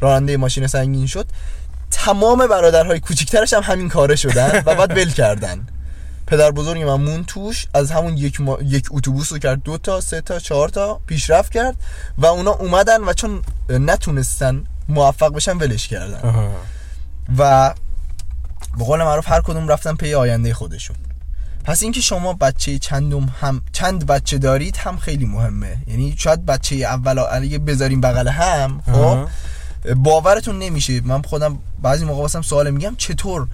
راننده 0.00 0.36
ماشین 0.36 0.66
سنگین 0.66 1.06
شد 1.06 1.26
تمام 1.90 2.46
برادرهای 2.46 3.00
کوچیکترش 3.00 3.52
هم 3.52 3.62
همین 3.62 3.88
کاره 3.88 4.16
شدن 4.16 4.62
و 4.66 4.74
بعد 4.74 4.90
ول 4.90 5.10
کردن. 5.10 5.66
پدر 6.32 6.50
بزرگ 6.50 6.82
من 6.82 6.94
مون 6.94 7.24
توش 7.24 7.66
از 7.74 7.90
همون 7.90 8.16
یک, 8.16 8.40
ما... 8.40 8.58
یک 8.62 8.88
اتوبوس 8.90 9.32
رو 9.32 9.38
کرد 9.38 9.62
دو 9.62 9.78
تا 9.78 10.00
سه 10.00 10.20
تا 10.20 10.38
چهار 10.38 10.68
تا 10.68 11.00
پیشرفت 11.06 11.52
کرد 11.52 11.76
و 12.18 12.26
اونا 12.26 12.50
اومدن 12.50 13.04
و 13.04 13.12
چون 13.12 13.42
نتونستن 13.68 14.64
موفق 14.88 15.32
بشن 15.32 15.56
ولش 15.56 15.88
کردن. 15.88 16.50
و 17.38 17.74
به 18.78 18.84
قول 18.84 19.02
معروف 19.02 19.28
هر 19.28 19.40
کدوم 19.40 19.68
رفتن 19.68 19.94
پی 19.94 20.14
آینده 20.14 20.54
خودشون. 20.54 20.96
پس 21.64 21.82
اینکه 21.82 22.00
شما 22.00 22.32
بچه 22.32 22.78
چندم 22.78 23.32
هم 23.40 23.62
چند 23.72 24.06
بچه 24.06 24.38
دارید 24.38 24.76
هم 24.76 24.96
خیلی 24.96 25.24
مهمه. 25.26 25.76
یعنی 25.86 26.14
شاید 26.18 26.46
بچه 26.46 26.76
اول 26.76 27.18
اگه 27.18 27.58
بذاریم 27.58 28.00
بغل 28.00 28.28
هم 28.28 28.82
خب. 28.92 29.28
باورتون 29.94 30.58
نمیشه. 30.58 31.00
من 31.00 31.22
خودم 31.22 31.58
بعضی 31.82 32.04
موقع 32.04 32.20
واسم 32.22 32.42
سوال 32.42 32.70
میگم 32.70 32.94
چطور 32.96 33.48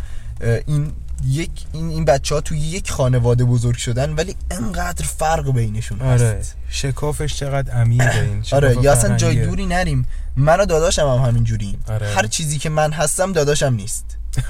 این 0.67 0.93
یک 1.27 1.51
این 1.73 1.89
این 1.89 2.05
بچه 2.05 2.35
ها 2.35 2.41
توی 2.41 2.59
یک 2.59 2.91
خانواده 2.91 3.45
بزرگ 3.45 3.77
شدن 3.77 4.13
ولی 4.13 4.37
انقدر 4.51 5.05
فرق 5.05 5.53
بینشون 5.53 6.03
آره. 6.03 6.27
هست 6.27 6.57
شکافش 6.69 7.35
چقدر 7.37 7.73
عمیقه 7.73 8.21
این 8.21 8.45
آره 8.53 8.77
یا 8.83 8.93
اصلا 8.93 9.17
جای. 9.17 9.47
دوری 9.47 9.67
نریم. 9.67 10.07
من 10.37 10.61
و 10.61 10.67
داداشم 10.67 11.09
هم 11.09 11.29
همین 11.29 11.45
جوریم 11.45 11.85
آره. 11.89 12.09
هر 12.09 12.27
چیزی 12.27 12.59
که 12.59 12.69
من 12.69 12.93
هستم 12.93 13.33
داداشم 13.33 13.75
نیست. 13.75 14.05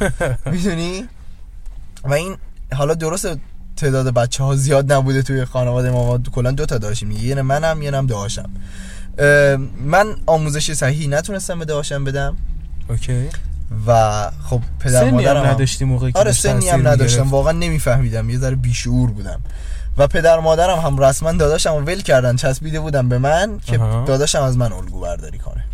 می‌دونی؟ 0.52 1.08
و 2.04 2.12
این 2.12 2.36
حالا 2.72 2.94
درست 2.94 3.28
تعداد 3.76 4.14
بچه 4.14 4.44
ها 4.44 4.56
زیاد 4.56 4.92
نبوده 4.92 5.22
توی 5.22 5.44
خانواده 5.44 5.90
ما 5.90 6.18
کلا 6.18 6.50
دو 6.50 6.66
تا 6.66 6.78
داشتیم. 6.78 7.10
یه 7.10 7.34
نه 7.34 7.42
منم 7.42 7.82
یه 7.82 7.90
نه 7.90 7.96
هم 7.96 8.06
داشتم 8.06 8.50
من 9.84 10.06
آموزش 10.26 10.72
صحیحی 10.72 11.06
نتونستم 11.08 11.58
به 11.58 11.64
داشتم 11.64 12.04
بدم. 12.04 12.36
اوکی. 12.88 13.28
و 13.86 14.30
خب 14.44 14.62
پدر 14.80 15.00
سنی 15.00 15.10
مادرم 15.10 15.44
هم 15.44 15.50
نداشتی 15.50 15.84
موقعی 15.84 16.12
که 16.12 16.18
آره 16.18 16.32
سنی 16.32 16.68
هم 16.68 16.88
نداشتم؟ 16.88 17.30
واقعا 17.30 17.52
نمیفهمیدم 17.52 18.30
یه 18.30 18.38
ذره 18.38 18.56
بیشعور 18.56 19.10
بودم. 19.10 19.40
و 19.98 20.06
پدر 20.06 20.38
مادرم 20.40 20.78
هم 20.78 20.98
رسما 20.98 21.32
داداشم 21.32 21.70
رو 21.74 21.80
ول 21.84 22.00
کردن 22.00 22.36
چسبیده 22.36 22.80
بودم 22.80 23.08
به 23.08 23.18
من 23.18 23.60
که 23.66 23.78
آها. 23.78 24.04
داداشم 24.04 24.42
از 24.42 24.56
من 24.56 24.72
الگو 24.72 25.00
برداری 25.00 25.38
کنه. 25.38 25.64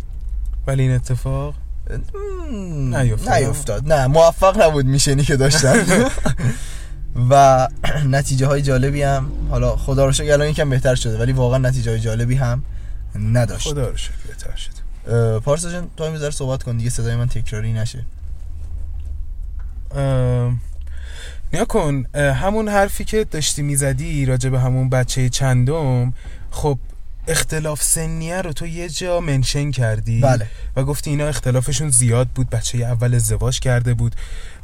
ولی 0.67 0.81
این 0.83 0.91
اتفاق؟ 0.91 1.53
مم، 2.51 2.97
نیفتاد. 2.97 3.33
نیفتاد. 3.33 3.93
نه 3.93 4.07
موفق 4.07 4.61
نبود 4.61 4.85
میشنی 4.85 5.23
که 5.23 5.35
داشتم. 5.35 5.75
و 7.29 7.67
نتیجه 8.05 8.47
های 8.47 8.61
جالبی 8.61 9.03
هم 9.03 9.31
حالا 9.49 9.75
خدا 9.75 10.05
رو 10.05 10.11
شکر 10.11 10.33
الان 10.33 10.47
یکم 10.47 10.69
بهتر 10.69 10.95
شده 10.95 11.19
ولی 11.19 11.31
واقعا 11.31 11.57
نتیجه 11.57 11.91
های 11.91 11.99
جالبی 11.99 12.35
هم 12.35 12.63
نداشت. 13.15 13.67
خدا 13.67 13.89
رو 13.89 13.97
شکر 13.97 14.13
بهتر 14.27 14.55
شد 14.55 14.69
اه، 14.69 14.84
پارسا 15.45 15.71
جان 15.71 15.87
تو 15.97 16.05
هم 16.05 16.29
صحبت 16.29 16.63
کن 16.63 16.77
دیگه 16.77 16.89
صدای 16.89 17.15
من 17.15 17.27
تکراری 17.27 17.73
نشه 17.73 18.05
نیا 21.53 21.65
کن 21.65 22.05
همون 22.15 22.69
حرفی 22.69 23.03
که 23.03 23.23
داشتی 23.23 23.61
می‌زدی 23.61 24.25
راجع 24.25 24.49
به 24.49 24.59
همون 24.59 24.89
بچه 24.89 25.29
چندم 25.29 26.13
خب 26.51 26.77
اختلاف 27.27 27.83
سنیه 27.83 28.41
رو 28.41 28.53
تو 28.53 28.67
یه 28.67 28.89
جا 28.89 29.19
منشن 29.19 29.71
کردی 29.71 30.21
بله 30.21 30.47
و 30.75 30.83
گفتی 30.83 31.09
اینا 31.09 31.27
اختلافشون 31.27 31.89
زیاد 31.89 32.27
بود 32.27 32.49
بچه 32.49 32.77
اول 32.77 33.15
ازدواج 33.15 33.59
کرده 33.59 33.93
بود 33.93 34.15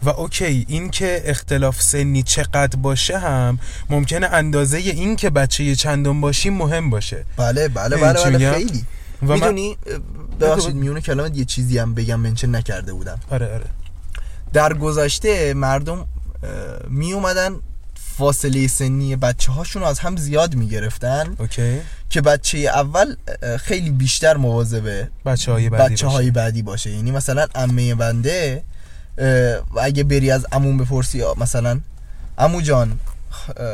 و 0.04 0.10
اوکی 0.10 0.66
این 0.68 0.90
که 0.90 1.22
اختلاف 1.26 1.82
سنی 1.82 2.24
چقدر 2.24 2.80
باشه 2.80 3.20
هم 3.20 3.60
ممکنه 3.90 4.28
اندازه 4.28 4.78
این 4.78 5.16
که 5.16 5.30
بچه 5.30 5.76
چندم 5.76 6.22
باشی 6.22 6.50
مهم 6.50 6.90
باشه 6.90 7.26
بله 7.38 7.68
بله 7.68 7.98
بله 7.98 8.14
بله 8.14 8.38
میگم؟ 8.38 8.54
خیلی 8.54 8.86
می‌دونی؟ 9.22 9.78
ببخشید. 10.40 10.76
میونه 10.76 11.02
کلامت 11.02 11.38
یه 11.38 11.46
چیزی 11.46 11.78
هم 11.78 11.94
بگم 11.94 12.20
منشن 12.20 12.56
نکرده 12.56 12.94
بودم. 12.94 13.20
آره 13.30 13.54
آره. 13.54 13.66
در 14.54 14.74
گذشته 14.74 15.54
مردم 15.54 16.08
می 16.90 17.14
اومدن 17.14 17.56
فاصله 18.18 18.68
سنی 18.68 19.16
بچه 19.16 19.52
هاشون 19.52 19.82
رو 19.82 19.88
از 19.88 20.00
هم 20.00 20.18
زیاد 20.18 20.56
می 20.56 20.68
گرفتن 20.68 21.36
اوکی. 21.40 21.80
که 22.10 22.22
بچه 22.22 22.58
اول 22.58 23.16
خیلی 23.60 23.90
بیشتر 23.90 24.38
مواظب 24.38 25.08
بچه 25.26 25.52
های 25.52 25.70
بعدی 25.70 25.94
بچه 25.94 26.06
باشه. 26.06 26.18
های 26.18 26.32
بعدی 26.32 26.62
باشه. 26.62 26.90
یعنی 26.90 27.12
مثلا 27.12 27.48
عمه 27.56 27.96
بنده 27.96 28.64
اگه 29.82 30.04
بری 30.04 30.32
از 30.32 30.46
عموم 30.52 30.78
بپرسی 30.78 31.24
مثلا 31.38 31.80
عمو 32.38 32.62
جان 32.62 33.00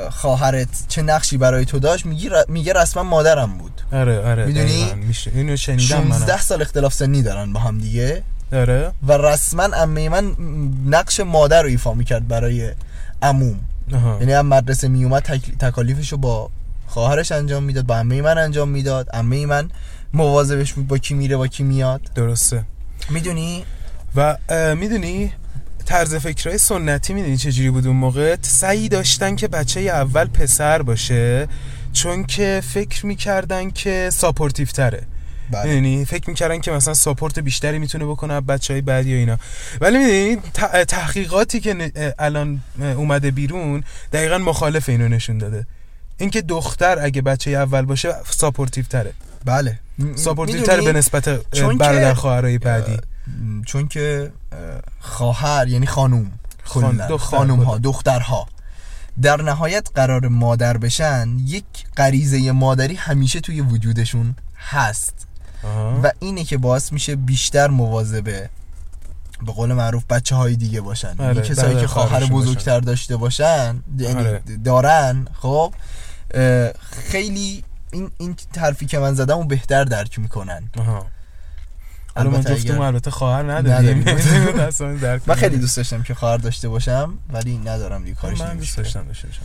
خواهرت 0.09 0.68
چه 0.88 1.01
نقشی 1.01 1.38
برای 1.38 1.65
تو 1.65 1.80
داشت 1.80 2.05
میگی 2.05 2.30
ر- 2.30 2.45
میگه 2.47 2.74
رسما 2.74 3.03
مادرم 3.03 3.57
بود. 3.57 3.82
آره 3.93 4.20
آره 4.20 4.45
می‌دونی؟ 4.45 4.93
میشه. 4.93 5.32
اینو 5.36 5.55
شنیدم 5.57 5.97
منم. 5.97 6.11
16 6.11 6.41
سال 6.41 6.61
اختلاف 6.61 6.93
سنی 6.93 7.22
دارن 7.24 7.53
با 7.53 7.59
هم 7.59 7.78
دیگه. 7.78 8.24
آره. 8.53 8.91
و 9.07 9.13
رسما 9.13 9.63
عمه 9.63 10.09
من 10.09 10.32
نقش 10.86 11.20
مادر 11.20 11.61
رو 11.61 11.70
ایفا 11.70 11.93
می‌کرد 11.93 12.28
برای 12.28 12.72
عموم. 13.22 13.59
یعنی 14.20 14.34
هم 14.34 14.45
مدرسه 14.45 14.88
میومد 14.88 15.24
تک... 15.24 15.57
تکالیفش 15.59 16.11
رو 16.11 16.18
با 16.18 16.49
خواهرش 16.88 17.32
انجام 17.32 17.63
می‌داد 17.63 17.86
با 17.86 17.95
عمه 17.95 18.22
من 18.22 18.38
انجام 18.38 18.70
می‌داد. 18.70 19.09
عمه 19.09 19.45
من 19.45 19.70
مواظبش 20.13 20.74
بود 20.74 20.88
با 20.88 20.97
کی 20.97 21.13
میره 21.13 21.38
با 21.38 21.47
کی 21.47 21.63
میاد. 21.63 22.01
درسته. 22.15 22.63
می‌دونی؟ 23.09 23.63
و 24.15 24.38
می‌دونی 24.76 25.32
طرز 25.88 26.16
فکرهای 26.16 26.58
سنتی 26.58 27.14
می‌دونی 27.14 27.38
چجوری 27.38 27.70
بود 27.70 27.88
اون 27.88 27.96
موقع؟ 27.96 28.36
سعی 28.42 28.90
داشتن 28.90 29.36
که 29.36 29.48
بچه 29.48 29.80
اول 29.80 30.26
پسر 30.26 30.82
باشه 30.82 31.48
چون 31.94 32.26
که 32.26 32.62
فکر 32.74 33.06
می‌کردن 33.06 33.72
که 33.72 34.10
supportive 34.14 34.66
تره. 34.66 35.02
می‌دونی؟ 35.64 36.06
فکر 36.06 36.30
می‌کردن 36.30 36.60
که 36.60 36.72
مثلا 36.72 36.94
support 36.93 37.39
بیشتری 37.40 37.80
می‌تونه 37.80 38.06
بکنه 38.06 38.42
بچه 38.42 38.74
های 38.74 38.82
بعدی 38.82 39.14
و 39.14 39.18
اینا. 39.18 39.38
ولی 39.82 39.98
می‌دونی؟ 39.98 40.38
تحقیقاتی 40.88 41.60
که 41.60 41.92
الان 42.20 42.62
اومده 42.80 43.32
بیرون 43.32 43.84
دقیقا 44.14 44.38
مخالف 44.38 44.90
اینو 44.90 45.08
نشون 45.08 45.38
داده. 45.38 45.66
اینکه 46.18 46.42
دختر 46.42 46.98
اگه 47.02 47.22
بچه 47.22 47.52
اول 47.52 47.82
باشه 47.82 48.16
supportive 48.30 48.86
تره. 48.90 49.14
بله. 49.46 49.80
ساپورتیو؟ 50.16 50.62
تره 50.62 50.82
به 50.82 50.94
نسبت 50.94 51.30
برادر 51.80 52.14
خواهرای 52.14 52.58
بعدی. 52.58 52.98
چون 53.65 53.88
که 53.88 54.32
اه، 54.51 54.57
خواهر 54.99 55.67
یعنی 55.67 55.86
خانوم 55.86 56.32
خان- 56.63 56.97
کلاً، 56.97 57.07
دختر 57.07 57.38
خانوم 57.38 57.63
ها. 57.63 57.78
دخترها. 57.78 58.47
در 59.21 59.41
نهایت 59.41 59.89
قرار 59.95 60.28
مادر 60.28 60.78
بشن 60.78 61.30
یک 61.45 61.65
غریزه 61.97 62.51
مادری 62.51 62.95
همیشه 62.95 63.39
توی 63.39 63.61
وجودشون 63.61 64.36
هست. 64.57 65.28
و 66.03 66.11
اینه 66.19 66.43
که 66.43 66.57
باعث 66.57 66.91
میشه 66.91 67.15
بیشتر 67.15 67.67
مواظبه 67.67 68.49
به 69.45 69.51
قول 69.51 69.73
معروف 69.73 70.05
بچه 70.05 70.36
های 70.36 70.55
دیگه 70.55 70.82
باشن. 70.82 71.15
آره، 71.19 71.36
یعنی 71.36 71.41
کسایی 71.41 71.67
برادر 71.67 71.82
که 71.82 71.88
خواهر 71.88 72.25
بزرگتر 72.25 72.80
داشته 72.80 73.17
باشن 73.17 73.84
یعنی 73.97 74.19
آره. 74.19 74.41
دارن 74.65 75.28
خب 75.41 75.73
خیلی 76.91 77.63
این 77.91 78.11
این 78.17 78.36
حرفی 78.57 78.86
که 78.86 78.99
من 78.99 79.13
زدم 79.13 79.38
و 79.38 79.43
بهتر 79.43 79.84
درک 79.84 80.19
می‌کنن. 80.19 80.69
آها. 80.80 81.05
حالا 82.18 82.30
ما 82.30 82.41
جفتمون 82.41 82.82
البته 82.82 83.11
خواهر 83.11 83.51
نداریم. 83.51 83.97
من 85.28 85.36
خیلی. 85.36 85.57
دوست 85.57 85.78
داشتم 85.78 86.03
که 86.03 86.13
خواهر 86.13 86.38
داشته 86.38 86.70
باشم 86.70 87.13
ولی 87.34 87.57
ندارم 87.57 88.03
دیگه 88.03 88.15
کارش 88.15 88.41
من 88.41 88.57
دوست 88.57 88.78
داشتم 88.78 89.05
داشته 89.07 89.28
باشم. 89.28 89.41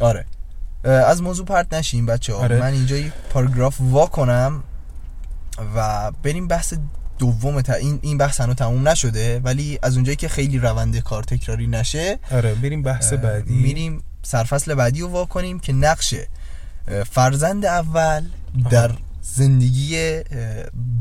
آره. 0.00 0.26
از 0.84 1.22
موضوع 1.22 1.46
پرت 1.46 1.74
نشیم 1.74 2.06
بچه 2.06 2.34
ها 2.34 2.38
آره. 2.38 2.60
من 2.60 2.72
اینجا 2.72 2.96
یک 2.96 3.12
پاراگراف 3.30 3.76
وا 3.80 4.06
کنم 4.06 4.62
و 5.76 6.10
بریم 6.22 6.48
بحث 6.48 6.74
دوم 7.18 7.60
تا 7.60 7.74
این 7.74 7.98
این 8.02 8.18
بحث 8.18 8.40
هنوز 8.40 8.56
تموم 8.56 8.88
نشده 8.88 9.40
ولی 9.40 9.78
از 9.82 9.94
اونجایی 9.94 10.16
که 10.16 10.28
خیلی 10.28 10.58
روند 10.58 10.98
کار 10.98 11.22
تکراری 11.22 11.66
نشه 11.66 12.18
آره 12.30 12.54
بریم 12.54 12.82
بحث 12.82 13.12
بعدی. 13.12 13.54
میریم 13.54 14.02
سرفصل 14.22 14.74
بعدی 14.74 15.00
رو 15.00 15.08
وا 15.08 15.24
کنیم 15.24 15.60
که 15.60 15.72
نقش 15.72 16.14
فرزند 17.10 17.64
اول 17.64 18.24
در 18.70 18.90
زندگی 19.22 20.20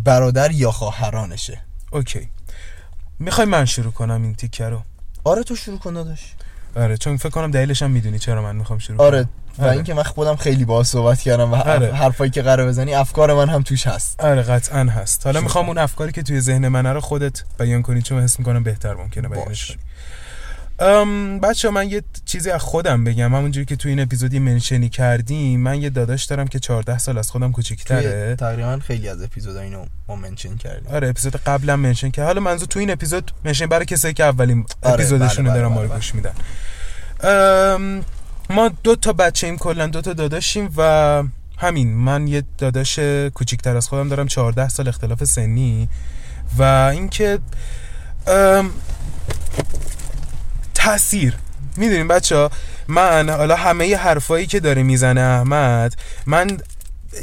برادر 0.04 0.52
یا 0.52 0.72
خواهرانشه 0.72 1.62
اوکی 1.92 2.30
می‌خوای 3.20 3.48
من 3.48 3.66
شروع 3.66 3.92
کنم 3.92 4.24
این 4.24 4.36
تیکه 4.36 4.66
رو 4.66 4.82
آره 5.24 5.44
تو 5.44 5.56
شروع 5.56 5.80
کن 5.80 5.94
داداش 5.94 6.36
آره 6.76 6.98
چون 6.98 7.18
فکر 7.18 7.30
کنم 7.30 7.52
دلیلش 7.52 7.84
هم 7.84 7.92
می‌دونی 7.92 8.20
چرا 8.20 8.42
من 8.42 8.56
می‌خوام 8.56 8.80
شروع 8.80 9.02
آره 9.02 9.24
کنم 9.24 9.30
و 9.58 9.64
آره. 9.64 9.72
اینکه 9.72 9.94
من 9.94 10.04
خودم 10.04 10.36
خیلی 10.36 10.66
باهاش 10.66 10.86
صحبت 10.86 11.20
کردم 11.22 11.52
و 11.52 11.56
آره. 11.56 11.94
حرفایی 11.94 12.32
که 12.32 12.42
قرار 12.42 12.68
بزنی 12.68 12.94
افکار 12.94 13.34
من 13.34 13.50
هم 13.50 13.62
توش 13.62 13.88
هست 13.88 14.20
آره 14.20 14.42
قطعا 14.42 14.84
هست 14.84 15.26
حالا 15.26 15.42
می‌خوام. 15.42 15.68
اون 15.68 15.78
افکاری 15.78 16.12
که 16.12 16.24
توی 16.24 16.40
ذهن 16.42 16.68
منه 16.68 16.94
رو 16.94 17.02
خودت 17.02 17.44
بیان 17.60 17.82
کنی 17.82 18.02
چون 18.02 18.24
حس 18.24 18.40
می‌کنم 18.40 18.64
بهتر 18.64 18.94
ممکنه 18.94 19.28
بیانش. 19.30 19.68
کنی 19.72 19.78
بچه 21.44 21.70
من 21.70 21.90
یه 21.90 22.04
چیزی 22.26 22.50
از 22.52 22.62
خودم 22.62 23.04
بگم. 23.04 23.36
همونجوری 23.36 23.66
که 23.66 23.76
توی 23.76 23.92
این 23.92 24.00
اپیزودی 24.00 24.40
منشنی 24.40 24.90
کردیم 24.90 25.60
من 25.60 25.82
یه 25.82 25.90
داداش 25.90 26.26
دارم 26.26 26.48
که 26.48 26.60
14 26.60 26.98
سال 26.98 27.18
از 27.18 27.32
خودم 27.32 27.52
کوچیک‌تره. 27.52 28.36
تقریبا 28.36 28.80
خیلی 28.80 29.10
از 29.10 29.22
اپیزودا 29.22 29.60
اینو 29.60 29.86
ما 30.08 30.16
منشن 30.16 30.58
کردیم. 30.58 30.92
آره 30.94 31.10
اپیزود 31.10 31.36
قبلا 31.36 31.76
منشن 31.76 32.12
که 32.12 32.24
حالا 32.24 32.42
منظور 32.42 32.68
تو 32.68 32.80
این 32.80 32.92
اپیزود 32.92 33.32
منشن 33.46 33.66
برای 33.66 33.86
کسایی 33.86 34.14
که 34.14 34.24
اولین 34.24 34.66
آره، 34.82 34.94
اپیزودشون 34.94 35.46
رو 35.46 35.52
بله، 35.52 35.60
دارن 35.60 35.74
بله، 35.74 35.82
ما 35.82 35.88
بله. 35.88 35.96
گوش 35.96 36.16
میدن. 36.16 36.34
ما 38.50 38.72
دو 38.84 38.96
تا 38.96 39.14
بچه 39.14 39.48
ایم 39.48 39.58
کلا 39.58 39.88
دو 39.88 40.02
تا 40.02 40.14
داداشیم 40.14 40.74
و 40.78 41.24
همین 41.58 41.94
من 41.94 42.28
یه 42.28 42.44
داداش 42.58 43.00
کوچیکتر 43.34 43.78
از 43.78 43.88
خودم 43.88 44.10
دارم 44.10 44.28
14 44.28 44.70
سال 44.70 44.88
اختلاف 44.88 45.24
سنی. 45.24 45.90
و 46.58 46.64
اینکه 46.64 47.40
تاثیر 50.80 51.34
می‌دونیم 51.78 52.08
بچه 52.08 52.36
ها؟ 52.36 52.52
من 52.88 53.30
حالا 53.30 53.56
همه 53.56 53.88
ی 53.88 53.94
حرفایی 53.94 54.46
که 54.46 54.60
داره 54.60 54.84
می‌زنه 54.84 55.22
احمد 55.22 55.96
من 56.26 56.58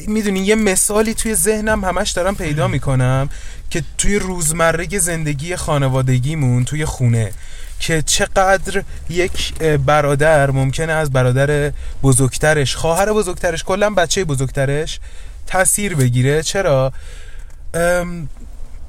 می‌دونی 0.06 0.40
یه 0.40 0.54
مثالی 0.54 1.14
توی 1.14 1.34
ذهنم 1.34 1.84
همش 1.84 2.10
دارم 2.10 2.34
پیدا 2.34 2.68
می‌کنم 2.68 3.28
که 3.70 3.82
توی 3.98 4.18
روزمره 4.18 4.98
زندگی 4.98 5.56
خانوادگیمون 5.56 6.64
توی 6.64 6.84
خونه 6.84 7.32
که 7.80 8.02
چقدر 8.02 8.82
یک 9.10 9.54
برادر 9.62 10.50
ممکنه 10.50 10.92
از 10.92 11.10
برادر 11.10 11.72
بزرگترش 12.02 12.76
خواهر 12.76 13.12
بزرگترش 13.12 13.64
کلا 13.64 13.90
بچه 13.90 14.24
بزرگترش 14.24 15.00
تاثیر 15.46 15.94
بگیره. 15.94 16.42
چرا؟ 16.42 16.92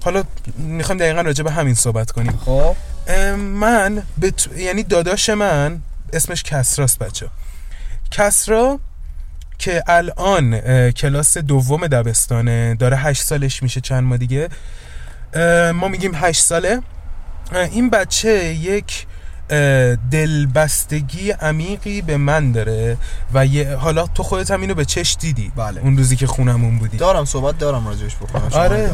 حالا 0.04 0.24
می‌خوایم 0.58 1.00
دقیقا 1.00 1.22
راجع 1.22 1.44
به 1.44 1.52
همین 1.52 1.76
صحبت 1.76 2.12
کنیم. 2.12 2.40
خب. 2.46 2.76
من 3.38 4.04
ط- 4.38 4.58
یعنی 4.58 4.84
داداش 4.84 5.30
من 5.30 5.82
اسمش 6.14 6.44
کسراست 6.44 7.00
بچه. 7.00 7.28
کسرا 8.12 8.80
که 9.58 9.84
الان 9.88 10.60
کلاس 10.92 11.38
دوم 11.38 11.88
دبستانه 11.88 12.76
داره 12.76 12.98
هشت 12.98 13.24
سالش 13.24 13.64
میشه 13.64 13.82
چند 13.82 14.04
ماه 14.04 14.18
دیگه. 14.18 14.50
ما 15.74 15.88
میگیم 15.88 16.12
هشت 16.16 16.44
ساله. 16.44 16.82
این 17.72 17.90
بچه 17.90 18.30
یک 18.54 19.06
دلبستگی 20.12 21.32
عمیقی 21.32 22.02
به 22.02 22.18
من 22.18 22.52
داره 22.52 22.98
و 23.34 23.46
یه 23.46 23.76
حالا 23.76 24.08
تو 24.08 24.24
خودت 24.24 24.52
هم 24.52 24.62
اینو 24.62 24.74
به 24.74 24.86
چش 24.86 25.18
دیدی. 25.20 25.52
بله. 25.56 25.82
اون 25.82 25.98
روزی 25.98 26.16
که 26.16 26.28
خونمون 26.28 26.80
بودی. 26.80 26.98
دارم 26.98 27.26
صحبت 27.26 27.58
دارم 27.58 27.88
راجعش 27.88 28.16
بکنم 28.16 28.50
آره. 28.54 28.92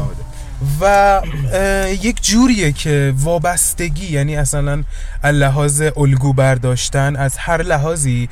و 0.80 1.22
یک 2.02 2.22
جوریه 2.22 2.72
که 2.72 3.14
وابستگی 3.16 4.06
یعنی 4.06 4.36
اصلا 4.36 4.82
لحاظ 5.24 5.82
الگو 5.96 6.32
برداشتن 6.32 7.16
از 7.16 7.36
هر 7.38 7.62
لحاظی 7.62 8.28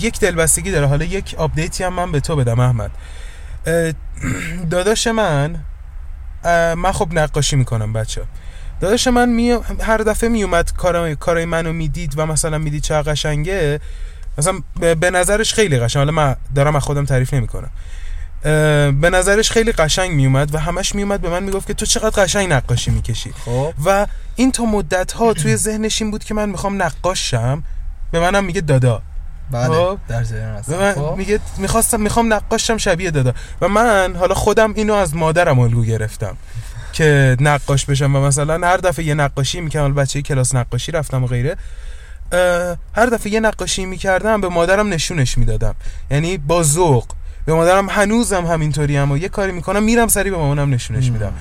یک 0.00 0.20
دلبستگی 0.20 0.70
داره. 0.70 0.86
حالا 0.86 1.04
یک 1.04 1.34
آپدیتی 1.38 1.84
هم 1.84 1.92
من 1.92 2.12
به 2.12 2.20
تو 2.20 2.36
بدم 2.36 2.60
احمد. 2.60 2.90
داداش 4.70 5.06
من 5.06 5.56
من 6.74 6.92
خب 6.92 7.08
نقاشی 7.12 7.56
می‌کنم 7.56 7.92
بچه. 7.92 8.22
داداش 8.80 9.08
من 9.08 9.28
می... 9.28 9.58
هر 9.80 9.96
دفعه 9.96 10.28
میومد 10.28 10.72
کارای 11.18 11.44
منو 11.44 11.72
می‌دید 11.72 12.14
و 12.16 12.26
مثلا 12.26 12.58
می‌دید 12.58 12.82
چه 12.82 12.94
قشنگه 12.94 13.80
مثلا 14.38 14.60
به 15.00 15.10
نظرش 15.10 15.54
خیلی 15.54 15.78
قشنگ. 15.78 16.00
حالا 16.00 16.12
من 16.12 16.36
دارم 16.54 16.76
از 16.76 16.82
خودم 16.82 17.04
تعریف 17.04 17.34
نمی‌کنم. 17.34 17.70
به 18.42 19.10
نظرش 19.12 19.50
خیلی 19.50 19.72
قشنگ 19.72 20.10
میومد 20.10 20.54
و 20.54 20.58
همش 20.58 20.94
میومد 20.94 21.20
به 21.20 21.30
من 21.30 21.42
می‌گفت 21.42 21.66
که 21.66 21.74
تو 21.74 21.86
چقدر 21.86 22.22
قشنگ 22.22 22.52
نقاشی 22.52 22.90
می‌کشی. 22.90 23.32
خب. 23.44 23.74
و 23.84 24.06
این 24.36 24.52
تا 24.52 24.64
مدت 24.64 25.12
ها 25.12 25.32
توی 25.32 25.56
ذهنش 25.56 26.02
این 26.02 26.10
بود 26.10 26.24
که 26.24 26.34
من 26.34 26.48
می‌خوام 26.48 26.82
نقاش 26.82 27.30
شم 27.30 27.62
به 28.12 28.20
منم 28.20 28.44
میگه 28.44 28.60
دادا. 28.60 29.02
بله 29.50 29.68
خب. 29.68 29.98
در 30.08 30.24
من 30.68 30.92
خب. 30.92 31.14
میگه 31.16 31.40
می‌خواستم 31.58 32.00
می‌خوام 32.00 32.32
نقاش 32.32 32.66
شم 32.66 32.76
شبیه 32.76 33.10
دادا. 33.10 33.34
و 33.60 33.68
من 33.68 34.16
حالا 34.16 34.34
خودم 34.34 34.72
اینو 34.74 34.94
از 34.94 35.16
مادرم 35.16 35.58
الگو 35.58 35.84
گرفتم 35.84 36.36
که 36.92 37.36
نقاش 37.40 37.84
بشم 37.84 38.16
و 38.16 38.20
مثلا 38.20 38.68
هر 38.68 38.76
دفعه 38.76 39.04
یه 39.04 39.14
نقاشی 39.14 39.60
می‌کردم 39.60 39.94
بچه 39.94 40.22
کلاس 40.22 40.54
نقاشی 40.54 40.92
رفتم 40.92 41.24
و 41.24 41.26
غیره 41.26 41.56
هر 42.92 43.06
دفعه 43.06 43.32
یه 43.32 43.40
نقاشی 43.40 43.84
می‌کردم 43.84 44.40
به 44.40 44.48
مادرم 44.48 44.88
نشونش 44.88 45.38
می‌دادم. 45.38 45.74
یعنی 46.10 46.38
با 46.38 46.62
ذوق. 46.62 47.04
به 47.46 47.54
مادرم 47.54 47.88
هنوزم 47.88 48.46
همینطوری 48.46 48.96
هم 48.96 49.12
و 49.12 49.18
یه 49.18 49.28
کاری 49.28 49.52
می‌کنم 49.52 49.82
میرم 49.82 50.08
سری 50.08 50.30
به 50.30 50.36
مامانم 50.36 50.74
نشونش 50.74 51.10
میدم 51.10 51.32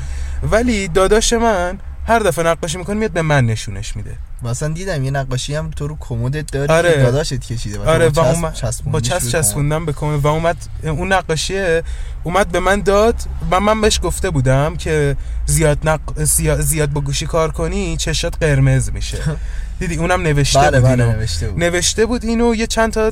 ولی 0.43 0.87
داداش 0.87 1.33
من 1.33 1.79
هر 2.07 2.19
دفعه 2.19 2.45
نقاشی 2.45 2.77
می‌کنه 2.77 2.95
میاد 2.95 3.11
به 3.11 3.21
من 3.21 3.45
نشونش 3.45 3.95
میده 3.95 4.17
اصلا 4.45 4.69
دیدم 4.69 5.03
یه 5.03 5.11
نقاشی 5.11 5.55
هم 5.55 5.69
تو 5.69 5.87
رو 5.87 5.97
کمدت 5.99 6.51
داری 6.51 6.73
آره. 6.73 7.03
داداشت 7.03 7.33
کشیده 7.33 7.77
تو 7.77 7.89
آره 7.89 8.07
و 8.07 8.11
با 8.41 8.51
چسب 8.51 8.85
با 8.85 8.99
چسب. 8.99 9.29
چسبوندم 9.29 9.85
به 9.85 9.93
کمد 9.93 10.25
و 10.25 10.27
اومد 10.27 10.57
اون 10.83 11.13
نقاشیه 11.13 11.83
اومد 12.23 12.47
به 12.47 12.59
من 12.59 12.81
داد 12.81 13.15
و 13.51 13.59
من 13.59 13.81
بهش 13.81 13.99
گفته 14.03 14.29
بودم 14.29 14.75
که 14.75 15.15
زیاد 15.45 15.89
نق... 15.89 16.23
زیاد, 16.23 16.61
زیاد 16.61 16.89
با 16.89 17.01
گوشی 17.01 17.25
کار 17.25 17.51
کنی 17.51 17.97
چشات 17.97 18.33
قرمز 18.41 18.91
میشه 18.91 19.17
دیدی؟ 19.81 19.95
اونم 19.95 20.21
نوشته 20.21 20.59
بله 20.59 20.79
بود 20.79 20.89
بله 20.89 21.03
اینو. 21.03 21.17
نوشته 21.17 21.49
بود. 21.49 21.63
نوشته 21.63 22.05
بود 22.05 22.25
اینو 22.25 22.55
یه 22.55 22.67
چند 22.67 22.93
تا 22.93 23.11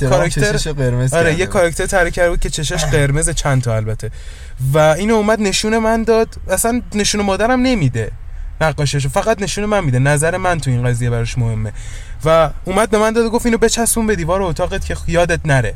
کاراکتر 0.00 0.52
چشش 0.52 0.68
قرمز 0.68 1.14
آره 1.14 1.34
یه. 1.34 1.46
کاراکتر 1.46 1.86
تعریف 1.86 2.14
کرده 2.14 2.30
بود 2.30 2.40
که 2.40 2.50
چشاش 2.50 2.84
قرمز 2.84 3.30
چند 3.30 3.62
تا 3.62 3.76
البته. 3.76 4.10
و 4.72 4.78
اینو 4.78 5.14
اومد 5.14 5.40
نشون 5.40 5.78
من 5.78 6.02
داد. 6.02 6.28
اصلا 6.48 6.82
نشون 6.94 7.20
مادرم 7.20 7.60
نمیده 7.60 8.10
نقاششو 8.60 9.08
فقط 9.08 9.42
نشون 9.42 9.64
من 9.64 9.84
میده. 9.84 9.98
نظر 9.98 10.36
من 10.36 10.60
تو 10.60 10.70
این 10.70 10.84
قضیه 10.84 11.10
براش 11.10 11.38
مهمه. 11.38 11.72
و 12.24 12.50
اومد 12.64 12.90
به 12.90 12.98
من 12.98 13.12
داد 13.12 13.26
و 13.26 13.30
گفت 13.30 13.46
اینو 13.46 13.58
بچسبون 13.58 14.06
به 14.06 14.16
دیوار 14.16 14.42
اتاقت 14.42 14.84
که 14.84 14.96
یادت 15.08 15.40
نره 15.44 15.74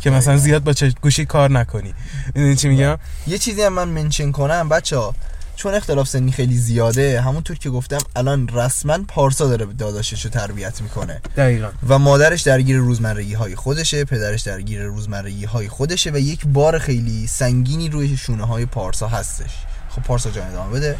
که 0.00 0.10
مثلا 0.10 0.36
زیاد 0.36 0.64
با 0.64 0.74
گوشی 1.02 1.24
کار 1.24 1.50
نکنی. 1.50 1.94
می‌دونی 2.34 2.56
چی 2.56 2.68
میگم؟ 2.68 2.98
یه 3.26 3.38
چیزی 3.38 3.62
هم 3.62 3.72
من 3.72 3.88
منشن 3.88 4.32
کنم 4.32 4.68
بچه 4.68 4.96
ها 4.96 5.14
چون 5.58 5.74
اختلاف 5.74 6.08
سنی 6.08 6.32
خیلی 6.32 6.56
زیاده 6.56 7.20
همونطور 7.20 7.58
که 7.58 7.70
گفتم 7.70 7.98
الان 8.16 8.48
رسما 8.48 8.98
پارسا 9.08 9.48
داره 9.48 9.66
داداشش 9.66 10.24
رو 10.24 10.30
تربیت 10.30 10.80
می‌کنه. 10.80 11.20
دقیقا. 11.36 11.68
و 11.88 11.98
مادرش 11.98 12.42
درگیر 12.42 12.76
روزمرگی 12.76 13.34
های 13.34 13.56
خودشه 13.56 14.04
پدرش 14.04 14.42
درگیر 14.42 14.82
روزمرگی 14.82 15.44
های 15.44 15.68
خودشه 15.68 16.10
و 16.10 16.18
یک 16.18 16.46
بار 16.46 16.78
خیلی 16.78 17.26
سنگینی 17.26 17.88
روی 17.88 18.16
شونه 18.16 18.46
های 18.46 18.66
پارسا 18.66 19.08
هستش. 19.08 19.50
خب 19.88 20.02
پارسا 20.02 20.30
جان 20.30 20.46
ادامه 20.46 20.72
بده. 20.72 20.96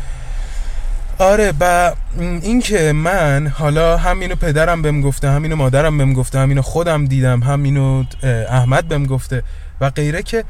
آره 1.19 1.53
و 1.61 1.93
این 2.19 2.61
که 2.61 2.93
من 2.93 3.47
حالا 3.47 3.97
همینو 3.97 4.35
پدرم 4.35 4.83
بهم 4.83 5.01
گفته 5.01 5.31
همینو 5.31 5.57
مادرم 5.57 5.99
بهم 5.99 6.13
گفته 6.13 6.39
همینو 6.39 6.63
خودم 6.63 7.05
دیدم 7.05 7.43
همینو 7.43 8.05
احمد 8.49 8.89
بهم 8.89 9.07
گفته 9.07 9.43
و 9.81 9.91
غیره 9.91 10.23
که 10.23 10.45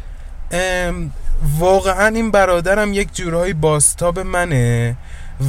واقعا 1.58 2.06
این 2.06 2.30
برادرم 2.30 2.92
یک 2.92 3.14
جورایی 3.14 3.52
باستاب 3.52 4.18
منه 4.18 4.96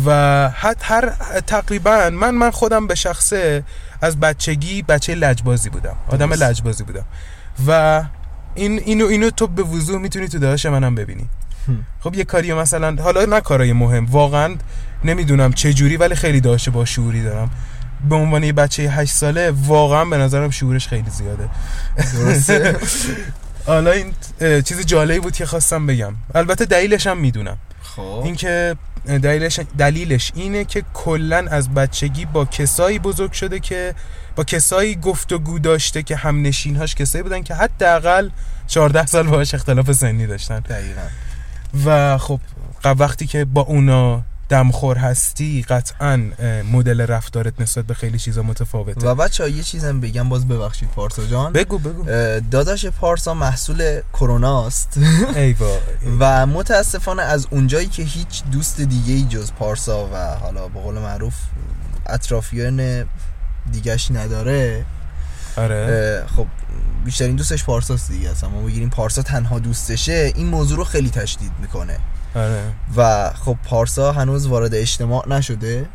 و 0.06 0.50
حتی 0.50 0.86
هر 0.86 1.10
تقریبا 1.48 2.10
من 2.14 2.36
من 2.36 2.52
خودم 2.52 2.88
به 2.88 2.96
شخصه 2.96 3.64
از 4.02 4.20
بچگی 4.20 4.82
بچه 4.82 5.16
لجبازی 5.16 5.70
بودم. 5.70 5.96
آدم. 6.10 6.34
لجبازی 6.34 6.84
بودم. 6.84 7.06
و 7.68 8.04
این 8.56 8.80
اینو 8.80 9.06
اینو 9.06 9.30
تو 9.30 9.48
به 9.48 9.64
وضوح 9.64 10.02
می‌تونی 10.02 10.28
تو 10.28 10.40
داداش 10.40 10.66
منم 10.66 10.96
ببینی. 10.96 11.30
هم. 11.68 11.86
خب 12.00 12.16
یه 12.16 12.24
کاری 12.24 12.54
مثلا 12.54 12.96
حالا 13.04 13.26
نه 13.26 13.42
کارای 13.42 13.74
مهم. 13.74 14.06
واقعا 14.06 14.56
نمی‌دونم 15.04 15.54
چه 15.54 15.74
جوری 15.74 15.98
ولی 15.98 16.16
خیلی 16.16 16.42
داشته 16.42 16.72
با 16.72 16.86
شعوری 16.86 17.24
دارم. 17.24 17.50
به 18.10 18.16
عنوان 18.16 18.44
یه 18.44 18.54
بچه 18.54 18.84
8 18.90 19.14
ساله 19.14 19.54
واقعا 19.66 20.06
به 20.06 20.18
نظرم 20.18 20.50
شعورش 20.50 20.88
خیلی 20.88 21.10
زیاده. 21.10 21.50
درسته. 22.14 22.76
حالا 23.70 23.91
این 23.91 24.13
چیز 24.39 24.86
جالبی 24.86 25.20
بود 25.20 25.34
که 25.34 25.45
خواستم 25.45 25.86
بگم. 25.86 26.15
البته 26.36 26.65
دلیلش 26.65 27.07
هم 27.07 27.17
می‌دونم. 27.17 27.57
خب. 27.84 28.22
اینکه 28.26 28.76
دلیلش 29.05 29.59
دلیلش 29.78 30.32
اینه 30.36 30.65
که 30.65 30.84
کلا 30.93 31.45
از 31.51 31.74
بچگی 31.74 32.26
با 32.26 32.45
کسایی 32.45 32.99
بزرگ 32.99 33.32
شده 33.32 33.59
که 33.59 33.95
با 34.36 34.43
کسایی 34.43 34.95
گفتگو 34.95 35.59
داشته 35.59 36.03
که 36.03 36.15
هم 36.15 36.41
نشینهاش 36.41 36.95
کسایی 36.95 37.24
بودن 37.24 37.43
که 37.43 37.55
حداقل 37.55 38.30
14 38.67 39.05
سال 39.05 39.28
باهاش 39.28 39.53
اختلاف 39.53 39.91
سنی 39.91 40.28
داشتن. 40.28 40.59
دقیقا. 40.59 41.01
و 41.86 42.17
خب 42.17 42.39
وقتی 42.84 43.28
که 43.28 43.45
با 43.45 43.61
اونا 43.61 44.22
دمخور 44.50 44.97
هستی 44.97 45.62
قطعا 45.62 46.18
مدل 46.72 47.02
رفتارت 47.02 47.62
نسبت 47.62 47.86
به 47.86 47.93
خیلی 47.93 48.20
چیزا 48.20 48.43
متفاوته. 48.43 49.08
و 49.08 49.16
بچه 49.16 49.52
یه 49.52 49.64
چیزم 49.64 50.00
بگم 50.00 50.30
باز 50.30 50.47
ببخشید 50.47 50.89
پارسا 50.89 51.26
جان. 51.26 51.54
بگو 51.54 51.80
بگو. 51.80 52.04
داداش 52.52 52.86
پارسا 52.86 53.34
محصول 53.34 54.02
کروناست. 54.14 55.00
ای 55.36 55.54
وای. 55.54 55.80
و 56.20 56.45
متاسفانه 56.45 57.22
از 57.22 57.47
اونجایی 57.50 57.88
که 57.88 58.04
هیچ 58.04 58.43
دوست 58.52 58.82
دیگه 58.82 59.14
ای 59.14 59.24
جز 59.24 59.52
پارسا 59.52 60.10
و 60.14 60.16
حالا 60.36 60.68
به 60.68 60.80
قول 60.80 60.95
معروف 60.95 61.34
اطرافیان 62.06 63.06
دیگهش 63.72 64.12
نداره. 64.12 64.86
آره. 65.58 66.24
خب 66.36 66.45
بیشترین 67.06 67.36
دوستش 67.36 67.64
پارساست 67.64 68.12
دیگه. 68.12 68.30
اصلا 68.30 68.50
ما 68.50 68.62
بگیریم 68.62 68.89
پارسا 68.89 69.22
تنها 69.22 69.60
دوستشه 69.60 70.32
این 70.36 70.47
موضوع 70.47 70.78
رو 70.78 70.84
خیلی 70.84 71.10
تشدید 71.10 71.52
می‌کنه. 71.62 72.00
آره. 72.36 72.63
و 72.97 73.30
خب 73.34 73.57
پارسا 73.63 74.11
هنوز 74.11 74.47
وارد 74.47 74.75
اجتماع 74.75 75.30
نشده. 75.30 75.86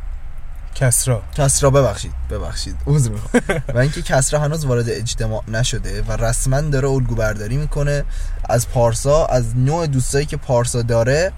کسرا. 0.74 1.22
کسرا 1.34 1.70
ببخشید 1.70 2.12
ببخشید 2.30 2.76
عذر 2.86 3.10
می‌خوام. 3.10 3.42
و 3.74 3.78
اینکه 3.78 4.02
کسرا 4.02 4.40
هنوز 4.40 4.64
وارد 4.64 4.90
اجتماع 4.90 5.42
نشده 5.48 6.02
و 6.02 6.12
رسما 6.12 6.60
داره 6.60 6.88
الگو 6.88 7.14
برداری 7.14 7.56
می‌کنه 7.56 8.04
از 8.48 8.68
پارسا 8.68 9.26
از 9.26 9.56
نوع 9.56 9.86
دوستایی 9.86 10.26
که 10.26 10.36
پارسا 10.36 10.82
داره. 10.82 11.32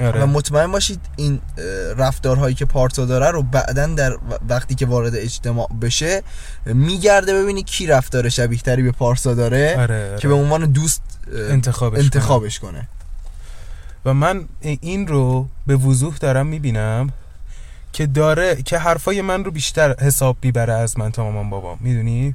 و 0.00 0.04
آره 0.04 0.24
مطمئن 0.24 0.72
باشید 0.72 1.00
این 1.16 1.40
رفتارهایی 1.96 2.54
که 2.54 2.64
پارسا 2.64 3.04
داره 3.04 3.30
رو 3.30 3.42
بعدا 3.42 3.86
در 3.86 4.12
و- 4.14 4.18
وقتی 4.48 4.74
که 4.74 4.86
وارد 4.86 5.14
اجتماع 5.14 5.68
بشه 5.82 6.22
میگرده 6.66 7.42
ببینی 7.42 7.62
کی 7.62 7.86
رفتار 7.86 8.28
شبیه 8.28 8.58
تری 8.58 8.82
به 8.82 8.92
پارسا 8.92 9.34
داره 9.34 9.76
آره, 9.78 10.08
آره. 10.08 10.18
که 10.18 10.28
به 10.28 10.34
عنوان 10.34 10.64
دوست 10.64 11.02
انتخابش 11.98 12.58
کنه. 12.58 12.88
و 14.06 14.14
من 14.14 14.44
این 14.62 15.06
رو 15.06 15.46
به 15.66 15.76
وضوح 15.76 16.16
دارم 16.16 16.46
می‌بینم 16.46 17.12
که 17.92 18.06
داره 18.06 18.62
که 18.62 18.78
حرفای 18.78 19.22
من 19.22 19.44
رو 19.44 19.50
بیشتر 19.50 19.94
حساب 20.00 20.36
می‌بره 20.42 20.72
از 20.72 20.98
من 20.98 21.12
تا 21.12 21.24
مامان 21.24 21.50
بابام 21.50 21.78
می‌دونی؟ 21.80 22.34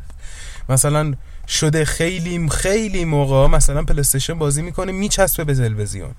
مثلا 0.69 1.13
شده 1.47 1.85
خیلی 1.85 2.49
خیلی 2.49 3.05
موقع 3.05 3.47
مثلا 3.47 3.83
پلیستشن 3.83 4.33
بازی 4.33 4.61
می‌کنه 4.61 4.91
میچسبه 4.91 5.43
به 5.43 5.53
تلویزیون. 5.53 6.11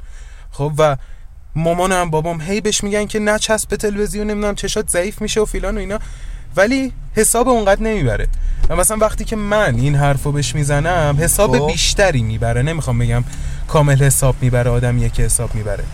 خب 0.51 0.73
و 0.79 0.97
مامان 1.55 1.93
هم 1.93 2.11
بابام 2.11 2.41
هی 2.41 2.61
بهش 2.61 2.85
میگن 2.85 3.07
که 3.07 3.19
نچسب 3.19 3.69
به 3.69 3.77
تلویزیون 3.77 4.27
نمی‌دونم 4.31 4.55
چشات 4.55 4.89
ضعیف 4.89 5.23
میشه 5.23 5.41
و 5.41 5.45
فیلان 5.45 5.77
و 5.77 5.81
اینا. 5.81 5.99
ولی 6.57 6.93
حساب 7.15 7.49
اونقدر 7.49 7.83
نمی‌بره. 7.83 8.29
و 8.69 8.77
مثلا 8.77 8.97
وقتی 8.97 9.25
که 9.25 9.37
من 9.37 9.75
این 9.75 9.95
حرفو 9.95 10.33
بهش 10.33 10.55
می‌زنم 10.55 11.17
حساب 11.21 11.59
خب. 11.59 11.67
بیشتری 11.67 12.23
می‌بره. 12.23 12.63
نمی‌خوام 12.63 12.99
بگم 12.99 13.25
کامل 13.73 14.03
حساب 14.03 14.37
می‌بره 14.41 14.71
آدمیه 14.71 15.09
که 15.09 15.23
حساب 15.23 15.55
می‌بره. 15.55 15.85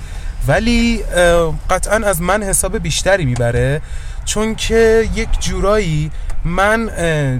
ولی 0.48 1.02
قطعا 1.70 2.06
از 2.06 2.22
من 2.22 2.42
حساب 2.42 2.78
بیشتری 2.78 3.24
می‌بره 3.24 3.80
چون 4.24 4.54
که 4.54 5.08
یک 5.14 5.28
جورایی 5.40 6.10
من 6.44 6.90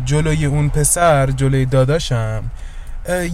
جلوی 0.04 0.46
اون 0.46 0.68
پسر 0.68 1.30
جلوی 1.30 1.66
داداشم 1.66 2.44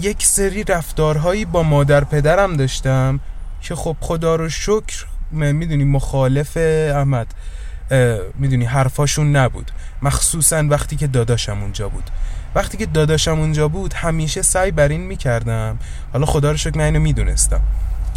یک 0.00 0.26
سری 0.26 0.64
رفتارهایی 0.64 1.44
با 1.44 1.62
مادر 1.62 2.04
پدرم 2.04 2.56
داشتم 2.56 3.20
که 3.60 3.74
خب 3.74 3.96
خدا 4.00 4.36
رو 4.36 4.48
شکر 4.48 5.06
می‌دونی 5.32 5.84
مخالف 5.84 6.56
احمد 6.56 7.26
می‌دونی 8.38 8.64
حرفاشون 8.64 9.36
نبود. 9.36 9.70
مخصوصا 10.02 10.64
وقتی 10.68 10.96
که 10.96 11.06
داداشم 11.06 11.58
اونجا 11.62 11.88
بود. 11.88 12.10
وقتی 12.54 12.78
که 12.78 12.86
داداشم 12.86 13.38
اونجا 13.38 13.68
بود 13.68 13.94
همیشه 13.94 14.42
سعی 14.42 14.70
بر 14.70 14.88
این 14.88 15.00
می‌کردم. 15.00 15.78
حالا 16.12 16.26
خدا 16.26 16.50
رو 16.50 16.56
شکر 16.56 16.78
من 16.78 16.84
اینو 16.84 17.00
می‌دونستم. 17.00 17.60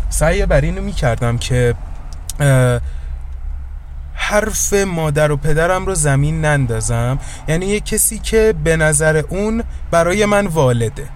سعی 0.09 0.45
بر 0.45 0.61
اینو 0.61 0.81
می‌کردم 0.81 1.38
که 1.38 1.75
حرف 4.13 4.73
مادر 4.73 5.31
و 5.31 5.38
پدرم 5.38 5.85
رو 5.85 5.95
زمین 5.95 6.45
نندازم. 6.45 7.19
یعنی 7.47 7.65
یه 7.65 7.79
کسی 7.79 8.19
که 8.19 8.53
به 8.63 8.77
نظر 8.77 9.23
اون 9.29 9.63
برای 9.91 10.25
من 10.25 10.47
والده. 10.47 11.07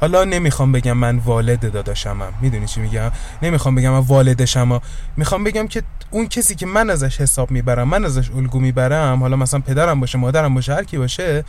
حالا 0.00 0.24
نمی‌خوام 0.24 0.72
بگم 0.72 0.92
من 0.92 1.16
والد 1.18 1.72
داداشمم. 1.72 2.32
می‌دونی 2.40 2.66
چی 2.66 2.80
میگم؟ 2.80 3.10
نمی‌خوام 3.42 3.74
بگم 3.74 3.90
من 3.90 3.98
والدشم. 3.98 4.80
می‌خوام 5.16 5.44
بگم 5.44 5.68
که 5.68 5.82
اون 6.10 6.28
کسی 6.28 6.54
که 6.54 6.66
من 6.66 6.90
ازش 6.90 7.20
حساب 7.20 7.50
می‌برم 7.50 7.88
من 7.88 8.04
ازش 8.04 8.30
الگو 8.30 8.60
می‌برم 8.60 9.20
حالا 9.20 9.36
مثلا 9.36 9.60
پدرم 9.60 10.00
باشه 10.00 10.18
مادرم 10.18 10.54
باشه 10.54 10.74
هر 10.74 10.84
کی 10.84 10.98
باشه 10.98 11.44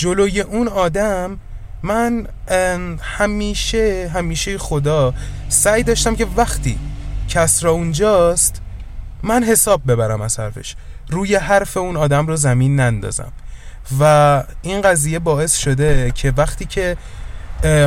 جلوی 0.00 0.40
اون 0.40 0.68
آدم 0.68 1.38
من 1.82 2.26
همیشه 3.00 4.10
همیشه 4.14 4.58
خدا 4.58 5.14
سعی 5.48 5.82
داشتم 5.82 6.16
که 6.16 6.26
وقتی 6.36 6.78
کسرا 7.28 7.70
اونجاست 7.70 8.60
من 9.22 9.44
حساب 9.44 9.92
ببرم 9.92 10.20
از 10.20 10.40
حرفش. 10.40 10.76
روی 11.08 11.34
حرف 11.34 11.76
اون 11.76 11.96
آدم 11.96 12.26
رو 12.26 12.36
زمین 12.36 12.80
نندازم. 12.80 13.32
و 14.00 14.44
این 14.62 14.80
قضیه 14.80 15.18
باعث 15.18 15.56
شده 15.56 16.12
که 16.14 16.32
وقتی 16.36 16.64
که 16.64 16.96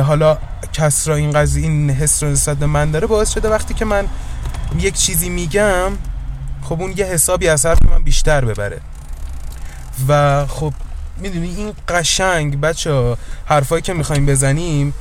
حالا 0.06 0.38
کسرا 0.72 1.14
این 1.14 1.30
قضیه 1.30 1.62
این 1.64 1.90
حس 1.90 2.22
رو 2.22 2.28
نسبت 2.28 2.62
من 2.62 2.90
داره 2.90 3.06
باعث 3.06 3.30
شده 3.30 3.48
وقتی 3.48 3.74
که 3.74 3.84
من 3.84 4.08
یک 4.78 4.94
چیزی 4.94 5.28
میگم 5.28 5.92
خب 6.62 6.80
اون 6.80 6.94
یه 6.96 7.04
حسابی 7.04 7.48
از 7.48 7.66
حرف 7.66 7.82
من 7.82 8.02
بیشتر 8.02 8.44
ببره. 8.44 8.80
و 10.08 10.46
خب 10.46 10.72
می‌دونی 11.16 11.54
این 11.56 11.72
قشنگ 11.88 12.60
بچه 12.60 13.16
حرفایی 13.44 13.82
که 13.82 13.92
می‌خوایم 13.92 14.26
بزنیم 14.26 14.94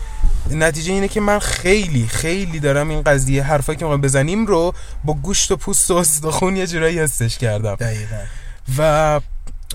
نتیجه 0.52 0.94
اینه 0.94 1.08
که 1.08 1.22
من 1.22 1.40
خیلی 1.40 2.08
خیلی 2.08 2.60
دارم 2.60 2.90
این 2.90 3.02
قضیه 3.02 3.44
حرفایی 3.44 3.78
که 3.78 3.86
می‌خوایم 3.86 4.02
بزنیم 4.02 4.46
رو 4.46 4.74
با 5.04 5.14
گوشت 5.14 5.52
و 5.52 5.56
پوست 5.56 5.92
و 5.92 5.96
استخون 5.96 6.56
یه 6.56 6.68
جورایی 6.68 7.00
حسش 7.00 7.38
کردم. 7.38 7.76
دقیقا. 7.76 8.20
و 8.78 9.22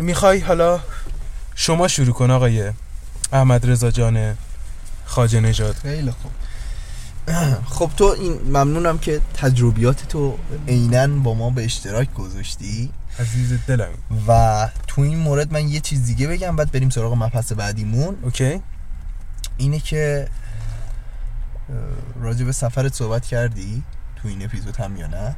می‌خوای 0.01 0.39
حالا 0.39 0.81
شما 1.55 1.89
شروع 1.89 2.15
کن 2.15 2.31
آقای 2.31 2.73
احمد 3.33 3.71
رضا 3.71 3.91
جان 3.91 4.35
خاجه 5.05 5.41
نجات 5.41 5.79
خیلی 5.79 6.11
خوب. 6.11 6.33
خب 7.71 7.91
تو 7.97 8.05
این 8.05 8.33
ممنونم 8.33 8.99
که 8.99 9.21
تجربیات 9.35 10.09
تو 10.09 10.39
عینا 10.69 11.07
با 11.07 11.35
ما 11.35 11.51
به 11.51 11.65
اشتراک 11.65 12.15
گذاشتی. 12.15 12.91
عزیز 13.21 13.59
دلم. 13.67 13.91
و 14.29 14.69
تو 14.87 15.03
این 15.03 15.19
مورد 15.19 15.53
من 15.53 15.69
یه 15.69 15.81
چیز 15.81 16.07
دیگه 16.07 16.29
بگم 16.29 16.57
بعد 16.57 16.73
بریم 16.73 16.91
سراغ 16.91 17.13
مبحث 17.13 17.53
بعدیمون. 17.53 18.17
اوکی. 18.23 18.63
اینه 19.57 19.79
که 19.79 20.29
راجع 22.21 22.45
به 22.45 22.53
سفرت 22.53 22.95
صحبت 22.95 23.27
کردی؟ 23.27 23.83
تو 24.17 24.29
این 24.29 24.45
اپیزود 24.45 24.77
هم 24.77 24.97
یا 24.97 25.07
نه؟ 25.07 25.37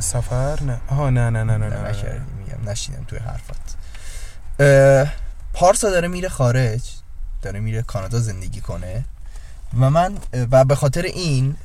سفر؟ 0.00 0.62
نه. 0.62 0.80
آها 0.88 1.10
نه 1.10 1.30
نه 1.30 1.44
نه 1.44 1.56
نه 1.56 1.68
نه, 1.68 1.88
نکردی 1.88 2.24
میگم 2.38 2.70
نشیدم 2.70 3.04
توی 3.04 3.18
حرفت 3.18 3.76
پارسا 5.52 5.90
داره 5.90 6.08
میره 6.08 6.28
خارج 6.28 6.90
داره 7.42 7.60
میره 7.60 7.82
کانادا 7.82 8.20
زندگی 8.20 8.60
کنه. 8.60 9.04
و 9.80 9.90
من 9.90 10.18
و 10.50 10.64
به 10.64 10.74
خاطر 10.74 11.02
این 11.02 11.56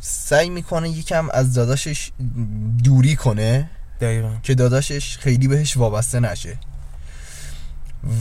سعی 0.00 0.50
می‌کنه 0.50 0.88
یکم 0.88 1.30
از 1.30 1.54
داداشش 1.54 2.12
دوری 2.84 3.16
کنه. 3.16 3.70
دقیقا. 4.00 4.30
که 4.42 4.54
داداشش 4.54 5.18
خیلی 5.18 5.48
بهش 5.48 5.76
وابسته 5.76 6.20
نشه. 6.20 6.58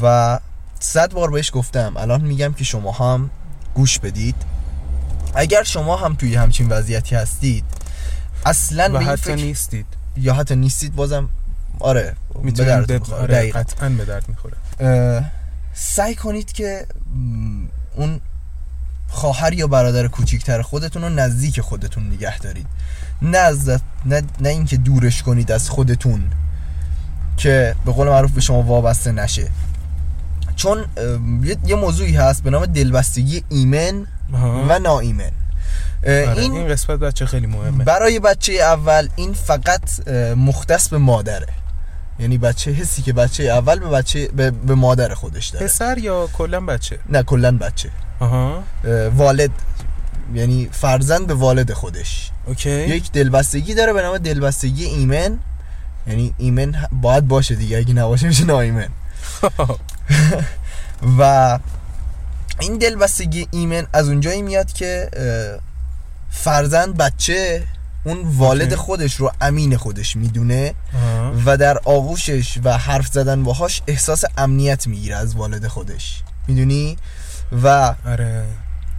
و 0.01 0.39
صد 0.79 1.13
بار 1.13 1.31
بهش 1.31 1.51
گفتم 1.53 1.97
الان 1.97 2.21
میگم 2.21 2.53
که 2.53 2.63
شما 2.63 2.91
هم 2.91 3.29
گوش 3.73 3.99
بدید. 3.99 4.35
اگر 5.35 5.63
شما 5.63 5.97
هم 5.97 6.15
توی 6.15 6.35
همچین 6.35 6.69
وضعیتی 6.69 7.15
هستید 7.15 7.63
اصلا 8.45 8.93
و 8.93 8.97
حتی 8.97 9.35
نیستید. 9.35 9.85
یا 10.17 10.33
حتی 10.33 10.55
نیستید 10.55 10.95
بازم 10.95 11.29
آره 11.79 12.15
می‌تونید 12.41 12.87
به 12.87 13.01
آره 13.15 13.51
قطعا 13.51 13.89
به 13.89 14.05
درد 14.05 14.25
می‌خوره. 14.29 15.31
سعی 15.73 16.15
کنید 16.15 16.51
که 16.51 16.85
اون 17.95 18.19
خواهر 19.15 19.53
یا 19.53 19.67
برادر 19.67 20.07
کوچیکتر 20.07 20.61
خودتون 20.61 21.01
رو 21.01 21.09
نزدیک 21.09 21.61
خودتون 21.61 22.07
نگه 22.07 22.39
دارید. 22.39 22.67
نه 23.21 23.37
از 23.37 23.69
نه, 24.05 24.21
نه 24.39 24.49
اینکه 24.49 24.77
دورش 24.77 25.23
کنید 25.23 25.51
از 25.51 25.69
خودتون 25.69 26.23
که 27.37 27.75
به 27.85 27.91
قول 27.91 28.07
معروف 28.07 28.31
به 28.31 28.41
شما 28.41 28.61
وابسته 28.61 29.11
نشه. 29.11 29.49
چون 30.55 30.85
یه 31.65 31.75
موضوعی 31.75 32.15
هست 32.15 32.43
به 32.43 32.49
نام 32.49 32.65
دلبستگی 32.65 33.43
ایمن 33.49 34.07
و 34.69 34.79
ناایمن. 34.79 35.31
آره، 36.03 36.33
این 36.37 36.51
این 36.51 36.67
قسمت 36.67 36.99
بچه 36.99 37.25
خیلی 37.25 37.47
مهمه. 37.47 37.83
برای 37.83 38.19
بچه 38.19 38.53
اول 38.53 39.09
این 39.15 39.33
فقط 39.33 40.07
مختص 40.37 40.89
به 40.89 40.97
مادره. 40.97 41.47
یعنی 42.19 42.37
بچه 42.37 42.71
حسی 42.71 43.01
که 43.01 43.13
بچه 43.13 43.43
اول 43.43 43.79
به 43.79 43.89
بچه 43.89 44.27
به, 44.27 44.51
به 44.51 44.75
مادر 44.75 45.13
خودش 45.13 45.47
داره. 45.47 45.65
پسر 45.65 45.97
یا 45.97 46.27
کلا 46.33 46.61
بچه؟ 46.61 46.99
نه 47.09 47.23
کلا 47.23 47.57
بچه. 47.57 47.89
آها. 48.19 48.63
والد 49.15 49.51
یعنی 50.33 50.69
فرزند 50.71 51.27
به 51.27 51.33
والد 51.33 51.73
خودش. 51.73 52.31
اوکی. 52.45 52.69
یک 52.69 53.11
دلبستگی 53.11 53.73
داره 53.73 53.93
به 53.93 54.01
نام 54.01 54.17
دلبستگی 54.17 54.85
ایمن. 54.85 55.39
یعنی 56.07 56.33
ایمن 56.37 56.75
باید 56.91 57.27
باشه 57.27 57.55
دیگه 57.55 57.77
اگه 57.77 57.93
نباشه 57.93 58.27
میشه 58.27 58.45
نایمن. 58.45 58.87
و 61.19 61.59
این 62.59 62.77
دلبستگی 62.77 63.47
ایمن 63.51 63.87
از 63.93 64.07
اونجایی 64.07 64.41
میاد 64.41 64.73
که 64.73 65.09
فرزند 66.29 66.97
بچه 66.97 67.63
اون 68.03 68.17
والد 68.23 68.75
خودش 68.75 69.15
رو 69.15 69.31
امین 69.41 69.77
خودش 69.77 70.15
می‌دونه 70.15 70.73
و 71.45 71.57
در 71.57 71.77
آغوشش 71.77 72.59
و 72.63 72.77
حرف 72.77 73.07
زدن 73.07 73.43
باهاش 73.43 73.81
احساس 73.87 74.23
امنیت 74.37 74.87
می‌گیره 74.87 75.15
از 75.15 75.35
والد 75.35 75.67
خودش. 75.67 76.21
می‌دونی؟ 76.47 76.97
و 77.51 77.95
آره. 78.05 78.43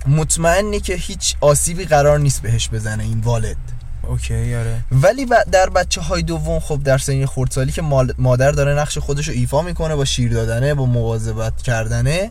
مطمئنه 0.06 0.80
که 0.80 0.94
هیچ 0.94 1.36
آسیبی 1.40 1.84
قرار 1.84 2.18
نیست 2.18 2.42
بهش 2.42 2.68
بزنه 2.68 3.04
این 3.04 3.20
والد 3.20 3.56
اوکی 4.02 4.54
آره 4.54 4.80
ولی 4.92 5.26
در 5.52 5.70
بچه 5.70 6.00
های 6.00 6.22
دوم 6.22 6.60
خب 6.60 6.82
در 6.82 6.98
سنین 6.98 7.26
خردسالی 7.26 7.72
که 7.72 7.82
مادر 8.18 8.50
داره 8.50 8.74
نقش 8.74 8.98
خودش 8.98 9.28
رو 9.28 9.34
ایفا 9.34 9.62
می‌کنه 9.62 9.96
با 9.96 10.04
شیر 10.04 10.32
دادنه 10.32 10.74
با 10.74 10.86
مواظبت 10.86 11.62
کردنه 11.62 12.30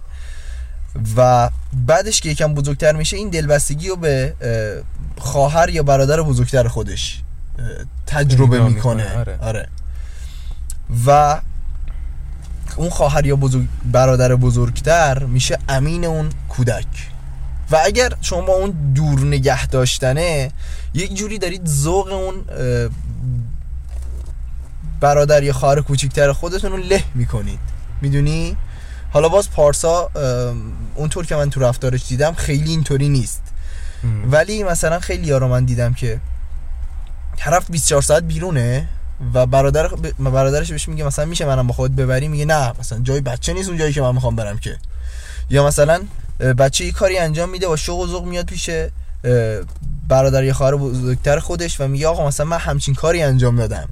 و 1.18 1.50
بعدش 1.74 2.22
که 2.22 2.30
یکم 2.30 2.54
بزرگتر 2.54 2.92
میشه 2.92 3.18
این 3.18 3.30
دلبستگی 3.30 3.90
رو 3.90 3.96
به 3.96 4.34
خواهر 5.18 5.70
یا 5.70 5.84
برادر 5.84 6.22
بزرگتر 6.22 6.68
خودش 6.68 7.22
تجربه 8.08 8.60
می‌کنه 8.60 9.18
آره. 9.18 9.38
آره. 9.42 9.68
و 11.06 11.42
اون 12.76 12.90
خواهر 12.90 13.26
یا 13.26 13.36
بزرگ 13.36 13.68
برادر 13.92 14.36
بزرگتر 14.36 15.24
میشه 15.24 15.58
امین 15.70 16.06
اون 16.06 16.30
کودک. 16.50 16.88
و 17.72 17.80
اگر 17.86 18.14
شما 18.22 18.42
با 18.42 18.54
اون 18.54 18.94
دور 18.94 19.20
نگه 19.20 19.68
داشتنه 19.68 20.52
یک 20.94 21.14
جوری 21.14 21.38
دارید 21.38 21.68
ذوق 21.68 22.08
اون 22.14 22.36
برادر 25.00 25.44
یا 25.44 25.54
خواهر 25.54 25.82
کوچیکتر 25.82 26.32
خودتون 26.32 26.72
رو 26.72 26.78
له 26.78 27.04
می‌کنید. 27.16 27.60
می‌دونی؟ 28.02 28.58
حالا 29.12 29.30
باز 29.30 29.52
پارسا 29.52 30.10
اونطور 30.96 31.26
که 31.26 31.36
من 31.36 31.50
تو 31.50 31.60
رفتارش 31.60 32.08
دیدم 32.08 32.34
خیلی 32.34 32.70
اینطوری 32.70 33.10
نیست. 33.10 33.42
ولی 34.32 34.64
مثلا 34.64 35.00
خیلی 35.00 35.28
یارو 35.28 35.48
من 35.48 35.66
دیدم 35.66 35.94
که 35.94 36.20
طرف 37.38 37.72
24 37.72 38.02
ساعت 38.02 38.24
بیرونه. 38.24 38.88
و 39.34 39.46
برادر 39.46 39.88
برادرش 40.20 40.72
بهش 40.72 40.88
میگه 40.88 41.04
مثلا 41.04 41.26
میشه 41.26 41.46
منم 41.46 41.68
با 41.68 41.74
خود 41.74 41.96
ببری؟ 41.96 42.28
میگه 42.28 42.46
نه 42.46 42.74
مثلا 42.80 43.00
جای 43.00 43.22
بچه 43.22 43.54
نیست 43.54 43.70
اون 43.70 43.78
جایی 43.78 43.94
که 43.94 44.02
من 44.02 44.12
می‌خوام 44.12 44.36
برم 44.36 44.58
که. 44.58 44.78
یا 45.50 45.68
مثلا 45.68 46.02
بچه 46.40 46.86
یه 46.86 46.92
کاری 46.92 47.18
انجام 47.18 47.50
میده 47.50 47.68
و 47.68 47.78
شوق 47.78 48.00
و 48.00 48.08
ذوق 48.08 48.26
میاد 48.26 48.46
پیش 48.46 48.70
برادر 50.08 50.44
یه 50.44 50.54
خواهر 50.54 50.76
بزرگتر 50.76 51.40
خودش 51.40 51.82
و 51.82 51.88
میگه 51.88 52.08
آقا 52.08 52.28
مثلا 52.28 52.46
من 52.46 52.58
همچین 52.58 52.96
کاری 52.96 53.22
انجام 53.22 53.56
دادم. 53.56 53.90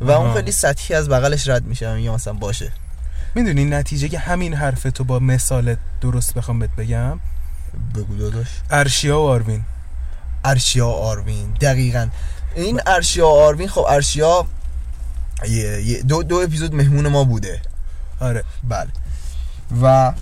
و 0.00 0.10
اون 0.10 0.34
خیلی 0.34 0.52
سطحی 0.52 0.94
از 0.94 1.08
بغلش 1.08 1.48
رد 1.48 1.64
میشه 1.64 1.94
میگه 1.94 2.10
مثلا 2.10 2.32
باشه. 2.32 2.72
می‌دونی 3.34 3.64
نتیجه 3.64 4.08
که 4.08 4.18
همین 4.18 4.54
حرف 4.54 4.82
تو 4.82 5.04
با 5.04 5.18
مثال 5.18 5.76
درست 6.00 6.34
بخوام 6.34 6.58
بهت 6.58 6.70
بگم؟ 6.76 7.20
بگو 7.94 8.16
داداش. 8.16 8.46
ارشیا 8.70 9.20
و 9.20 9.26
آروین. 9.26 9.62
ارشیا 10.44 10.88
و 10.88 10.92
آروین. 10.92 11.54
دقیقا. 11.60 12.08
این 12.54 12.80
ارشیا 12.86 13.26
و 13.26 13.30
آروین 13.30 13.68
خب 13.68 13.86
ارشیا 13.88 14.46
یه- 15.48 16.02
دو, 16.02 16.22
دو 16.22 16.36
اپیزود 16.36 16.74
مهمون 16.74 17.08
ما 17.08 17.24
بوده. 17.24 17.60
آره. 18.20 18.44
بله. 18.68 18.88
و 19.82 20.12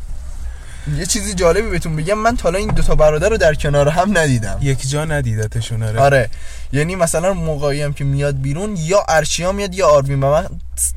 یه 0.96 1.06
چیزی 1.06 1.34
جالبی 1.34 1.70
بهتون 1.70 1.96
بگم 1.96 2.14
من 2.18 2.36
تا 2.36 2.42
حالا 2.42 2.58
این 2.58 2.68
دوتا 2.68 2.94
برادر 2.94 3.28
رو 3.28 3.36
در 3.36 3.54
کنار 3.54 3.88
هم 3.88 4.18
ندیدم. 4.18 4.58
یک 4.62 4.88
جا 4.90 5.04
ندیدتشون 5.04 5.82
آره. 5.82 6.00
آره. 6.00 6.28
یعنی 6.72 6.94
مثلا 6.96 7.34
موقعی 7.34 7.82
هم 7.82 7.92
که 7.92 8.04
میاد 8.04 8.40
بیرون 8.40 8.76
یا 8.76 9.04
ارشیا 9.08 9.52
میاد 9.52 9.74
یا 9.74 9.88
آروین. 9.88 10.22
و 10.22 10.30
من 10.32 10.46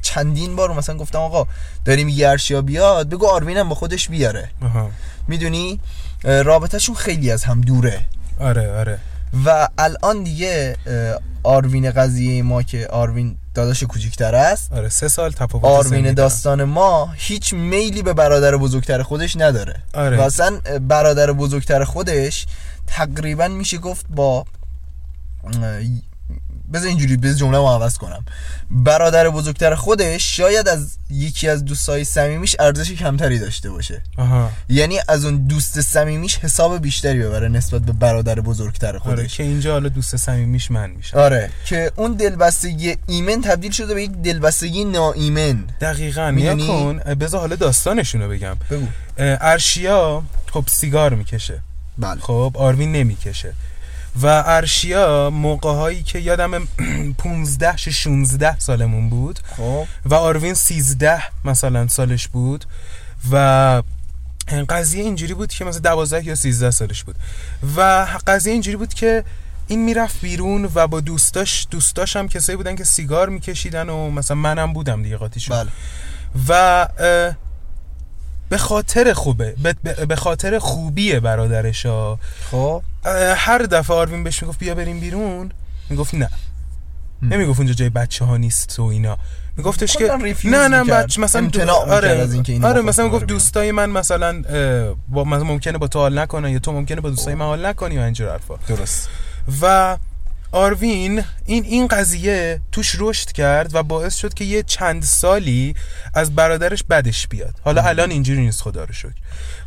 چندین 0.02 0.56
بار 0.56 0.74
مثلا 0.74 0.98
گفتم 0.98 1.20
آقا 1.20 1.48
داریم 1.86 2.10
یه 2.10 2.30
ارشیا 2.30 2.62
بیاد؟ 2.62 3.10
بگو 3.10 3.28
آروین 3.28 3.58
هم 3.58 3.70
با 3.70 3.76
خودش 3.76 4.10
بیاره. 4.10 4.50
می‌دونی؟ 5.28 5.80
رابطهشون 6.24 6.96
خیلی 6.96 7.32
از 7.32 7.44
هم 7.44 7.62
دوره. 7.62 8.02
آره 8.40 8.72
آره. 8.72 9.00
و 9.46 9.68
الان 9.78 10.24
دیگه 10.24 10.76
آروین 11.44 11.92
قضیه 11.92 12.44
ما 12.44 12.64
که 12.64 12.88
آروین 12.88 13.38
داداش 13.60 13.84
کوچیکتر 13.84 14.36
است 14.36 14.74
آره 14.74 14.89
سه 14.89 15.07
سال 15.07 15.32
تفاوت 15.32 15.66
آروین. 15.66 16.14
داستان 16.14 16.64
ما 16.64 17.14
هیچ 17.16 17.53
میلی 17.53 18.01
به 18.01 18.14
برادر 18.14 18.57
بزرگتر 18.57 19.03
خودش 19.03 19.36
نداره 19.38 19.76
آره. 19.93 20.18
و 20.18 20.22
اصلا 20.22 20.60
برادر 20.88 21.32
بزرگتر 21.32 21.84
خودش 21.84 22.45
تقریبا 22.88 23.47
میشه 23.47 23.78
گفت 23.78 24.05
با 24.10 24.45
بذار 26.74 26.88
اینجوری 26.88 27.18
بذار 27.18 27.38
جمله 27.38 27.58
ما 27.58 27.76
عوض 27.76 27.98
کنم. 27.98 28.26
برادر 28.72 29.30
بزرگتر 29.30 29.76
خودش 29.76 30.38
شاید 30.38 30.68
از 30.68 30.98
یکی 31.10 31.50
از 31.50 31.66
دوستای 31.66 32.04
صمیمیش 32.04 32.56
ارزش 32.60 32.92
کمتری 32.92 33.40
داشته 33.40 33.70
باشه. 33.70 34.02
آها. 34.18 34.52
یعنی 34.70 35.00
از 35.08 35.26
اون 35.26 35.38
دوست 35.48 35.82
صمیمیش 35.82 36.38
حساب 36.38 36.82
بیشتری 36.82 37.20
ببره 37.20 37.48
نسبت 37.48 37.82
به 37.82 37.92
برادر 37.92 38.40
بزرگتر 38.40 38.88
آره 38.88 39.00
خودش. 39.00 39.38
که 39.38 39.44
اینجا 39.44 39.72
حالا 39.72 39.90
دوست 39.90 40.16
صمیمیش 40.16 40.72
من 40.72 40.90
میشه 40.90 41.18
آره 41.18 41.50
که 41.66 41.92
اون 41.96 42.14
دلبستگی 42.14 42.98
ایمن 43.08 43.42
تبدیل 43.42 43.72
شده 43.72 43.94
به 43.94 44.04
یک 44.04 44.12
دلبستگی 44.12 44.84
ناایمن. 44.84 45.64
دقیقا 45.82 46.32
می‌دونی؟ 46.32 46.68
کن 46.68 46.98
بذار 46.98 47.40
حالا 47.40 47.56
داستانشونو 47.56 48.30
بگم. 48.30 48.58
بگو. 48.72 48.88
ارشیا 49.18 50.24
خب 50.52 50.64
سیگار 50.68 51.14
می‌کشه. 51.14 51.60
بله. 51.98 52.20
خب 52.22 52.52
آروین 52.56 52.92
نمی‌کشه. 52.92 53.54
و 54.22 54.43
ارشیا 54.45 55.30
موقع 55.30 55.74
هایی 55.74 56.03
که 56.03 56.20
یادم 56.20 56.68
15 57.18 57.78
16 57.78 58.60
سالمون 58.60 59.10
بود. 59.10 59.39
خب. 59.57 59.86
و 60.05 60.14
آروین 60.16 60.53
13 60.53 61.24
مثلا 61.45 61.88
سالش 61.88 62.28
بود. 62.28 62.66
و 63.32 63.84
قضیه 64.70 65.03
اینجوری 65.03 65.34
بود 65.34 65.51
که 65.53 65.66
مثلا 65.66 65.80
12 65.80 66.26
یا 66.26 66.36
13 66.36 66.72
سالش 66.72 67.03
بود. 67.03 67.16
و 67.78 68.07
قضیه 68.28 68.53
اینجوری 68.53 68.78
بود 68.78 68.93
که 68.93 69.24
این 69.68 69.84
می‌رفت 69.84 70.22
بیرون 70.22 70.70
و 70.76 70.88
با 70.88 70.99
دوستاش 70.99 71.68
دوستاش 71.72 72.16
هم 72.16 72.28
کسایی 72.28 72.57
بودن 72.57 72.76
که 72.76 72.84
سیگار 72.84 73.30
میکشیدن 73.30 73.89
و 73.89 74.10
مثلا 74.10 74.38
منم 74.38 74.74
بودم 74.74 75.03
دیگه 75.03 75.18
قاطیشون. 75.18 75.57
بله. 75.57 75.70
و 76.49 76.88
به 78.50 78.58
خاطر 78.58 79.14
خوبه. 79.14 79.56
به- 80.08 80.16
خاطر 80.16 80.60
خوبی 80.60 81.20
برادرشا 81.20 82.16
خب. 82.52 82.82
اه، 83.06 83.34
هر 83.36 83.58
دفعه 83.58 83.97
آروین 83.97 84.24
بهش 84.24 84.43
می‌گفت 84.43 84.60
بیا 84.60 84.76
بریم 84.76 85.00
بیرون 85.00 85.52
می‌گفت 85.89 86.14
نه. 86.16 86.30
نمی‌گفت 87.22 87.60
اونجا 87.60 87.74
جای 87.74 87.89
بچه 87.89 88.26
ها 88.26 88.38
نیست 88.38 88.80
و 88.80 88.84
اینا. 88.84 89.18
میگفتش 89.58 89.97
که 89.97 90.12
نه 90.45 90.68
نه. 90.68 90.84
بچه 90.84 91.22
مثلا 91.22 91.41
می‌کرد 91.41 91.70
آره 91.70 92.10
از 92.10 92.34
اینکه 92.34 92.60
آره 92.64 92.82
مثلا 92.82 93.06
می‌گفت. 93.06 93.26
دوستای 93.26 93.72
من 93.72 93.89
مثلا 93.89 94.41
با 95.10 95.24
مثلا 95.24 95.43
ممکنه 95.43 95.78
با 95.78 95.88
تو 95.88 96.00
حال 96.00 96.20
نکنن 96.20 96.50
یا 96.50 96.60
تو 96.60 96.72
ممکنه 96.72 97.02
با 97.02 97.10
دوستای 97.10 97.36
من 97.36 97.45
حال 97.45 97.66
نکنی 97.66 97.97
و 97.97 98.02
اینجور 98.02 98.32
حرفا. 98.32 98.56
درست. 98.68 99.10
و 99.62 99.97
آروین 100.52 101.24
این 101.45 101.64
این 101.64 101.88
قضیه 101.88 102.60
توش 102.72 102.95
رشد 103.00 103.32
کرد 103.32 103.76
و 103.76 103.84
باعث 103.84 104.16
شد 104.16 104.34
که 104.34 104.45
یه 104.45 104.64
چند 104.64 105.04
سالی 105.04 105.76
از 106.14 106.36
برادرش 106.36 106.84
بدش 106.84 107.28
بیاد. 107.28 107.56
حالا 107.62 107.82
الان 107.82 108.12
اینجوری 108.12 108.41
نیست 108.41 108.62
خدا 108.62 108.84
رو 108.84 108.93
شکر. 108.93 109.14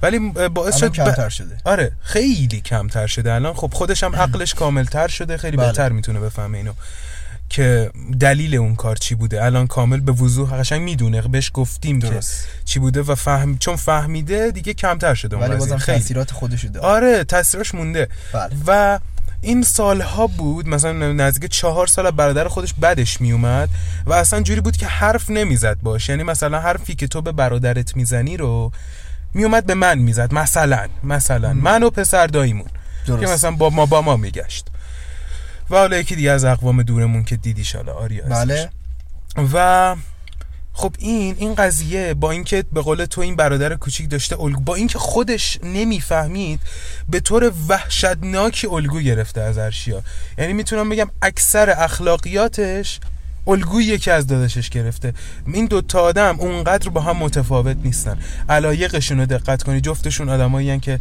ولی 0.02 0.18
باعث 0.48 0.76
شد 0.76 0.92
کمتر 0.92 1.28
شده. 1.28 1.56
آره 1.64 1.92
خیلی 2.00 2.60
کمتر 2.60 3.06
شده. 3.06 3.32
الان 3.32 3.54
خب 3.54 3.70
خودش 3.74 4.04
هم 4.04 4.16
عقلش 4.16 4.54
کاملتر 4.54 5.08
شده 5.08 5.36
خیلی 5.36 5.56
بله. 5.56 5.66
بهتر 5.66 5.92
می‌تونه 5.92 6.20
بفهمه 6.20 6.58
اینو. 6.58 6.72
که 7.48 7.90
دلیل 8.20 8.54
اون 8.54 8.74
کار 8.74 8.96
چی 8.96 9.14
بوده. 9.14 9.44
الان 9.44 9.66
کامل 9.66 10.00
به 10.00 10.12
وضوح 10.12 10.58
قشنگ 10.58 10.82
می‌دونه. 10.82 11.22
بهش 11.22 11.50
گفتیم 11.54 11.98
درست. 11.98 12.44
که 12.44 12.48
چی 12.64 12.78
بوده 12.78 13.02
و 13.02 13.14
فهم 13.14 13.58
چون 13.58 13.76
فهمیده 13.76 14.50
دیگه 14.50 14.74
کمتر 14.74 15.14
شده 15.14 15.36
ولی. 15.36 15.56
بازم 15.56 15.78
تاثیرات 15.78 16.30
خودشو 16.30 16.68
داره. 16.68 16.86
آره 16.86 17.24
تاثیرش 17.24 17.74
مونده. 17.74 18.08
بله. 18.32 18.50
و 18.66 18.98
این 19.42 19.62
سالها 19.62 20.26
بود 20.26 20.68
مثلا 20.68 21.12
نزدیک 21.12 21.50
چهار 21.50 21.86
سال 21.86 22.10
برادر 22.10 22.48
خودش 22.48 22.74
بدش 22.74 23.20
میومد 23.20 23.68
و 24.06 24.12
اصلا 24.12 24.40
جوری 24.40 24.60
بود 24.60 24.76
که 24.76 24.86
حرف 24.86 25.30
نمی‌زد 25.30 25.78
باش. 25.82 26.08
یعنی 26.08 26.22
مثلا 26.22 26.60
حرفی 26.60 26.94
که 26.94 27.06
تو 27.06 27.22
به 27.22 27.32
برادرت 27.32 27.96
می‌زنی 27.96 28.36
رو 28.36 28.72
میومد 29.34 29.66
به 29.66 29.74
من 29.74 29.98
می‌زد 29.98 30.34
مثلا 30.34 30.88
مثلا. 31.04 31.52
من 31.52 31.82
و 31.82 31.90
پسر 31.90 32.26
داییمون 32.26 32.68
که 33.06 33.12
مثلا 33.12 33.50
با 33.50 33.70
ما 33.70 33.86
با 33.86 34.02
ما 34.02 34.16
میگشت. 34.16 34.66
و 35.70 35.76
حالا 35.76 35.98
یکی 35.98 36.16
دیگه 36.16 36.30
از 36.30 36.44
اقوام 36.44 36.82
دورمون 36.82 37.24
که 37.24 37.36
دیدیش 37.36 37.76
حالا 37.76 37.92
آریا. 37.92 38.24
بله. 38.24 38.70
و 39.54 39.96
خب 40.72 40.94
این 40.98 41.36
این 41.38 41.54
قضیه 41.54 42.14
با 42.14 42.30
اینکه 42.30 42.64
به 42.72 42.80
قول 42.80 43.04
تو 43.04 43.20
این 43.20 43.36
برادر 43.36 43.74
کوچیک 43.74 44.10
داشته 44.10 44.40
الگو 44.40 44.60
با 44.60 44.74
اینکه 44.74 44.98
خودش 44.98 45.58
نمی‌فهمید 45.62 46.60
به 47.08 47.20
طور 47.20 47.52
وحشتناکی 47.68 48.66
الگو 48.66 49.00
گرفته 49.00 49.40
از 49.40 49.58
ارشیا. 49.58 50.02
یعنی 50.38 50.52
می‌تونم 50.52 50.88
بگم 50.88 51.10
اکثر 51.22 51.70
اخلاقیاتش 51.70 53.00
الگویی 53.46 53.98
که 53.98 54.12
از 54.12 54.26
داداشش 54.26 54.70
گرفته. 54.70 55.14
این 55.46 55.66
دو 55.66 55.80
تا 55.80 56.00
آدم 56.00 56.40
اونقدر 56.40 56.88
با 56.88 57.00
هم 57.00 57.16
متفاوت 57.16 57.76
نیستن. 57.84 58.18
علایقشون 58.48 59.20
رو 59.20 59.26
دقت 59.26 59.62
کنی 59.62 59.80
جفتشون 59.80 60.28
آدمایی 60.28 60.80
که 60.80 61.00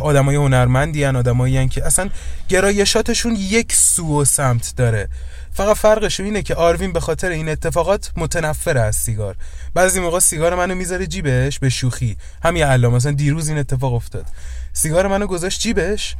آدمای 0.00 0.36
هنرمندی 0.36 1.04
ان 1.04 1.16
آدمایی 1.16 1.68
که 1.68 1.86
اصلا 1.86 2.10
گرایشاتشون 2.48 3.36
یک 3.36 3.72
سو 3.72 4.20
و 4.20 4.24
سمت 4.24 4.74
داره. 4.76 5.08
فقط 5.54 5.76
فرقش 5.76 6.20
اینه 6.20 6.42
که 6.42 6.54
آروین 6.54 6.92
به 6.92 7.00
خاطر 7.00 7.28
این 7.28 7.48
اتفاقات 7.48 8.10
متنفر 8.16 8.78
از 8.78 8.96
سیگار. 8.96 9.36
بعضی 9.74 10.00
موقع 10.00 10.18
سیگار 10.18 10.54
منو 10.54 10.74
می‌ذاره 10.74 11.06
جیبش 11.06 11.58
به 11.58 11.68
شوخی. 11.68 12.16
همین 12.44 12.64
الان 12.64 12.92
مثلا 12.92 13.12
دیروز 13.12 13.48
این 13.48 13.58
اتفاق 13.58 13.94
افتاد. 13.94 14.26
سیگار 14.72 15.06
منو 15.06 15.26
گذاشت 15.26 15.60
جیبش 15.60 16.16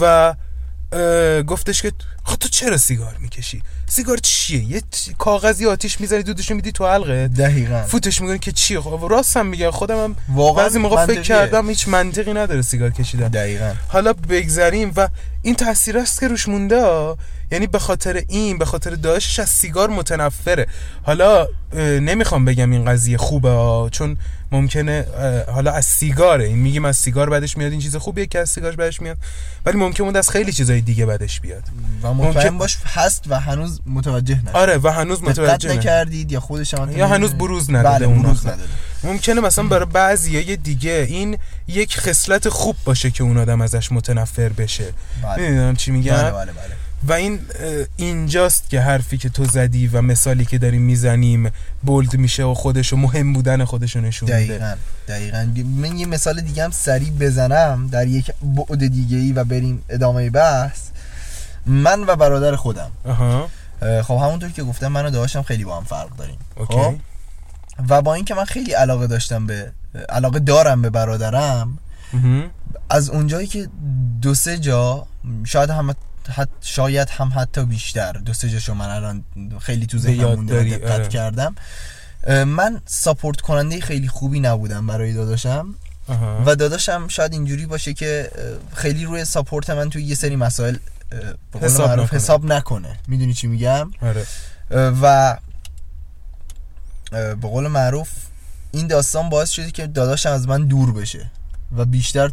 و 0.00 0.34
گفتش 1.46 1.82
که 1.82 1.92
خب 2.24 2.36
تو 2.36 2.48
چرا 2.48 2.76
سیگار 2.76 3.16
می‌کشی؟ 3.20 3.62
سیگار 3.86 4.18
چیه؟ 4.18 4.64
یه 4.64 4.82
کاغذی 5.18 5.66
آتیش 5.66 6.00
می‌زنی 6.00 6.22
دودشو 6.22 6.54
میدی 6.54 6.72
تو 6.72 6.86
حلقه؟ 6.86 7.28
دقیقا. 7.28 7.82
فوتش 7.82 8.20
می‌کنی 8.20 8.38
که 8.38 8.52
چیه؟ 8.52 8.80
خب 8.80 9.06
راستم 9.10 9.46
میگه 9.46 9.70
خودم 9.70 10.04
هم 10.04 10.16
واقعا 10.28 10.64
بعضی 10.64 10.78
موقع 10.78 11.06
فکر. 11.06 11.22
کردم 11.22 11.68
هیچ 11.68 11.88
منطقی 11.88 12.32
نداره 12.32 12.62
سیگار 12.62 12.90
کشیدن. 12.90 13.28
دقیقا. 13.28 13.74
حالا 13.88 14.12
بگذریم 14.12 14.92
و 14.96 15.08
این 15.42 15.54
تاثیر 15.54 15.98
است 15.98 16.20
که 16.20 16.28
روش 16.28 16.48
مونده. 16.48 17.14
یعنی 17.50 17.66
به 17.66 17.78
خاطر 17.78 18.22
این 18.28 18.58
به 18.58 18.64
خاطر 18.64 18.90
داشتش 18.90 19.38
از 19.38 19.48
سیگار 19.48 19.90
متنفره. 19.90 20.66
حالا 21.02 21.48
نمی‌خوام 22.00 22.44
بگم 22.44 22.70
این 22.70 22.84
قضیه 22.84 23.16
خوبه 23.18 23.50
ها 23.50 23.88
چون 23.92 24.16
ممکنه 24.52 25.06
حالا 25.48 25.72
از 25.72 25.84
سیگاره. 25.84 26.44
این 26.44 26.58
میگیم 26.58 26.84
از 26.84 26.96
سیگار 26.96 27.30
بعدش 27.30 27.56
میاد 27.56 27.72
این 27.72 27.80
چیز 27.80 27.96
خوبیه 27.96 28.26
که 28.26 28.38
از 28.38 28.50
سیگارش 28.50 28.76
بعدش 28.76 29.02
میاد. 29.02 29.16
ولی 29.66 29.78
ممکن 29.78 30.04
بود 30.04 30.16
از 30.16 30.30
خیلی 30.30 30.52
چیزای 30.52 30.80
دیگه 30.80 31.06
بعدش 31.06 31.40
بیاد. 31.40 31.62
و 32.02 32.12
ممکن- 32.14 32.58
باش 32.58 32.78
هست 32.84 33.24
و 33.28 33.40
هنوز 33.40 33.80
متوجه 33.86 34.40
نشد. 34.44 34.56
آره 34.56 34.78
و 34.78 34.88
هنوز 34.88 35.22
متوجه. 35.22 35.72
نکردید 35.72 36.32
یا 36.32 36.40
خودش 36.40 36.72
یا 36.72 37.08
هنوز 37.08 37.34
بروز 37.34 37.70
نداده 37.70 37.88
بله 37.88 38.06
اون 38.06 38.22
بروز. 38.22 38.46
نداده. 38.46 38.62
ممکنه 39.04 39.40
مثلا 39.40 39.64
برای 39.64 39.86
بعضی 39.92 40.56
دیگه 40.56 41.06
این 41.08 41.38
یک 41.68 41.98
خصلت 41.98 42.48
خوب 42.48 42.76
باشه 42.84 43.10
که 43.10 43.24
اون 43.24 43.38
آدم 43.38 43.60
ازش 43.60 43.92
متنفر 43.92 44.48
بشه. 44.48 44.92
بله. 45.22 45.50
می‌دونم 45.50 45.76
چی 45.76 45.90
میگم؟ 45.90 46.12
بله 46.12 46.30
بله 46.30 46.52
بله. 46.52 46.76
و 47.08 47.12
این 47.12 47.40
اینجاست 47.96 48.70
که 48.70 48.80
حرفی 48.80 49.18
که 49.18 49.28
تو 49.28 49.44
زدی 49.44 49.86
و 49.86 50.02
مثالی 50.02 50.44
که 50.44 50.58
داریم 50.58 50.82
می‌زنیم 50.82 51.50
بولد 51.82 52.16
میشه 52.16 52.44
و 52.44 52.54
خودش 52.54 52.92
و 52.92 52.96
مهم 52.96 53.32
بودن 53.32 53.64
خودشو 53.64 54.00
نشون 54.00 54.28
میده. 54.28 54.46
دقیقا 54.46 54.74
دقیقا. 55.08 55.48
من 55.64 55.96
یه 55.96 56.06
مثال 56.06 56.40
دیگه 56.40 56.64
هم 56.64 56.70
سریع 56.70 57.10
بزنم 57.10 57.88
در 57.88 58.06
یک 58.06 58.32
بعد 58.42 58.86
دیگه 58.86 59.16
ای 59.16 59.32
و 59.32 59.44
بریم 59.44 59.82
ادامه 59.88 60.30
بحث. 60.30 60.80
من 61.66 62.04
و 62.06 62.16
برادر 62.16 62.56
خودم. 62.56 62.90
آها. 63.04 63.48
خب 63.80 64.14
همونطور 64.14 64.50
که 64.50 64.62
گفتم 64.62 64.88
من 64.88 65.06
و 65.06 65.10
داداشم 65.10 65.42
خیلی 65.42 65.64
با 65.64 65.76
هم 65.76 65.84
فرق 65.84 66.16
داریم. 66.16 66.38
خب؟ 66.54 66.72
اوکی 66.72 67.00
و 67.88 68.02
با 68.02 68.14
اینکه 68.14 68.34
من 68.34 68.44
خیلی 68.44 68.72
علاقه 68.72 69.06
داشتم 69.06 69.46
به 69.46 69.72
علاقه 70.08 70.38
دارم 70.38 70.82
به 70.82 70.90
برادرم. 70.90 71.78
از 72.90 73.10
اونجایی 73.10 73.46
که 73.46 73.68
دو 74.22 74.34
سه 74.34 74.58
جا 74.58 75.06
شاید 75.44 75.70
هم 75.70 75.94
حت 76.30 76.48
شاید 76.60 77.08
هم 77.10 77.32
حتی 77.36 77.64
بیشتر 77.64 78.12
دو 78.12 78.34
سه 78.34 78.50
جاشو 78.50 78.74
من 78.74 78.88
الان 78.88 79.24
خیلی 79.60 79.86
تو 79.86 79.98
ذهنم 79.98 80.34
مونده 80.34 80.64
دقت 80.64 80.90
آره. 80.90 81.08
کردم 81.08 81.54
من 82.28 82.80
ساپورت 82.86 83.40
کننده 83.40 83.80
خیلی 83.80 84.08
خوبی 84.08 84.40
نبودم 84.40 84.86
برای 84.86 85.12
داداشم. 85.12 85.74
و 86.46 86.56
داداشم 86.56 87.08
شاید 87.08 87.32
اینجوری 87.32 87.66
باشه 87.66 87.94
که 87.94 88.30
خیلی 88.74 89.04
روی 89.04 89.24
ساپورت 89.24 89.70
من 89.70 89.90
توی 89.90 90.02
یه 90.02 90.14
سری 90.14 90.36
مسائل 90.36 90.76
حساب 91.60 91.90
نکنه. 91.90 92.06
حساب 92.06 92.44
نکنه 92.44 92.98
می‌دونی 93.08 93.34
چی 93.34 93.46
میگم 93.46 93.90
آره 94.02 94.26
و 94.70 95.36
به 97.10 97.34
قول 97.48 97.66
معروف 97.66 98.08
این 98.70 98.86
داستان 98.86 99.28
باعث 99.28 99.50
شده 99.50 99.70
که 99.70 99.86
داداشم 99.86 100.30
از 100.30 100.48
من 100.48 100.66
دور 100.66 100.92
بشه 100.92 101.30
و 101.76 101.84
بیشتر 101.84 102.30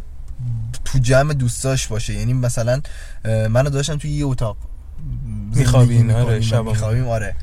تو 0.84 0.98
جمع 0.98 1.34
دوستاش 1.34 1.86
باشه 1.86 2.14
یعنی 2.14 2.32
مثلا 2.32 2.80
منو 3.24 3.70
داشتم 3.70 3.96
توی 3.96 4.10
یه 4.10 4.26
اتاق 4.26 4.56
میخوابین، 5.54 5.98
زندگی 5.98 6.14
آره، 6.14 6.38
و 6.38 6.42
شبا. 6.42 6.70
میخوابیم 6.70 7.08
آره 7.08 7.34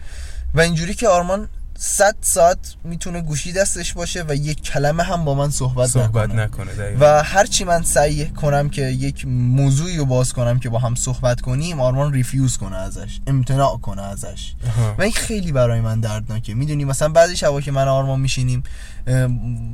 و 0.54 0.62
اینجوری 0.62 0.94
که 0.94 1.08
آرمان 1.08 1.48
صد 1.84 2.16
ساعت 2.22 2.58
می‌تونه 2.84 3.22
گوشی 3.22 3.52
دستش 3.52 3.94
باشه 3.94 4.24
و 4.28 4.36
یک 4.36 4.62
کلمه 4.62 5.04
هم 5.04 5.26
با 5.26 5.34
من 5.34 5.50
صحبت, 5.50 5.90
صحبت 5.90 6.30
نکنه 6.30 6.44
نکنه 6.44 6.74
دقیقاً. 6.74 7.06
و 7.06 7.24
هرچی 7.24 7.64
من 7.64 7.84
سعی 7.84 8.26
کنم 8.26 8.70
که 8.70 8.82
یک 8.82 9.26
موضوعی 9.28 9.98
رو 9.98 10.06
باز 10.06 10.34
کنم 10.34 10.60
که 10.60 10.70
با 10.70 10.80
هم 10.80 10.96
صحبت 10.96 11.42
کنیم 11.42 11.80
آرمان 11.80 12.14
ریفیوز 12.14 12.58
کنه 12.58 12.76
ازش 12.76 13.20
امتناع 13.28 13.78
کنه 13.78 14.02
ازش 14.02 14.54
آها. 14.68 14.96
و 14.98 15.02
این 15.02 15.12
خیلی 15.12 15.52
برای 15.52 15.82
من 15.82 16.00
دردناکه 16.00 16.54
می‌دونی 16.54 16.86
مثلا 16.86 17.10
بعضی 17.10 17.36
شبا 17.38 17.62
که 17.62 17.72
من 17.72 17.88
و 17.88 17.92
آرمان 17.92 18.20
میشینیم 18.20 18.64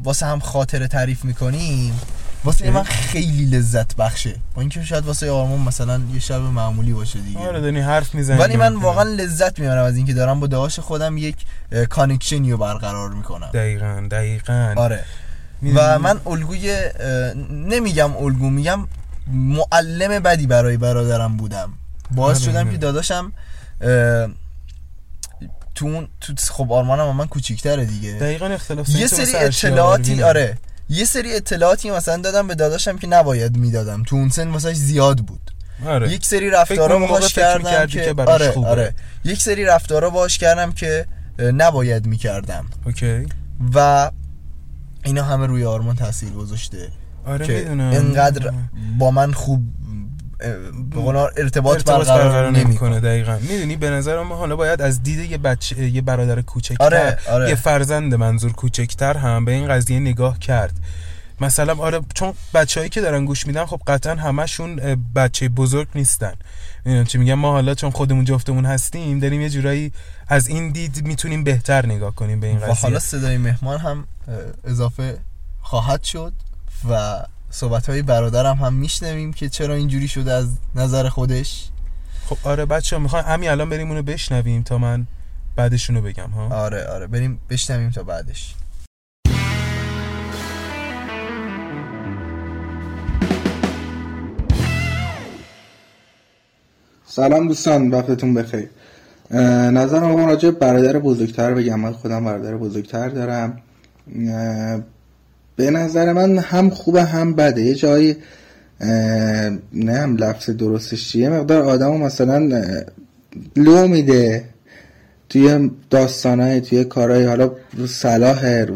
واسه 0.04 0.26
هم 0.26 0.40
خاطره 0.40 0.88
تعریف 0.88 1.26
می‌کنیم 1.26 2.00
واسه 2.44 2.72
من 2.72 2.84
خیلی 2.84 3.46
لذت 3.46 3.96
بخشه. 3.96 4.36
با 4.56 4.62
اینکه 4.62 4.84
شاید 4.84 5.06
واسه 5.06 5.32
آرمان 5.32 5.60
مثلا 5.60 6.02
یه 6.14 6.20
شب 6.20 6.42
معمولی 6.42 6.94
باشه 6.94 7.20
دیگه. 7.20 7.40
آره 7.40 7.62
داری 7.62 7.80
حرف 7.80 8.16
می‌زنی 8.16 8.38
ولی 8.38 8.58
من 8.58 8.76
واقعا 8.76 9.04
لذت 9.04 9.60
می‌برم 9.60 9.84
از 9.84 9.98
اینکه 9.98 10.14
دارم 10.14 10.40
با 10.40 10.48
داداش 10.48 10.80
خودم 10.80 11.18
یک 11.18 11.36
کانکشنی 11.90 12.52
رو 12.52 12.58
برقرار 12.58 13.10
می‌کنم. 13.10 13.50
دقیقاً 13.54 14.08
دقیقاً. 14.12 14.74
آره. 14.78 15.04
و 15.76 16.00
من 16.00 16.20
الگوی 16.26 16.78
نمیگم 17.52 18.18
الگو 18.18 18.50
میگم 18.50 18.88
معلم 19.34 20.20
بدی 20.20 20.48
برای 20.48 20.78
برادرم 20.78 21.38
بودم. 21.38 21.74
باعث 22.12 22.38
آره، 22.38 22.46
شدم 22.46 22.60
آره. 22.60 22.72
که 22.72 22.78
داداشم 22.78 23.32
تو 25.76 25.86
اون 25.86 26.08
تو 26.22 26.34
خب 26.50 26.74
آرمانم 26.74 27.16
من 27.16 27.28
کوچیک‌تره 27.28 27.86
دیگه. 27.86 28.14
دقیقاً 28.14 28.46
اختلاف 28.46 28.90
یه 28.90 29.08
سری 29.08 29.36
اطلاعاتی 29.36 30.24
آره. 30.24 30.58
یه 30.90 31.06
سری 31.06 31.36
اطلاعاتی 31.36 31.92
مثلا 31.92 32.18
دادم 32.18 32.48
به 32.48 32.56
داداشم 32.56 32.98
که 32.98 33.08
نباید 33.08 33.58
می‌دادم. 33.58 34.04
تو 34.04 34.16
اون 34.16 34.30
سن 34.30 34.48
واسش 34.48 34.74
زیاد 34.74 35.18
بود. 35.18 35.52
آره. 35.86 36.14
یک 36.14 36.26
سری 36.26 36.50
رفتارا 36.50 37.00
باهاش 37.00 37.34
فکر 37.34 37.42
کردم 37.42 37.86
که, 37.88 38.14
که 38.14 38.22
آره 38.22 38.52
خوبه. 38.52 38.68
آره. 38.68 38.94
یک 39.24 39.42
سری 39.42 39.66
رفتارا 39.66 40.10
باهاش 40.10 40.38
کردم 40.38 40.72
که 40.72 41.06
نباید 41.40 42.06
می‌کردم. 42.06 42.66
اوکی. 42.86 43.26
و 43.76 44.12
اینا 45.04 45.24
همه 45.24 45.46
روی 45.46 45.66
آرمان 45.66 45.96
تاثیر 45.96 46.30
گذاشته 46.30 46.88
آره 47.26 47.48
که 47.48 47.54
می‌دونم. 47.54 47.92
انقدر 47.94 48.54
با 49.00 49.12
من 49.12 49.34
خوب 49.34 49.64
ارتباط, 50.40 51.38
ارتباط 51.38 52.08
برقرار 52.08 52.52
نمی‌کنه. 52.52 53.00
دقیقا. 53.00 53.38
می‌دونی؟ 53.42 53.76
به 53.76 53.90
نظر 53.90 54.24
من 54.24 54.36
حالا 54.36 54.56
باید 54.56 54.82
از 54.82 55.04
دید 55.04 55.32
یه 55.32 55.38
بچه 55.38 55.90
یه 55.90 56.02
برادر 56.02 56.42
کوچکتر 56.42 56.84
آره، 56.84 57.18
آره. 57.30 57.50
یه 57.50 57.56
فرزند 57.56 58.16
منظور 58.16 58.52
کوچکتر 58.52 59.18
هم 59.18 59.46
به 59.46 59.52
این 59.52 59.68
قضیه 59.68 60.00
نگاه 60.00 60.40
کرد. 60.40 60.74
مثلا 61.42 61.76
آره 61.76 62.02
چون 62.14 62.34
بچههایی 62.54 62.90
که 62.90 63.02
دارن 63.02 63.26
گوش 63.26 63.48
میدن 63.48 63.66
خب 63.66 63.82
قطعا 63.88 64.16
همشون 64.16 64.76
بچه 65.16 65.50
بزرگ 65.50 65.88
نیستن. 65.96 66.34
می‌دونم 66.86 67.06
چی 67.06 67.18
میگم؟ 67.18 67.34
ما 67.34 67.52
حالا 67.52 67.76
چون 67.76 67.90
خودمون 67.90 68.26
جفتمون 68.26 68.66
هستیم 68.66 69.20
داریم 69.20 69.42
یه 69.42 69.50
جورایی 69.50 69.94
از 70.28 70.48
این 70.48 70.72
دید 70.72 71.08
می‌تونیم 71.08 71.44
بهتر 71.44 71.86
نگاه 71.86 72.16
کنیم 72.16 72.40
به 72.40 72.48
این 72.48 72.60
قضیه. 72.60 72.74
حالا 72.74 73.00
صدای 73.00 73.38
مهمان 73.38 73.80
هم 73.80 74.08
اضافه 74.64 75.18
خواهد 75.62 76.04
شد 76.04 76.34
و 76.90 77.22
صحبت 77.50 77.90
های 77.90 78.02
برادرم 78.02 78.56
هم 78.56 78.74
میشنویم 78.74 79.34
که 79.34 79.50
چرا 79.50 79.74
اینجوری 79.74 80.08
شده 80.08 80.32
از 80.34 80.58
نظر 80.76 81.10
خودش. 81.10 81.70
خب 82.26 82.38
آره 82.44 82.66
بچه 82.66 82.96
ها 82.96 83.02
می‌خوان 83.02 83.24
همین 83.24 83.50
الان 83.50 83.70
بریم 83.70 83.90
اونو 83.90 84.02
بشنویم 84.02 84.64
تا 84.64 84.78
من 84.78 85.08
بعدشونو 85.56 86.02
بگم 86.02 86.30
ها؟ 86.30 86.56
آره 86.56 86.86
آره 86.86 87.08
بریم 87.08 87.40
بشنویم 87.50 87.92
تا 87.92 88.04
بعدش. 88.04 88.56
سلام 97.06 97.48
دوستان 97.48 97.90
وقتتون 97.92 98.34
بخیر. 98.34 98.70
اه، 99.32 99.40
نظرم 99.72 100.04
آقا 100.04 100.26
راجع 100.26 100.52
برادر 100.52 101.00
بزرگتر 101.00 101.54
بگم 101.54 101.80
من 101.80 101.94
خودم 101.94 102.26
برادر 102.26 102.58
بزرگتر 102.58 103.10
دارم. 103.10 103.62
به 105.58 105.72
نظر 105.72 106.14
من 106.14 106.38
هم 106.38 106.70
خوبه 106.70 107.04
هم 107.04 107.36
بده. 107.36 107.62
یه 107.62 107.76
جایی 107.76 108.16
نه 109.74 109.94
هم 109.94 110.16
لفظ 110.18 110.50
درستش 110.50 111.10
چیه؟ 111.10 111.30
مقدار 111.30 111.64
آدمو 111.64 111.98
مثلا 111.98 112.64
لو 113.56 113.88
میده 113.88 114.44
توی 115.30 115.72
داستانهای 115.90 116.62
توی 116.62 116.84
کارهای 116.84 117.26
حالا 117.26 117.52
رو 117.78 117.88
صلاح 117.88 118.46
رو 118.46 118.76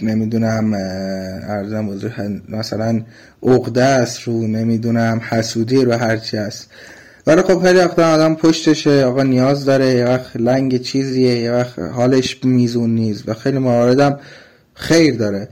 نمی‌دونم 0.00 0.72
ارزم 1.48 2.12
مثلا 2.48 3.02
عقده 3.42 3.82
است 3.82 4.22
رو 4.22 4.46
نمی‌دونم 4.46 5.20
حسودی 5.28 5.84
رو 5.84 5.92
هرچی 5.92 6.36
هست 6.36 6.70
ولی 7.26 7.42
خب 7.42 7.62
خیلی 7.62 7.78
وقتا 7.78 8.12
آدم 8.12 8.34
پشتشه 8.34 9.04
آقا 9.04 9.22
نیاز 9.22 9.64
داره 9.64 9.86
یه 9.86 10.04
وقت 10.04 10.36
لنگ 10.36 10.82
چیزیه 10.82 11.38
یه 11.38 11.52
وقت 11.52 11.78
حالش 11.78 12.44
میزون 12.44 12.94
نیست 12.94 13.28
و 13.28 13.34
خیلی 13.34 13.58
مواردم 13.58 14.18
خیر 14.74 15.16
داره. 15.16 15.48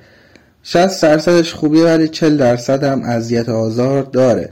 60 0.68 1.02
درصدش 1.02 1.54
خوبیه 1.54 1.84
ولی 1.84 2.08
40 2.08 2.36
درصد 2.36 2.84
هم 2.84 3.02
اذیت 3.02 3.48
آزار 3.48 4.02
داره. 4.02 4.48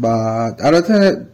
بعد 0.00 0.60
البته 0.62 1.26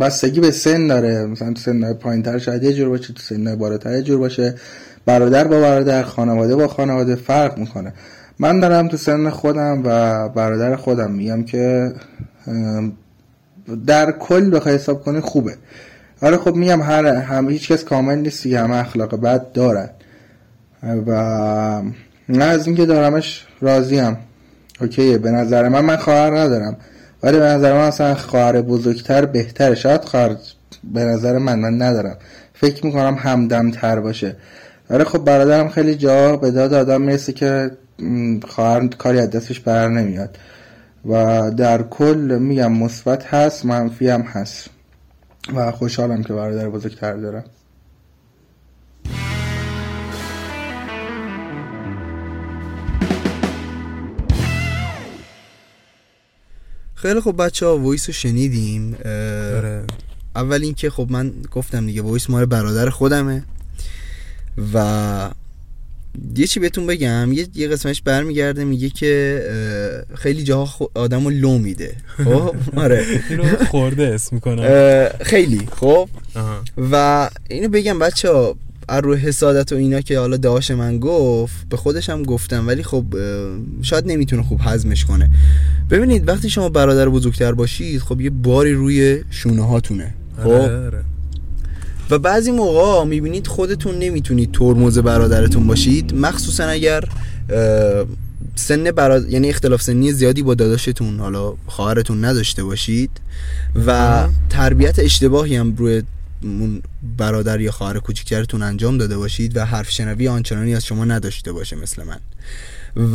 بستگی 0.00 0.40
به 0.40 0.50
سن 0.50 0.86
داره. 0.86 1.26
مثلا 1.26 1.52
تو 1.52 1.60
سن 1.60 1.92
پایین 1.92 2.22
تر 2.22 2.38
شاید 2.38 2.62
یه 2.62 2.72
جور 2.72 2.88
باشه 2.88 3.12
تو 3.12 3.22
سن 3.22 3.56
بالاتر 3.56 3.96
یه 3.96 4.02
جور 4.02 4.18
باشه. 4.18 4.54
برادر 5.06 5.44
با 5.44 5.60
برادر 5.60 6.02
خانواده 6.02 6.56
با 6.56 6.68
خانواده 6.68 7.14
فرق 7.14 7.58
می‌کنه. 7.58 7.92
من 8.38 8.60
دارم 8.60 8.88
تو 8.88 8.96
سن 8.96 9.30
خودم 9.30 9.82
و 9.84 10.28
برادر 10.28 10.76
خودم 10.76 11.10
میگم 11.10 11.44
که 11.44 11.92
در 13.86 14.12
کل 14.12 14.56
بخوای 14.56 14.74
حساب 14.74 15.04
کنی 15.04 15.20
خوبه. 15.20 15.54
آره 16.22 16.36
خب 16.36 16.54
میگم 16.54 16.82
هر 16.82 17.06
هم 17.06 17.50
هیچ 17.50 17.72
کس 17.72 17.84
کامل 17.84 18.18
نیست 18.18 18.46
همه 18.46 18.76
اخلاق 18.76 19.20
بد 19.20 19.52
دارن. 19.52 19.88
و 21.06 21.82
نه 22.28 22.44
از 22.44 22.66
اینکه 22.66 22.86
دارمش 22.86 23.46
راضیم. 23.60 24.16
اوکیه 24.80 25.18
به 25.18 25.30
نظر 25.30 25.68
من 25.68 25.80
من 25.80 25.96
خواهر 25.96 26.38
ندارم. 26.38 26.76
ولی 27.22 27.38
به 27.38 27.44
نظر 27.44 27.72
من 27.72 27.80
اصلا 27.80 28.14
خواهر 28.14 28.62
بزرگتر 28.62 29.24
بهتره 29.24 29.74
شاید 29.74 30.04
خواهر 30.04 30.36
به 30.84 31.04
نظر 31.04 31.38
من 31.38 31.58
من 31.58 31.82
ندارم. 31.82 32.16
فکر 32.54 32.86
می‌کنم 32.86 33.14
همدم 33.20 33.70
تر 33.70 34.00
باشه. 34.00 34.36
آره 34.90 35.04
خب 35.04 35.24
برادرم 35.24 35.68
خیلی 35.68 35.94
جا 35.94 36.36
به 36.36 36.50
داد 36.50 36.74
آدم 36.74 37.02
می‌رسه 37.02 37.32
که 37.32 37.70
خواهر 38.48 38.86
کاری 38.86 39.18
از 39.18 39.30
دستش 39.30 39.60
بر 39.60 39.88
نمیاد. 39.88 40.38
و 41.08 41.50
در 41.50 41.82
کل 41.82 42.38
میگم 42.40 42.72
مثبت 42.72 43.24
هست 43.24 43.64
منفی 43.66 44.08
هم 44.08 44.20
هست. 44.20 44.68
و 45.54 45.72
خوشحالم 45.72 46.22
که 46.22 46.32
برادر 46.32 46.68
بزرگتر 46.68 47.14
دارم 47.14 47.44
خیلی 56.96 57.20
خب 57.20 57.34
بچه 57.44 57.66
ها 57.66 57.78
voice 57.78 58.06
رو 58.08 58.12
شنیدیم 58.12 58.94
اه، 59.04 59.56
آره. 59.56 59.84
اول 60.36 60.62
اینکه 60.62 60.90
خب 60.90 61.06
من 61.10 61.32
گفتم 61.52 61.86
دیگه 61.86 62.02
voice 62.02 62.30
مال 62.30 62.44
برادر 62.46 62.90
خودمه 62.90 63.42
و 64.74 65.30
یه 66.36 66.46
چی 66.46 66.60
بهتون 66.60 66.86
بگم 66.86 67.32
یه, 67.32 67.46
یه 67.54 67.68
قسمش 67.68 68.02
برمیگرده 68.02 68.64
میگه 68.64 68.90
که 68.90 69.42
خیلی 70.14 70.42
جاها 70.42 70.66
خو- 70.66 70.84
آدمو 70.94 71.30
لو 71.30 71.58
میده. 71.58 71.96
خب؟ 72.24 72.56
آره. 72.76 73.06
اینو 73.30 73.44
خورده 73.64 74.02
اسم 74.14 74.36
می‌کنم. 74.36 75.08
خیلی. 75.22 75.68
خب. 75.76 76.08
و 76.92 77.30
اینو 77.48 77.68
بگم 77.68 77.98
بچه 77.98 78.32
ها 78.32 78.56
از 78.88 79.04
روی 79.04 79.18
حسادت 79.18 79.72
و 79.72 79.74
اینا 79.74 80.00
که 80.00 80.18
حالا 80.18 80.36
داش 80.36 80.70
من 80.70 80.98
گفت 80.98 81.68
به 81.70 81.76
خودش 81.76 82.10
هم 82.10 82.22
گفتم 82.22 82.66
ولی 82.66 82.82
خب 82.82 83.04
شاید 83.82 84.06
نمی‌تونه 84.06 84.42
خوب 84.42 84.60
هضمش 84.62 85.04
کنه. 85.04 85.30
ببینید 85.90 86.28
وقتی 86.28 86.50
شما 86.50 86.68
برادر 86.68 87.08
بزرگتر 87.08 87.52
باشید 87.52 88.00
خب 88.00 88.20
یه 88.20 88.30
باری 88.30 88.72
روی 88.72 89.24
شونه 89.30 89.66
هاتونه. 89.66 90.14
خب؟ 90.36 90.48
آره، 90.48 90.86
آره. 90.86 91.02
و 92.10 92.18
بعضی 92.18 92.50
موقع 92.50 93.04
می‌بینید 93.04 93.46
خودتون 93.46 93.98
نمی‌تونید 93.98 94.52
ترمز 94.52 94.98
برادرتون 94.98 95.66
باشید. 95.66 96.14
مخصوصا 96.14 96.64
اگر 96.64 97.04
سن 98.54 98.90
براد... 98.90 99.30
یعنی 99.30 99.48
اختلاف 99.48 99.82
سنی 99.82 100.12
زیادی 100.12 100.42
با 100.42 100.54
داداشتون 100.54 101.20
حالا 101.20 101.54
خواهرتون 101.66 102.24
نداشته 102.24 102.64
باشید. 102.64 103.10
و 103.86 104.22
تربیت 104.50 104.98
اشتباهی 104.98 105.56
هم 105.56 105.76
روی 105.76 106.02
برادر 107.16 107.60
یا 107.60 107.72
خواهر 107.72 107.98
کوچکترتون 107.98 108.62
انجام 108.62 108.98
داده 108.98 109.16
باشید 109.18 109.56
و 109.56 109.64
حرف 109.64 109.90
شنوی 109.90 110.28
آنچنانی 110.28 110.74
از 110.74 110.84
شما 110.84 111.04
نداشته 111.04 111.52
باشه 111.52 111.76
مثل 111.76 112.02
من. 112.04 112.20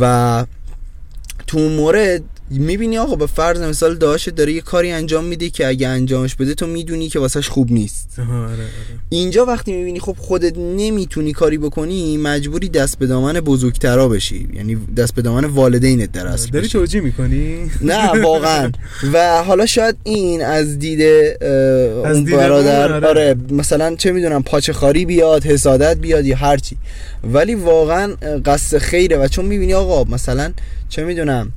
و 0.00 0.46
تو 1.46 1.58
مورد 1.58 2.22
می‌بینی 2.60 2.98
آقا 2.98 3.16
به 3.16 3.26
فرض 3.26 3.60
مثال 3.60 3.94
داشت 3.94 4.30
داره 4.30 4.52
یه 4.52 4.60
کاری 4.60 4.90
انجام 4.90 5.24
میده 5.24 5.50
که 5.50 5.66
اگه 5.66 5.88
انجامش 5.88 6.34
بده 6.34 6.54
تو 6.54 6.66
می‌دونی 6.66 7.08
که 7.08 7.18
واسهش 7.18 7.48
خوب 7.48 7.72
نیست 7.72 8.08
آره، 8.18 8.38
آره. 8.38 8.52
اینجا 9.08 9.44
وقتی 9.44 9.72
می‌بینی 9.72 10.00
خب 10.00 10.16
خودت 10.18 10.58
نمی‌تونی 10.58 11.32
کاری 11.32 11.58
بکنی 11.58 12.16
مجبوری 12.16 12.68
دست 12.68 12.98
به 12.98 13.06
دامن 13.06 13.32
بزرگترا 13.32 14.08
بشی 14.08 14.48
یعنی 14.54 14.78
دست 14.96 15.14
به 15.14 15.22
دامن 15.22 15.44
والدینت 15.44 16.12
در 16.12 16.26
اصل 16.26 16.50
داری. 16.50 16.68
توجیه 16.68 17.00
می‌کنی 17.00 17.70
نه 17.80 18.22
واقعا 18.22 18.72
و 19.12 19.42
حالا 19.42 19.66
شاید 19.66 19.96
این 20.04 20.44
از 20.44 20.78
دید 20.78 21.00
اون 21.02 22.24
برادر 22.24 22.92
آره. 22.92 23.08
آره 23.08 23.36
مثلا 23.50 23.96
چه 23.96 24.12
می‌دونم 24.12 24.42
پاچه 24.42 24.72
خاری 24.72 25.04
بیاد 25.04 25.44
حسادت 25.44 25.96
بیاد 25.96 26.26
یا 26.26 26.36
هرچی 26.36 26.76
ولی 27.24 27.54
واقعا 27.54 28.12
قصد 28.44 28.78
خیره 28.78 29.16
و 29.16 29.28
چون 29.28 29.44
می‌بینی 29.44 29.74
آقا 29.74 30.04
مثلا 30.04 30.52
چه 30.88 31.04
می‌دونم 31.04 31.52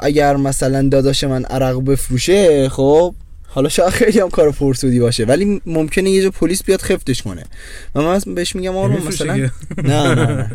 اگر 0.00 0.36
مثلا 0.36 0.88
داداش 0.88 1.24
من 1.24 1.44
عرق 1.44 1.84
بفروشه 1.84 2.68
خب 2.68 3.14
حالا 3.54 3.68
شاید 3.68 3.88
خیلی 3.88 4.20
هم 4.20 4.30
کار 4.30 4.50
پرسودی 4.50 5.00
باشه 5.00 5.24
ولی 5.24 5.62
ممکنه 5.66 6.10
یه 6.10 6.22
جا 6.22 6.30
پلیس 6.30 6.62
بیاد 6.64 6.80
خفتش 6.80 7.22
کنه. 7.22 7.44
و 7.94 8.02
من 8.02 8.20
بهش 8.34 8.56
میگم 8.56 8.76
آرمان 8.76 9.02
مثلا. 9.02 9.34
نه 9.84 10.14
نه 10.14 10.48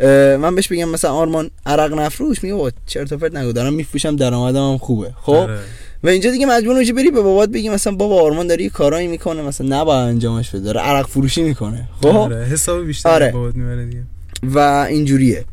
نه. 0.00 0.36
من 0.36 0.54
بهش 0.54 0.68
بگم 0.68 0.88
مثلا 0.88 1.10
آرمان 1.10 1.50
عرق 1.66 1.94
نفروش. 1.94 2.42
میگه 2.42 2.54
بابا 2.54 2.70
چرت 2.86 3.12
و 3.12 3.16
پرت 3.16 3.34
نگو 3.34 3.52
دارم 3.52 3.74
میفروشم 3.74 4.16
درآمدم 4.16 4.70
هم 4.70 4.78
خوبه. 4.78 5.12
خب؟ 5.22 5.32
آره. 5.32 5.58
و 6.04 6.08
اینجا 6.08 6.30
دیگه 6.30 6.46
مجبور 6.46 6.78
میشی 6.78 6.92
بری 6.92 7.10
به 7.10 7.20
بابات 7.20 7.48
بگی 7.48 7.68
مثلا 7.68 7.94
بابا 7.94 8.22
آرمان 8.22 8.46
داره 8.46 8.62
یه 8.62 8.70
کارایی 8.70 9.06
می‌کنه 9.06 9.42
مثلا 9.42 9.80
نباید 9.80 10.08
انجامش 10.08 10.50
بده 10.50 10.60
داره 10.60 10.80
عرق 10.80 11.06
فروشی 11.06 11.42
می‌کنه. 11.42 11.88
خب؟ 12.00 12.06
آره 12.06 12.44
حساب 12.44 12.84
بیشتر 12.84 13.08
آره. 13.08 13.32
بابات 13.32 13.54
می‌بره 13.54 13.86
دیگه. 13.86 14.02
و 14.42 14.58
اینجوریه. 14.88 15.44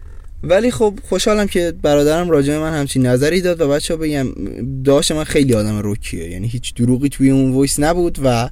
ولی 0.43 0.71
خب 0.71 0.93
خوشحالم 1.09 1.47
که 1.47 1.73
برادرم 1.81 2.29
راجع 2.29 2.57
من 2.57 2.73
همچین 2.73 3.05
نظری 3.05 3.41
داد 3.41 3.61
و 3.61 3.69
بچه 3.69 3.95
بگم 3.95 4.27
داشت 4.83 5.11
من 5.11 5.23
خیلی 5.23 5.53
آدم 5.53 5.81
رکیه. 5.83 6.29
یعنی 6.29 6.47
هیچ 6.47 6.73
دروغی 6.73 7.09
توی 7.09 7.29
اون 7.29 7.51
وایس 7.51 7.79
نبود 7.79 8.19
و 8.23 8.27
اه، 8.27 8.49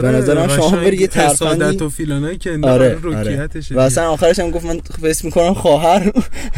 به 0.00 0.08
نظرم 0.08 0.48
شما 0.48 0.64
آره، 0.64 0.84
بری 0.84 0.96
یه 0.96 1.08
حسادت 1.08 1.58
ترفندی 1.58 1.84
و 1.84 1.88
فیلانایی 1.88 2.38
که 2.38 2.58
آره 2.62 2.98
آره 3.04 3.16
آره. 3.16 3.48
و 3.70 3.80
اصلا 3.80 4.10
آخرش 4.10 4.38
هم 4.38 4.50
گفت 4.50 4.66
من 4.66 4.80
حس 5.02 5.24
می‌کنم 5.24 5.54
خواهر. 5.54 6.12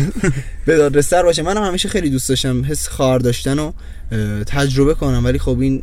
به 0.66 0.76
دادرستر 0.76 1.22
باشه. 1.22 1.42
منم 1.42 1.62
همیشه 1.62 1.88
خیلی 1.88 2.10
دوست 2.10 2.28
داشتم 2.28 2.64
حس 2.64 2.88
خواهر 2.88 3.18
داشتن 3.18 3.58
و 3.58 3.72
تجربه 4.46 4.94
کنم 4.94 5.24
ولی 5.24 5.38
خب 5.38 5.60
این 5.60 5.82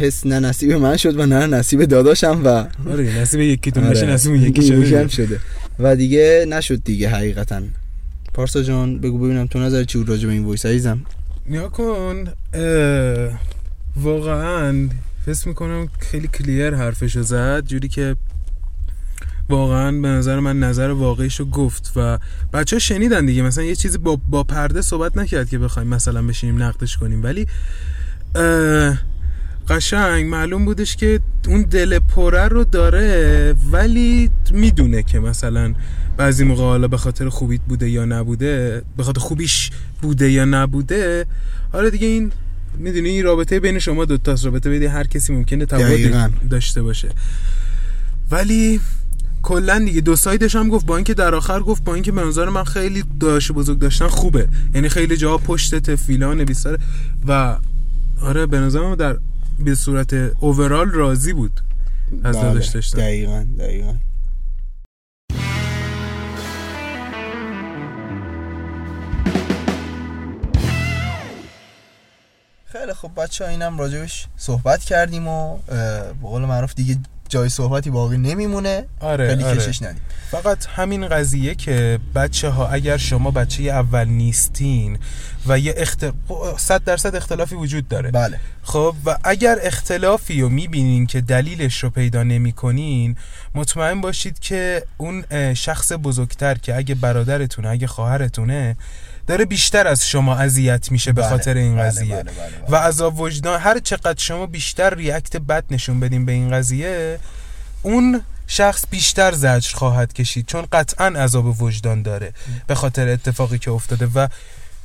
حس 0.00 0.26
نه 0.26 0.38
نصیب 0.38 0.72
من 0.72 0.96
شد 0.96 1.20
و 1.20 1.26
نه 1.26 1.46
نصیب 1.46 1.84
داداشم 1.84 2.40
و 2.44 2.48
آره 2.90 3.20
نصیب 3.20 3.40
یکیتون 3.40 3.90
بشه 3.90 4.04
آره، 4.04 4.12
نصیب 4.12 4.34
یکی 4.34 4.46
یکی 4.48 4.66
شده. 4.86 5.08
شده. 5.08 5.40
و 5.78 5.96
دیگه 5.96 6.46
نشد 6.48 6.84
دیگه 6.84 7.08
حقیقتا. 7.08 7.62
پارسا 8.34 8.62
جان 8.62 8.98
بگو 8.98 9.18
ببینم 9.18 9.46
تو 9.46 9.58
نظر 9.58 9.84
چی 9.84 9.98
بود 9.98 10.08
راجع 10.08 10.26
به 10.26 10.32
این 10.32 10.44
وایس 10.44 10.66
عزیزم. 10.66 11.00
نیا 11.46 11.68
کن. 11.68 12.24
واقعا 13.96 14.88
فکر 15.26 15.48
می‌کنم 15.48 15.88
خیلی 15.98 16.28
کلیر 16.28 16.74
حرفشو 16.74 17.22
زد 17.22 17.64
جوری 17.66 17.88
که 17.88 18.16
واقعا 19.48 19.92
به 19.92 20.08
نظر 20.08 20.40
من 20.40 20.60
نظر 20.60 20.90
واقعیشو 20.90 21.44
گفت 21.44 21.92
و 21.96 22.18
بچه 22.52 22.76
ها 22.76 22.80
شنیدن 22.80 23.26
دیگه. 23.26 23.42
مثلا 23.42 23.64
یه 23.64 23.74
چیزی 23.74 23.98
با, 23.98 24.16
با 24.28 24.44
پرده 24.44 24.82
صحبت 24.82 25.16
نکرد 25.16 25.48
که 25.48 25.58
بخوایم 25.58 25.88
مثلا 25.88 26.22
بشینیم 26.22 26.62
نقدش 26.62 26.96
کنیم. 26.96 27.22
ولی 27.22 27.46
قشنگ 29.68 30.26
معلوم 30.26 30.64
بودش 30.64 30.96
که 30.96 31.20
اون 31.48 31.62
دل 31.62 31.98
پره 31.98 32.48
رو 32.48 32.64
داره 32.64 33.54
ولی 33.72 34.30
می‌دونه 34.52 35.02
که 35.02 35.20
مثلا 35.20 35.74
بعضی 36.16 36.44
موقع 36.44 36.62
حالا 36.62 36.88
به 36.88 36.96
خاطر 36.96 37.28
خوبیت 37.28 37.60
بوده 37.68 37.90
یا 37.90 38.04
نبوده 38.04 38.82
به 38.96 39.02
خاطر 39.02 39.20
خوبیش 39.20 39.70
بوده 40.02 40.30
یا 40.30 40.44
نبوده 40.44 41.26
حالا 41.72 41.88
دیگه 41.88 42.06
این 42.06 42.32
می‌دونی 42.78 43.08
این 43.08 43.24
رابطه 43.24 43.60
بین 43.60 43.78
شما 43.78 44.04
دوتاست. 44.04 44.44
رابطه 44.44 44.70
بین 44.70 44.82
هر 44.82 45.06
کسی 45.06 45.32
ممکنه. 45.32 45.66
تفاوتی 45.66 46.10
داشته 46.50 46.82
باشه. 46.82 47.08
ولی 48.30 48.80
کلا 49.42 49.78
دیگه 49.78 50.00
دو 50.00 50.16
سایدش 50.16 50.56
هم 50.56 50.68
گفت 50.68 50.86
با 50.86 50.96
اینکه 50.96 51.14
در 51.14 51.34
آخر 51.34 51.60
گفت 51.60 51.84
با 51.84 51.94
اینکه 51.94 52.12
به 52.12 52.22
نظر 52.24 52.48
من 52.48 52.64
خیلی 52.64 53.04
داشت 53.20 53.52
بزرگ 53.52 53.78
داشتن 53.78 54.08
خوبه. 54.08 54.48
یعنی 54.74 54.88
خیلی 54.88 55.16
جاها 55.16 55.38
پشتت 55.38 55.96
فیلان 55.96 56.44
بیساره 56.44 56.78
و 57.28 57.56
آره 58.22 58.46
به 58.46 58.58
نظر 58.58 58.80
من 58.80 58.94
در 58.94 59.16
به 59.58 59.74
صورت 59.74 60.12
اوورال 60.40 60.90
راضی 60.90 61.32
بود 61.32 61.60
از 62.24 62.36
بله، 62.36 62.54
داشتن. 62.54 62.98
دقیقا 62.98 63.46
دقیقا. 63.58 63.94
خیلی 72.64 72.92
خب 72.92 73.10
بچه 73.16 73.44
ها 73.44 73.50
اینم 73.50 73.78
راجبش 73.78 74.26
صحبت 74.36 74.84
کردیم 74.84 75.28
و 75.28 75.58
به 75.66 76.12
قول 76.22 76.42
معروف 76.42 76.74
دیگه 76.74 76.96
جای 77.32 77.48
صحبتی 77.48 77.90
باقی 77.90 78.18
نمیمونه. 78.18 78.84
آره 79.00 79.28
خیلی 79.28 79.44
آره. 79.44 79.56
کشش 79.56 79.82
ندیم. 79.82 80.00
فقط 80.30 80.66
همین 80.66 81.08
قضیه 81.08 81.54
که 81.54 81.98
بچه 82.14 82.48
ها 82.48 82.68
اگر 82.68 82.96
شما 82.96 83.30
بچه 83.30 83.62
اول 83.62 84.08
نیستین 84.08 84.98
و 85.46 85.58
یه 85.58 85.74
اخت... 85.76 86.04
صد 86.56 86.84
درصد 86.84 87.16
اختلافی 87.16 87.54
وجود 87.54 87.88
داره. 87.88 88.10
بله. 88.10 88.40
خب 88.62 88.94
و 89.06 89.18
اگر 89.24 89.58
اختلافی 89.62 90.40
رو 90.40 90.48
می‌بینین 90.48 91.06
که 91.06 91.20
دلیلش 91.20 91.84
رو 91.84 91.90
پیدا 91.90 92.22
نمی‌کنین 92.22 93.16
مطمئن 93.54 94.00
باشید 94.00 94.38
که 94.38 94.82
اون 94.96 95.24
شخص 95.54 95.92
بزرگتر 95.92 96.54
که 96.54 96.76
اگه 96.76 96.94
برادرتونه 96.94 97.68
اگه 97.68 97.86
خواهرتونه 97.86 98.76
داره 99.26 99.44
بیشتر 99.44 99.86
از 99.86 100.08
شما 100.08 100.36
اذیت 100.36 100.92
میشه 100.92 101.12
به 101.12 101.22
بله، 101.22 101.30
خاطر 101.30 101.54
این 101.54 101.74
بله، 101.74 101.84
قضیه 101.84 102.16
بله، 102.16 102.22
بله،. 102.22 102.68
و 102.68 102.76
عذاب 102.76 103.20
وجدان 103.20 103.60
هر 103.60 103.78
چقدر 103.78 104.22
شما 104.22 104.46
بیشتر 104.46 104.94
ریاکت 104.94 105.36
بد 105.36 105.64
نشون 105.70 106.00
بدین 106.00 106.26
به 106.26 106.32
این 106.32 106.50
قضیه 106.50 107.18
اون 107.82 108.22
شخص 108.46 108.84
بیشتر 108.90 109.32
زجر 109.32 109.74
خواهد 109.74 110.12
کشید 110.12 110.46
چون 110.46 110.66
قطعا 110.72 111.06
عذاب 111.06 111.62
وجدان 111.62 112.02
داره 112.02 112.32
به 112.66 112.74
خاطر 112.74 113.08
اتفاقی 113.08 113.58
که 113.58 113.70
افتاده 113.70 114.08
و 114.14 114.28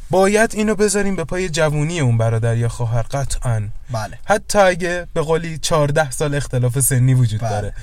باید 0.09 0.51
اینو 0.53 0.75
بذاریم 0.75 1.15
به 1.15 1.23
پای 1.23 1.49
جوونی 1.49 1.99
اون 1.99 2.17
برادر 2.17 2.57
یا 2.57 2.69
خواهر 2.69 3.01
قطعا 3.01 3.67
بله 3.91 4.19
حتی 4.25 4.59
اگه 4.59 5.07
به 5.13 5.21
قولی 5.21 5.57
14 5.57 6.11
سال 6.11 6.35
اختلاف 6.35 6.79
سنی 6.79 7.13
وجود 7.13 7.39
بله. 7.39 7.49
داره 7.49 7.73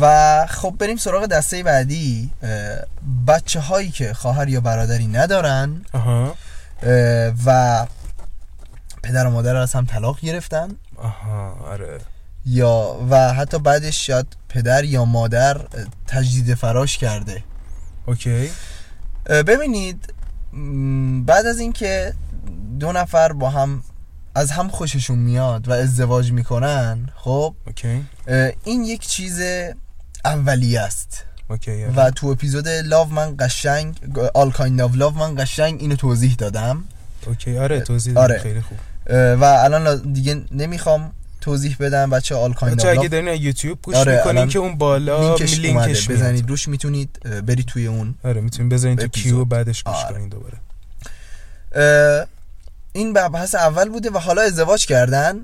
و 0.00 0.46
خب 0.46 0.74
بریم 0.78 0.96
سراغ 0.96 1.26
دسته 1.26 1.62
بعدی 1.62 2.30
بچه 3.26 3.60
هایی 3.60 3.90
که 3.90 4.14
خواهر 4.14 4.48
یا 4.48 4.60
برادری 4.60 5.06
ندارن. 5.06 5.84
اه، 5.94 7.32
و 7.46 7.86
پدر 9.02 9.26
و 9.26 9.30
مادر 9.30 9.56
از 9.56 9.72
هم 9.72 9.86
طلاق 9.86 10.20
گرفتن. 10.20 10.68
آها 10.96 11.52
آره. 11.52 11.98
یا 12.46 13.06
و 13.10 13.32
حتی 13.32 13.58
بعدش 13.58 14.06
شاید 14.06 14.26
پدر 14.48 14.84
یا 14.84 15.04
مادر 15.04 15.60
تجدید 16.06 16.54
فراش 16.54 16.98
کرده. 16.98 17.42
okay. 18.06 18.50
ببینید 19.28 20.14
بعد 21.26 21.46
از 21.46 21.58
اینکه 21.58 22.14
دو 22.80 22.92
نفر 22.92 23.32
با 23.32 23.50
هم 23.50 23.82
از 24.34 24.50
هم 24.50 24.68
خوششون 24.68 25.18
میاد 25.18 25.68
و 25.68 25.72
ازدواج 25.72 26.32
می‌کنن 26.32 27.08
خب 27.16 27.54
okay 27.66 28.04
این 28.64 28.84
یک 28.84 29.06
چیز 29.06 29.40
اولیه 30.24 30.80
است 30.80 31.24
okay 31.50 31.84
آره. 31.84 31.94
و 31.94 32.10
تو 32.10 32.26
اپیزود 32.26 32.68
love 32.68 33.08
من 33.08 33.34
قشنگ 33.38 33.96
all 34.34 34.50
kind 34.50 34.80
of 34.80 34.94
love 34.94 35.14
من 35.14 35.34
قشنگ 35.44 35.80
اینو 35.80 35.96
توضیح 35.96 36.34
دادم 36.38 36.84
اوکی 37.26 37.58
آره 37.58 37.80
توضیح 37.80 38.18
آره. 38.18 38.34
آره. 38.34 38.42
خیلی 38.42 38.60
خوب 38.60 38.78
و 39.40 39.44
الان 39.44 39.82
لا- 39.82 39.94
دیگه 40.12 40.42
نمی‌خوام 40.52 41.12
توضیح 41.40 41.76
بدم 41.80 42.10
بچه 42.10 42.34
آل 42.34 42.52
کایند 42.52 42.86
اگه 42.86 43.08
دارین 43.08 43.42
یوتیوب 43.42 43.78
گوش 43.82 43.94
آره، 43.94 44.16
می‌کنین 44.16 44.48
که 44.48 44.58
اون 44.58 44.78
بالا 44.78 45.36
لینکش, 45.36 45.58
لینکش. 45.58 46.10
بزنید 46.10 46.48
روش 46.48 46.68
می‌تونید 46.68 47.20
برید 47.46 47.66
توی 47.66 47.86
اون 47.86 48.14
آره 48.24 48.40
می‌تونین 48.40 48.68
بذارین 48.68 48.96
تو. 48.96 49.08
کیو 49.08 49.44
بعدش 49.44 49.82
گوش 49.82 49.94
آره. 49.94 50.14
کنین 50.14 50.28
دوباره 50.28 50.58
این 52.92 53.12
بحث 53.12 53.54
اول 53.54 53.88
بوده 53.88 54.10
و 54.10 54.18
حالا 54.18 54.42
ازدواج 54.42 54.86
کردن 54.86 55.36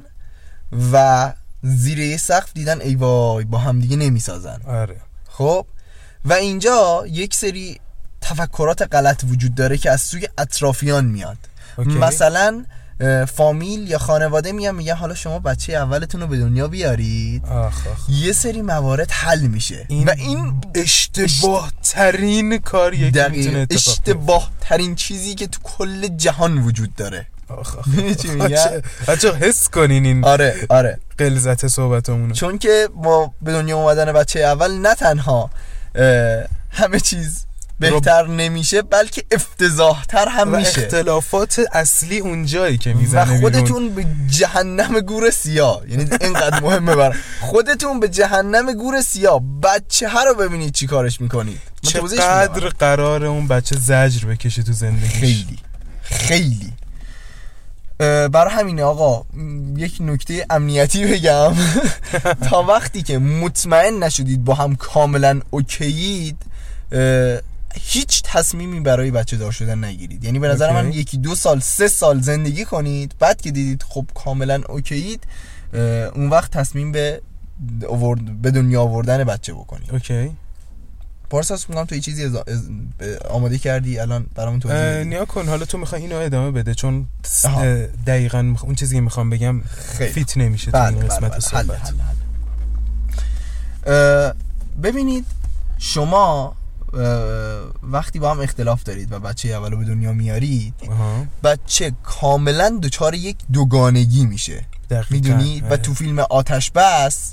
و 0.93 1.33
زیر 1.63 1.99
یه 1.99 2.17
سقف 2.17 2.53
دیدن 2.55 2.81
ای 2.81 2.95
وای 2.95 3.45
با 3.45 3.59
هم 3.59 3.81
دیگه 3.81 3.97
نمی‌سازن. 3.97 4.61
آره. 4.67 4.97
خب؟ 5.29 5.67
و 6.25 6.33
اینجا 6.33 7.05
یک 7.07 7.35
سری 7.35 7.81
تفکرات 8.21 8.95
غلط 8.95 9.25
وجود 9.29 9.55
داره 9.55 9.79
که 9.79 9.91
از 9.91 10.01
سوی 10.01 10.29
اطرافیان 10.39 11.05
میاد. 11.05 11.37
اوکی. 11.79 11.91
مثلا 11.91 12.65
فامیل 13.35 13.91
یا 13.91 13.99
خانواده 13.99 14.53
میان 14.53 14.75
میگن 14.75 14.95
حالا 14.95 15.15
شما 15.15 15.39
بچه 15.39 15.73
اولتون 15.73 16.21
رو 16.21 16.27
به 16.27 16.39
دنیا 16.39 16.69
بیارید. 16.69 17.45
آخ 17.45 17.87
آخ 17.87 18.09
یه 18.09 18.33
سری 18.33 18.63
موارد 18.63 19.11
حل 19.11 19.41
میشه. 19.41 19.87
این 19.89 20.09
و 20.09 20.11
این 20.17 20.61
اشتباه 20.75 21.73
ترین 21.83 22.59
کاریه 22.59 23.11
که 23.11 23.29
می‌تونه 23.29 23.59
اتفاق. 23.59 23.95
اشتباه 23.95 24.51
ترین 24.61 24.95
چیزی 24.95 25.35
که 25.35 25.47
تو 25.47 25.61
کل 25.63 26.09
جهان 26.09 26.59
وجود 26.59 26.95
داره. 26.95 27.27
چی 28.23 28.29
میگم؟ 28.29 28.47
بچه- 28.49 28.83
بچه 29.09 29.35
حس 29.35 29.69
کنین 29.69 30.07
این 30.07 30.25
آره 30.25 30.57
آره. 30.69 30.99
قلزت 31.19 31.67
صحبتمونو 31.67 32.35
چون 32.35 32.59
که 32.59 32.89
با 32.95 33.31
به 33.43 33.53
دنیا 33.53 33.77
اومدن 33.77 34.13
بچه 34.13 34.41
اول 34.41 34.73
نه 34.75 34.95
تنها 34.95 35.51
همه 36.71 37.01
چیز 37.01 37.47
بهتر 37.81 38.27
نمیشه 38.27 38.83
بلکه 38.83 39.25
افتضاحتر 39.31 40.29
هم 40.29 40.55
و 40.55 40.57
میشه. 40.57 40.69
اختلافات 40.83 41.61
اصلی 41.73 42.19
اونجایی 42.19 42.79
که 42.79 42.91
و 42.95 42.97
می‌زنه 42.97 43.25
بیرون. 43.25 43.41
خودتون 43.41 43.89
به 43.95 44.07
جهنم 44.31 45.01
گور 45.01 45.31
سیاه. 45.31 45.83
یعنی 45.89 46.09
اینقدر 46.21 46.61
مهمه 46.61 46.95
برای 46.97 47.19
خودتون 47.41 48.01
به 48.01 48.09
جهنم 48.09 48.73
گور 48.73 49.03
سیاه. 49.03 49.41
بچه 49.63 50.09
ها 50.09 50.25
رو 50.25 50.35
ببینید 50.35 50.75
چی 50.75 50.87
کارش 50.87 51.21
می‌کنید. 51.21 51.61
چقدر 51.83 52.69
قرار 52.69 53.25
اون 53.25 53.49
بچه 53.49 53.77
زجر 53.77 54.27
بکشه 54.29 54.63
تو 54.63 54.73
زندگیش. 54.73 55.13
خیلی. 55.13 55.59
خیلی. 56.03 56.73
برای 57.99 58.55
همینه 58.55 58.83
آقا 58.83 59.25
یک 59.77 59.97
نکته 60.01 60.47
امنیتی 60.51 61.05
بگم. 61.05 61.55
تا 62.51 62.63
وقتی 62.63 63.03
که 63.03 63.19
مطمئن 63.19 64.03
نشدید 64.03 64.45
با 64.45 64.55
هم 64.55 64.77
کاملا 64.77 65.41
اوکیید 65.51 66.37
هیچ 67.81 68.23
تصمیمی 68.25 68.81
برای 68.81 69.11
بچه 69.11 69.37
دار 69.37 69.53
شدن 69.53 69.85
نگیرید. 69.85 70.25
یعنی 70.25 70.39
به 70.39 70.49
نظر 70.49 70.73
من. 70.73 70.93
یکی 70.93 71.17
دو 71.17 71.35
سال 71.35 71.61
سه 71.61 71.89
سال 71.89 72.21
زندگی 72.21 72.65
کنید 72.65 73.15
بعد 73.19 73.41
که 73.41 73.51
دیدید 73.51 73.83
خب 73.89 74.07
کاملا 74.15 74.63
اوکیید 74.69 75.25
اون 76.15 76.29
وقت 76.31 76.51
تصمیم 76.51 76.93
به 76.93 77.21
به 78.43 78.51
دنیا 78.51 78.83
آوردن 78.83 79.25
بچه 79.25 79.53
بکنید. 79.53 79.91
اوکی. 79.93 80.31
پارساس 81.31 81.71
میگم 81.71 81.85
تو 81.85 81.95
یه 81.95 82.01
چیزی 82.01 82.31
ازا- 82.31 82.49
از- 82.49 82.69
آماده 83.31 83.59
کردی 83.59 83.99
الان 83.99 84.27
برامون 84.35 84.61
توضیح. 84.61 84.79
نیا 85.03 85.25
کن 85.25 85.49
حالا 85.49 85.65
تو 85.65 85.79
می‌خوای 85.79 86.03
اینو 86.03 86.17
ادامه 86.17 86.51
بده 86.51 86.75
چون 86.75 87.07
دقیقا 88.07 88.55
میخ- 88.57 88.65
اون 88.65 88.75
چیزی 88.75 88.95
که 88.95 89.01
می‌خوام 89.01 89.31
بگم 89.31 89.61
خیلی. 89.63 90.13
فیت 90.13 90.37
نمیشه 90.37 90.71
تو 90.71 90.79
بله 90.79 90.87
این 90.89 90.99
بله 90.99 91.09
قسمت 91.09 91.31
بله. 91.31 91.41
صحبت 91.41 91.93
ببینید 94.83 95.25
شما 95.79 96.57
وقتی 97.83 98.19
با 98.19 98.31
هم 98.31 98.41
اختلاف 98.41 98.83
دارید 98.83 99.13
و 99.13 99.21
بچه 99.21 99.49
اولو 99.49 99.77
به 99.77 99.85
دنیا 99.85 100.13
میارید. 100.13 100.75
بچه 101.45 101.93
کاملا 102.03 102.79
دچار 102.83 103.15
یک 103.15 103.37
دوگانگی 103.53 104.27
میشه 104.27 104.65
دقیقاً. 104.91 105.07
می‌دونی 105.11 105.61
و. 105.71 105.77
تو 105.77 105.95
فیلم 105.95 106.19
آتش 106.19 106.71
بس 106.71 107.33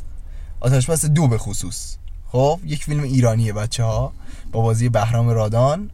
آتش 0.60 0.90
بس 0.90 1.06
دو 1.06 1.28
به 1.28 1.38
خصوص 1.38 1.96
خب 2.34 2.60
یک 2.66 2.84
فیلم 2.84 3.04
ایرانیه 3.04 3.54
بچه 3.54 3.84
ها 3.84 4.14
با 4.52 4.62
بازی 4.62 4.90
بهرام 4.90 5.30
رادان. 5.30 5.90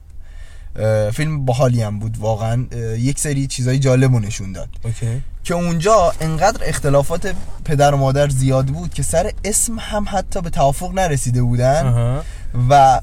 فیلم 1.13 1.45
باحالی 1.45 1.81
هم 1.81 1.99
بود 1.99 2.17
واقعا. 2.17 2.65
یک 2.97 3.19
سری 3.19 3.47
چیزای 3.47 3.79
جالب 3.79 4.11
نشون 4.11 4.51
داد. 4.51 4.69
اوکی. 4.83 5.21
که 5.43 5.53
اونجا 5.53 6.13
انقدر 6.21 6.61
اختلافات 6.65 7.35
پدر 7.65 7.93
و 7.93 7.97
مادر 7.97 8.29
زیاد 8.29 8.65
بود 8.65 8.93
که 8.93 9.03
سر 9.03 9.31
اسم 9.43 9.79
هم 9.79 10.05
حتی 10.11 10.41
به 10.41 10.49
توافق 10.49 10.93
نرسیده 10.93 11.41
بودن. 11.41 12.21
و 12.69 13.01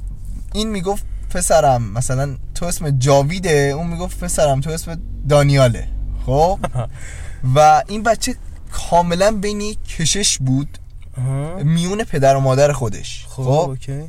این 0.54 0.70
می‌گفت 0.70 1.04
پسرم 1.30 1.92
مثلا 1.92 2.36
تو 2.54 2.66
اسم 2.66 2.90
جاویده 2.90 3.72
اون 3.76 3.86
می‌گفت 3.86 4.20
پسرم 4.20 4.60
تو 4.60 4.70
اسم 4.70 5.00
دانیاله. 5.28 5.88
خب؟ 6.26 6.58
و 7.54 7.82
این 7.88 8.02
بچه 8.02 8.34
کاملا 8.72 9.30
بین 9.30 9.76
کشش 9.98 10.38
بود. 10.38 10.78
میون 11.64 12.04
پدر 12.04 12.36
و 12.36 12.40
مادر 12.40 12.72
خودش. 12.72 13.26
خب 13.28 13.42
خب؟ 13.42 13.48
اوکی. 13.48 14.02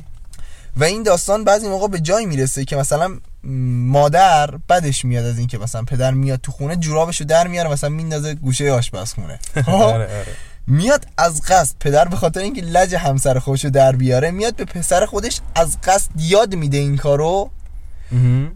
و 0.76 0.84
این 0.84 1.02
داستان 1.02 1.44
بعضی 1.44 1.68
موقع 1.68 1.88
به 1.88 2.00
جایی 2.00 2.26
می‌رسه 2.26 2.64
که 2.64 2.76
مثلا 2.76 3.18
مادر 3.44 4.50
بدش 4.68 5.04
میاد 5.04 5.24
از 5.24 5.38
اینکه 5.38 5.58
مثلا 5.58 5.82
پدر 5.82 6.10
میاد 6.10 6.40
تو 6.40 6.52
خونه 6.52 6.76
جورابشو 6.76 7.24
در 7.24 7.46
میاره 7.46 7.70
مثلا 7.70 7.90
میندازه 7.90 8.34
گوشه 8.34 8.72
آشپزخونه. 8.72 9.40
خب؟ 9.66 9.70
آره 9.70 10.04
آره. 10.04 10.26
میاد 10.66 11.06
از 11.18 11.42
قصد 11.42 11.74
پدر 11.80 12.08
به 12.08 12.16
خاطر 12.16 12.40
اینکه 12.40 12.62
لج 12.62 12.94
همسر 12.94 13.38
خودشو 13.38 13.70
در 13.70 13.96
بیاره 13.96 14.30
میاد 14.30 14.56
به 14.56 14.64
پسر 14.64 15.06
خودش 15.06 15.40
از 15.54 15.80
قصد 15.84 16.10
یاد 16.16 16.54
میده 16.54 16.76
این 16.76 16.96
کارو. 16.96 17.50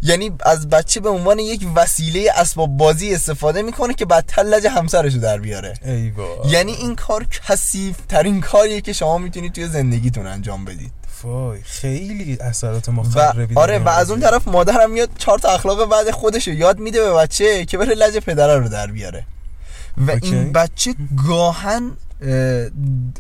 یعنی 0.03 0.33
از 0.41 0.69
بچه 0.69 1.01
به 1.01 1.09
عنوان 1.09 1.39
یک 1.39 1.67
وسیله 1.75 2.31
اسباب 2.37 2.77
بازی 2.77 3.15
استفاده 3.15 3.63
می‌کنه 3.63 3.95
که 3.95 4.05
بدتر 4.05 4.43
لج 4.43 4.67
همسرشو 4.67 5.19
در 5.19 5.39
بیاره. 5.39 5.75
ای 5.85 6.11
بابا. 6.11 6.51
یعنی 6.51 6.73
این 6.73 6.97
کار 6.97 7.27
کثیف 7.49 7.97
ترین 8.09 8.41
کاریه 8.41 8.81
که 8.81 8.93
شما 8.93 9.19
می‌تونید 9.19 9.53
توی 9.53 9.69
زندگیتون 9.69 10.27
انجام 10.27 10.65
بدید. 10.65 10.93
وای 11.23 11.61
خیلی 11.63 12.39
اثرات 12.41 12.89
مخربی 12.89 13.55
آره 13.55 13.79
و 13.79 13.89
از 13.89 14.11
اون 14.11 14.21
طرف 14.21 14.49
مادرم 14.49 14.91
میاد 14.91 15.11
چهار 15.19 15.39
تا 15.39 15.49
اخلاق 15.49 15.91
بعد 15.91 16.11
خودشو 16.11 16.51
یاد 16.51 16.79
میده 16.79 17.01
به 17.01 17.13
بچه 17.13 17.65
که 17.65 17.79
بره 17.79 17.95
لج 17.95 18.19
پدره 18.19 18.59
رو 18.59 18.69
در 18.69 18.87
بیاره. 18.87 19.25
و 19.99 20.11
اوکی. 20.11 20.27
این 20.27 20.53
بچه 20.53 20.95
گاهن 21.29 21.91
اه، 22.23 22.69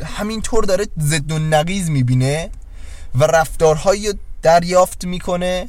همینطور 0.04 0.64
داره 0.64 0.86
ضد 1.00 1.32
و 1.32 1.38
نقیز 1.38 1.90
می‌بینه 1.90 2.50
و 3.14 3.24
رفتارهایی 3.24 4.08
رو 4.08 4.14
دریافت 4.42 5.04
می‌کنه 5.04 5.68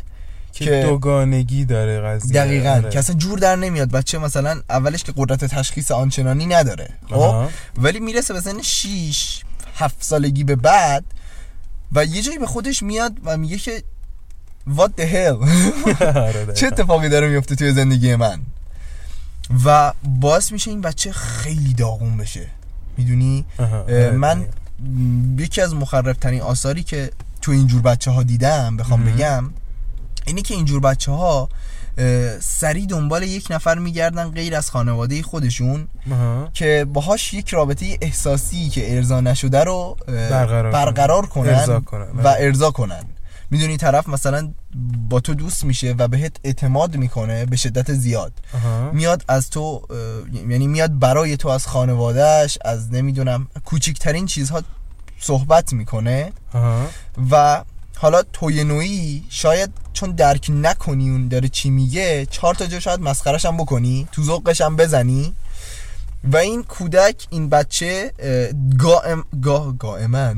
که, 0.53 0.65
که- 0.65 0.83
دوگانگی 0.83 1.65
داره 1.65 2.01
قضیه 2.01 2.33
دقیقا 2.33 2.69
آره. 2.69 2.89
که 2.89 2.99
اصلا 2.99 3.15
جور 3.15 3.39
در 3.39 3.55
نمیاد 3.55 3.91
بچه 3.91 4.17
مثلا 4.17 4.61
اولش 4.69 5.03
که 5.03 5.13
قدرت 5.17 5.45
تشخیص 5.45 5.91
آنچنانی 5.91 6.45
نداره 6.45 6.89
خب. 7.09 7.47
ولی 7.77 7.99
می‌رسه 7.99 8.33
به 8.33 8.41
سن 8.41 8.61
6 8.61 9.41
7 9.75 9.95
سالگی 9.99 10.43
به 10.43 10.55
بعد 10.55 11.03
و 11.91 12.05
یه 12.05 12.21
جایی 12.21 12.37
به 12.37 12.47
خودش 12.47 12.83
میاد 12.83 13.13
و 13.23 13.37
میگه 13.37 13.57
که 13.57 13.83
what 14.69 15.01
the 15.01 15.03
hell 15.03 15.47
آره،. 16.01 16.53
چه 16.53 16.67
اتفاقی 16.67 17.09
داره 17.09 17.29
میفته 17.29 17.55
توی 17.55 17.73
زندگی 17.73 18.15
من 18.15 18.39
و 19.65 19.93
باعث 20.03 20.51
میشه 20.51 20.71
این 20.71 20.81
بچه 20.81 21.11
خیلی 21.11 21.73
داغون 21.73 22.17
بشه 22.17 22.47
می‌دونی 22.97 23.45
آره، 23.59 24.11
من 24.11 24.45
یکی 25.37 25.61
از 25.61 25.75
مخرب 25.75 26.13
ترین 26.13 26.41
آثاری 26.41 26.83
که 26.83 27.11
تو 27.41 27.51
اینجور 27.51 27.81
بچه 27.81 28.11
ها 28.11 28.23
دیدم 28.23 28.77
بخوام. 28.77 29.05
بگم 29.05 29.49
اینه 30.25 30.41
که 30.41 30.53
اینجور 30.53 30.79
بچه 30.79 31.11
ها 31.11 31.49
سریع 32.39 32.85
دنبال 32.85 33.23
یک 33.23 33.47
نفر 33.49 33.77
میگردن 33.79 34.31
غیر 34.31 34.55
از 34.55 34.71
خانواده 34.71 35.23
خودشون 35.23 35.87
آها. 36.11 36.49
که 36.53 36.85
باهاش 36.93 37.33
یک 37.33 37.49
رابطه 37.49 37.97
احساسی 38.01 38.69
که 38.69 38.95
ارضا 38.95 39.21
نشده 39.21 39.63
رو 39.63 39.97
اه، 40.07 40.13
برقرار 40.15 40.71
کنن. 40.71 40.85
برقرار 40.85 41.25
کنن, 41.25 41.49
ارضا 41.49 41.79
کنن. 41.79 42.07
و 42.23 42.35
ارضا 42.39 42.71
کنن 42.71 43.03
می‌دونی 43.51 43.77
طرف 43.77 44.09
مثلا 44.09 44.53
با 45.09 45.19
تو 45.19 45.33
دوست 45.33 45.63
میشه 45.63 45.95
و 45.97 46.07
بهت 46.07 46.35
اعتماد 46.43 46.95
می‌کنه 46.95 47.45
به 47.45 47.55
شدت 47.55 47.93
زیاد 47.93 48.33
آها. 48.53 48.91
میاد 48.91 49.23
از 49.27 49.49
تو 49.49 49.61
اه، 49.89 50.49
یعنی 50.49 50.67
میاد 50.67 50.99
برای 50.99 51.37
تو 51.37 51.49
از 51.49 51.67
خانوادهش 51.67 52.57
از 52.65 52.93
نمی‌دونم 52.93 53.47
کوچکترین 53.65 54.25
چیزها 54.25 54.61
صحبت 55.19 55.73
می‌کنه 55.73 56.31
آها. 56.53 56.87
و 57.31 57.63
حالا 57.97 58.23
توی 58.33 58.63
نوعی 58.63 59.23
شاید 59.29 59.71
چون 59.93 60.11
درک 60.11 60.47
نکنی 60.49 61.09
اون 61.09 61.27
داره 61.27 61.49
چی 61.49 61.69
میگه 61.69 62.25
چهار 62.25 62.55
تا 62.55 62.65
جا 62.65 62.79
شاید 62.79 62.99
مسخرش 62.99 63.45
هم 63.45 63.57
بکنی 63.57 64.07
تو 64.11 64.23
ذوقش 64.23 64.61
هم 64.61 64.75
بزنی. 64.75 65.33
و 66.23 66.37
این 66.37 66.63
کودک 66.63 67.27
این 67.29 67.49
بچه 67.49 68.11
گائم 68.79 69.23
گاه 69.41 69.77
گائمن 69.77 70.35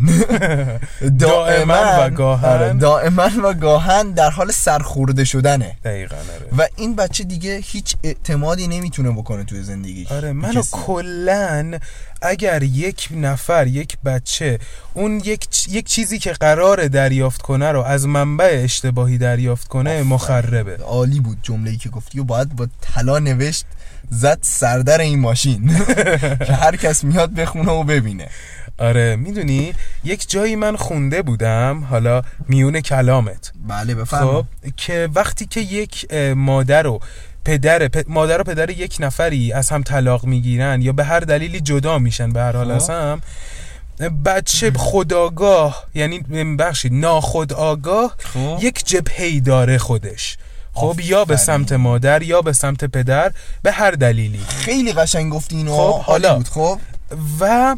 دائما 1.19 1.97
و 1.99 2.09
گاهن. 2.09 2.77
دائما 2.77 3.29
و 3.43 3.53
گاهن 3.53 4.11
در 4.11 4.29
حال 4.29 4.51
سرخورده 4.51 5.23
شدنه 5.23 5.77
دقیقا 5.83 6.15
آره 6.15 6.47
و 6.57 6.67
این 6.75 6.95
بچه 6.95 7.23
دیگه 7.23 7.59
هیچ 7.63 7.95
اعتمادی 8.03 8.67
نمی‌تونه 8.67 9.11
بکنه 9.11 9.43
توی 9.43 9.63
زندگیش 9.63 10.11
آره 10.11 10.31
منو. 10.33 10.61
کلا 10.71 11.79
اگر 12.21 12.63
یک 12.63 13.07
نفر 13.11 13.67
یک 13.67 13.97
بچه 14.05 14.59
اون 14.93 15.21
یک 15.25 15.47
چ- 15.51 15.69
یک 15.69 15.85
چیزی 15.87 16.19
که 16.19 16.31
قرار 16.33 16.87
دریافت 16.87 17.41
کنه 17.41 17.71
رو 17.71 17.81
از 17.81 18.07
منبع 18.07 18.59
اشتباهی 18.63 19.17
دریافت 19.17 19.67
کنه. 19.67 20.03
مخربه 20.03 20.77
عالی 20.77 21.19
بود 21.19 21.37
جمله‌ای 21.41 21.77
که 21.77 21.89
گفتی 21.89 22.19
و 22.19 22.23
باید 22.23 22.55
با 22.55 22.67
طلا 22.81 23.19
نوشت 23.19 23.65
زد 24.09 24.37
سردر 24.41 25.01
این 25.01 25.19
ماشین. 25.19 25.77
که 26.47 26.53
هر 26.53 26.75
کس 26.75 27.03
میاد 27.03 27.33
بخونه 27.33 27.71
و 27.71 27.83
ببینه. 27.83 28.27
آره 28.77 29.15
می‌دونی 29.15 29.73
یک 30.03 30.29
جایی 30.29 30.55
من 30.55 30.75
خونده 30.75 31.21
بودم 31.21 31.83
حالا 31.89 32.21
میون 32.47 32.81
کلامت. 32.81 33.51
بله 33.67 33.93
خب 33.93 34.01
بفرما 34.01 34.47
که 34.77 35.09
وقتی 35.15 35.45
که 35.45 35.59
یک 35.59 36.13
مادر 36.35 36.87
و 36.87 36.99
پدر 37.45 37.87
پ- 37.87 38.03
مادر 38.07 38.41
و 38.41 38.43
پدر 38.43 38.69
یک 38.69 38.97
نفری 38.99 39.53
از 39.53 39.69
هم 39.69 39.83
طلاق 39.83 40.25
می‌گیرن 40.25 40.81
یا 40.81 40.91
به 40.91 41.03
هر 41.03 41.19
دلیلی 41.19 41.59
جدا 41.59 41.99
میشن 41.99 42.33
به 42.33 42.39
هر 42.39 42.55
حال 42.55 42.67
خب. 42.67 42.75
از 42.75 42.89
هم 42.89 43.21
بچه 44.25 44.71
خداگاه 44.75 45.85
یعنی 45.95 46.19
بخشید 46.59 46.93
ناخداگاه 46.93 48.15
خب. 48.19 48.57
یک 48.61 48.85
جبهه 48.85 49.39
داره 49.39 49.77
خودش. 49.77 50.37
خب 50.75 50.99
یا 51.03 51.25
به. 51.25 51.37
سمت 51.37 51.71
مادر 51.71 52.23
یا 52.23 52.41
به 52.41 52.53
سمت 52.53 52.85
پدر 52.85 53.31
به 53.61 53.71
هر 53.71 53.91
دلیلی. 53.91 54.39
خیلی 54.47 54.93
قشنگ 54.93 55.33
گفتی 55.33 55.55
اینو 55.55 55.71
خب، 55.71 55.99
حالا. 55.99 56.35
بود 56.35 56.47
خب. 56.47 56.79
و 57.39 57.75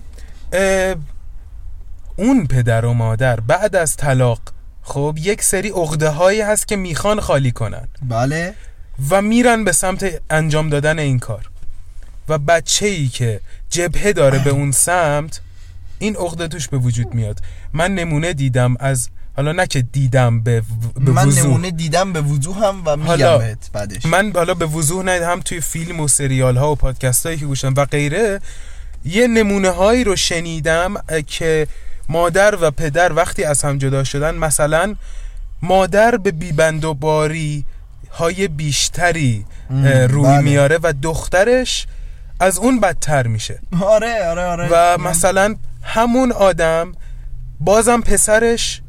اون 2.15 2.47
پدر 2.47 2.85
و 2.85 2.93
مادر 2.93 3.39
بعد 3.39 3.75
از 3.75 3.95
طلاق 3.95 4.39
خب 4.83 5.15
یک 5.21 5.41
سری 5.41 5.69
عقده 5.69 6.09
هایی 6.09 6.41
هست 6.41 6.67
که 6.67 6.75
می‌خوان 6.75 7.19
خالی 7.19 7.51
کنن. 7.51 7.87
بله. 8.09 8.53
و 9.09 9.21
میرن 9.21 9.63
به 9.63 9.71
سمت 9.71 10.21
انجام 10.29 10.69
دادن 10.69 10.99
این 10.99 11.19
کار. 11.19 11.49
و 12.29 12.37
بچه 12.37 12.85
ای 12.85 13.07
که 13.07 13.39
جبهه 13.69 14.13
داره 14.13 14.39
به 14.39 14.49
اون 14.49 14.71
سمت 14.71 15.41
این 15.99 16.15
عقده 16.15 16.47
توش 16.47 16.67
به 16.67 16.77
وجود 16.77 17.13
میاد. 17.13 17.39
من 17.73 17.95
نمونه 17.95 18.33
دیدم 18.33 18.75
از 18.79 19.09
حالا 19.37 19.51
نه 19.51 19.67
که 19.67 19.81
دیدم 19.81 20.41
به, 20.41 20.63
به 21.05 21.11
من 21.11 21.27
وضوح. 21.27 21.45
نمونه 21.45 21.71
دیدم 21.71 22.13
به 22.13 22.21
وضوح 22.21 22.65
هم 22.65 22.81
و 22.85 22.97
میگم 22.97 23.07
حالا، 23.07 23.37
بهت 23.37 23.69
بعدش. 23.73 24.05
من 24.05 24.31
حالا 24.35 24.53
به 24.53 24.65
وضوح 24.65 25.05
ندیدم 25.05 25.39
توی 25.39 25.61
فیلم 25.61 25.99
و 25.99 26.07
سریال 26.07 26.57
ها 26.57 26.71
و 26.71 26.75
پادکست 26.75 27.25
هایی 27.25 27.37
که 27.37 27.45
گوشم 27.45 27.73
و 27.77 27.85
غیره 27.85 28.41
یه 29.05 29.27
نمونه 29.27 29.69
هایی 29.69 30.03
رو 30.03 30.15
شنیدم 30.15 30.93
که 31.27 31.67
مادر 32.09 32.55
و 32.61 32.71
پدر 32.71 33.13
وقتی 33.13 33.43
از 33.43 33.61
هم 33.61 33.77
جدا 33.77 34.03
شدن 34.03 34.35
مثلا 34.35 34.95
مادر 35.61 36.17
به 36.17 36.31
بیبند 36.31 36.85
و 36.85 36.93
باری 36.93 37.65
های 38.11 38.47
بیشتری 38.47 39.45
روی 40.09 40.23
بله. 40.23 40.41
میاره 40.41 40.79
و 40.83 40.93
دخترش 41.01 41.87
از 42.39 42.57
اون 42.57 42.79
بدتر 42.79 43.27
میشه. 43.27 43.59
آره 43.81 44.27
آره 44.29 44.43
آره. 44.43 44.67
و 44.71 44.97
مثلا 44.97 45.55
همون 45.83 46.31
آدم 46.31 46.91
بازم 47.59 48.01
پسرش 48.01 48.81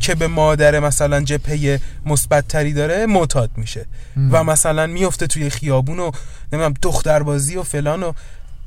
که 0.00 0.14
به 0.14 0.26
مادر 0.26 0.80
مثلا 0.80 1.20
جپه 1.20 1.80
مثبتتری 2.06 2.72
داره 2.72 3.06
معتاد 3.06 3.50
میشه. 3.56 3.86
و 4.30 4.44
مثلا 4.44 4.86
میفته 4.86 5.26
توی 5.26 5.50
خیابون 5.50 5.98
و 5.98 6.10
نمی‌دونم 6.52 6.74
دختربازی 6.82 7.56
و 7.56 7.62
فلان 7.62 8.02
و 8.02 8.12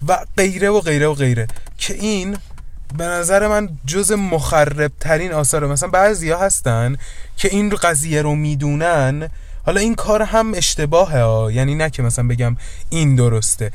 و 0.07 0.17
غیره 0.37 0.69
و 0.69 0.79
غیره 0.79 1.07
و 1.07 1.13
غیره. 1.13 1.47
که 1.77 1.93
این 1.93 2.37
به 2.97 3.03
نظر 3.03 3.47
من 3.47 3.69
جز 3.85 4.11
مخرب 4.11 4.91
ترین 4.99 5.31
آثار 5.31 5.67
مثلا 5.67 5.89
بعضی 5.89 6.29
ها 6.29 6.39
هستن 6.39 6.95
که 7.37 7.47
این 7.47 7.69
قضیه 7.69 8.21
رو 8.21 8.35
می‌دونن. 8.35 9.29
حالا 9.65 9.81
این 9.81 9.95
کار 9.95 10.21
هم 10.21 10.53
اشتباهه 10.55 11.21
ها. 11.21 11.51
یعنی 11.51 11.75
نه 11.75 11.89
که 11.89 12.03
مثلا 12.03 12.27
بگم 12.27 12.57
این 12.89 13.15
درسته. 13.15 13.71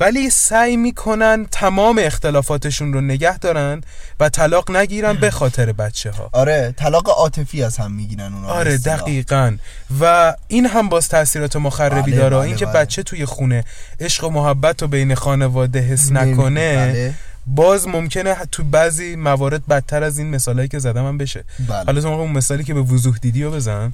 ولی 0.00 0.30
سعی 0.30 0.76
می‌کنن 0.76 1.46
تمام 1.50 2.00
اختلافاتشون 2.02 2.92
رو 2.92 3.00
نگه 3.00 3.38
دارن 3.38 3.80
و 4.20 4.28
طلاق 4.28 4.70
نگیرن 4.70 5.12
به 5.12 5.30
خاطر 5.30 5.72
بچه 5.72 6.10
ها 6.10 6.30
آره 6.32 6.74
طلاق 6.76 7.08
عاطفی 7.08 7.62
از 7.62 7.76
هم 7.76 7.92
می‌گیرن 7.92 8.34
اونا 8.34 8.48
آره. 8.48 8.78
دقیقا 8.78 9.56
و 10.00 10.34
این 10.48 10.66
هم 10.66 10.88
باز 10.88 11.08
تاثیرات 11.08 11.56
مخربی 11.56 12.10
بله، 12.10 12.16
داره 12.16 12.36
بله، 12.36 12.46
اینکه 12.46 12.66
بله. 12.66 12.74
بچه 12.74 13.02
توی 13.02 13.24
خونه 13.24 13.64
عشق 14.00 14.24
و 14.24 14.30
محبت 14.30 14.82
رو 14.82 14.88
بین 14.88 15.14
خانواده 15.14 15.80
حس 15.80 16.12
نکنه 16.12 16.76
بله. 16.76 17.14
باز 17.46 17.88
ممکنه 17.88 18.36
تو 18.52 18.64
بعضی 18.64 19.16
موارد 19.16 19.66
بدتر 19.66 20.02
از 20.02 20.18
این 20.18 20.30
مثالایی 20.30 20.68
که 20.68 20.78
زدم 20.78 21.06
هم 21.06 21.18
بشه 21.18 21.44
بله. 21.68 21.84
حالا 21.84 22.00
تو 22.00 22.08
اون 22.08 22.32
مثالی 22.32 22.64
که 22.64 22.74
به 22.74 22.80
وضوح 22.80 23.18
دیدی 23.18 23.42
رو 23.42 23.50
بزن 23.50 23.92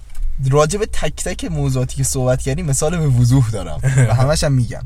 راجع 0.51 0.79
به 0.79 0.87
تک 0.87 1.25
تک 1.25 1.45
موضوعاتی 1.45 1.97
که 1.97 2.05
صحبت 2.05 2.43
کردیم 2.43 2.67
مثال 2.67 2.97
به 2.97 3.07
وضوح 3.07 3.51
دارم 3.51 3.81
و 4.09 4.15
همش 4.15 4.45
هم 4.45 4.53
میگم 4.53 4.83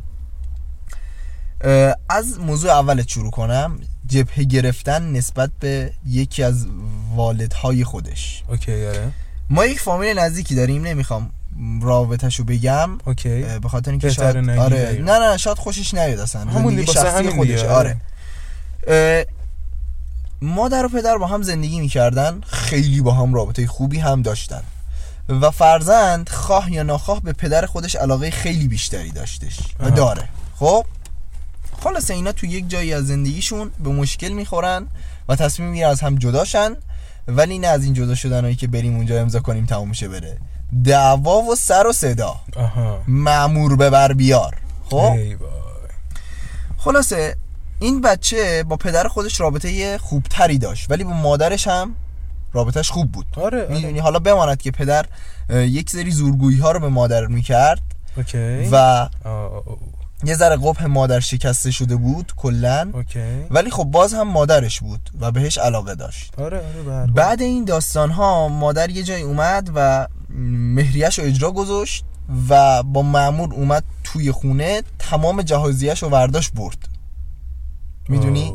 از 2.09 2.39
موضوع 2.41 2.71
اولت 2.71 3.09
شروع 3.09 3.31
کنم. 3.31 3.79
جبهه 4.07 4.45
گرفتن 4.45 5.13
نسبت 5.13 5.51
به 5.61 5.93
یکی 6.07 6.43
از 6.43 6.67
والدهای 7.17 7.85
خودش. 7.85 8.43
okay 8.49 8.87
آره. 8.87 9.11
ما 9.51 9.67
یک 9.67 9.81
فامیل 9.81 10.19
نزدیکی 10.19 10.55
داریم 10.55 10.87
نمی‌خوام 10.87 11.31
رابطهشو 11.83 12.45
بگم. 12.45 12.91
okay. 13.05 13.43
به 13.63 13.69
خاطر 13.69 13.91
اینکه 13.91 14.11
شاید 14.11 14.51
آره. 14.51 15.03
نه 15.05 15.19
نه 15.19 15.37
شاید 15.37 15.59
خوشش 15.59 15.95
نیاد 15.95 16.19
اصلا. 16.19 16.45
همون 16.45 16.85
شخصی 16.85 17.31
خودش 17.31 17.51
دیگه، 17.51 17.71
آره. 17.71 17.97
اه، 18.87 19.25
مادر 20.43 20.87
و 20.87 20.89
پدر 20.89 21.19
با 21.19 21.27
هم 21.27 21.43
زندگی 21.43 21.81
می‌کردن 21.81 22.41
خیلی 22.47 23.01
با 23.01 23.13
هم 23.13 23.35
رابطه 23.35 23.67
خوبی 23.67 23.99
هم 23.99 24.23
داشتن. 24.23 24.63
و 25.29 25.51
فرزند 25.51 26.29
خواه 26.29 26.73
یا 26.73 26.83
ناخواه 26.83 27.23
به 27.23 27.33
پدر 27.33 27.67
خودش 27.67 27.97
علاقه 27.97 28.31
خیلی 28.31 28.69
بیشتری 28.69 29.11
داشتش. 29.11 29.59
و. 29.81 29.91
داره. 29.91 30.29
خب؟ 30.57 30.85
خلاصه 31.81 32.15
اینا 32.15 32.33
تو 32.33 32.47
یک 32.47 32.71
جایی 32.71 32.95
از 32.95 33.07
زندگیشون 33.07 33.71
به 33.85 33.91
مشکل 33.91 34.29
می‌خورن 34.29 34.87
و 35.29 35.37
تصمیم 35.37 35.69
می‌گیرن 35.69 35.91
از 35.91 36.01
هم 36.01 36.17
جداشن 36.17 36.77
ولی 37.29 37.59
نه 37.59 37.67
از 37.67 37.85
این 37.85 37.95
جدا 37.95 38.15
شدنهایی 38.15 38.57
که 38.57 38.67
بریم 38.67 38.97
اونجا 38.97 39.21
امضا 39.21 39.41
کنیم 39.41 39.67
تموم 39.67 39.93
شه 39.93 40.09
بره. 40.09 40.39
دعوا 40.85 41.39
و 41.43 41.55
سر 41.55 41.87
و 41.87 41.93
صدا. 41.93 42.41
آها. 42.57 43.03
معمور 43.09 43.77
ببر 43.77 44.13
بیار. 44.13 44.57
خب. 44.91 45.17
خلاصه 46.79 47.37
این 47.81 48.01
بچه 48.01 48.65
با 48.69 48.77
پدر 48.77 49.09
خودش 49.09 49.41
رابطه 49.41 49.99
خوبتری 49.99 50.59
داشت 50.59 50.91
ولی 50.91 51.05
با 51.05 51.11
مادرش 51.11 51.69
هم 51.69 51.95
رابطهش 52.53 52.91
خوب 52.91 53.13
بود. 53.13 53.27
آره 53.37 53.65
آره. 53.65 53.75
می‌دونی 53.75 53.99
حالا 53.99 54.19
بماند 54.19 54.63
که 54.63 54.71
پدر 54.71 55.07
یک 55.51 55.91
سری 55.91 56.11
زورگویی 56.11 56.59
ها 56.59 56.73
رو 56.73 56.81
به 56.81 56.89
مادر 56.89 57.27
می‌کرد 57.27 57.83
اوکی. 58.17 58.69
و 58.73 58.77
آه. 59.25 59.65
یه 60.24 60.35
ذره 60.35 60.57
قبح 60.57 60.86
مادر 60.86 61.20
شکسته 61.20 61.70
شده 61.70 61.97
بود 61.97 62.32
کلا. 62.36 62.93
ولی 63.51 63.70
خب 63.70 63.85
باز 63.85 64.15
هم 64.15 64.28
مادرش 64.28 64.81
بود 64.81 65.11
و 65.20 65.31
بهش 65.31 65.59
علاقه 65.59 65.95
داشت. 65.95 66.32
آره 66.39 66.62
آره. 66.89 67.12
بعد 67.12 67.43
این 67.43 67.65
داستان 67.65 68.11
ها 68.11 68.49
مادر 68.49 68.90
یه 68.90 69.03
جای 69.03 69.23
اومد 69.23 69.70
و 69.74 70.09
مهریش 70.74 71.19
رو 71.19 71.24
اجرا 71.24 71.51
گذاشت 71.51 72.05
و 72.49 72.82
با 72.82 73.03
معمور 73.03 73.55
اومد 73.55 73.85
توی 74.05 74.32
خونه 74.32 74.82
تمام 74.99 75.43
جهازیش 75.43 76.03
رو 76.03 76.09
ورداشت 76.09 76.53
برد. 76.55 76.78
می‌دونی. 78.09 78.55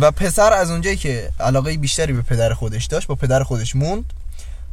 و 0.00 0.10
پسر 0.10 0.52
از 0.52 0.70
اونجایی 0.70 0.96
که 0.96 1.30
علاقه 1.40 1.76
بیشتری 1.76 2.12
به 2.12 2.22
پدر 2.22 2.54
خودش 2.54 2.84
داشت 2.84 3.06
با 3.06 3.14
پدر 3.14 3.42
خودش 3.42 3.76
موند. 3.76 4.12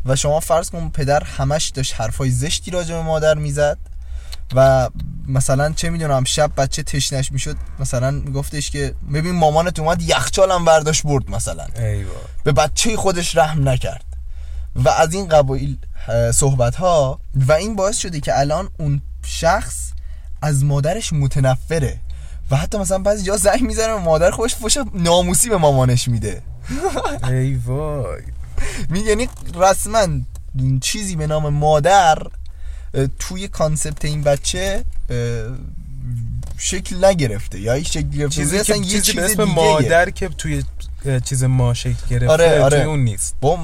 و 0.06 0.16
شما 0.16 0.40
فرض 0.40 0.70
کن 0.70 0.90
پدر 0.90 1.24
همش 1.24 1.70
داشت 1.70 2.02
حرفای 2.02 2.30
زشتی 2.30 2.72
راجع 2.72 2.96
به 2.96 3.02
مادر 3.02 3.34
می‌زد. 3.34 3.78
و 4.56 4.90
مثلا 5.28 5.74
چه 5.74 5.90
می‌دونم 5.90 6.24
شب 6.24 6.52
بچه 6.58 6.84
تشنش 6.84 7.32
می‌شد 7.32 7.56
مثلا 7.80 8.12
میگفتش 8.12 8.72
که 8.72 8.96
ببین 9.14 9.36
مامانت 9.36 9.80
اومد 9.80 10.02
یخچالم 10.02 10.66
برداشت 10.66 11.04
برد 11.04 11.30
مثلا. 11.30 11.66
ای 11.76 12.04
وای. 12.04 12.16
به 12.44 12.52
بچه 12.52 12.98
خودش 12.98 13.38
رحم 13.38 13.70
نکرد. 13.70 14.06
و 14.76 14.90
از 14.90 15.14
این 15.14 15.28
قبایل 15.28 15.78
صحبت 16.34 16.76
ها 16.76 17.20
و 17.36 17.52
این 17.52 17.76
باعث 17.76 17.98
شده 17.98 18.20
که 18.20 18.40
الان 18.40 18.70
اون 18.80 19.02
شخص 19.26 19.92
از 20.42 20.64
مادرش 20.64 21.14
متنفره. 21.14 22.00
و 22.52 22.56
حتی 22.56 22.78
مثلا 22.78 23.00
بعضی 23.00 23.24
جا 23.24 23.38
زنگ 23.38 23.62
می‌زنه 23.62 23.94
به 23.94 24.00
مادر 24.00 24.32
خودش 24.32 24.56
فوش 24.56 24.78
ناموسی 24.94 25.50
به 25.50 25.58
مامانش 25.58 26.08
میده. 26.08 26.42
ای 27.30 27.54
وای. 27.54 28.22
می 28.90 29.00
یعنی 29.00 29.30
رسما 29.56 30.08
چیزی 30.82 31.16
به 31.16 31.28
نام 31.28 31.50
مادر 31.50 32.18
توی 33.20 33.48
کانسپت 33.48 34.06
این 34.06 34.24
بچه 34.24 34.84
شکل 36.58 37.06
نگرفته. 37.06 37.60
یا 37.60 37.74
هیچ 37.74 37.94
شکل 37.94 38.10
گرفته. 38.10 38.36
چیزی 38.36 38.58
اصلا 38.60 38.78
که 38.78 38.84
یه 38.86 39.02
چیز 39.02 39.16
به 39.16 39.26
اسم 39.26 39.44
مادر 39.44 40.10
که 40.10 40.28
توی 40.28 40.64
چیز 41.26 41.44
ما 41.44 41.74
شکل 41.74 42.08
گرفته 42.10 42.28
آره، 42.28 42.62
آره. 42.62 42.78
توی 42.78 42.86
اون 42.86 43.00
نیست. 43.00 43.36
با 43.42 43.60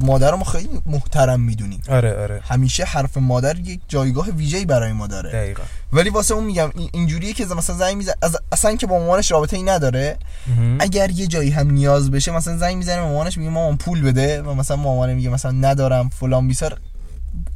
مادر 0.00 0.34
ما 0.34 0.44
خیلی 0.44 0.82
محترم 0.86 1.40
می‌دونیم. 1.40 1.80
آره 1.88 2.22
آره. 2.22 2.40
همیشه 2.48 2.84
حرف 2.84 3.16
مادر 3.16 3.58
یک 3.58 3.80
جایگاه 3.88 4.30
ویژه‌ای 4.30 4.64
برای 4.64 4.92
ما 4.92 5.06
داره. 5.06 5.32
دقیقا. 5.32 5.62
ولی 5.92 6.10
واسه 6.10 6.34
اون 6.34 6.44
میگم 6.44 6.70
این- 6.74 6.90
اینجوریه 6.92 7.32
که 7.32 7.44
مثلا 7.46 7.76
زنگ 7.76 7.96
می‌زنه 7.96 8.14
از 8.22 8.36
اصلا 8.52 8.76
که 8.76 8.86
با 8.86 8.98
مامانش 8.98 9.30
رابطه 9.30 9.56
ای 9.56 9.62
نداره. 9.62 10.18
مهم. 10.46 10.76
اگر 10.80 11.10
یه 11.10 11.26
جایی 11.26 11.50
هم 11.50 11.70
نیاز 11.70 12.10
بشه 12.10 12.32
مثلا 12.32 12.56
زنگ 12.56 12.76
می‌زنه 12.76 13.00
مامانش 13.00 13.38
میگه 13.38 13.50
مامان 13.50 13.76
پول 13.76 14.02
بده. 14.02 14.42
و 14.42 14.54
مثلا 14.54 14.76
مامان 14.76 15.14
میگه 15.14 15.28
مثلا 15.28 15.50
ندارم 15.50 16.08
فلان 16.08 16.48
بیسار. 16.48 16.80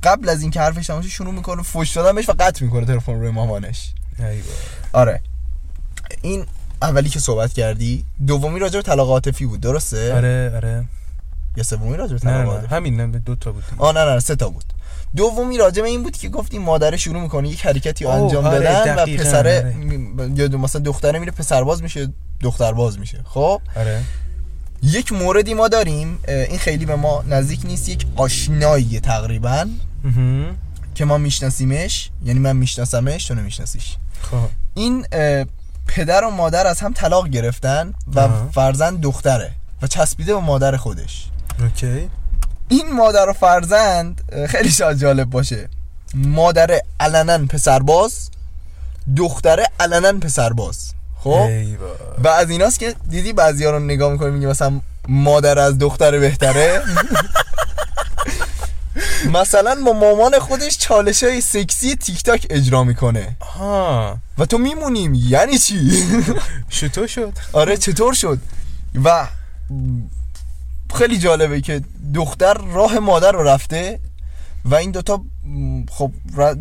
قبل 0.03 0.29
از 0.29 0.43
اینکه 0.43 0.61
حرفش 0.61 0.87
تمام 0.87 1.03
شه 1.03 1.09
شروع 1.09 1.35
می‌کنه 1.35 1.63
فوش 1.63 1.91
دادن 1.91 2.15
بهش 2.15 2.29
و 2.29 2.35
قطع 2.39 2.65
می‌کنه 2.65 2.87
تلفن 2.87 3.13
روی 3.13 3.31
مامانش. 3.31 3.93
آره. 4.93 5.21
این 6.23 6.47
اولی 6.83 7.09
که 7.09 7.21
صحبت 7.21 7.53
کردی 7.53 8.05
دومی 8.27 8.61
راجع 8.61 8.77
به 8.77 8.83
طلاق 8.83 9.09
عاطفی 9.09 9.47
بود 9.47 9.61
درسته؟ 9.61 10.15
آره 10.15 10.53
آره. 10.55 10.85
یا 11.57 11.63
سومی 11.63 11.97
راجع 11.97 12.13
به 12.13 12.19
طلاق 12.19 12.41
نه 12.41 12.45
عاطفی؟ 12.45 12.75
همین 12.75 13.01
نه 13.01 13.19
دو 13.19 13.35
تا 13.35 13.53
بود. 13.53 13.65
آه 13.79 13.95
نه 13.95 14.05
نه 14.05 14.21
سه 14.21 14.37
تا 14.37 14.49
بود. 14.49 14.65
دومی 15.17 15.59
راجع 15.59 15.83
به 15.83 15.89
این 15.89 16.03
بود 16.03 16.17
که 16.17 16.29
گفتیم 16.29 16.63
مادر 16.63 16.97
شروع 16.97 17.23
می‌کنه 17.23 17.49
یک 17.49 17.67
حرکتی 17.67 18.07
انجام 18.07 18.47
آره، 18.47 18.59
دادن 18.59 19.03
و 19.03 19.07
پسره 19.07 19.75
آره. 20.19 20.31
یا 20.37 20.49
مثلا 20.49 20.81
دختره 20.81 21.19
میره 21.19 21.33
پسرباز 21.33 21.83
میشه 21.83 22.09
دخترباز 22.41 22.99
میشه. 22.99 23.21
خب؟ 23.25 23.61
آره. 23.77 24.03
یک 24.83 25.13
موردی 25.13 25.55
ما 25.55 25.69
داریم 25.69 26.19
این 26.29 26.59
خیلی 26.59 26.87
به 26.87 26.97
ما 26.97 27.25
نزدیک 27.29 27.61
نیست 27.65 27.89
یک 27.89 28.07
آشنایی 28.17 29.01
تقریبا. 29.01 29.67
که 30.95 31.05
ما 31.05 31.19
میشناسیمش. 31.19 32.11
یعنی 32.25 32.41
من 32.41 32.57
میشناسمش 32.57 33.25
تو 33.25 33.35
نمیشناسیش. 33.35 33.97
خب. 34.31 34.49
این 34.75 35.07
پدر 35.87 36.25
و 36.25 36.31
مادر 36.31 36.67
از 36.67 36.81
هم 36.81 36.93
طلاق 36.93 37.29
گرفتن 37.29 37.95
و. 38.15 38.29
فرزند 38.51 39.01
دختره 39.01 39.53
و 39.83 39.87
چسبیده 39.87 40.35
به 40.35 40.41
مادر 40.41 40.77
خودش. 40.77 41.27
اوکی. 41.61 42.09
این 42.69 42.93
مادر 42.93 43.29
و 43.29 43.33
فرزند 43.33 44.23
خیلی 44.49 44.71
شاید 44.71 44.99
جالب 44.99 45.31
باشه. 45.31 45.69
مادر 46.15 46.81
علنا 47.01 47.39
پسرباز 47.39 48.31
دختره 49.17 49.67
علنا 49.81 50.13
پسرباز. 50.13 50.93
خب. 51.25 51.49
و 52.25 52.29
از 52.29 52.51
ایناست 52.51 52.79
که 52.79 52.95
دیدی 53.09 53.33
بعضی 53.33 53.65
رو 53.65 53.79
نگاه 53.79 54.13
می‌کنی 54.13 54.31
میگه 54.31 54.47
مثلا 54.47 54.81
مادر 55.09 55.59
از 55.59 55.79
دختر 55.79 56.19
بهتره؟ 56.19 56.83
مثلا 59.41 59.77
با 59.87 59.93
مامان 59.93 60.39
خودش 60.39 60.79
چالش 60.79 61.23
های 61.23 61.41
سکسی 61.41 61.97
تیک 61.97 62.23
تاک 62.23 62.47
اجرا 62.51 62.85
می‌کنه. 62.85 63.37
ها 63.41 64.19
و 64.39 64.47
تو 64.47 64.59
میمونیم 64.59 65.15
یعنی 65.15 65.59
چی؟ 65.59 66.05
شتو 66.71 67.07
شد؟ 67.07 67.33
آره 67.53 67.77
چطور 67.77 68.15
شد؟ 68.15 68.39
و 69.05 69.27
خیلی 70.95 71.19
جالبه 71.19 71.61
که 71.61 71.81
دختر 72.15 72.55
راه 72.55 72.99
مادر 72.99 73.33
رو 73.33 73.43
رفته 73.43 74.01
و 74.65 74.75
این 74.75 74.91
دوتا 74.91 75.25
خب 75.91 76.13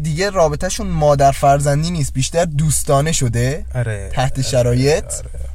دیگه 0.04 0.30
رابطهشون 0.30 0.88
مادر 0.88 1.32
فرزندی 1.32 1.92
نیست 1.92 2.14
بیشتر 2.14 2.46
دوستانه 2.46 3.12
شده 3.12 3.66
آره 3.76 4.10
تحت 4.14 4.42
شرایط. 4.42 5.04
آره. 5.04 5.52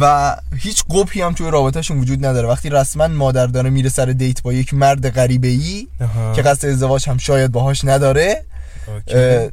و 0.00 0.36
هیچ 0.56 0.84
قبحی 0.90 1.22
هم 1.22 1.32
توی 1.32 1.50
رابطهشون 1.50 1.98
وجود 1.98 2.26
نداره. 2.26 2.48
وقتی 2.48 2.70
رسما 2.70 3.08
مادر 3.08 3.46
داره 3.46 3.70
میره 3.70 3.88
سر 3.88 4.06
دیت 4.06 4.42
با 4.42 4.52
یک 4.52 4.74
مرد 4.74 5.10
غریبه 5.10 5.48
ای. 5.48 5.88
که 6.36 6.42
قصد 6.42 6.68
ازدواج 6.68 7.08
هم 7.08 7.18
شاید 7.18 7.52
باهاش 7.52 7.84
نداره 7.84 8.44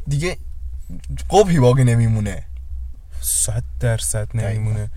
دیگه 0.07 0.37
قبحی 1.29 1.59
باقی 1.59 1.83
نمیمونه. 1.83 2.43
صد 3.21 3.63
درصد 3.79 4.27
نمیمونه. 4.33 4.89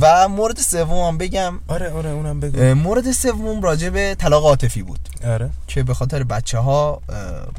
و 0.00 0.28
مورد 0.28 0.58
سوم 0.58 1.18
بگم. 1.18 1.60
آره 1.68 1.90
آره 1.90 2.10
اونم 2.10 2.40
بگو. 2.40 2.60
اه، 2.60 2.74
مورد 2.74 3.12
سوم 3.12 3.62
راجع 3.62 3.90
به 3.90 4.16
طلاق 4.18 4.44
عاطفی 4.44 4.82
بود. 4.82 5.08
آره. 5.24 5.50
که 5.66 5.82
به 5.82 5.94
خاطر 5.94 6.24
بچه 6.24 6.58
ها 6.58 7.02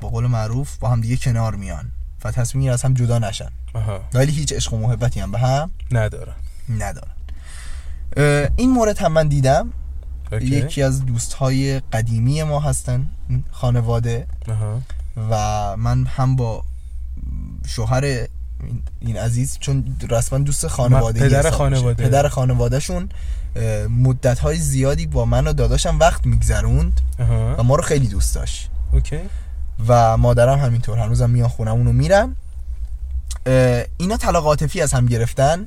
به 0.02 0.08
قول 0.08 0.28
معروف 0.28 0.78
با 0.78 0.90
هم 0.90 1.02
دیگه 1.02 1.18
کنار 1.18 1.56
میان 1.56 1.92
و 2.24 2.32
تصمیم 2.32 2.72
از 2.72 2.82
هم 2.82 2.94
جدا 2.94 3.20
نشن. 3.20 3.50
آها. 3.74 4.02
ولی 4.14 4.32
هیچ 4.32 4.54
عشق 4.54 4.74
و 4.74 4.78
محبتی 4.78 5.20
هم 5.20 5.32
به 5.32 5.40
هم 5.40 5.72
ندارن. 5.92 6.36
اه، 8.18 8.48
این 8.56 8.72
مورد 8.72 8.98
هم 8.98 9.12
من 9.12 9.28
دیدم. 9.28 9.74
اوکی. 10.32 10.46
یکی 10.46 10.84
از 10.84 11.06
دوست 11.06 11.34
های 11.34 11.80
قدیمی 11.80 12.44
ما 12.44 12.60
هستن 12.60 13.08
خانواده. 13.52 14.28
آها. 14.50 14.82
و 15.30 15.78
من 15.78 16.06
هم 16.06 16.36
با 16.36 16.64
شوهر 17.68 18.28
این- 19.02 19.18
عزیز 19.18 19.58
چون 19.60 19.98
رسما 20.10 20.40
دوست 20.40 20.68
خانواده 20.68 21.20
پدر 21.20 21.50
خانواده. 21.50 22.04
پدر 22.04 22.28
خانوادهشون 22.28 23.10
مدت 23.90 24.40
های 24.40 24.58
زیادی 24.58 25.06
با 25.08 25.26
من 25.26 25.48
و 25.48 25.54
داداشم 25.54 26.00
وقت 26.00 26.26
میگذروند 26.26 27.02
و 27.58 27.64
ما 27.64 27.76
رو 27.76 27.84
خیلی 27.84 28.08
دوست 28.08 28.36
داشت. 28.36 28.70
اوکی. 28.92 29.20
و 29.88 30.18
مادرم 30.18 30.60
همینطور 30.60 30.98
هنوزم 30.98 31.30
میان 31.30 31.50
خونمون 31.50 31.86
رو 31.86 31.94
میرن. 31.94 32.36
اه، 33.46 33.84
اینا 33.98 34.18
طلاق 34.18 34.46
عاطفی 34.46 34.82
از 34.82 34.94
هم 34.94 35.06
گرفتن 35.06 35.66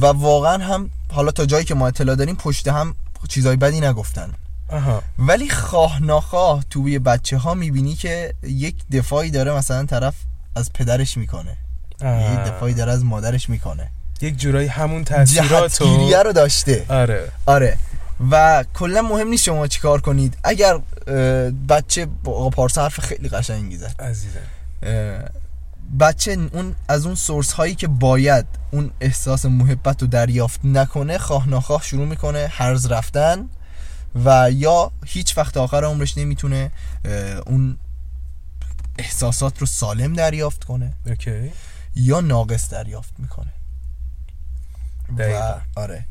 و 0.00 0.06
واقعا 0.06 0.64
هم 0.64 0.90
حالا 1.12 1.30
تا 1.30 1.46
جایی 1.46 1.64
که 1.64 1.74
ما 1.74 1.86
اطلاع 1.88 2.16
داریم 2.16 2.36
پشت 2.36 2.68
هم 2.68 2.94
چیزای 3.28 3.56
بدی 3.56 3.80
نگفتن. 3.80 4.32
آها 4.68 5.02
ولی 5.18 5.48
خواه 5.50 6.02
ناخواه 6.02 6.64
توی 6.70 6.98
بچه 6.98 7.38
ها 7.38 7.54
می‌بینی 7.54 7.94
که 7.94 8.34
یک 8.42 8.76
دفاعی 8.92 9.30
داره 9.30 9.52
مثلا 9.52 9.84
طرف 9.86 10.14
از 10.56 10.72
پدرش 10.72 11.16
می‌کنه. 11.16 11.56
آه. 12.02 12.32
یک 12.32 12.38
دفاعی 12.38 12.74
داره 12.74 12.92
از 12.92 13.04
مادرش 13.04 13.48
می‌کنه. 13.48 13.90
یک 14.20 14.38
جورایی 14.38 14.68
همون 14.68 15.04
تاثیرات 15.04 15.72
جهتگیریه 15.72 16.22
رو 16.22 16.32
داشته. 16.32 16.86
آره. 16.88 17.28
آره. 17.46 17.78
و 18.30 18.64
کلا 18.74 19.02
مهم 19.02 19.28
نیست 19.28 19.44
شما 19.44 19.66
چیکار 19.66 20.00
کنید. 20.00 20.38
اگر 20.44 20.78
بچه 21.68 22.06
با 22.24 22.50
پارسا 22.50 22.82
حرف 22.82 23.00
خیلی 23.00 23.28
قشنگی 23.28 23.76
زد. 23.76 23.94
عزیزم. 24.00 24.40
بچه 26.00 26.36
اون 26.52 26.74
از 26.88 27.06
اون 27.06 27.14
سورس 27.14 27.52
هایی 27.52 27.74
که 27.74 27.88
باید 27.88 28.46
اون 28.70 28.90
احساس 29.00 29.46
محبت 29.46 30.02
رو 30.02 30.08
دریافت 30.08 30.60
نکنه 30.64 31.18
خواه 31.18 31.48
ناخواه 31.48 31.82
شروع 31.82 32.06
می‌کنه 32.06 32.48
هرز 32.52 32.86
رفتن 32.86 33.48
و 34.24 34.50
یا 34.52 34.90
هیچ 35.06 35.38
وقت 35.38 35.56
آخر 35.56 35.84
عمرش 35.84 36.18
نمی‌تونه 36.18 36.70
اون 37.46 37.76
احساسات 38.98 39.58
رو 39.58 39.66
سالم 39.66 40.12
دریافت 40.12 40.64
کنه. 40.64 40.92
اوکی. 41.06 41.52
یا 41.94 42.20
ناقص 42.20 42.68
دریافت 42.68 43.14
می‌کنه 43.18 43.52
و 45.12 45.14
دقیقاً. 45.18 45.54
آره 45.76 46.04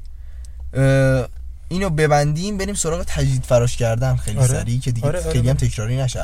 اه، 0.73 1.27
اینو 1.69 1.89
ببندیم 1.89 2.57
بریم 2.57 2.75
سراغ 2.75 3.03
تجدید 3.07 3.43
فراش 3.43 3.77
کردن 3.77 4.15
خیلی 4.15 4.37
آره. 4.37 4.47
سریع 4.47 4.79
که 4.79 4.91
دیگه 4.91 5.07
آره، 5.07 5.19
آره، 5.19 5.31
خیلی 5.31 5.49
هم 5.49 5.55
آره. 5.57 5.67
تکراری 5.67 5.97
نشه 5.97 6.19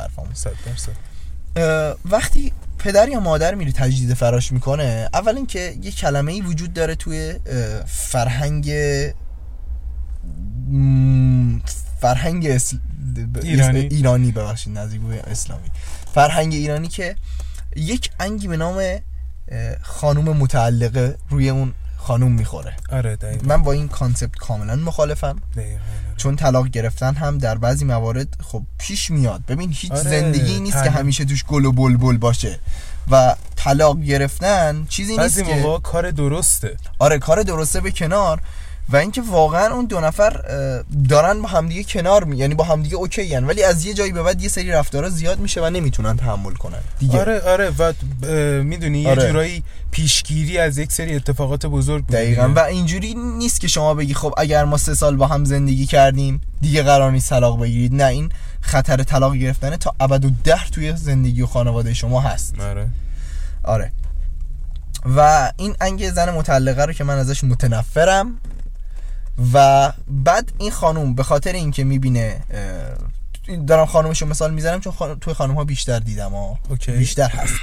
اه، 1.56 1.96
وقتی 2.04 2.52
پدر 2.78 3.08
یا 3.08 3.20
مادر 3.20 3.54
میره 3.54 3.72
تجدید 3.72 4.14
فراش 4.14 4.52
می‌کنه 4.52 5.08
اول 5.14 5.36
اینکه 5.36 5.78
یه 5.82 5.90
کلمه 5.90 6.32
ای 6.32 6.40
وجود 6.40 6.72
داره 6.72 6.94
توی 6.94 7.38
فرهنگ 7.86 8.72
فرهنگ 12.00 12.46
اسل... 12.46 12.76
ایرانی. 13.42 13.78
ایرانی 13.78 14.32
ببخشید 14.32 14.78
نزدیک 14.78 15.00
اسلامی 15.26 15.70
فرهنگ 16.14 16.54
ایرانی 16.54 16.88
که 16.88 17.16
یک 17.76 18.10
انگی 18.20 18.48
به 18.48 18.56
نام 18.56 18.98
خانوم 19.82 20.36
متعلقه 20.36 21.18
روی 21.30 21.48
اون 21.48 21.72
خانوم 21.98 22.32
می‌خوره. 22.32 22.76
آره 22.92 23.16
دقیقاً. 23.16 23.46
من 23.46 23.62
با 23.62 23.72
این 23.72 23.88
کانسپت 23.88 24.36
کاملا 24.36 24.76
مخالفم. 24.76 25.36
دقیقاً 25.56 25.70
آره. 25.72 26.16
چون 26.16 26.36
طلاق 26.36 26.68
گرفتن 26.68 27.14
هم 27.14 27.38
در 27.38 27.58
بعضی 27.58 27.84
موارد 27.84 28.28
خب 28.42 28.62
پیش 28.78 29.10
میاد. 29.10 29.46
ببین 29.48 29.72
هیچ 29.72 29.92
آره، 29.92 30.02
زندگی 30.02 30.60
نیست 30.60 30.84
که. 30.84 30.90
همیشه 30.90 31.24
توش 31.24 31.44
گل 31.44 31.64
و 31.64 31.72
بلبل 31.72 32.16
باشه 32.16 32.58
و 33.10 33.36
طلاق 33.56 34.00
گرفتن 34.00 34.86
چیزی 34.88 35.16
نیست 35.16 35.44
که 35.44 35.78
کار 35.82 36.10
درسته. 36.10 36.76
آره 36.98 37.18
کار 37.18 37.42
درسته 37.42 37.80
به 37.80 37.90
کنار. 37.90 38.40
و 38.88 38.96
اینکه 38.96 39.22
واقعا 39.22 39.74
اون 39.74 39.84
دو 39.84 40.00
نفر 40.00 40.30
دارن 41.08 41.42
با 41.42 41.48
همدیگه 41.48 41.84
کنار 41.84 42.24
می 42.24 42.36
یعنی 42.36 42.54
با 42.54 42.64
همدیگه 42.64 42.96
اوکی 42.96 43.36
ولی 43.36 43.62
از 43.62 43.84
یه 43.84 43.94
جایی 43.94 44.12
به 44.12 44.22
بعد 44.22 44.42
یه 44.42 44.48
سری 44.48 44.70
رفتارا 44.70 45.08
زیاد 45.08 45.38
میشه 45.38 45.62
و 45.62 45.70
نمی‌تونن 45.70 46.16
تحمل 46.16 46.52
کنن. 46.52 46.78
دیگه. 46.98 47.20
آره 47.20 47.40
آره 47.40 47.70
و 47.78 47.92
می‌دونی 48.62 49.00
یه 49.00 49.10
آره. 49.10 49.26
جورایی 49.26 49.62
پیشگیری 49.90 50.58
از 50.58 50.78
یک 50.78 50.92
سری 50.92 51.16
اتفاقات 51.16 51.66
بزرگ 51.66 52.06
دقیقا. 52.06 52.52
و 52.56 52.58
اینجوری 52.58 53.14
نیست 53.14 53.60
که 53.60 53.68
شما 53.68 53.94
بگی 53.94 54.14
خب 54.14 54.34
اگر 54.36 54.64
ما 54.64 54.76
سه 54.76 54.94
سال 54.94 55.16
با 55.16 55.26
هم 55.26 55.44
زندگی 55.44 55.86
کردیم 55.86 56.40
دیگه 56.60 56.82
قرار 56.82 57.12
نیست 57.12 57.30
طلاق 57.30 57.60
بگیرید. 57.60 57.94
نه 57.94 58.04
این 58.04 58.28
خطر 58.60 59.02
طلاق 59.02 59.34
گرفتن 59.34 59.76
تا 59.76 59.94
ابد 60.00 60.24
و 60.24 60.30
ده 60.44 60.64
توی 60.72 60.96
زندگی 60.96 61.42
و 61.42 61.46
خانواده 61.46 61.94
شما 61.94 62.20
هست. 62.20 62.60
آره. 62.60 62.88
آره. 63.64 63.92
و 65.16 65.52
این 65.56 65.76
انگ 65.80 66.10
زن 66.10 66.30
مطلقه 66.30 66.84
رو 66.84 66.92
که 66.92 67.04
من 67.04 67.18
ازش 67.18 67.44
متنفرم. 67.44 68.36
و 69.52 69.92
بعد 70.08 70.52
این 70.58 70.70
خانوم 70.70 71.14
به 71.14 71.22
خاطر 71.22 71.52
اینکه 71.52 71.84
می‌بینه 71.84 72.40
دارم 73.66 73.86
خانومش 73.86 74.22
رو 74.22 74.28
مثال 74.28 74.54
می‌زنم 74.54 74.80
چون 74.80 74.92
خانم 74.92 75.14
توی 75.14 75.34
خانوم 75.34 75.56
ها 75.56 75.64
بیشتر 75.64 75.98
دیدم 75.98 76.30
ها 76.30 76.58
اوکی. 76.68 76.92
بیشتر 76.92 77.28
هست. 77.28 77.54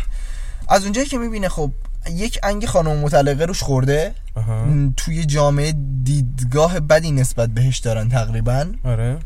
از 0.69 0.83
اونجایی 0.83 1.07
که 1.07 1.17
می‌بینه 1.17 1.49
خب 1.49 1.71
یک 2.11 2.39
انگ 2.43 2.65
خانم 2.65 2.97
مطلقه 2.97 3.45
روش 3.45 3.63
خورده. 3.63 4.15
آها. 4.35 4.65
توی 4.97 5.25
جامعه 5.25 5.73
دیدگاه 6.03 6.79
بدی 6.79 7.11
نسبت 7.11 7.49
بهش 7.49 7.77
دارن 7.77 8.09
تقریبا. 8.09 8.65
آره. 8.83 9.17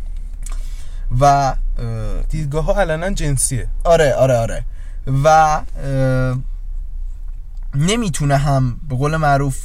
و 1.20 1.26
اه، 1.26 1.56
دیدگاه 2.30 2.66
ها 2.66 2.82
علنا 2.82 3.10
جنسیه. 3.10 3.68
آره 3.84 4.14
آره 4.14 4.38
آره. 4.38 4.64
و 5.24 5.62
نمی‌تونه 7.76 8.38
هم 8.38 8.80
به 8.90 8.96
قول 8.96 9.16
معروف 9.16 9.60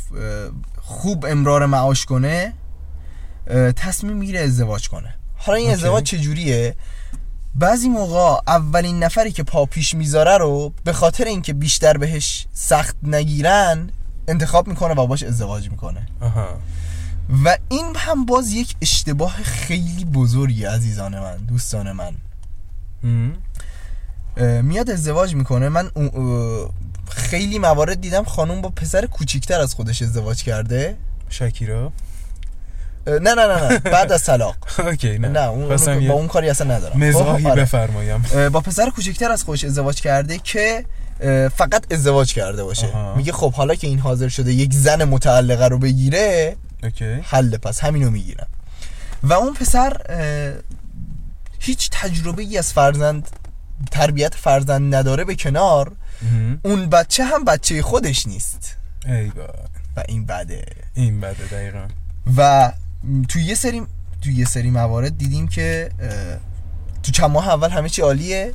خوب 0.81 1.27
امرار 1.29 1.67
معاش 1.67 2.05
کنه. 2.05 2.53
تصمیم 3.77 4.17
می‌گیره 4.17 4.41
ازدواج 4.41 4.89
کنه. 4.89 5.15
حالا 5.37 5.59
این. 5.59 5.71
ازدواج 5.71 6.05
چجوریه؟ 6.05 6.75
بعضی 7.55 7.89
موقع 7.89 8.43
اولین 8.47 9.03
نفری 9.03 9.33
که 9.33 9.43
پا 9.43 9.67
پیش 9.67 9.95
می‌ذاره 9.95 10.39
رو 10.39 10.73
به 10.85 10.93
خاطر 10.93 11.25
اینکه 11.25 11.53
بیشتر 11.53 11.97
بهش 11.97 12.47
سخت 12.53 12.97
نگیرن 13.03 13.91
انتخاب 14.29 14.69
می‌کنه 14.69 14.95
و 14.95 15.07
باش 15.07 15.23
ازدواج 15.23 15.71
می‌کنه. 15.71 16.09
آها. 16.21 16.59
و 17.45 17.57
این 17.69 17.87
هم 17.97 18.27
باز 18.27 18.53
یک 18.53 18.75
اشتباه 18.83 19.37
خیلی 19.43 20.05
بزرگی 20.05 20.65
عزیزان 20.65 21.19
من 21.21 21.37
دوستان 21.37 21.93
من. 21.93 22.15
میاد 24.63 24.91
ازدواج 24.91 25.35
می‌کنه. 25.35 25.69
من 25.69 25.91
خیلی 27.11 27.59
موارد 27.59 28.01
دیدم 28.01 28.25
خانوم 28.25 28.61
با 28.61 28.69
پسر 28.69 29.07
کوچیکتر 29.07 29.61
از 29.61 29.75
خودش 29.75 30.03
ازدواج 30.03 30.43
کرده. 30.43 30.97
شکیرا 31.29 31.93
نه 33.07 33.19
نه 33.19 33.35
نه 33.35 33.69
نه. 33.69 33.79
بعد 33.79 34.13
از 34.13 34.25
طلاق. 34.25 34.57
اوکی 34.79 35.19
نه. 35.19 35.29
نه 35.29 35.41
اون 35.41 35.77
با 36.09 36.15
اون 36.15 36.29
کاری 36.29 36.51
اصلا 36.51 36.77
ندارم. 36.77 36.99
مزاحی 36.99 37.43
خب، 37.43 37.51
آره. 37.51 37.63
بفرمایم. 37.63 38.23
با 38.53 38.61
پسر 38.61 38.91
کوچکتر 38.91 39.33
از 39.33 39.43
خودش 39.45 39.65
ازدواج 39.65 40.01
کرده 40.01 40.39
که 40.39 40.85
فقط 41.57 41.93
ازدواج 41.93 42.35
کرده 42.35 42.65
باشه. 42.65 43.15
میگه 43.17 43.33
خب 43.33 43.53
حالا 43.53 43.75
که 43.75 43.87
این 43.87 43.99
حاضر 43.99 44.29
شده 44.29 44.53
یک 44.53 44.75
زن 44.75 45.05
متعلقه 45.05 45.69
رو 45.69 45.79
بگیره 45.79 46.57
اوکی. 46.83 47.13
حل 47.23 47.57
پس. 47.57 47.81
همینو 47.85 48.11
می‌گیرم. 48.11 48.47
و 49.23 49.33
اون 49.33 49.55
پسر 49.55 49.97
هیچ 51.59 51.91
تجربه 51.93 52.43
ای 52.43 52.59
از 52.59 52.73
فرزند 52.73 53.29
تربیت 53.91 54.35
فرزند 54.35 54.95
نداره 54.95 55.25
به 55.25 55.35
کنار. 55.35 55.93
اون 56.63 56.87
بچه 56.87 57.25
هم 57.25 57.45
بچه 57.45 57.83
خودش 57.83 58.27
نیست. 58.27 58.77
ای 59.07 59.33
و 59.97 60.03
این 60.09 60.27
بده. 60.27 60.65
این 60.95 61.21
بده 61.21 61.45
دقیقا. 61.53 61.87
و 62.37 62.73
تو 63.29 63.39
یه 63.39 63.55
سری 63.55 63.83
تو 64.23 64.31
یه 64.31 64.45
سری 64.45 64.71
موارد 64.71 65.19
دیدیم 65.19 65.49
که 65.49 65.91
تو 67.03 67.13
چند 67.13 67.31
ماه 67.31 67.49
اول 67.49 67.71
همه 67.71 67.89
چی 67.89 68.03
عالیه. 68.03 68.55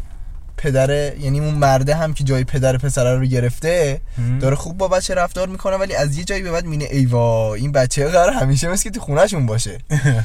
پدره 0.57 1.15
یعنی 1.19 1.39
اون 1.39 1.53
مرده 1.53 1.95
هم 1.95 2.13
که 2.13 2.23
جای 2.23 2.43
پدر 2.43 2.77
پسره 2.77 3.15
رو 3.15 3.25
گرفته. 3.25 4.01
داره 4.39 4.55
خوب 4.55 4.77
با 4.77 4.87
بچه 4.87 5.15
رفتار 5.15 5.47
می‌کنه 5.47 5.75
ولی 5.75 5.95
از 5.95 6.17
یه 6.17 6.23
جایی 6.23 6.41
به 6.41 6.51
بعد 6.51 6.65
مینه 6.65 6.85
ایوا 6.91 7.53
این 7.53 7.71
بچه 7.71 8.07
قرار 8.07 8.33
همیشه 8.33 8.67
مثل 8.67 8.83
که 8.83 8.89
تو 8.89 8.99
خونهشون 8.99 9.45
باشه. 9.45 9.77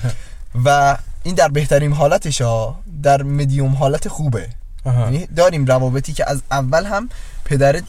و 0.65 0.99
این 1.23 1.35
در 1.35 1.49
بهترین 1.49 1.93
حالتش 1.93 2.41
ها 2.41 2.81
در 3.03 3.23
مدیوم 3.23 3.73
حالت 3.73 4.09
خوبه. 4.09 4.49
یعنی 4.87 5.27
داریم 5.27 5.65
روابطی 5.65 6.13
که 6.13 6.31
از 6.31 6.43
اول 6.51 6.85
هم 6.87 7.09
پدر 7.45 7.81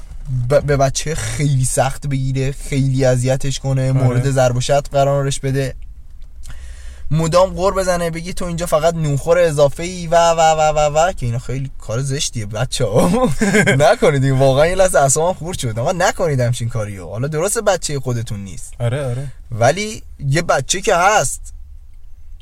ب- 0.49 0.59
به 0.65 0.77
بچه 0.77 1.15
خیلی 1.15 1.65
سخت 1.65 2.07
بگیره 2.07 2.51
خیلی 2.51 3.05
اذیتش 3.05 3.59
کنه 3.59 3.91
مورد 3.91 4.31
ضرب 4.31 4.55
و 4.55 4.59
قرارش 4.91 5.39
بده. 5.39 5.73
مدام 7.11 7.49
قور 7.49 7.73
بزنه 7.73 8.09
بگی 8.09 8.33
تو 8.33 8.45
اینجا 8.45 8.65
فقط 8.65 8.93
نونخور 8.93 9.37
اضافه 9.37 9.83
ای 9.83 10.07
و 10.07 10.15
و 10.15 10.39
و 10.39 10.61
و 10.61 10.79
و 10.79 11.11
که 11.11 11.25
اینا 11.25 11.39
خیلی 11.39 11.71
کار 11.81 12.01
زشتیه 12.01 12.45
بچه 12.45 12.85
ها 12.85 13.29
نکنید 13.85 14.25
واقعا 14.25 14.67
یه 14.67 14.75
لحظه 14.75 14.99
اصابم 14.99 15.33
خورد 15.39 15.57
شد. 15.57 15.79
آقا 15.79 15.91
نکنید 15.91 16.39
همچین 16.39 16.69
کاریو. 16.69 17.07
حالا 17.07 17.27
درست 17.27 17.59
بچه 17.59 17.99
خودتون 17.99 18.39
نیست. 18.39 18.73
آره 18.79 19.05
آره. 19.05 19.27
ولی 19.51 20.03
یه 20.27 20.41
بچه 20.41 20.81
که 20.81 20.95
هست 20.95 21.53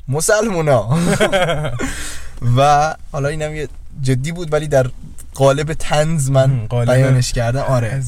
مسلمونا. 0.08 0.98
و 2.56 2.94
حالا 3.12 3.28
اینم 3.28 3.54
یه 3.54 3.68
جدی 4.02 4.32
بود 4.32 4.52
ولی 4.52 4.68
در 4.68 4.90
قالب 5.34 5.72
تنز 5.72 6.30
من 6.30 6.66
بیانش 6.66 7.32
کردم. 7.32 7.62
آره. 7.62 8.02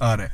آره. 0.00 0.30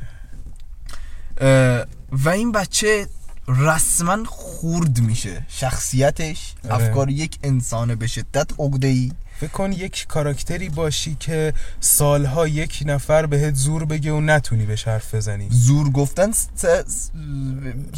و 2.12 2.28
این 2.28 2.52
بچه 2.52 3.06
رسما 3.48 4.24
خورد 4.24 5.00
میشه 5.00 5.42
شخصیتش 5.48 6.54
آره. 6.70 6.74
افکار 6.74 7.10
یک 7.10 7.38
انسان 7.42 7.94
به 7.94 8.06
شدت 8.06 8.50
عقده 8.58 8.86
ای 8.86 9.12
فکر 9.40 9.50
کن 9.50 9.72
یک 9.72 10.06
کاراکتری 10.08 10.68
باشی 10.68 11.16
که 11.20 11.54
سالها 11.80 12.48
یک 12.48 12.82
نفر 12.86 13.26
بهت 13.26 13.54
زور 13.54 13.84
بگه 13.84 14.12
و 14.12 14.20
نتونی 14.20 14.66
بهش 14.66 14.88
حرف 14.88 15.14
بزنی 15.14 15.48
زور 15.50 15.90
گفتن 15.90 16.32
س- 16.32 16.46
س- 16.86 17.10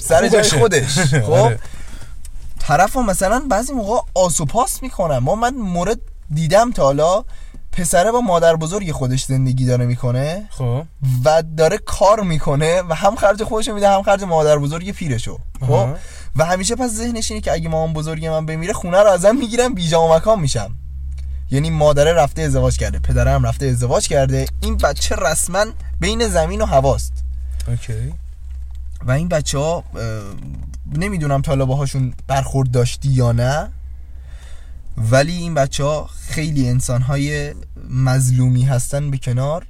سر 0.01 0.29
جای. 0.29 0.51
خودش 0.61 0.99
خب 1.27 1.31
آره. 1.31 1.59
طرف 2.59 2.97
مثلا 2.97 3.43
بعضی 3.51 3.73
موقع 3.73 3.99
آسو 4.15 4.45
پاس 4.45 4.83
می‌کنن 4.83 5.19
ما 5.19 5.35
من 5.35 5.55
مورد 5.55 5.99
دیدم 6.31 6.71
تا 6.73 6.83
حالا 6.83 7.25
پسره 7.73 8.13
با 8.13 8.21
مادر 8.21 8.57
بزرگ 8.57 8.93
خودش 8.93 9.25
زندگی 9.25 9.65
داره 9.65 9.87
می‌کنه 9.87 10.47
خب. 10.51 10.85
و 11.25 11.43
داره 11.57 11.79
کار 11.79 12.21
می‌کنه 12.21 12.83
و 12.83 12.95
هم 12.95 13.17
خرج 13.17 13.43
خودش 13.43 13.69
میده 13.69 13.89
هم 13.91 14.03
خرج 14.03 14.25
مادر 14.25 14.59
بزرگ 14.59 14.91
پیرشو. 14.91 15.39
خب. 15.61 15.89
و 16.37 16.45
همیشه 16.45 16.77
پس 16.77 16.91
ذهنش 16.91 17.31
اینه 17.31 17.41
که 17.41 17.53
اگه 17.53 17.69
مامان 17.69 17.93
بزرگ 17.93 18.27
من 18.27 18.47
بمیره 18.47 18.73
خونه 18.73 18.99
رو 18.99 19.11
ازم 19.11 19.37
می‌گیرم 19.37 19.75
بیجا 19.75 20.03
و 20.03 20.15
مکان 20.15 20.41
میشم. 20.41 20.75
یعنی 21.51 21.71
مادره 21.71 22.13
رفته 22.13 22.43
ازدواج 22.43 22.77
کرده 22.77 22.99
پدره 22.99 23.31
هم 23.31 23.47
رفته 23.47 23.67
ازدواج 23.67 24.09
کرده. 24.09 24.47
این 24.61 24.77
بچه 24.77 25.17
رسما 25.17 25.65
بین 26.01 26.29
زمین 26.29 26.61
و 26.61 26.67
هواست. 26.67 27.13
اوکی. 27.69 28.15
و 29.05 29.11
این 29.11 29.29
بچه 29.29 29.59
ها 29.59 29.85
نمی‌دونم 30.97 31.43
تا 31.43 31.53
حالا 31.53 31.67
باهاشون 31.67 32.15
برخورد 32.27 32.71
داشتی 32.71 33.09
یا 33.09 33.33
نه. 33.33 33.69
ولی 34.97 35.33
این 35.33 35.55
بچه 35.55 35.85
ها 35.85 36.11
خیلی 36.29 36.69
انسان 36.69 37.03
های 37.03 37.55
مظلومی 37.91 38.63
هستن 38.63 39.11
به 39.11 39.19
کنار. 39.19 39.67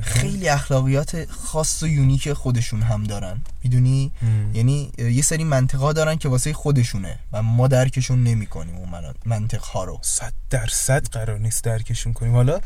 خیلی 0.00 0.48
اخلاقیات 0.48 1.30
خاص 1.30 1.82
و 1.82 1.86
یونیک 1.86 2.32
خودشون 2.32 2.82
هم 2.82 3.04
دارن. 3.04 3.40
می‌دونی. 3.64 4.12
یعنی 4.54 4.92
یه 4.98 5.22
سری 5.22 5.44
منطقه 5.44 5.92
دارن 5.92 6.16
که 6.16 6.28
واسه 6.28 6.52
خودشونه 6.52 7.18
و 7.32 7.42
ما 7.42 7.68
درکشون 7.68 8.24
نمی 8.24 8.46
کنیم 8.46 8.76
اون 8.76 8.88
منطق 9.24 9.62
ها 9.62 9.84
رو. 9.84 9.98
صد 10.02 10.32
درصد 10.50 11.08
قرار 11.08 11.38
نیست 11.38 11.64
درکشون 11.64 12.12
کنیم. 12.12 12.32
حالا 12.32 12.60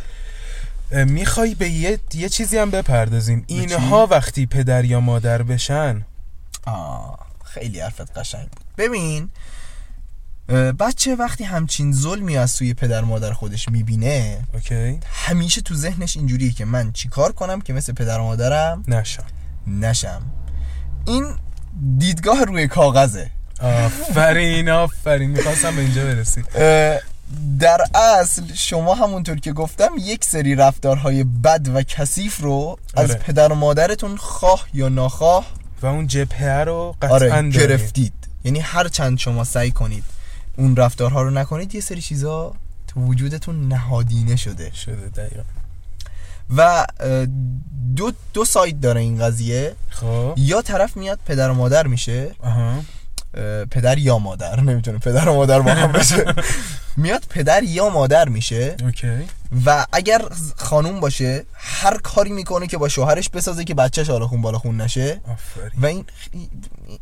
می‌خوای 0.92 1.54
به 1.54 1.68
یه, 1.68 1.98
یه 2.14 2.28
چیزی 2.28 2.58
هم 2.58 2.70
بپردازیم. 2.70 3.44
اینها 3.46 4.06
وقتی 4.06 4.46
پدر 4.46 4.84
یا 4.84 5.00
مادر 5.00 5.42
بشن؟ 5.42 6.04
آه 6.66 7.18
خیلی 7.44 7.80
حرفت 7.80 8.18
قشنگ 8.18 8.48
بود. 8.48 8.64
ببین 8.78 9.28
بچه 10.50 11.16
وقتی 11.16 11.44
همچین 11.44 11.92
ظلمی 11.92 12.36
از 12.36 12.50
سوی 12.50 12.74
پدر 12.74 13.00
مادر 13.00 13.32
خودش 13.32 13.68
می‌بینه 13.68 14.38
اوکی. 14.54 15.00
همیشه 15.12 15.60
تو 15.60 15.74
ذهنش 15.74 16.16
اینجوریه 16.16 16.52
که 16.52 16.64
من 16.64 16.92
چیکار 16.92 17.32
کنم 17.32 17.60
که 17.60 17.72
مثل 17.72 17.92
پدر 17.92 18.18
و 18.18 18.22
مادرم 18.22 18.84
نشن 18.88 19.22
نشم. 19.66 20.22
این 21.06 21.34
دیدگاه 21.98 22.44
روی 22.44 22.68
کاغذه. 22.68 23.30
آفرین 23.60 24.68
آفرین. 24.68 25.30
می‌خواستم 25.30 25.76
به 25.76 25.82
اینجا 25.82 26.04
برسی 26.04 26.44
اه، 26.54 26.98
در 27.58 27.80
اصل 27.94 28.42
شما 28.54 28.94
همونطور 28.94 29.40
که 29.40 29.52
گفتم 29.52 29.90
یک 29.98 30.24
سری 30.24 30.54
رفتارهای 30.54 31.24
بد 31.24 31.68
و 31.74 31.82
کثیف 31.82 32.40
رو 32.40 32.78
از 32.94 33.10
آره. 33.10 33.20
پدر 33.20 33.52
و 33.52 33.54
مادرتون 33.54 34.16
خواه 34.16 34.66
یا 34.74 34.88
ناخواه 34.88 35.46
و 35.82 35.86
اون 35.86 36.06
جبهه 36.06 36.64
رو 36.64 36.96
قطعا 37.02 37.14
آره. 37.14 37.50
گرفتید. 37.50 38.12
یعنی 38.44 38.60
هر 38.60 38.88
چند 38.88 39.18
شما 39.18 39.44
سعی 39.44 39.70
کنید 39.70 40.04
اون 40.56 40.76
رفتارها 40.76 41.22
رو 41.22 41.30
نکنید 41.30 41.74
یه 41.74 41.80
سری 41.80 42.00
چیزا 42.00 42.54
تو 42.86 43.00
وجودتون 43.00 43.68
نهادینه 43.68 44.36
شده. 44.36 44.74
شده 44.74 45.08
دقیقا. 45.08 45.42
و 46.56 46.86
دو 47.96 48.12
دو 48.34 48.44
سایت 48.44 48.80
داره 48.80 49.00
این 49.00 49.18
قضیه. 49.18 49.74
خب. 49.88 50.34
یا 50.36 50.62
طرف 50.62 50.96
میاد 50.96 51.18
پدر 51.26 51.50
و 51.50 51.54
مادر 51.54 51.86
میشه. 51.86 52.34
پدر 53.70 53.98
یا 53.98 54.18
مادر 54.18 54.60
نمی‌تونه 54.60 54.98
پدر 54.98 55.28
و 55.28 55.34
مادر 55.34 55.60
با 55.60 55.70
هم 55.70 55.92
بشه. 55.92 56.34
میاد 56.96 57.24
پدر 57.28 57.62
یا 57.62 57.88
مادر 57.88 58.28
میشه. 58.28 58.76
اوکی. 58.84 59.08
و 59.66 59.86
اگر 59.92 60.22
خانوم 60.56 61.00
باشه 61.00 61.44
هر 61.54 61.98
کاری 61.98 62.32
می‌کنه 62.32 62.66
که 62.66 62.78
با 62.78 62.88
شوهرش 62.88 63.28
بسازه 63.28 63.64
که 63.64 63.74
بچهش 63.74 64.10
حالا 64.10 64.26
خون 64.26 64.42
بالا 64.42 64.58
خون 64.58 64.80
نشه. 64.80 65.20
و 65.82 65.86
این 65.86 66.04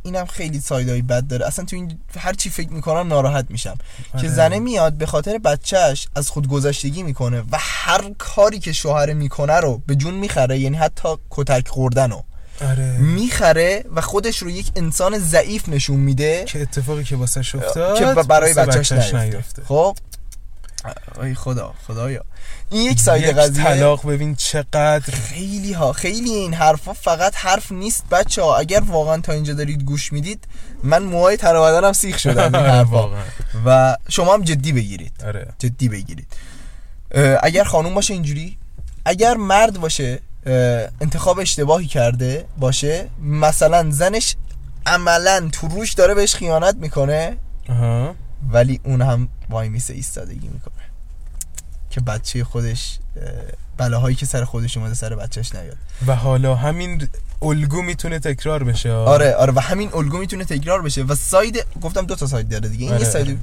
اینم 0.02 0.26
خیلی 0.26 0.60
سایدای 0.60 1.02
بد 1.02 1.26
داره. 1.26 1.46
اصلا 1.46 1.64
تو 1.64 1.76
این 1.76 1.98
هر 2.18 2.32
چی 2.32 2.50
فکر 2.50 2.72
می‌کنم 2.72 3.08
ناراحت 3.08 3.46
میشم. 3.48 3.76
که 4.12 4.18
آره. 4.18 4.28
زنه 4.28 4.58
میاد 4.58 4.92
به 4.92 5.06
خاطر 5.06 5.38
بچهش 5.38 6.08
از 6.16 6.28
خود 6.28 6.48
گذشتگی 6.48 7.02
می‌کنه 7.02 7.40
و 7.40 7.58
هر 7.60 8.14
کاری 8.18 8.58
که 8.58 8.72
شوهر 8.72 9.12
می‌کنه 9.12 9.56
رو 9.60 9.82
به 9.86 9.94
جون 9.94 10.14
می‌خره 10.14 10.58
یعنی 10.58 10.76
حتی 10.76 11.08
کتک 11.30 11.68
خوردن 11.68 12.10
رو 12.10 12.24
آره. 12.60 12.98
می‌خره 12.98 13.84
و 13.94 14.00
خودش 14.00 14.38
رو 14.38 14.50
یک 14.50 14.66
انسان 14.76 15.18
ضعیف 15.18 15.68
نشون 15.68 15.96
میده 15.96 16.44
که 16.44 16.62
اتفاقی 16.62 17.04
که 17.04 17.16
واسه 17.16 17.40
افتاد 17.40 17.98
که 17.98 18.22
برای 18.22 18.54
بچهش 18.54 19.14
نیفته. 19.14 19.62
خب؟ 19.64 19.96
ای 21.22 21.34
خدا 21.34 21.74
خدایا. 21.86 22.24
این 22.70 22.82
یک 22.90 23.00
ساید 23.00 23.38
قضیه 23.38 23.64
طلاق 23.64 24.06
ببین 24.06 24.34
چقدر 24.34 25.00
خیلی 25.00 25.72
ها 25.72 25.92
خیلی 25.92 26.30
این 26.30 26.54
حرفا 26.54 26.92
فقط 26.92 27.36
حرف 27.36 27.72
نیست 27.72 28.04
بچه 28.10 28.42
ها 28.42 28.56
اگر 28.56 28.80
واقعا 28.80 29.20
تا 29.20 29.32
اینجا 29.32 29.54
دارید 29.54 29.82
گوش 29.82 30.12
می‌دید 30.12 30.44
من 30.82 31.02
موهای 31.02 31.36
تر 31.36 31.54
و 31.54 31.62
بدنم 31.62 31.92
سیخ 31.92 32.18
شده 32.18 32.42
از 32.42 32.54
این 32.54 32.64
حرفا. 32.76 33.08
و 33.66 33.96
شما 34.08 34.34
هم 34.34 34.42
جدی 34.42 34.72
بگیرید. 34.72 35.12
آره. 35.26 35.48
جدی 35.58 35.88
بگیرید. 35.88 36.26
اگر 37.42 37.64
خانوم 37.64 37.94
باشه 37.94 38.14
اینجوری؟ 38.14 38.58
اگر 39.04 39.36
مرد 39.36 39.80
باشه 39.80 40.20
انتخاب 41.00 41.38
اشتباهی 41.38 41.86
کرده 41.86 42.44
باشه؟ 42.58 43.08
مثلا 43.22 43.90
زنش 43.90 44.36
عملا 44.86 45.48
تو 45.52 45.68
روش 45.68 45.92
داره 45.92 46.14
بهش 46.14 46.34
خیانت 46.34 46.74
می‌کنه؟ 46.74 47.36
ولی 48.50 48.80
اون 48.84 49.02
هم 49.02 49.28
وای 49.50 49.68
میسه 49.68 49.94
ایستادگی 49.94 50.48
می‌کنه. 50.48 50.74
که 51.90 52.00
بچه 52.00 52.44
خودش 52.44 52.98
اه، 53.16 53.22
بلاهایی 53.76 54.16
که 54.16 54.26
سر 54.26 54.44
خودش 54.44 54.76
اومده 54.76 54.94
سر 54.94 55.14
بچهش 55.14 55.54
نیاد. 55.54 55.76
و 56.06 56.16
حالا 56.16 56.54
همین 56.54 57.08
الگو 57.42 57.82
می‌تونه 57.82 58.18
تکرار 58.18 58.64
بشه. 58.64 58.92
آره 58.92 59.34
آره 59.34 59.52
و 59.52 59.60
همین 59.60 59.90
الگو 59.94 60.18
می‌تونه 60.18 60.44
تکرار 60.44 60.82
بشه 60.82 61.02
و 61.02 61.14
side 61.14 61.64
گفتم 61.82 62.06
دو 62.06 62.14
تا 62.14 62.26
side 62.26 62.48
داره 62.48 62.68
دیگه 62.68 62.84
این 62.84 62.94
آره، 62.94 63.02
یه 63.02 63.10
side 63.10 63.26
آره. 63.26 63.38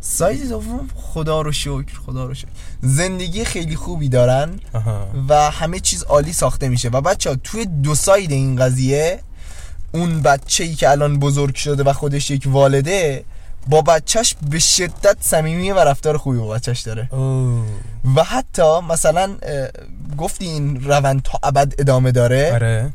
side 0.00 0.48
دوم 0.48 0.88
خدا 0.94 1.40
رو 1.40 1.52
شکر 1.52 2.00
خدا 2.06 2.24
رو 2.24 2.34
شکر. 2.34 2.48
زندگی 2.82 3.44
خیلی 3.44 3.76
خوبی 3.76 4.08
دارن 4.08 4.60
آها. 4.72 5.08
و 5.28 5.50
همه 5.50 5.80
چیز 5.80 6.02
عالی 6.02 6.32
ساخته 6.32 6.68
میشه. 6.68 6.88
و 6.88 7.00
بچه 7.00 7.30
ها 7.30 7.36
توی 7.44 7.66
دو 7.66 7.94
side 7.94 8.30
این 8.30 8.56
قضیه 8.56 9.20
اون 9.92 10.20
بچه 10.20 10.64
ای 10.64 10.74
که 10.74 10.90
الان 10.90 11.18
بزرگ 11.18 11.54
شده 11.54 11.82
و 11.82 11.92
خودش 11.92 12.30
یک 12.30 12.42
والده 12.46 13.24
با 13.68 13.82
بچهش 13.82 14.34
به 14.50 14.58
شدت 14.58 15.16
صمیمیه 15.20 15.74
و 15.74 15.78
رفتار 15.78 16.16
خوبی 16.16 16.38
با 16.38 16.48
بچهش 16.48 16.80
داره. 16.80 17.08
اوه. 17.14 17.66
و 18.16 18.24
حتی 18.24 18.80
مثلا 18.80 19.36
گفتی 20.18 20.44
این 20.44 20.84
روند 20.84 21.22
تا 21.22 21.38
ابد 21.42 21.74
ادامه 21.78 22.12
داره. 22.12 22.52
آره. 22.52 22.92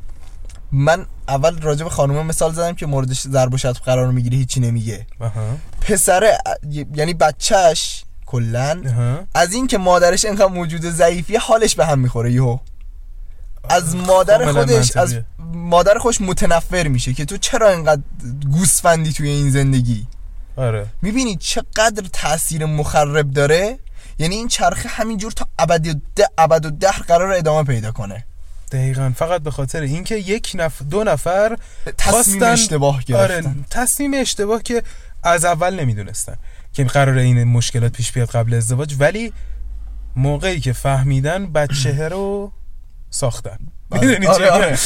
من 0.72 1.06
اول 1.28 1.62
راجع 1.62 1.84
به 1.84 1.90
خانومه 1.90 2.24
مثال 2.24 2.54
زدم 2.54 2.76
که 2.76 2.86
موردش 2.86 3.22
ضرب 3.22 3.54
و 3.54 3.58
شتم 3.58 3.72
قرار 3.72 4.12
می‌گیره 4.12 4.38
هیچی 4.38 4.60
نمیگه. 4.60 5.08
پسره 5.82 6.38
یعنی 6.96 7.14
بچهش 7.14 8.04
کلا 8.26 8.82
از 9.36 9.54
این 9.54 9.68
که 9.68 9.78
مادرش 9.78 10.26
اینقدر 10.26 10.46
موجود 10.46 10.82
ضعیفیه 10.82 11.40
حالش 11.40 11.76
به 11.76 11.86
هم 11.86 12.00
می‌خوره 12.00 12.32
یهو. 12.32 12.58
از 13.70 13.96
مادر 13.96 14.38
کاملا 14.38 14.54
خودش 14.54 14.98
از. 14.98 15.16
مادر 15.54 15.98
خودش 15.98 16.22
متنفر 16.22 16.88
میشه 16.88 17.14
که 17.14 17.26
تو 17.26 17.38
چرا 17.38 17.70
اینقدر 17.70 18.02
گوسفندی 18.52 19.14
توی 19.14 19.30
این 19.30 19.52
زندگی؟ 19.52 20.08
آره. 20.56 20.86
می‌بینی 21.02 21.36
چقدر 21.36 22.04
تاثیر 22.14 22.66
مخرب 22.66 23.32
داره؟ 23.32 23.80
یعنی 24.20 24.36
این 24.36 24.48
چرخه 24.48 24.90
همینجور 24.90 25.32
تا 25.32 25.48
ابد 25.60 25.88
و 25.88 25.94
ده 26.16 26.28
ابد 26.38 26.66
و 26.66 26.70
دهر 26.70 27.04
قرار 27.08 27.32
ادامه 27.32 27.64
پیدا 27.64 27.92
کنه. 27.92 28.26
دقیقا. 28.72 29.14
فقط 29.16 29.42
به 29.42 29.52
خاطر 29.52 29.82
اینکه 29.82 30.16
یک 30.16 30.52
نفر 30.56 30.86
دو 30.86 31.04
نفر 31.04 31.58
تصمیم 31.98 32.44
اشتباه 32.44 33.04
گرفتن. 33.04 33.48
آره 33.48 33.56
تصمیم 33.70 34.12
اشتباه 34.14 34.64
که 34.64 34.84
از 35.24 35.46
اول 35.46 35.80
نمی‌دونستن 35.80 36.36
که 36.74 36.84
قرار 36.84 37.18
این 37.18 37.44
مشکلات 37.44 37.92
پیش 37.92 38.12
بیاد 38.12 38.30
قبل 38.30 38.54
ازدواج. 38.54 38.96
ولی 39.00 39.34
موقعی 40.16 40.60
که 40.60 40.74
فهمیدن 40.74 41.52
بچه 41.52 42.08
رو 42.08 42.52
ساختن 43.12 43.58
آره. 43.92 44.08
می‌دونی 44.08 44.28
آره، 44.28 44.50
آره. 44.50 44.78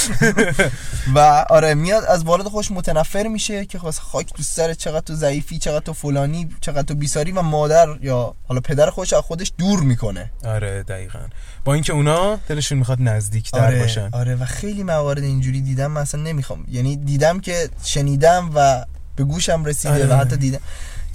و 1.16 1.46
آره 1.50 1.74
میاد 1.74 2.04
از 2.04 2.24
والد 2.24 2.48
خوش 2.48 2.72
متنفر 2.72 3.28
میشه 3.28 3.66
که 3.66 3.80
خواست 3.80 4.00
خاک 4.00 4.34
تو 4.34 4.44
سر 4.44 4.74
چقدر 4.74 5.00
تو 5.00 5.14
ضعیفی 5.14 5.58
چقدر 5.58 5.80
تو 5.80 5.94
فلانی 5.94 6.50
چقدر 6.62 6.82
تو 6.82 6.96
بیساری 6.96 7.32
و 7.32 7.42
مادر 7.42 7.88
یا 8.02 8.36
حالا 8.48 8.62
پدر 8.62 8.90
خوش 8.90 9.14
از 9.14 9.22
خودش 9.22 9.52
دور 9.58 9.80
می‌کنه 9.80 10.32
آره 10.46 10.84
دقیقا 10.84 11.20
با 11.66 11.74
اینکه 11.74 11.94
اونا 11.94 12.40
دلشون 12.48 12.78
می‌خواد 12.78 13.02
نزدیک 13.02 13.52
در 13.52 13.66
آره 13.66 13.80
باشن 13.80 14.10
آره 14.14 14.36
و 14.36 14.46
خیلی 14.46 14.84
موارد 14.84 15.24
اینجوری 15.24 15.62
دیدم 15.62 15.92
من 15.92 16.02
اصلا 16.02 16.22
نمی‌خوام 16.22 16.66
یعنی 16.72 16.96
دیدم 16.96 17.40
که 17.40 17.70
شنیدم 17.84 18.50
و 18.56 18.86
به 19.16 19.24
گوشم 19.24 19.66
رسیده 19.66 19.94
آره. 19.94 20.08
و 20.08 20.14
حتی 20.18 20.38
دیدم 20.38 20.60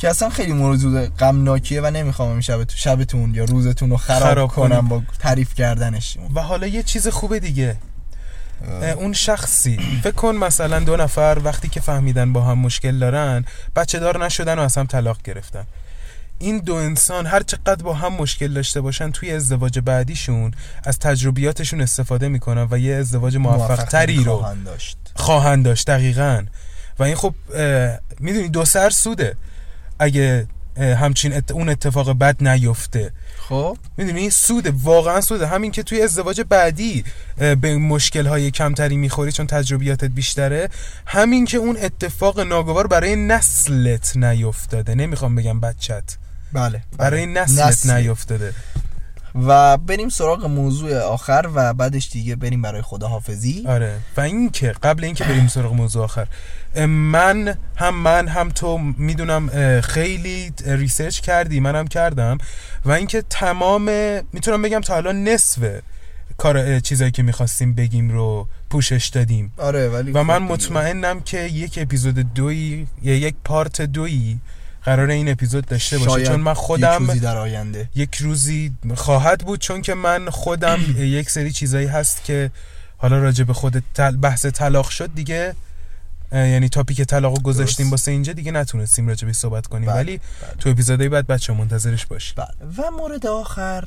که 0.01 0.09
اصلا 0.09 0.31
خیلی 0.31 0.53
موضوع 0.53 1.07
غمناکیه 1.07 1.81
و 1.81 1.91
نمی‌خوام 1.91 2.41
شب 2.41 2.71
شبتون 2.75 3.35
یا 3.35 3.45
روزتون 3.45 3.91
رو 3.91 3.97
خراب, 3.97 4.23
خراب 4.23 4.51
کنم 4.51 4.69
کنیم. 4.69 4.89
با 4.89 5.03
تعریف 5.19 5.55
کردنش. 5.55 6.17
و 6.35 6.41
حالا 6.41 6.67
یه 6.67 6.83
چیز 6.83 7.09
خوبه 7.09 7.41
دیگه. 7.41 7.77
اون 8.97 9.13
شخصی. 9.13 10.01
فکر 10.03 10.15
کن 10.15 10.37
مثلا 10.37 10.81
دو 10.81 10.97
نفر 10.97 11.39
وقتی 11.45 11.69
که 11.69 11.81
فهمیدن 11.81 12.33
با 12.33 12.43
هم 12.43 12.59
مشکل 12.59 12.99
دارن 12.99 13.45
بچه 13.77 13.99
دار 13.99 14.25
نشدن 14.25 14.59
و 14.59 14.63
از 14.63 14.79
هم 14.79 14.87
طلاق 14.87 15.23
گرفتن. 15.25 15.65
این 16.39 16.59
دو 16.59 16.75
انسان 16.75 17.27
هر 17.27 17.43
چقدر 17.43 17.83
با 17.85 17.95
هم 17.95 18.13
مشکل 18.13 18.53
داشته 18.53 18.81
باشن 18.81 19.11
توی 19.11 19.33
ازدواج 19.33 19.79
بعدیشون 19.79 20.51
از 20.85 20.99
تجربیاتشون 20.99 21.81
استفاده 21.81 22.29
می‌کنن 22.29 22.69
و 22.71 22.79
یه 22.79 22.95
ازدواج 22.95 23.37
موفق 23.37 23.85
تری 23.85 24.25
رو 24.25 24.37
خواهند 24.37 24.65
داشت. 24.65 24.99
خواهند 25.15 25.65
داشت 25.65 25.87
دقیقا. 25.87 26.45
و 26.99 27.03
این 27.03 27.15
خب 27.15 27.35
می‌دونی 28.21 28.49
دو 28.49 28.65
سر 28.65 28.91
سوده. 28.91 29.37
اگه 30.01 30.47
همچین 30.77 31.33
ات- 31.33 31.51
اون 31.51 31.69
اتفاق 31.69 32.19
بد 32.19 32.49
نیفته. 32.49 33.11
خب؟ 33.49 33.77
می‌دونی؟ 33.97 34.31
سوده 34.31 34.73
واقعا 34.83 35.21
سوده. 35.21 35.47
همین 35.47 35.71
که 35.71 35.83
توی 35.83 36.03
ازدواج 36.03 36.41
بعدی 36.49 37.05
به 37.61 37.77
مشکل 37.77 38.27
های 38.27 38.51
کمتری 38.51 38.97
می‌خوری 38.97 39.33
چون 39.33 39.47
تجربیاتت 39.47 40.05
بیشتره 40.11 40.69
همین 41.07 41.45
که 41.45 41.57
اون 41.59 41.77
اتفاق 41.83 42.41
ناگوار 42.41 42.87
برای 42.87 43.17
نسلت 43.17 44.17
نیفتاده. 44.17 44.95
نمی‌خوام 44.95 45.35
بگم 45.35 45.61
بچت 45.61 46.17
بله. 46.53 46.83
برای 46.99 47.27
بله. 47.27 47.43
نسلت 47.43 47.67
نسل. 47.67 47.97
نیفتاده. 47.97 48.53
و 49.35 49.77
بریم 49.77 50.09
سراغ 50.09 50.47
موضوع 50.47 50.99
آخر 50.99 51.49
و 51.55 51.75
بعدش 51.75 52.09
دیگه 52.09 52.37
بریم 52.37 52.63
برای 52.63 52.83
خداحافظی. 52.83 53.65
آره. 53.69 53.97
و 54.17 54.21
این 54.21 54.51
که 54.51 54.75
قبل 54.83 55.05
اینکه 55.05 55.25
بریم 55.25 55.49
سراغ 55.49 55.73
موضوع 55.73 56.05
آخر 56.05 56.27
من 56.87 57.55
هم 57.77 57.95
من 57.95 58.29
هم 58.29 58.49
تو 58.49 58.79
می‌دونم 58.79 59.81
خیلی 59.81 60.53
research 60.67 61.21
کردی 61.21 61.61
منم 61.61 61.87
کردم. 61.87 62.39
و 62.85 62.91
اینکه 62.91 63.23
تمام 63.31 63.91
می‌تونم 64.33 64.63
بگم 64.63 64.81
تا 64.81 64.97
الان 64.97 65.25
نصف 65.25 65.81
کار 66.37 66.81
چیزایی 66.81 67.11
که 67.11 67.23
می‌خواستیم 67.23 67.75
بگیم 67.75 68.11
رو 68.11 68.49
پوشش 68.71 69.07
دادیم. 69.07 69.53
آره 69.57 69.89
ولی 69.89 70.13
و 70.13 70.19
خب 70.19 70.27
من 70.27 70.39
دیگه. 70.39 70.53
مطمئنم 70.53 71.21
که 71.21 71.41
یک 71.41 71.79
اپیزود 71.83 72.35
دویی 72.35 72.87
یا 73.03 73.15
یک 73.17 73.35
پارت 73.45 73.83
دویی 73.83 74.41
قرار 74.85 75.11
این 75.11 75.29
اپیزود 75.29 75.67
داشته 75.67 75.99
باشه. 75.99 76.27
چون 76.27 76.41
من 76.41 76.53
یک 76.53 76.59
خودم 76.59 77.07
روزی 77.07 77.21
در 77.21 77.37
آینده. 77.37 77.89
یک 77.95 78.15
روزی 78.15 78.73
خواهد 78.95 79.41
بود 79.41 79.61
چون 79.61 79.83
که 79.83 79.95
من 79.95 80.31
خودم 80.31 80.79
یک 80.99 81.31
سری 81.31 81.53
چیزایی 81.53 81.87
هست 81.87 82.25
که 82.25 82.51
حالا 82.97 83.19
راجع 83.19 83.45
به 83.45 83.53
خود 83.53 83.83
بحث 84.23 84.47
طلاق 84.47 84.89
شد 84.89 85.15
دیگه 85.15 85.55
یعنی 86.33 86.69
تاپیک 86.69 87.03
طلاق 87.03 87.43
گذاشتیم. 87.43 87.91
واسه 87.91 88.11
اینجا 88.11 88.33
دیگه 88.33 88.53
نتونستیم 88.53 89.09
راجع 89.09 89.27
به 89.27 89.33
صحبت 89.33 89.67
کنیم. 89.67 89.87
بله، 89.87 89.97
ولی 89.97 90.19
بله. 90.19 90.55
تو 90.59 90.71
اپیزودهای 90.71 91.09
بعد 91.09 91.27
بچه 91.27 91.53
منتظرش 91.53 92.07
باش 92.07 92.33
بله. 92.33 92.47
و 92.77 92.91
مورد 92.99 93.27
آخر 93.27 93.85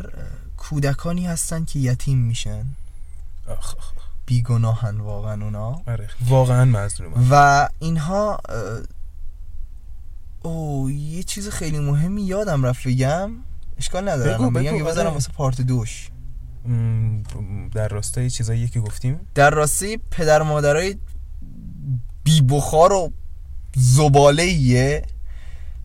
کودکانی 0.57 1.27
هستن 1.27 1.65
که 1.65 1.79
یتیم 1.79 2.17
میشن. 2.17 2.65
آخ 3.47 3.75
آخ. 3.75 3.93
بیگناهن 4.25 4.97
واقعا 4.97 5.43
اونا. 5.43 5.81
آره 5.87 6.09
واقعا 6.27 6.65
مظلومم 6.65 7.27
و 7.31 7.69
اینها 7.79 8.39
او 10.41 10.89
یه 10.91 11.23
چیز 11.23 11.49
خیلی 11.49 11.79
مهمی 11.79 12.23
یادم 12.23 12.65
رفت 12.65 12.87
بگم. 12.87 13.31
اشکال 13.77 14.09
نداره 14.09 14.33
بگو، 14.33 14.51
بگو، 14.51 14.77
که 14.77 14.83
بذارم 14.83 15.07
آره. 15.07 15.13
واسه 15.13 15.31
پارت 15.31 15.61
دوش. 15.61 16.09
در 17.73 17.87
راستای 17.87 18.29
چیزایی 18.29 18.67
که 18.67 18.79
گفتیم؟ 18.79 19.19
در 19.35 19.49
راسته 19.49 19.99
پدر 20.11 20.41
مادرای 20.41 20.95
بی 22.23 22.41
بخار 22.41 22.93
و 22.93 23.11
زباله 23.75 25.03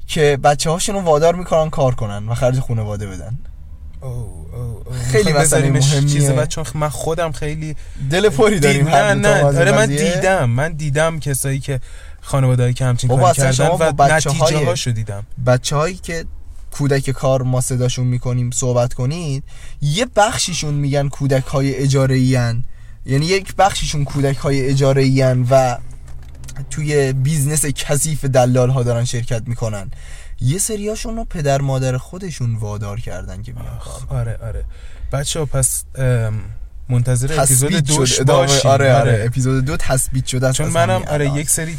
که 0.06 0.38
بچه 0.44 0.70
هاشون 0.70 0.94
رو 0.94 1.00
وادار 1.00 1.34
می‌کنن 1.34 1.70
کار 1.70 1.94
کنن 1.94 2.28
و 2.28 2.34
خرج 2.34 2.60
خانواده 2.60 3.06
بدن. 3.06 3.38
او 4.00 4.08
او 4.08 4.58
او. 4.58 4.84
خیلی 5.12 5.24
می‌خوای 5.24 5.44
مسئله 5.44 5.70
مهمیه. 5.70 6.12
چیزه 6.12 6.32
بعد 6.32 6.48
چون 6.48 6.64
من 6.74 6.88
خودم 6.88 7.32
خیلی 7.32 7.76
دل 8.10 8.28
پری 8.28 8.60
داریم 8.60 8.88
نه 8.88 9.14
نه. 9.14 9.42
آره 9.44 9.72
من. 9.72 9.86
دیدم. 9.86 10.50
من 10.50 10.72
دیدم 10.72 11.20
کسایی 11.20 11.60
که 11.60 11.80
خانواده‌ای 12.20 12.74
که 12.74 12.84
همچین 12.84 13.10
کاری 13.10 13.34
کردن 13.34 13.68
و 13.68 13.92
نتیجه 14.02 14.66
هاشو 14.66 14.90
دیدم. 14.90 15.26
بچه 15.46 15.76
هایی 15.76 15.94
که 15.94 16.24
کودک 16.70 17.10
کار 17.10 17.42
ما 17.42 17.60
صداشون 17.60 18.06
می‌کنیم 18.06 18.50
صحبت 18.50 18.94
کنید 18.94 19.44
یه 19.82 20.06
بخشیشون 20.16 20.74
میگن 20.74 21.08
کودک 21.08 21.44
های 21.44 21.74
اجاره 21.74 22.18
یعنی 22.18 22.56
یک 23.06 23.54
بخشیشون 23.56 24.04
کودک 24.04 24.36
های 24.36 24.68
اجاره 24.68 25.34
و 25.50 25.78
توی 26.70 27.12
business 27.12 27.66
کثیف 27.66 28.24
دلال 28.24 28.70
ها 28.70 28.82
دارن 28.82 29.04
شرکت 29.04 29.42
می‌کنن. 29.46 29.90
یه 30.40 30.58
سریاشون 30.58 31.16
رو 31.16 31.24
پدر 31.24 31.60
مادر 31.60 31.96
خودشون 31.96 32.56
وادار 32.56 33.00
کردن 33.00 33.42
که 33.42 33.52
بیان. 33.52 33.78
آره 34.08 34.38
آره. 34.42 34.64
بچه 35.12 35.44
پس 35.44 35.84
ام، 35.94 36.40
منتظر 36.88 37.40
اپیزود 37.40 37.72
دوش 37.72 38.10
شد 38.10 38.20
ادامه 38.20 38.46
باشیم 38.46 38.70
آره. 38.70 38.94
آره. 38.94 39.22
اپیزود 39.26 39.64
دو 39.64 39.76
تثبیت 39.76 40.26
شده 40.26 40.52
چون 40.52 40.68
منم 40.68 41.02
آره. 41.02 41.34
یک 41.34 41.50
سری 41.50 41.78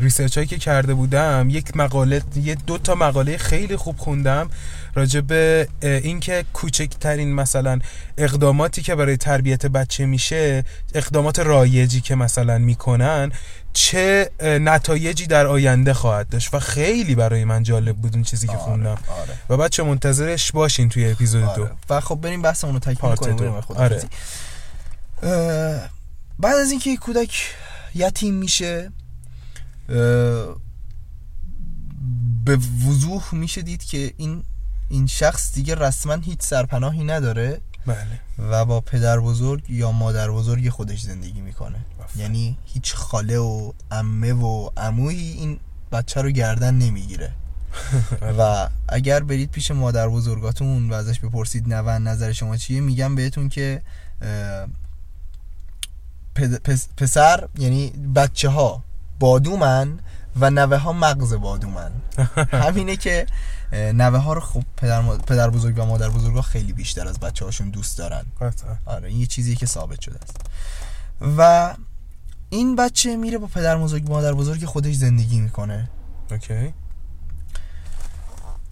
research 0.00 0.36
هایی 0.36 0.46
که 0.46 0.58
کرده 0.58 0.94
بودم 0.94 1.46
یک 1.50 1.76
مقاله 1.76 2.22
یه 2.42 2.54
دو 2.54 2.78
تا 2.78 2.94
مقاله 2.94 3.38
خیلی 3.38 3.76
خوب 3.76 3.98
خوندم 3.98 4.50
راجع 4.94 5.20
به 5.20 5.68
اینکه 5.82 6.44
کوچکترین 6.52 7.34
مثلا 7.34 7.78
اقداماتی 8.18 8.82
که 8.82 8.94
برای 8.94 9.16
تربیت 9.16 9.66
بچه 9.66 10.06
میشه 10.06 10.64
اقدامات 10.94 11.38
رایجی 11.38 12.00
که 12.00 12.14
مثلا 12.14 12.58
می‌کنن 12.58 13.32
چه 13.76 14.30
نتایجی 14.40 15.26
در 15.26 15.46
آینده 15.46 15.94
خواهد 15.94 16.28
داشت 16.28 16.54
و 16.54 16.58
خیلی 16.58 17.14
برای 17.14 17.44
من 17.44 17.62
جالب 17.62 17.96
بود 17.96 18.14
اون 18.14 18.22
چیزی 18.22 18.46
که 18.46 18.52
آره، 18.52 18.62
خوندم 18.62 18.90
آره 18.90 19.38
و 19.48 19.56
بچه 19.56 19.82
منتظرش 19.82 20.52
باشین 20.52 20.88
توی 20.88 21.10
اپیزود 21.10 21.54
دو 21.54 21.62
آره. 21.62 21.70
و 21.90 22.00
خب 22.00 22.14
بریم 22.14 22.42
بحثمون 22.42 22.74
رو 22.74 22.80
تکمیل 22.80 23.14
کنیم 23.14 23.36
دو. 23.36 23.62
آره. 23.74 24.02
بعد 26.38 26.56
از 26.56 26.70
اینکه 26.70 26.96
کودک 26.96 27.54
یتیم 27.94 28.34
میشه 28.34 28.92
به 32.44 32.56
وضوح 32.86 33.34
میشه 33.34 33.62
دید 33.62 33.84
که 33.84 34.12
این 34.16 34.42
این 34.88 35.06
شخص 35.06 35.54
دیگه 35.54 35.74
رسما 35.74 36.14
هیچ 36.14 36.40
سرپناهی 36.40 37.04
نداره 37.04 37.60
بله 37.86 38.20
و 38.38 38.64
با 38.64 38.80
پدر 38.80 39.20
بزرگ 39.20 39.70
یا 39.70 39.92
مادر 39.92 40.30
بزرگ 40.30 40.68
خودش 40.68 41.00
زندگی 41.00 41.40
می‌کنه 41.40 41.78
یعنی 42.16 42.58
هیچ 42.64 42.94
خاله 42.94 43.38
و 43.38 43.72
عمه 43.90 44.32
و 44.32 44.70
عمویی 44.76 45.32
این 45.32 45.58
بچه 45.92 46.22
رو 46.22 46.30
گردن 46.30 46.74
نمی‌گیره. 46.74 47.32
و 48.38 48.68
اگر 48.88 49.20
برید 49.20 49.50
پیش 49.50 49.70
مادر 49.70 50.08
بزرگاتون 50.08 50.90
و 50.90 50.94
ازش 50.94 51.20
بپرسید 51.20 51.74
نه 51.74 51.98
نظر 51.98 52.32
شما 52.32 52.56
چیه 52.56 52.80
میگم 52.80 53.14
بهتون 53.14 53.48
که 53.48 53.82
پسر 56.96 57.48
یعنی 57.58 57.90
بچه 58.14 58.48
ها 58.48 58.82
بادومن 59.20 59.98
و 60.40 60.50
نوه 60.50 60.76
ها 60.76 60.92
مغز 60.92 61.34
بادومن. 61.34 61.90
همینه 62.64 62.96
که 62.96 63.26
نوه 63.72 64.18
ها 64.18 64.32
رو 64.32 64.40
خب 64.40 64.62
پدر, 64.76 65.00
ما- 65.00 65.16
پدر 65.16 65.50
بزرگ 65.50 65.78
و 65.78 65.84
مادر 65.84 66.08
بزرگ 66.08 66.34
ها 66.34 66.42
خیلی 66.42 66.72
بیشتر 66.72 67.08
از 67.08 67.20
بچه 67.20 67.44
هاشون 67.44 67.70
دوست 67.70 67.98
دارن. 67.98 68.24
آره 68.84 69.08
این 69.08 69.20
یه 69.20 69.26
چیزیه 69.26 69.54
که 69.54 69.66
ثابت 69.66 70.00
شده 70.00 70.18
است. 70.22 70.36
و 71.38 71.74
این 72.50 72.76
بچه 72.76 73.16
میره 73.16 73.38
با 73.38 73.46
پدر 73.46 73.78
بزرگ 73.78 74.08
مادر 74.08 74.32
بزرگ 74.32 74.64
خودش 74.64 74.94
زندگی 74.94 75.40
می‌کنه. 75.40 75.90
اوکی. 76.30 76.74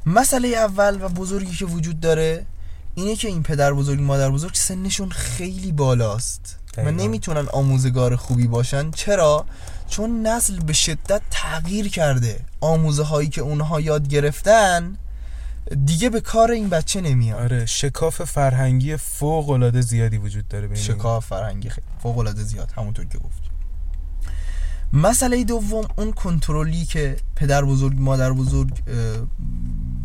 مسئله 0.06 0.48
اول 0.48 0.98
و 1.02 1.08
بزرگی 1.08 1.56
که 1.56 1.64
وجود 1.64 2.00
داره 2.00 2.46
اینه 2.94 3.16
که 3.16 3.28
این 3.28 3.42
پدر 3.42 3.72
بزرگ 3.72 4.00
مادر 4.00 4.30
بزرگ 4.30 4.54
سنشون 4.54 5.10
خیلی 5.10 5.72
بالاست. 5.72 6.58
و. 6.76 6.90
نمی‌تونن 6.90 7.46
آموزگار 7.52 8.16
خوبی 8.16 8.46
باشن. 8.46 8.90
چرا؟ 8.90 9.46
چون 9.88 10.26
نسل 10.26 10.60
به 10.60 10.72
شدت 10.72 11.22
تغییر 11.30 11.88
کرده. 11.88 12.40
آموزه 12.60 13.02
هایی 13.02 13.28
که 13.28 13.40
اونها 13.40 13.80
یاد 13.80 14.08
گرفتن 14.08 14.96
دیگه 15.84 16.10
به 16.10 16.20
کار 16.20 16.50
این 16.50 16.68
بچه 16.68 17.00
نمیاد 17.00 17.40
آره 17.40 17.66
شکاف 17.66 18.22
فرهنگی 18.22 18.96
فوق 18.96 19.50
العاده 19.50 19.80
زیادی 19.80 20.18
وجود 20.18 20.48
داره 20.48 20.66
بین. 20.66 20.76
شکاف 20.76 21.26
فرهنگی 21.26 21.68
خیلی 21.68 21.86
فوق 22.02 22.18
العاده 22.18 22.42
زیاد 22.42 22.72
همونطور 22.76 23.04
که 23.04 23.18
گفت 23.18 23.43
مسئله 24.94 25.44
دوم 25.44 25.84
اون 25.96 26.12
کنترلی 26.12 26.84
که 26.84 27.16
پدر 27.36 27.64
بزرگ 27.64 27.96
مادر 27.98 28.32
بزرگ 28.32 28.68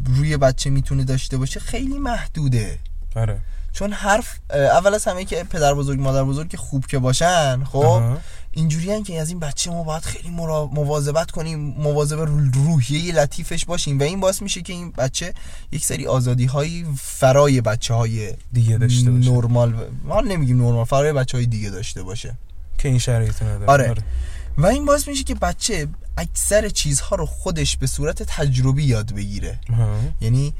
روی 0.05 0.37
بچه 0.37 0.69
می‌تونه 0.69 1.03
داشته 1.03 1.37
باشه 1.37 1.59
خیلی 1.59 1.97
محدوده. 1.99 2.79
آره. 3.15 3.37
چون 3.71 3.91
حرف 3.93 4.39
اول 4.49 4.93
از 4.93 5.05
همه 5.05 5.25
که 5.25 5.43
پدر 5.43 5.73
بزرگ 5.73 5.99
مادر 5.99 6.23
بزرگ 6.23 6.47
که 6.49 6.57
خوب 6.57 6.85
که 6.85 6.99
باشن 6.99 7.63
خب. 7.63 8.01
اینجوری 8.51 9.03
که 9.03 9.21
از 9.21 9.29
این 9.29 9.39
بچه 9.39 9.71
ما 9.71 9.83
باید 9.83 10.03
خیلی 10.03 10.29
مرا- 10.29 10.69
مواظبت 10.73 11.31
کنیم 11.31 11.59
مواظب 11.59 12.19
رو- 12.19 12.51
روحیه 12.53 13.13
لطیفش 13.15 13.65
باشیم. 13.65 13.99
و 13.99 14.03
این 14.03 14.19
باعث 14.19 14.41
میشه 14.41 14.61
که 14.61 14.73
این 14.73 14.91
بچه 14.91 15.33
یک 15.71 15.85
سری 15.85 16.07
آزادی 16.07 16.45
هایی 16.45 16.85
فرای 17.01 17.61
بچه 17.61 17.93
های 17.93 18.33
دیگه 18.53 18.77
داشته 18.77 19.11
باشه. 19.11 19.31
نرمال 19.31 19.73
ما 20.03 20.21
نمیگیم 20.21 20.61
نرمال 20.61 20.85
فرای 20.85 21.13
بچه 21.13 21.37
های 21.37 21.45
دیگه 21.45 21.69
داشته 21.69 22.03
باشه. 22.03 22.35
که 22.77 22.89
این 22.89 22.99
شرایط 22.99 23.41
نداره. 23.43 23.65
آره. 23.71 23.95
و 24.60 24.65
این 24.65 24.86
باعث 24.86 25.07
میشه 25.07 25.23
که 25.23 25.36
بچه 25.36 25.88
اکثر 26.18 26.69
چیزها 26.69 27.15
رو 27.15 27.26
خودش 27.26 27.77
به 27.77 27.88
صورت 27.88 28.23
تجربی 28.23 28.84
یاد 28.84 29.14
بگیره 29.14 29.60
آها. 29.73 29.95
یعنی 30.22 30.53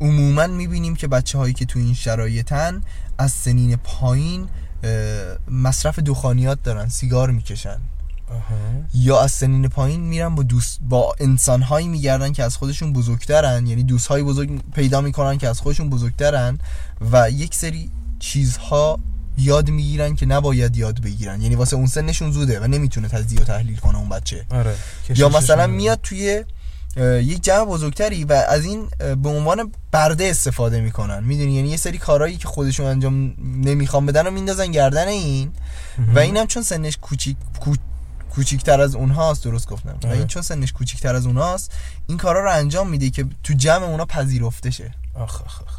عموما 0.00 0.46
می‌بینیم 0.46 0.96
که 0.96 1.08
بچه 1.08 1.38
هایی 1.38 1.54
که 1.54 1.64
تو 1.64 1.78
این 1.78 1.94
شرایطن 1.94 2.82
از 3.18 3.32
سنین 3.32 3.76
پایین 3.76 4.48
مصرف 5.50 5.98
دخانیات 5.98 6.62
دارن 6.62 6.88
سیگار 6.88 7.30
می‌کشن. 7.30 7.78
یا 8.94 9.20
از 9.20 9.32
سنین 9.32 9.68
پایین 9.68 10.00
میرن 10.00 10.34
با 10.34 10.42
دوست 10.42 10.78
با 10.82 11.14
انسان 11.20 11.62
هایی 11.62 11.88
میگردن 11.88 12.32
که 12.32 12.44
از 12.44 12.56
خودشون 12.56 12.92
بزرگترن 12.92 13.66
یعنی 13.66 13.82
دوست 13.82 14.06
های 14.06 14.22
بزرگ 14.22 14.60
پیدا 14.74 15.00
می‌کنن 15.00 15.38
که 15.38 15.48
از 15.48 15.60
خودشون 15.60 15.90
بزرگترن 15.90 16.58
و 17.12 17.30
یک 17.30 17.54
سری 17.54 17.90
چیزها 18.18 18.98
یاد 19.38 19.70
می‌گیرن 19.70 20.16
که 20.16 20.26
نباید 20.26 20.76
یاد 20.76 21.00
بگیرن. 21.00 21.40
یعنی 21.40 21.54
واسه 21.54 21.76
اون 21.76 21.86
سنشون 21.86 22.30
زوده 22.32 22.60
و 22.60 22.66
نمی‌تونه 22.66 23.08
تجزیه 23.08 23.40
و 23.40 23.44
تحلیل 23.44 23.76
کنه 23.76 23.98
اون 23.98 24.08
بچه. 24.08 24.44
آره 24.50 24.74
یا 25.16 25.28
مثلا. 25.28 25.66
میاد 25.66 26.00
توی 26.02 26.44
یک 27.22 27.42
جمع 27.42 27.64
بزرگتری 27.64 28.24
و 28.24 28.32
از 28.32 28.64
این 28.64 28.88
به 29.22 29.28
عنوان 29.28 29.72
برده 29.92 30.24
استفاده 30.24 30.80
می‌کنن. 30.80 31.24
می‌دونی؟ 31.24 31.54
یعنی 31.54 31.68
یه 31.68 31.76
سری 31.76 31.98
کارهایی 31.98 32.36
که 32.36 32.48
خودشون 32.48 32.86
انجام 32.86 33.34
نمی‌خوام 33.64 34.06
بدن 34.06 34.26
و 34.26 34.30
میندازن 34.30 34.66
گردن 34.66 35.08
این. 35.08 35.52
و 36.14 36.18
اینم 36.18 36.46
چون 36.46 36.62
سنش 36.62 36.96
کوچیک 36.96 37.36
کو- 37.60 37.76
کوچیکتر 38.30 38.80
از 38.80 38.94
اونهاست 38.94 39.44
درست 39.44 39.68
گفتم. 39.68 39.98
و 40.02 40.06
آره. 40.06 40.18
این 40.18 40.26
چون 40.26 40.42
سنش 40.42 40.72
کوچیکتر 40.72 41.14
از 41.14 41.26
اونهاست 41.26 41.72
این 42.06 42.18
کارا 42.18 42.44
رو 42.44 42.50
انجام 42.50 42.90
میده 42.90 43.10
که 43.10 43.26
تو 43.42 43.52
جمع 43.52 43.84
اونا 43.84 44.04
پذیرفته 44.04 44.70
شه 44.70 44.94
آخ 45.14 45.42
آخ 45.42 45.62
آخ. 45.62 45.73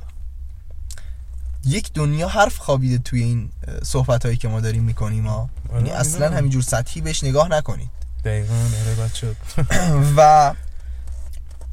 یک 1.65 1.93
دنیا 1.93 2.27
حرف 2.27 2.57
خوابیده 2.57 2.97
توی 2.97 3.23
این 3.23 3.49
صحبت 3.83 4.25
هایی 4.25 4.37
که 4.37 4.47
ما 4.47 4.61
داریم 4.61 4.83
می‌کنیم 4.83 5.27
ها 5.27 5.49
آره، 5.69 5.77
یعنی 5.77 5.89
اصلا 5.91 6.19
می‌دونم. 6.19 6.37
همینجور 6.37 6.61
سطحی 6.61 7.01
بهش 7.01 7.23
نگاه 7.23 7.47
نکنید. 7.51 7.89
دقیقا 8.25 8.53
آره 8.53 9.35
و 10.17 10.53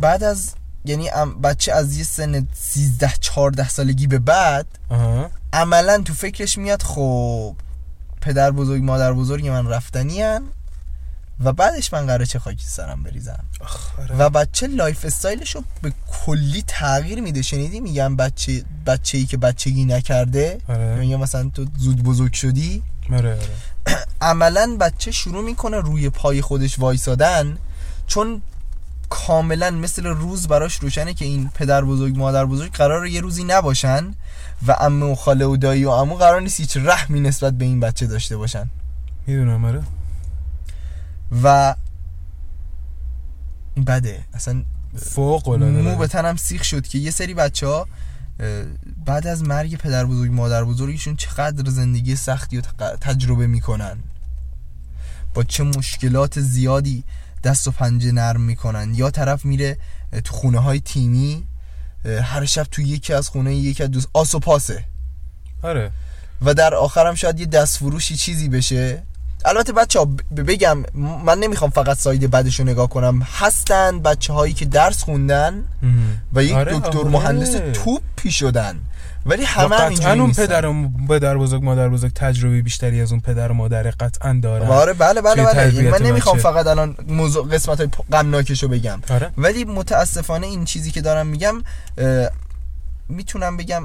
بعد 0.01 0.25
از 0.25 0.51
یعنی 0.85 1.11
بچه 1.43 1.73
از 1.73 1.97
یه 1.97 2.05
سن 2.05 2.49
13 2.55 3.13
14 3.21 3.69
سالگی 3.69 4.07
به 4.07 4.19
بعد 4.19 4.67
آها. 4.89 5.31
عملا 5.53 5.99
تو 5.99 6.15
فکرش 6.15 6.59
میاد 6.59 6.83
خب 6.83 7.57
پدر 8.21 8.51
بزرگ 8.51 8.83
مادر 8.83 9.13
بزرگ 9.13 9.49
من 9.49 9.69
رفتنی 9.69 10.23
هن. 10.23 10.43
و 11.45 11.53
بعدش 11.53 11.93
من 11.93 12.07
قراره 12.07 12.27
چه 12.27 12.39
خاکی 12.39 12.67
سرم 12.67 13.03
بریزم. 13.03 13.45
و 14.19 14.31
بچه 14.31 14.67
lifestyle 14.67 15.05
ش 15.05 15.55
رو 15.57 15.65
به 15.83 15.93
کلی 16.11 16.65
تغییر 16.67 17.21
میده. 17.21 17.43
شنیدی؟ 17.43 17.81
میگم 17.81 18.17
بچه 18.17 18.63
بچه 18.87 19.19
ای 19.19 19.27
که 19.27 19.37
بچگی 19.37 19.85
نکرده 19.85 20.59
آره. 20.69 20.95
میگم 20.95 21.21
مثلا 21.21 21.51
تو 21.55 21.67
زود 21.79 22.03
بزرگ 22.03 22.33
شدی. 22.33 22.83
آره 23.13 23.35
آره. 23.35 23.49
عملا 24.21 24.77
بچه 24.81 25.11
شروع 25.11 25.45
می‌کنه 25.45 25.77
روی 25.77 26.11
پای 26.11 26.43
خودش 26.43 26.79
وایسادن 26.79 27.59
چون 28.07 28.43
کاملا 29.11 29.71
مثل 29.71 30.07
روز 30.07 30.49
براش 30.49 30.77
روشنه 30.77 31.15
که 31.15 31.25
این 31.25 31.51
پدر 31.55 31.85
بزرگ 31.85 32.17
مادر 32.17 32.45
بزرگ 32.47 32.73
قرار 32.73 33.07
یه 33.07 33.21
روزی 33.21 33.45
نباشن 33.45 34.15
و 34.67 34.73
عمه 34.73 35.07
و 35.07 35.15
خاله 35.15 35.45
و 35.45 35.57
دایی 35.57 35.85
و 35.85 35.91
عمو 35.91 36.15
قرار 36.15 36.41
نیست 36.41 36.61
هیچ 36.61 36.77
رحمی 36.77 37.21
نسبت 37.21 37.53
به 37.53 37.65
این 37.65 37.81
بچه 37.81 38.07
داشته 38.07 38.37
باشن. 38.37 38.71
می‌دونم 39.27 39.65
آره. 39.65 39.83
و 41.45 41.75
این 43.75 43.85
بده. 43.85 44.25
اصلا 44.33 44.65
فوق 44.97 45.49
العاده 45.49 45.83
مو 45.83 45.97
به. 45.97 46.07
تنم 46.07 46.37
سیخ 46.37 46.65
شد 46.65 46.87
که 46.87 46.99
یه 46.99 47.11
سری 47.11 47.35
بچه 47.35 47.67
ها 47.67 47.89
بعد 49.07 49.27
از 49.27 49.43
مرگ 49.43 49.77
پدر 49.77 50.05
بزرگ 50.07 50.33
مادر 50.33 50.65
بزرگشون 50.65 51.17
چقدر 51.17 51.71
زندگی 51.71 52.17
سختی 52.17 52.61
تق- 52.61 52.97
تجربه 53.01 53.47
می‌کنن. 53.47 53.99
با 55.35 55.43
چه 55.43 55.65
مشکلات 55.65 56.41
زیادی 56.41 57.05
دست 57.45 57.69
و 57.69 57.71
پنجه 57.71 58.13
نرم 58.13 58.41
می‌کنن. 58.41 58.95
یا 58.95 59.11
طرف 59.11 59.45
میره 59.45 59.79
تو 60.25 60.35
خونه 60.35 60.59
های 60.59 60.81
تیمی 60.81 61.45
هر 62.05 62.45
شب 62.45 62.63
تو 62.71 62.83
یکی 62.83 63.13
از 63.13 63.29
خونه 63.29 63.55
یکی 63.55 63.83
از 63.83 63.91
دوست 63.91 64.09
آس 64.13 64.35
و 64.35 64.39
پاسه. 64.39 64.85
آره. 65.63 65.93
و 66.43 66.55
در 66.55 66.75
آخرم 66.75 67.15
شاید 67.15 67.41
یه 67.41 67.47
دست 67.47 67.79
فروشی 67.79 68.17
چیزی 68.17 68.49
بشه. 68.49 69.03
البته 69.45 69.73
بچه 69.73 69.99
ها 69.99 70.05
بگم 70.37 70.79
من 71.25 71.39
نمی‌خوام 71.39 71.71
فقط 71.71 71.99
ساید 71.99 72.31
بدش 72.31 72.61
رو 72.61 72.67
نگاه 72.67 72.89
کنم 72.89 73.23
هستن 73.23 74.01
بچه 74.01 74.33
هایی 74.33 74.53
که 74.53 74.65
درس 74.65 75.03
خوندن. 75.03 75.65
و 76.33 76.45
یک 76.45 76.53
آره، 76.53 76.79
دکتر 76.79 76.99
آره. 76.99 77.09
مهندس 77.09 77.57
توپی 77.73 78.31
شدن 78.31 78.79
ولی 79.27 79.45
همه 79.45 79.77
هم 79.77 79.89
اینجوری 79.89 80.21
اون. 80.21 80.33
پدر 80.33 80.67
و 80.67 80.75
پدر 81.09 81.37
بزرگ 81.37 81.63
مادر 81.63 81.89
بزرگ 81.89 82.13
تجربه 82.13 82.63
بیشتری 82.63 83.01
از 83.01 83.13
اون 83.13 83.21
پدر 83.21 83.51
و 83.51 83.55
مادر 83.55 83.91
قطعا 83.91 84.41
دارن 84.43 84.67
آره 84.67 84.93
بله 84.93 85.21
بله 85.21 85.45
بله 85.45 85.91
من 85.91 86.03
نمی‌خوام. 86.03 86.39
فقط 86.39 86.67
الان 86.67 86.97
موضوع 87.09 87.49
قسمت 87.49 87.79
های 87.81 87.89
غمناکشو 88.13 88.69
بگم 88.69 89.01
آره 89.11 89.31
ولی 89.39 89.65
متاسفانه 89.65 90.47
این 90.47 90.65
چیزی 90.65 90.91
که 90.91 91.01
دارم 91.01 91.27
میگم 91.27 91.63
می‌تونم 93.09 93.57
بگم 93.57 93.83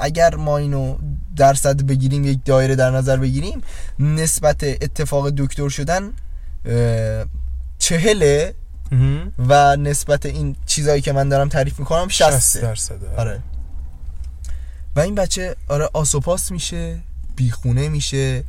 اگر 0.00 0.34
ما 0.34 0.58
اینو 0.58 0.96
درصد 1.36 1.82
بگیریم 1.82 2.24
یک 2.24 2.38
دایره 2.44 2.74
در 2.76 2.90
نظر 2.90 3.16
بگیریم 3.16 3.60
نسبت 3.98 4.64
اتفاق 4.64 5.30
دکتر 5.30 5.68
شدن 5.68 6.12
چهله. 7.78 8.54
و 9.38 9.76
نسبت 9.76 10.26
این 10.26 10.56
چیزایی 10.66 11.02
که 11.02 11.12
من 11.12 11.28
دارم 11.28 11.48
تعریف 11.48 11.78
می‌کنم 11.78 12.08
60 12.08 12.30
شسته 12.30 12.60
درصد 12.60 13.04
آره 13.16 13.40
و 14.96 15.00
این 15.00 15.14
بچه 15.14 15.56
آره 15.68 15.88
آسوپاس 15.92 16.50
میشه 16.50 16.98
بیخونه 17.36 17.88
میشه 17.88 18.44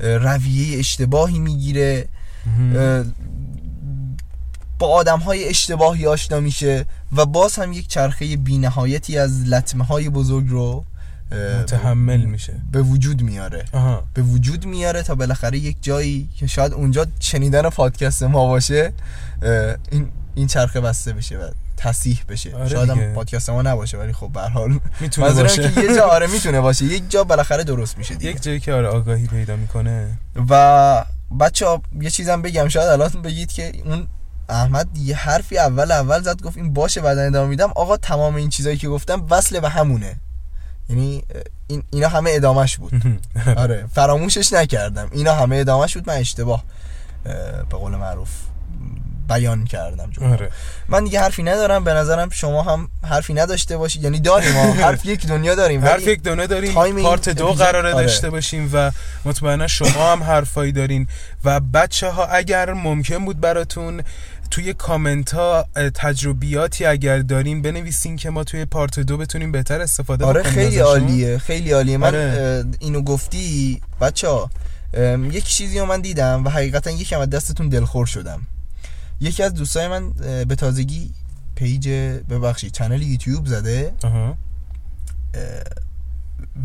رویه 0.00 0.78
اشتباهی 0.78 1.38
می‌گیره. 1.38 2.08
با 4.78 4.88
آدم 4.88 5.18
های 5.18 5.48
اشتباهی 5.48 6.06
آشنا 6.06 6.40
میشه 6.40 6.86
و 7.16 7.26
باز 7.26 7.56
هم 7.56 7.72
یک 7.72 7.88
چرخه 7.88 8.36
بینهایتی 8.36 9.18
از 9.18 9.44
لطمه 9.44 9.84
های 9.84 10.08
بزرگ 10.08 10.48
رو 10.48 10.84
متحمل 11.60 12.24
میشه. 12.24 12.52
به 12.72 12.82
وجود 12.82 13.22
میاره. 13.22 13.64
آها. 13.72 14.04
به 14.14 14.22
وجود 14.22 14.66
میاره 14.66 15.02
تا 15.02 15.14
بالاخره 15.14 15.58
یک 15.58 15.76
جایی 15.82 16.28
که 16.36 16.46
شاید 16.46 16.72
اونجا 16.72 17.06
شنیدن 17.20 17.68
پادکست 17.68 18.22
ما 18.22 18.46
باشه 18.46 18.92
این 19.90 20.08
این 20.34 20.46
چرخه 20.46 20.80
بسته 20.80 21.12
بشه 21.12 21.38
و 21.38 21.48
تصیح 21.76 22.22
بشه. 22.28 22.56
آره 22.56 22.68
شاید. 22.68 22.90
هم 22.90 23.14
پادکست 23.14 23.50
ما 23.50 23.62
نباشه 23.62 23.98
ولی 23.98 24.12
خب 24.12 24.28
به 24.28 24.40
حال 24.40 24.80
می‌تونه 25.00 25.42
باشه 25.42 25.70
که 25.70 25.80
یه 25.80 25.96
جا 25.96 26.04
آره 26.06 26.26
می‌تونه 26.26 26.60
باشه. 26.60 26.84
یک 26.84 27.10
جا 27.10 27.24
بالاخره 27.24 27.64
درست 27.64 27.98
میشه 27.98 28.14
دیگه. 28.14 28.30
یک 28.30 28.42
جایی 28.42 28.60
که 28.60 28.72
آره 28.72 28.88
آگاهی 28.88 29.26
پیدا 29.26 29.56
می‌کنه. 29.56 30.18
و 30.50 31.04
بچه 31.40 31.66
ها 31.66 31.82
یه 32.00 32.10
چیزم 32.10 32.42
بگم. 32.42 32.68
شاید 32.68 32.88
الان 32.88 33.08
بگید 33.08 33.52
که 33.52 33.72
اون 33.84 34.06
احمد 34.48 34.96
یه 34.96 35.16
حرفی 35.16 35.58
اول 35.58 35.90
اول 35.90 36.22
زد 36.22 36.42
گفت 36.42 36.56
این 36.56 36.72
باشه 36.72 37.00
بعد 37.00 37.18
ادامه 37.18 37.48
میدم. 37.48 37.72
آقا 37.76 37.96
تمام 37.96 38.34
این 38.34 38.48
چیزایی 38.48 38.76
که 38.76 38.88
گفتم 38.88 39.26
وصل 39.30 39.60
به 39.60 39.68
همونه. 39.68 40.16
یعنی 40.88 41.22
این 41.66 41.82
اینا 41.90 42.08
همه 42.08 42.30
ادامش 42.34 42.76
بود. 42.76 42.92
آره 43.56 43.86
فراموشش 43.94 44.52
نکردم. 44.52 45.08
اینا 45.12 45.34
همه 45.34 45.56
ادامش 45.56 45.94
بود. 45.96 46.10
من 46.10 46.16
اشتباه 46.16 46.64
اه، 47.26 47.32
به 47.62 47.76
قول 47.76 47.92
معروف 47.96 48.28
بیان 49.28 49.64
کردم. 49.64 50.10
آره. 50.22 50.50
من 50.88 51.04
دیگه 51.04 51.20
حرفی 51.20 51.42
ندارم. 51.42 51.84
به 51.84 51.92
نظرم 51.94 52.30
شما 52.30 52.62
هم 52.62 52.88
حرفی 53.02 53.34
نداشته 53.34 53.76
باشید. 53.76 54.04
یعنی 54.04 54.20
داریم. 54.20 54.52
ما 54.52 54.72
حرف 54.86 55.06
یک 55.06 55.26
دنیا 55.26 55.54
داریم. 55.54 55.84
حرف 55.84 56.06
یک 56.06 56.22
دونه 56.22 56.46
داریم. 56.46 56.72
پارت 57.02 57.28
دو 57.28 57.46
اپیزود- 57.46 57.58
قراره 57.58 57.94
آره. 57.94 58.02
داشته 58.06 58.30
باشیم 58.30 58.70
و 58.72 58.90
مطمئنا 59.24 59.66
شما 59.66 60.12
هم 60.12 60.22
حرفایی 60.22 60.72
دارین. 60.72 61.08
و 61.44 61.60
بچه 61.60 62.10
ها 62.10 62.24
اگر 62.26 62.72
ممکن 62.72 63.24
بود 63.24 63.40
براتون 63.40 64.02
توی 64.52 64.72
کامنت 64.74 65.34
ها 65.34 65.66
تجربیاتی 65.94 66.84
اگر 66.84 67.18
داریم 67.18 67.62
بنویسین 67.62 68.16
که 68.16 68.30
ما 68.30 68.44
توی 68.44 68.64
پارت 68.64 69.00
دو 69.00 69.16
بتونیم 69.16 69.52
بهتر 69.52 69.80
استفاده 69.80 70.24
آره 70.24 70.40
بکنیم 70.40 70.54
خیلی. 70.54 70.78
عالیه 70.78 71.38
خیلی 71.38 71.70
عالیه. 71.70 71.96
من 71.96 72.06
آره. 72.06 72.64
اینو 72.80 73.02
گفتی 73.02 73.80
بچه 74.00 74.28
ها 74.28 74.50
یک 75.30 75.44
چیزی 75.44 75.78
رو 75.78 75.86
من 75.86 76.00
دیدم 76.00 76.44
و 76.44 76.48
حقیقتا 76.48 76.90
یکم 76.90 77.20
از 77.20 77.30
دستتون 77.30 77.68
دلخور 77.68 78.06
شدم. 78.06 78.46
یکی 79.20 79.42
از 79.42 79.54
دوستای 79.54 79.88
من 79.88 80.10
به 80.44 80.54
تازگی 80.54 81.10
page 81.54 81.88
ببخشید 82.30 82.72
channel 82.72 83.02
یوتیوب 83.02 83.46
زده. 83.46 83.92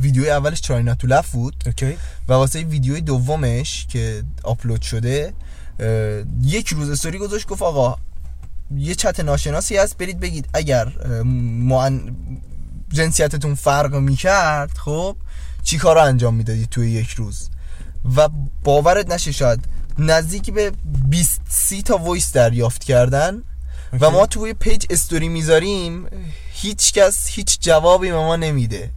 ویدیو 0.02 0.24
اولش 0.24 0.62
try 0.62 0.96
not 0.96 1.03
to 1.03 1.08
laugh 1.08 1.32
بود. 1.32 1.64
اوکی. 1.66 1.98
و 2.28 2.34
واسه 2.34 2.64
ویدیو 2.64 3.00
دومش 3.00 3.88
که 3.90 4.24
آپلود 4.44 4.82
شده 4.82 5.34
یک 6.42 6.68
روز 6.68 6.90
استوری 6.90 7.18
گذاشت 7.18 7.48
گفت 7.48 7.62
آقا 7.62 7.96
یه 8.76 8.96
چت 8.96 9.20
ناشناسی 9.20 9.78
هست 9.78 9.98
برید 9.98 10.20
بگید 10.20 10.50
اگر 10.54 10.94
معن... 11.24 12.16
جنسیتتون 12.94 13.56
فرق 13.56 13.96
می‌کرد 13.96 14.72
خب 14.72 15.16
چی 15.64 15.78
کار 15.78 15.98
انجام 15.98 16.36
می‌دادید 16.36 16.70
توی 16.70 16.92
یک 16.92 17.10
روز؟ 17.10 17.50
و 18.16 18.30
باورت 18.64 19.12
نشه 19.12 19.32
شاید 19.32 19.66
نزدیک 20.00 20.52
به 20.54 20.72
20 21.10 21.42
سی 21.50 21.82
تا 21.82 21.98
voice 21.98 22.32
دریافت 22.32 22.84
کردن 22.84 23.44
و. 24.02 24.10
ما 24.10 24.26
توی 24.26 24.54
page 24.54 24.86
story 24.90 25.28
می‌ذاریم 25.28 26.06
هیچ 26.54 26.94
کس 26.94 27.28
هیچ 27.28 27.60
جوابی 27.62 28.12
به 28.12 28.18
ما 28.18 28.36
نمیده. 28.36 28.92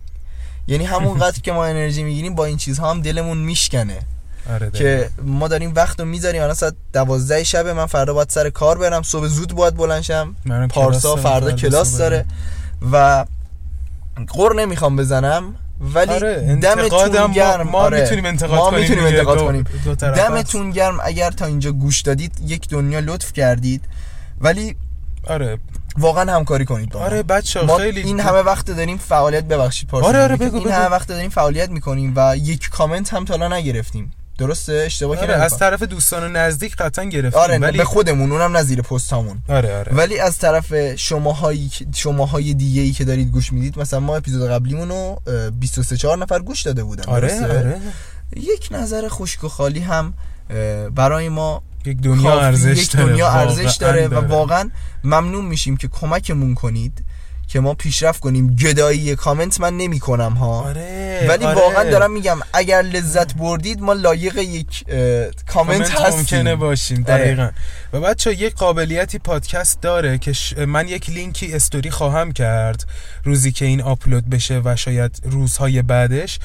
یعنی 0.66 0.84
همون 0.84 1.18
قدر 1.18 1.40
که 1.40 1.52
ما 1.52 1.64
انرژی 1.64 2.02
می‌گیریم 2.02 2.34
با 2.34 2.44
این 2.44 2.56
چیزها 2.56 2.90
هم 2.90 3.02
دلمون 3.02 3.38
میشکنه. 3.38 3.98
آره 4.54 4.70
که 4.70 5.10
ما 5.22 5.48
داریم 5.48 5.72
وقت 5.74 6.00
رو 6.00 6.06
می‌ذاریم. 6.06 6.42
الان 6.42 6.54
ساعت 6.54 6.74
دوازده 6.92 7.44
شب 7.44 7.66
من 7.66 7.86
فردا 7.86 8.14
باید 8.14 8.28
سر 8.28 8.50
کار 8.50 8.78
برم. 8.78 9.02
صبح 9.02 9.26
زود 9.26 9.52
باید 9.54 9.76
بلند 9.76 10.02
شم. 10.02 10.36
پارسا 10.70 11.16
فردا 11.16 11.52
کلاس 11.52 11.98
داره. 11.98 12.24
و 12.92 13.24
قر 14.28 14.54
نمی‌خوام 14.54 14.96
بزنم. 14.96 15.54
ولی 15.80 16.12
آره 16.12 16.58
دمتون 16.62 17.32
گرم. 17.32 17.68
ما 17.68 17.78
آره. 17.78 18.00
می‌تونیم 18.00 18.26
انتقاد 18.26 18.58
ما 18.58 18.70
کنیم 18.70 18.80
می‌تونیم. 18.80 19.04
انتقاد 19.04 19.38
دو- 19.38 19.44
کنیم. 19.44 19.64
دو. 19.84 19.94
دمتون 19.94 20.70
گرم. 20.70 20.98
اگر 21.02 21.30
تا 21.30 21.46
اینجا 21.46 21.72
گوش 21.72 22.00
دادید 22.00 22.32
یک 22.46 22.68
دنیا 22.68 23.00
لطف 23.00 23.32
کردید. 23.32 23.84
ولی 24.40 24.76
آره. 25.26 25.58
واقعا 25.98 26.34
همکاری 26.34 26.64
کنید 26.64 26.90
با 26.90 27.00
ما. 27.00 27.06
آره 27.06 27.22
بچه 27.22 27.62
ما 27.62 27.76
خیلی 27.76 28.00
این 28.00 28.20
همه 28.20 28.38
وقت 28.38 28.70
داریم 28.70 28.98
فعالیت 28.98 29.44
ببخشید 29.44 29.88
پارسا. 29.88 30.08
آره، 30.08 30.22
آره،. 30.22 30.36
بگو، 30.36 30.56
این. 30.56 30.70
همه 30.70 30.86
وقت 30.86 31.08
داریم 31.08 31.30
فعالیت 31.30 31.70
می‌کنیم 31.70 32.12
و 32.16 32.36
یک 32.36 32.68
کامنت 32.68 33.14
هم 33.14 33.24
تا 33.24 33.48
نگرفتیم. 33.48 34.12
درسته؟ 34.40 34.72
اشتباه 34.86 35.18
آره 35.18 35.26
کردم. 35.26 35.42
از 35.42 35.58
طرف 35.58 35.82
دوستان 35.82 36.22
و 36.24 36.28
نزدیک 36.28 36.76
قطعا 36.76 37.04
گرفتیم. 37.04 37.40
آره 37.40 37.58
ولی 37.58 37.78
به 37.78 37.84
خودمون 37.84 38.32
اونم 38.32 38.56
نه 38.56 38.62
زیر 38.62 38.82
پستامون. 38.82 39.38
آره 39.48 39.78
آره. 39.78 39.92
ولی 39.94 40.18
از 40.18 40.38
طرف 40.38 40.94
شماهایی 40.96 41.70
شماهای 41.94 42.54
دیگه 42.54 42.82
ای 42.82 42.92
که 42.92 43.04
دارید 43.04 43.30
گوش 43.30 43.52
می‌دید 43.52 43.78
مثلا 43.78 44.00
ما 44.00 44.16
اپیزود 44.16 44.50
قبلیمون 44.50 44.88
رو 44.88 45.22
اه، 45.26 45.50
23 45.50 45.96
4 45.96 46.18
نفر 46.18 46.38
گوش 46.38 46.62
داده 46.62 46.84
بودن 46.84 47.04
آره؟ 47.04 47.42
آره. 47.44 47.80
یک 48.36 48.68
نظر 48.70 49.08
خشک 49.08 49.44
و 49.44 49.48
خالی 49.48 49.80
هم 49.80 50.14
برای 50.94 51.28
ما 51.28 51.62
یک 51.86 52.00
دنیا 52.00 52.40
ارزش 52.40 52.82
یک 52.82 52.92
داره. 52.92 53.12
دنیا 53.12 53.30
ارزش 53.30 53.76
داره 53.76 54.08
و 54.08 54.28
واقعا 54.28 54.70
ممنون 55.04 55.44
میشیم 55.44 55.76
که 55.76 55.88
کمکمون 55.88 56.54
کنید. 56.54 57.04
که 57.52 57.60
ما 57.60 57.74
پیشرفت 57.74 58.20
کنیم. 58.20 58.56
گدایی 58.56 59.16
کامنت 59.16 59.60
من 59.60 59.76
نمی 59.76 59.98
کنم 60.00 60.32
ها. 60.32 60.60
آره 60.60 61.26
ولی 61.28 61.44
آره. 61.44 61.58
واقعا 61.60 61.90
دارم 61.90 62.12
میگم 62.12 62.38
اگر 62.52 62.82
لذت 62.82 63.34
بردید 63.34 63.80
ما 63.80 63.92
لایق 63.92 64.38
یک 64.38 64.84
اه، 64.88 64.96
کامنت 65.24 65.42
کامنت 65.46 65.90
هستیم. 65.90 66.18
ممکنه 66.18 66.56
باشیم 66.56 67.04
آره. 67.08 67.18
دقیقا. 67.24 67.50
و 67.92 68.00
بچه 68.00 68.34
یک 68.34 68.54
قابلیتی 68.54 69.18
پادکست 69.18 69.80
داره 69.80 70.18
که 70.18 70.32
ش- 70.32 70.52
من 70.58 70.88
یک 70.88 71.10
لینکی 71.10 71.52
استوری 71.54 71.90
خواهم 71.90 72.32
کرد 72.32 72.84
روزی 73.24 73.52
که 73.52 73.64
این 73.64 73.82
آپلود 73.82 74.30
بشه 74.30 74.60
و 74.64 74.76
شاید 74.76 75.20
روزهای 75.24 75.82
بعدش. 75.82 76.38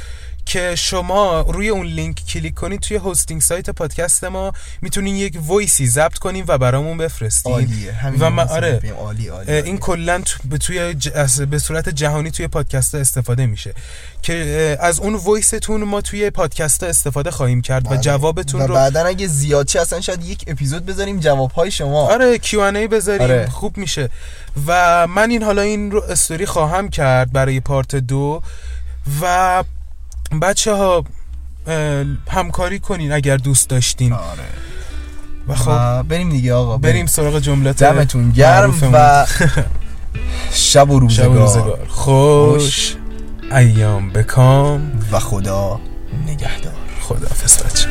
که 0.46 0.76
شما 0.76 1.42
روی 1.42 1.70
اون 1.70 1.86
لینک 1.86 2.26
کلیک 2.28 2.54
کنید 2.54 2.80
توی 2.80 2.98
hosting 2.98 3.42
site 3.42 3.70
پادکست 3.70 4.24
ما 4.24 4.54
می‌تونین 4.82 5.16
یک 5.16 5.40
voice 5.46 5.81
ی 5.81 5.88
ضبط 5.88 6.18
کنین 6.18 6.46
و 6.48 6.58
برامون 6.58 6.98
بفرستین 6.98 7.52
عالیه 7.52 8.16
و 8.20 8.30
من 8.30 8.48
آره. 8.48 8.82
عالی. 9.00 9.30
این 9.52 9.78
کلا 9.78 10.22
به 10.50 10.58
توی 10.58 10.96
ج- 11.02 11.40
به 11.40 11.60
صورت 11.60 11.90
جهانی 11.90 12.32
توی 12.32 12.48
پادکست 12.48 12.96
ها 12.96 13.02
استفاده 13.02 13.46
میشه 13.46 13.74
که 14.22 14.78
از 14.80 15.00
اون 15.00 15.16
voice 15.16 15.58
تون 15.58 15.84
ما 15.84 16.02
توی 16.02 16.30
پادکست 16.30 16.84
ها 16.84 16.90
استفاده 16.90 17.32
خواهیم 17.32 17.62
کرد 17.62 17.86
و 17.86 17.90
بله. 17.90 18.00
جوابتون 18.00 18.62
و 18.62 18.68
رو 18.68 18.74
بعدا 18.74 19.06
اگه 19.06 19.28
زیاد 19.28 19.66
چه 19.66 19.82
اصلا 19.82 20.02
شاید 20.02 20.26
یک 20.26 20.44
اپیزود 20.48 20.86
بذاریم 20.86 21.20
جوابهای 21.20 21.72
شما 21.72 22.12
آره 22.12 22.38
کیو 22.38 22.88
بذاریم 22.88 23.22
آره. 23.22 23.48
خوب 23.50 23.78
میشه 23.78 24.10
و 24.68 25.08
من 25.08 25.30
این 25.30 25.44
حالا 25.44 25.62
این 25.62 25.92
رو 25.92 26.04
استوری 26.04 26.46
خواهم 26.46 26.90
کرد 26.90 27.32
برای 27.32 27.60
part 27.60 27.96
دو 27.96 28.42
و 29.22 29.64
بچه 30.42 30.74
ها 30.74 31.04
همکاری 32.30 32.80
کنین 32.80 33.12
اگر 33.12 33.38
دوست 33.38 33.70
داشتین. 33.70 34.14
آره. 34.14 34.44
و 35.48 35.56
خب 35.56 36.04
بریم 36.08 36.30
دیگه 36.30 36.54
آقا 36.54 36.78
بریم. 36.78 37.06
سراغ 37.06 37.40
جملات 37.40 37.84
دمتون 37.84 38.32
گرم. 38.32 38.70
و 38.94 39.26
شب 40.52 40.90
و 40.90 40.90
شب 40.90 40.90
و 40.90 41.00
روزگار. 41.00 41.38
روزگار 41.38 41.86
خوش. 41.88 42.96
ایام 43.52 44.10
بکام. 44.10 44.92
و 45.12 45.20
خدا 45.20 45.80
نگهدار. 46.28 46.74
خداحافظ 47.02 47.64
بچه 47.64 47.90